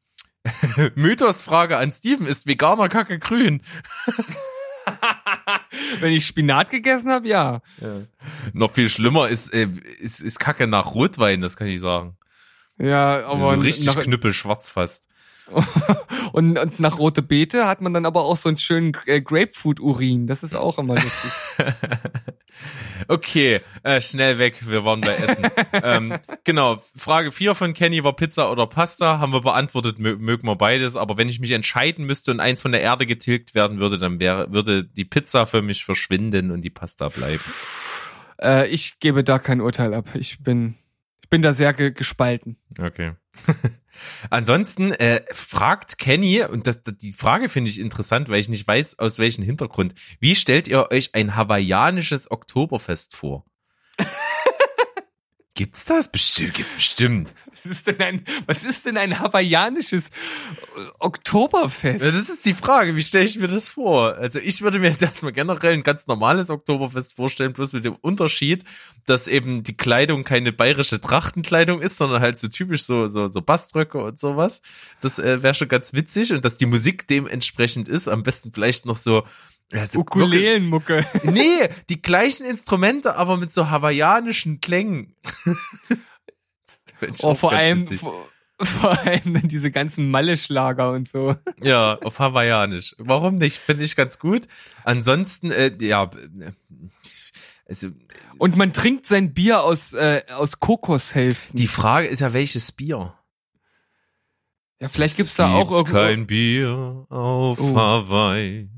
Mythosfrage 0.95 1.79
an 1.79 1.93
Steven, 1.93 2.27
ist 2.27 2.47
veganer 2.47 2.89
Kacke 2.89 3.19
grün? 3.19 3.63
Wenn 6.01 6.13
ich 6.13 6.27
Spinat 6.27 6.71
gegessen 6.71 7.11
habe, 7.11 7.27
ja. 7.27 7.63
ja. 7.81 8.03
Noch 8.53 8.75
viel 8.75 8.89
schlimmer 8.89 9.29
ist, 9.29 9.53
äh, 9.53 9.69
ist, 9.99 10.21
ist 10.21 10.39
Kacke 10.39 10.67
nach 10.67 10.95
Rotwein, 10.95 11.41
das 11.41 11.57
kann 11.57 11.69
ich 11.69 11.81
sagen. 11.81 12.17
Ja, 12.79 13.27
aber. 13.27 13.57
So 13.57 13.61
richtig 13.61 13.87
nach, 13.87 14.01
knüppelschwarz 14.01 14.71
fast. 14.71 15.09
und, 16.33 16.59
und, 16.59 16.81
nach 16.81 16.99
rote 16.99 17.23
Beete 17.23 17.67
hat 17.67 17.81
man 17.81 17.93
dann 17.93 18.07
aber 18.07 18.25
auch 18.25 18.37
so 18.37 18.49
einen 18.49 18.59
schönen 18.59 18.97
äh, 19.07 19.21
Grapefruit-Urin. 19.21 20.27
Das 20.27 20.43
ist 20.43 20.57
auch 20.57 20.79
immer 20.79 20.95
lustig. 20.95 21.33
okay, 23.09 23.61
äh, 23.83 24.01
schnell 24.01 24.39
weg. 24.39 24.69
Wir 24.69 24.85
waren 24.85 25.03
bei 25.03 25.15
Essen. 25.15 25.47
ähm, 25.83 26.15
genau, 26.45 26.83
Frage 26.97 27.31
4 27.31 27.55
von 27.55 27.75
Kenny 27.75 28.03
war 28.05 28.15
Pizza 28.15 28.51
oder 28.51 28.67
Pasta. 28.67 29.19
Haben 29.19 29.33
wir 29.33 29.43
beantwortet, 29.43 29.99
mögen 29.99 30.47
wir 30.47 30.57
beides. 30.57 30.97
Aber 30.97 31.19
wenn 31.19 31.29
ich 31.29 31.41
mich 31.41 31.51
entscheiden 31.51 32.07
müsste 32.07 32.31
und 32.31 32.41
eins 32.41 32.63
von 32.63 32.73
der 32.73 32.81
Erde 32.81 33.05
getilgt 33.05 33.55
werden 33.55 33.79
würde, 33.79 33.99
dann 33.99 34.21
wäre, 34.21 34.53
würde 34.53 34.85
die 34.85 35.05
Pizza 35.05 35.47
für 35.47 35.61
mich 35.61 35.85
verschwinden 35.85 36.51
und 36.51 36.63
die 36.63 36.71
Pasta 36.71 37.09
bleiben. 37.09 37.43
Äh, 38.41 38.69
ich 38.69 38.99
gebe 38.99 39.25
da 39.25 39.39
kein 39.39 39.61
Urteil 39.61 39.93
ab. 39.93 40.09
Ich 40.15 40.43
bin, 40.43 40.75
ich 41.23 41.29
bin 41.29 41.43
da 41.43 41.53
sehr 41.53 41.75
ge 41.75 41.93
gespalten. 41.93 42.57
Okay. 42.79 43.13
Ansonsten 44.31 44.93
äh, 44.93 45.23
fragt 45.33 45.99
Kenny, 45.99 46.43
und 46.43 46.67
das, 46.67 46.83
die 46.83 47.13
Frage 47.13 47.49
finde 47.49 47.71
ich 47.71 47.79
interessant, 47.79 48.29
weil 48.29 48.41
ich 48.41 48.49
nicht 48.49 48.67
weiß, 48.67 48.99
aus 48.99 49.19
welchem 49.19 49.45
Hintergrund. 49.45 49.95
Wie 50.21 50.37
stellt 50.37 50.69
ihr 50.69 50.91
euch 50.91 51.15
ein 51.15 51.37
hawaiianisches 51.37 52.31
Oktoberfest 52.31 53.17
vor? 53.17 53.45
Gibt's 55.57 55.85
das? 55.85 56.11
Bestimmt, 56.11 56.55
gibt's 56.55 56.75
bestimmt. 56.75 57.33
Was 57.53 57.67
ist 57.67 57.87
denn 57.87 58.01
ein, 58.01 58.25
was 58.47 58.65
ist 58.65 58.87
denn 58.87 58.97
ein 58.97 59.21
hawaiianisches 59.21 60.11
Oktoberfest? 60.99 62.05
Ja, 62.05 62.11
das 62.11 62.29
ist 62.29 62.45
die 62.45 62.55
Frage, 62.55 62.97
wie 62.97 63.05
stelle 63.05 63.25
ich 63.25 63.39
mir 63.39 63.47
das 63.47 63.71
vor? 63.71 64.17
Also 64.17 64.41
ich 64.41 64.63
würde 64.63 64.81
mir 64.81 64.91
jetzt 64.91 65.03
erstmal 65.03 65.31
generell 65.31 65.75
ein 65.75 65.85
ganz 65.85 66.09
normales 66.09 66.51
Oktoberfest 66.51 67.15
vorstellen, 67.15 67.53
bloß 67.53 67.73
mit 67.73 67.85
dem 67.85 67.95
Unterschied, 68.01 68.65
dass 69.07 69.29
eben 69.29 69.63
die 69.63 69.77
Kleidung 69.77 70.25
keine 70.25 70.53
bayerische 70.53 71.01
Trachtenkleidung 71.01 71.81
ist, 71.81 71.99
sondern 71.99 72.21
halt 72.21 72.37
so 72.37 72.49
typisch 72.49 72.83
so, 72.83 73.07
so, 73.07 73.29
so 73.29 73.41
Baströcke 73.41 73.99
und 73.99 74.19
sowas. 74.19 74.61
Das 75.01 75.21
äh, 75.21 75.45
wäre 75.45 75.55
schon 75.55 75.69
ganz 75.69 75.93
witzig 75.93 76.33
und 76.33 76.45
dass 76.45 76.57
die 76.57 76.67
Musik 76.67 77.07
dementsprechend 77.07 77.89
ist. 77.89 78.09
Am 78.09 78.25
besten 78.25 78.53
vielleicht 78.53 78.87
noch 78.87 78.97
so 78.97 79.23
also 79.73 80.01
Ukulelenmucke. 80.01 81.05
Nee, 81.25 81.69
die 81.89 82.01
gleichen 82.03 82.45
Instrumente, 82.47 83.17
aber 83.17 83.37
mit 83.37 83.53
so 83.53 83.71
hawaiianischen 83.71 84.61
Klängen. 84.61 85.15
oh, 87.23 87.35
vor 87.35 87.53
allem, 87.53 87.87
vor, 87.87 88.29
vor, 88.61 88.99
allem 89.01 89.41
diese 89.49 89.71
ganzen 89.71 90.11
Malle-Schlager 90.11 90.93
und 90.93 91.09
so. 91.09 91.37
Ja, 91.63 91.97
auf 91.99 92.19
hawaiianisch. 92.19 92.95
Warum 92.99 93.39
nicht? 93.39 93.59
Finde 93.59 93.85
ich 93.85 93.97
ganz 93.97 94.19
gut. 94.19 94.47
Ansonsten, 94.85 95.51
äh, 95.51 95.73
ja, 95.81 96.11
Also, 97.67 97.89
Und 98.39 98.57
man 98.57 98.73
trinkt 98.73 99.07
sein 99.07 99.33
Bier 99.35 99.63
aus, 99.65 99.93
äh, 99.95 100.23
aus 100.37 100.61
Kokoshälften. 100.61 101.57
die 101.57 101.67
Frage 101.67 102.09
ist 102.09 102.21
ja, 102.21 102.33
welches 102.33 102.73
Bier? 102.73 103.15
ja, 104.81 104.89
vielleicht 104.89 105.17
gibt's 105.17 105.37
da 105.37 105.53
auch 105.55 105.71
irgendwo. 105.71 105.93
kein 105.95 106.27
Bier 106.27 107.07
auf 107.09 107.59
Oh. 107.59 107.75
Hawaii. 107.77 108.69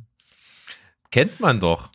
Kennt 1.16 1.40
man 1.40 1.60
doch. 1.60 1.88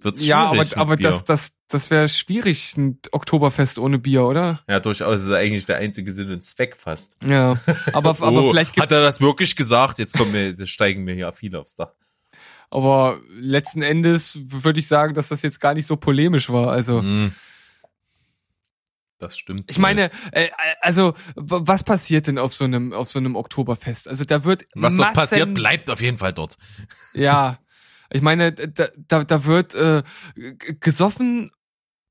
Wird's 0.00 0.22
Ja, 0.26 0.50
aber, 0.50 0.64
aber 0.76 0.96
Bier. 0.96 1.08
das, 1.10 1.24
das, 1.24 1.52
das 1.68 1.90
wäre 1.90 2.06
schwierig, 2.08 2.76
ein 2.76 2.98
Oktoberfest 3.12 3.78
ohne 3.78 3.98
Bier, 3.98 4.24
oder? 4.24 4.60
Ja, 4.68 4.78
durchaus 4.80 5.20
ist 5.22 5.30
eigentlich 5.30 5.64
der 5.64 5.76
einzige 5.78 6.12
Sinn 6.12 6.30
und 6.30 6.44
Zweck 6.44 6.76
fast. 6.76 7.16
Ja. 7.24 7.56
Aber, 7.94 8.10
aber 8.20 8.42
oh, 8.42 8.50
vielleicht 8.50 8.74
gibt, 8.74 8.82
hat 8.82 8.92
er 8.92 9.00
das 9.00 9.20
wirklich 9.22 9.56
gesagt? 9.56 9.98
Jetzt 9.98 10.18
kommen 10.18 10.34
wir, 10.34 10.48
jetzt 10.50 10.68
steigen 10.68 11.04
mir 11.04 11.14
hier 11.14 11.32
viele 11.32 11.60
aufs 11.60 11.76
Dach. 11.76 11.92
aber 12.68 13.20
letzten 13.30 13.80
Endes 13.80 14.36
würde 14.42 14.80
ich 14.80 14.88
sagen, 14.88 15.14
dass 15.14 15.28
das 15.28 15.40
jetzt 15.42 15.60
gar 15.60 15.72
nicht 15.72 15.86
so 15.86 15.96
polemisch 15.96 16.50
war. 16.50 16.70
Also, 16.72 17.00
Hm. 17.00 17.32
Das 19.18 19.38
stimmt. 19.38 19.62
ich 19.70 19.78
meine, 19.78 20.10
äh, 20.32 20.48
also, 20.80 21.14
was 21.36 21.84
passiert 21.84 22.26
denn 22.26 22.38
auf 22.38 22.52
so 22.52 22.64
einem, 22.64 22.92
auf 22.92 23.08
so 23.08 23.20
einem 23.20 23.36
Oktoberfest? 23.36 24.08
Also, 24.08 24.24
da 24.24 24.42
wird 24.44 24.64
was 24.74 24.96
dort 24.96 25.14
Massen- 25.14 25.14
passiert, 25.14 25.54
bleibt 25.54 25.90
auf 25.90 26.00
jeden 26.02 26.16
Fall 26.16 26.32
dort. 26.32 26.58
Ja, 27.14 27.58
ich 28.12 28.22
meine, 28.22 28.52
da, 28.52 28.88
da, 28.96 29.24
da 29.24 29.44
wird 29.44 29.74
äh, 29.74 30.02
gesoffen 30.80 31.50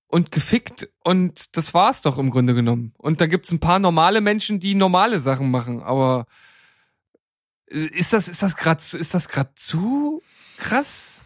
und 0.07 0.31
gefickt 0.31 0.89
und 1.03 1.55
das 1.55 1.73
war's 1.73 2.01
doch 2.01 2.17
im 2.17 2.31
Grunde 2.31 2.53
genommen. 2.53 2.93
Und 2.97 3.21
da 3.21 3.27
gibt's 3.27 3.51
ein 3.51 3.59
paar 3.59 3.79
normale 3.79 4.21
Menschen, 4.21 4.59
die 4.59 4.75
normale 4.75 5.19
Sachen 5.19 5.49
machen, 5.51 5.81
aber 5.81 6.25
äh, 7.69 7.85
ist 7.85 8.13
das 8.13 8.27
ist 8.27 8.43
das 8.43 8.57
gerade 8.57 8.81
ist 8.97 9.13
das 9.13 9.29
gerade 9.29 9.51
zu 9.55 10.21
krass? 10.57 11.23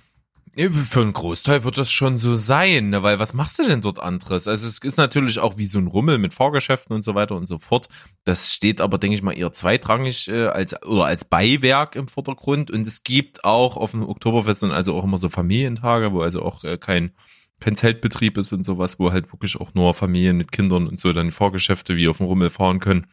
Für 0.57 1.01
einen 1.01 1.11
Großteil 1.11 1.65
wird 1.65 1.77
das 1.77 1.91
schon 1.91 2.17
so 2.17 2.33
sein, 2.33 2.89
ne? 2.89 3.03
weil 3.03 3.19
was 3.19 3.33
machst 3.33 3.59
du 3.59 3.67
denn 3.67 3.81
dort 3.81 3.99
anderes? 3.99 4.47
Also 4.47 4.65
es 4.65 4.77
ist 4.77 4.97
natürlich 4.97 5.39
auch 5.39 5.57
wie 5.57 5.65
so 5.65 5.79
ein 5.79 5.87
Rummel 5.87 6.17
mit 6.17 6.33
Fahrgeschäften 6.33 6.95
und 6.95 7.01
so 7.01 7.13
weiter 7.13 7.35
und 7.35 7.45
so 7.45 7.57
fort. 7.57 7.89
Das 8.23 8.53
steht 8.53 8.79
aber, 8.79 8.97
denke 8.97 9.17
ich 9.17 9.21
mal, 9.21 9.37
eher 9.37 9.51
zweitrangig 9.51 10.29
äh, 10.29 10.47
als 10.47 10.81
oder 10.83 11.05
als 11.05 11.25
Beiwerk 11.25 11.97
im 11.97 12.07
Vordergrund. 12.07 12.71
Und 12.71 12.87
es 12.87 13.03
gibt 13.03 13.43
auch 13.43 13.75
auf 13.75 13.91
dem 13.91 14.07
Oktoberfest 14.07 14.63
dann 14.63 14.71
also 14.71 14.95
auch 14.95 15.03
immer 15.03 15.17
so 15.17 15.27
Familientage, 15.27 16.13
wo 16.13 16.21
also 16.21 16.41
auch 16.41 16.63
äh, 16.63 16.77
kein 16.77 17.11
kein 17.59 17.75
Zeltbetrieb 17.75 18.37
ist 18.37 18.53
und 18.53 18.63
sowas, 18.63 18.97
wo 18.97 19.11
halt 19.11 19.33
wirklich 19.33 19.59
auch 19.59 19.73
nur 19.73 19.93
Familien 19.93 20.37
mit 20.37 20.53
Kindern 20.53 20.87
und 20.87 21.01
so 21.01 21.11
dann 21.11 21.31
Fahrgeschäfte 21.31 21.97
wie 21.97 22.07
auf 22.07 22.17
dem 22.17 22.27
Rummel 22.27 22.49
fahren 22.49 22.79
können. 22.79 23.07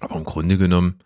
Aber 0.00 0.16
im 0.16 0.24
Grunde 0.24 0.58
genommen, 0.58 0.98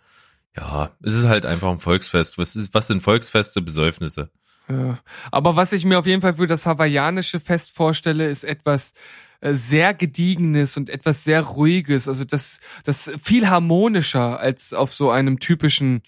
ja, 0.56 0.90
es 1.02 1.14
ist 1.14 1.26
halt 1.26 1.46
einfach 1.46 1.70
ein 1.70 1.78
Volksfest. 1.78 2.36
Was 2.36 2.56
ist, 2.56 2.74
was 2.74 2.88
sind 2.88 3.02
Volksfeste, 3.02 3.62
Besäufnisse? 3.62 4.30
Ja. 4.70 4.98
Aber 5.30 5.56
was 5.56 5.72
ich 5.72 5.84
mir 5.84 5.98
auf 5.98 6.06
jeden 6.06 6.22
Fall 6.22 6.34
für 6.34 6.46
das 6.46 6.66
hawaiianische 6.66 7.40
Fest 7.40 7.74
vorstelle, 7.74 8.28
ist 8.28 8.44
etwas 8.44 8.92
äh, 9.40 9.54
sehr 9.54 9.94
gediegenes 9.94 10.76
und 10.76 10.90
etwas 10.90 11.24
sehr 11.24 11.42
ruhiges. 11.42 12.08
Also 12.08 12.24
das, 12.24 12.60
das 12.84 13.10
viel 13.22 13.48
harmonischer 13.48 14.38
als 14.38 14.72
auf 14.72 14.92
so 14.92 15.10
einem 15.10 15.38
typischen 15.38 16.02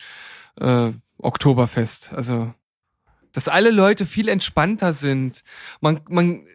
äh, 0.60 0.90
Oktoberfest. 1.18 2.12
Also 2.12 2.54
dass 3.32 3.48
alle 3.48 3.70
Leute 3.70 4.06
viel 4.06 4.28
entspannter 4.28 4.92
sind. 4.92 5.42
Man, 5.80 6.00
man, 6.08 6.46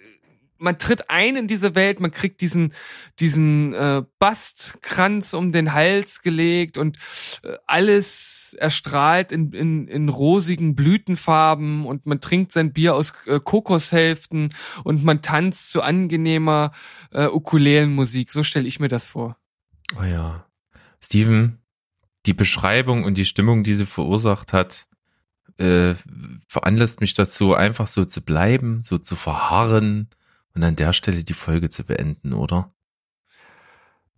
man 0.59 0.77
tritt 0.77 1.09
ein 1.09 1.35
in 1.35 1.47
diese 1.47 1.75
Welt, 1.75 1.99
man 1.99 2.11
kriegt 2.11 2.41
diesen, 2.41 2.73
diesen 3.19 3.73
äh, 3.73 4.03
Bastkranz 4.19 5.33
um 5.33 5.51
den 5.51 5.73
Hals 5.73 6.21
gelegt 6.21 6.77
und 6.77 6.97
äh, 7.43 7.55
alles 7.65 8.55
erstrahlt 8.59 9.31
in, 9.31 9.51
in, 9.53 9.87
in 9.87 10.09
rosigen 10.09 10.75
Blütenfarben 10.75 11.85
und 11.85 12.05
man 12.05 12.21
trinkt 12.21 12.51
sein 12.51 12.73
Bier 12.73 12.95
aus 12.95 13.13
äh, 13.25 13.39
Kokoshälften 13.39 14.53
und 14.83 15.03
man 15.03 15.21
tanzt 15.21 15.71
zu 15.71 15.81
angenehmer 15.81 16.71
äh, 17.11 17.27
Ukulelenmusik. 17.27 18.31
So 18.31 18.43
stelle 18.43 18.67
ich 18.67 18.79
mir 18.79 18.89
das 18.89 19.07
vor. 19.07 19.37
Oh 19.99 20.03
ja. 20.03 20.45
Steven, 20.99 21.59
die 22.25 22.33
Beschreibung 22.33 23.03
und 23.03 23.17
die 23.17 23.25
Stimmung, 23.25 23.63
die 23.63 23.73
sie 23.73 23.85
verursacht 23.85 24.53
hat, 24.53 24.87
äh, 25.57 25.95
veranlasst 26.47 27.01
mich 27.01 27.13
dazu, 27.13 27.53
einfach 27.53 27.87
so 27.87 28.05
zu 28.05 28.21
bleiben, 28.21 28.81
so 28.83 28.97
zu 28.97 29.15
verharren 29.15 30.09
und 30.57 30.63
an 30.63 30.75
der 30.75 30.91
Stelle 30.91 31.23
die 31.23 31.33
Folge 31.35 31.69
zu 31.69 31.83
beenden, 31.83 32.33
oder? 32.33 32.73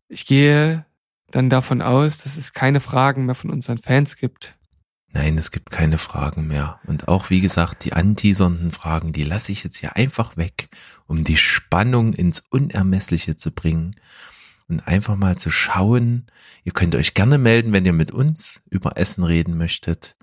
Ich 0.07 0.25
gehe 0.25 0.85
dann 1.31 1.49
davon 1.49 1.81
aus, 1.81 2.17
dass 2.17 2.37
es 2.37 2.53
keine 2.53 2.79
Fragen 2.79 3.25
mehr 3.25 3.35
von 3.35 3.51
unseren 3.51 3.77
Fans 3.77 4.15
gibt. 4.15 4.55
Nein, 5.11 5.37
es 5.37 5.51
gibt 5.51 5.69
keine 5.69 5.97
Fragen 5.97 6.47
mehr. 6.47 6.79
Und 6.87 7.09
auch, 7.09 7.29
wie 7.29 7.41
gesagt, 7.41 7.83
die 7.83 7.91
anteasernden 7.91 8.71
Fragen, 8.71 9.11
die 9.11 9.23
lasse 9.23 9.51
ich 9.51 9.65
jetzt 9.65 9.77
hier 9.77 9.97
einfach 9.97 10.37
weg, 10.37 10.69
um 11.07 11.25
die 11.25 11.35
Spannung 11.35 12.13
ins 12.13 12.41
Unermessliche 12.49 13.35
zu 13.35 13.51
bringen 13.51 13.95
und 14.69 14.87
einfach 14.87 15.17
mal 15.17 15.37
zu 15.37 15.49
schauen. 15.49 16.27
Ihr 16.63 16.71
könnt 16.71 16.95
euch 16.95 17.15
gerne 17.15 17.37
melden, 17.37 17.73
wenn 17.73 17.85
ihr 17.85 17.93
mit 17.93 18.11
uns 18.11 18.63
über 18.69 18.97
Essen 18.97 19.25
reden 19.25 19.57
möchtet. 19.57 20.15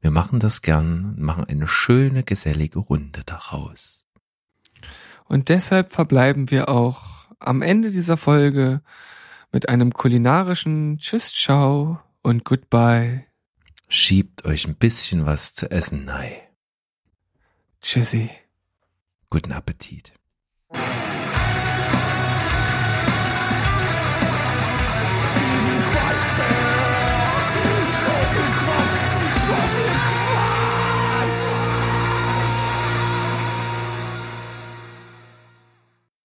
Wir 0.00 0.12
machen 0.12 0.38
das 0.38 0.62
gern 0.62 1.04
und 1.16 1.18
machen 1.18 1.44
eine 1.44 1.66
schöne, 1.66 2.22
gesellige 2.22 2.78
Runde 2.78 3.22
daraus. 3.26 4.03
Und 5.24 5.48
deshalb 5.48 5.92
verbleiben 5.92 6.50
wir 6.50 6.68
auch 6.68 7.26
am 7.38 7.62
Ende 7.62 7.90
dieser 7.90 8.16
Folge 8.16 8.82
mit 9.52 9.68
einem 9.68 9.92
kulinarischen 9.92 10.98
Tschüss, 10.98 11.32
Ciao 11.32 12.00
und 12.22 12.44
Goodbye. 12.44 13.24
Schiebt 13.88 14.44
euch 14.44 14.66
ein 14.66 14.76
bisschen 14.76 15.26
was 15.26 15.54
zu 15.54 15.70
essen, 15.70 16.04
nein. 16.04 16.32
Tschüssi. 17.80 18.30
Guten 19.30 19.52
Appetit. 19.52 20.12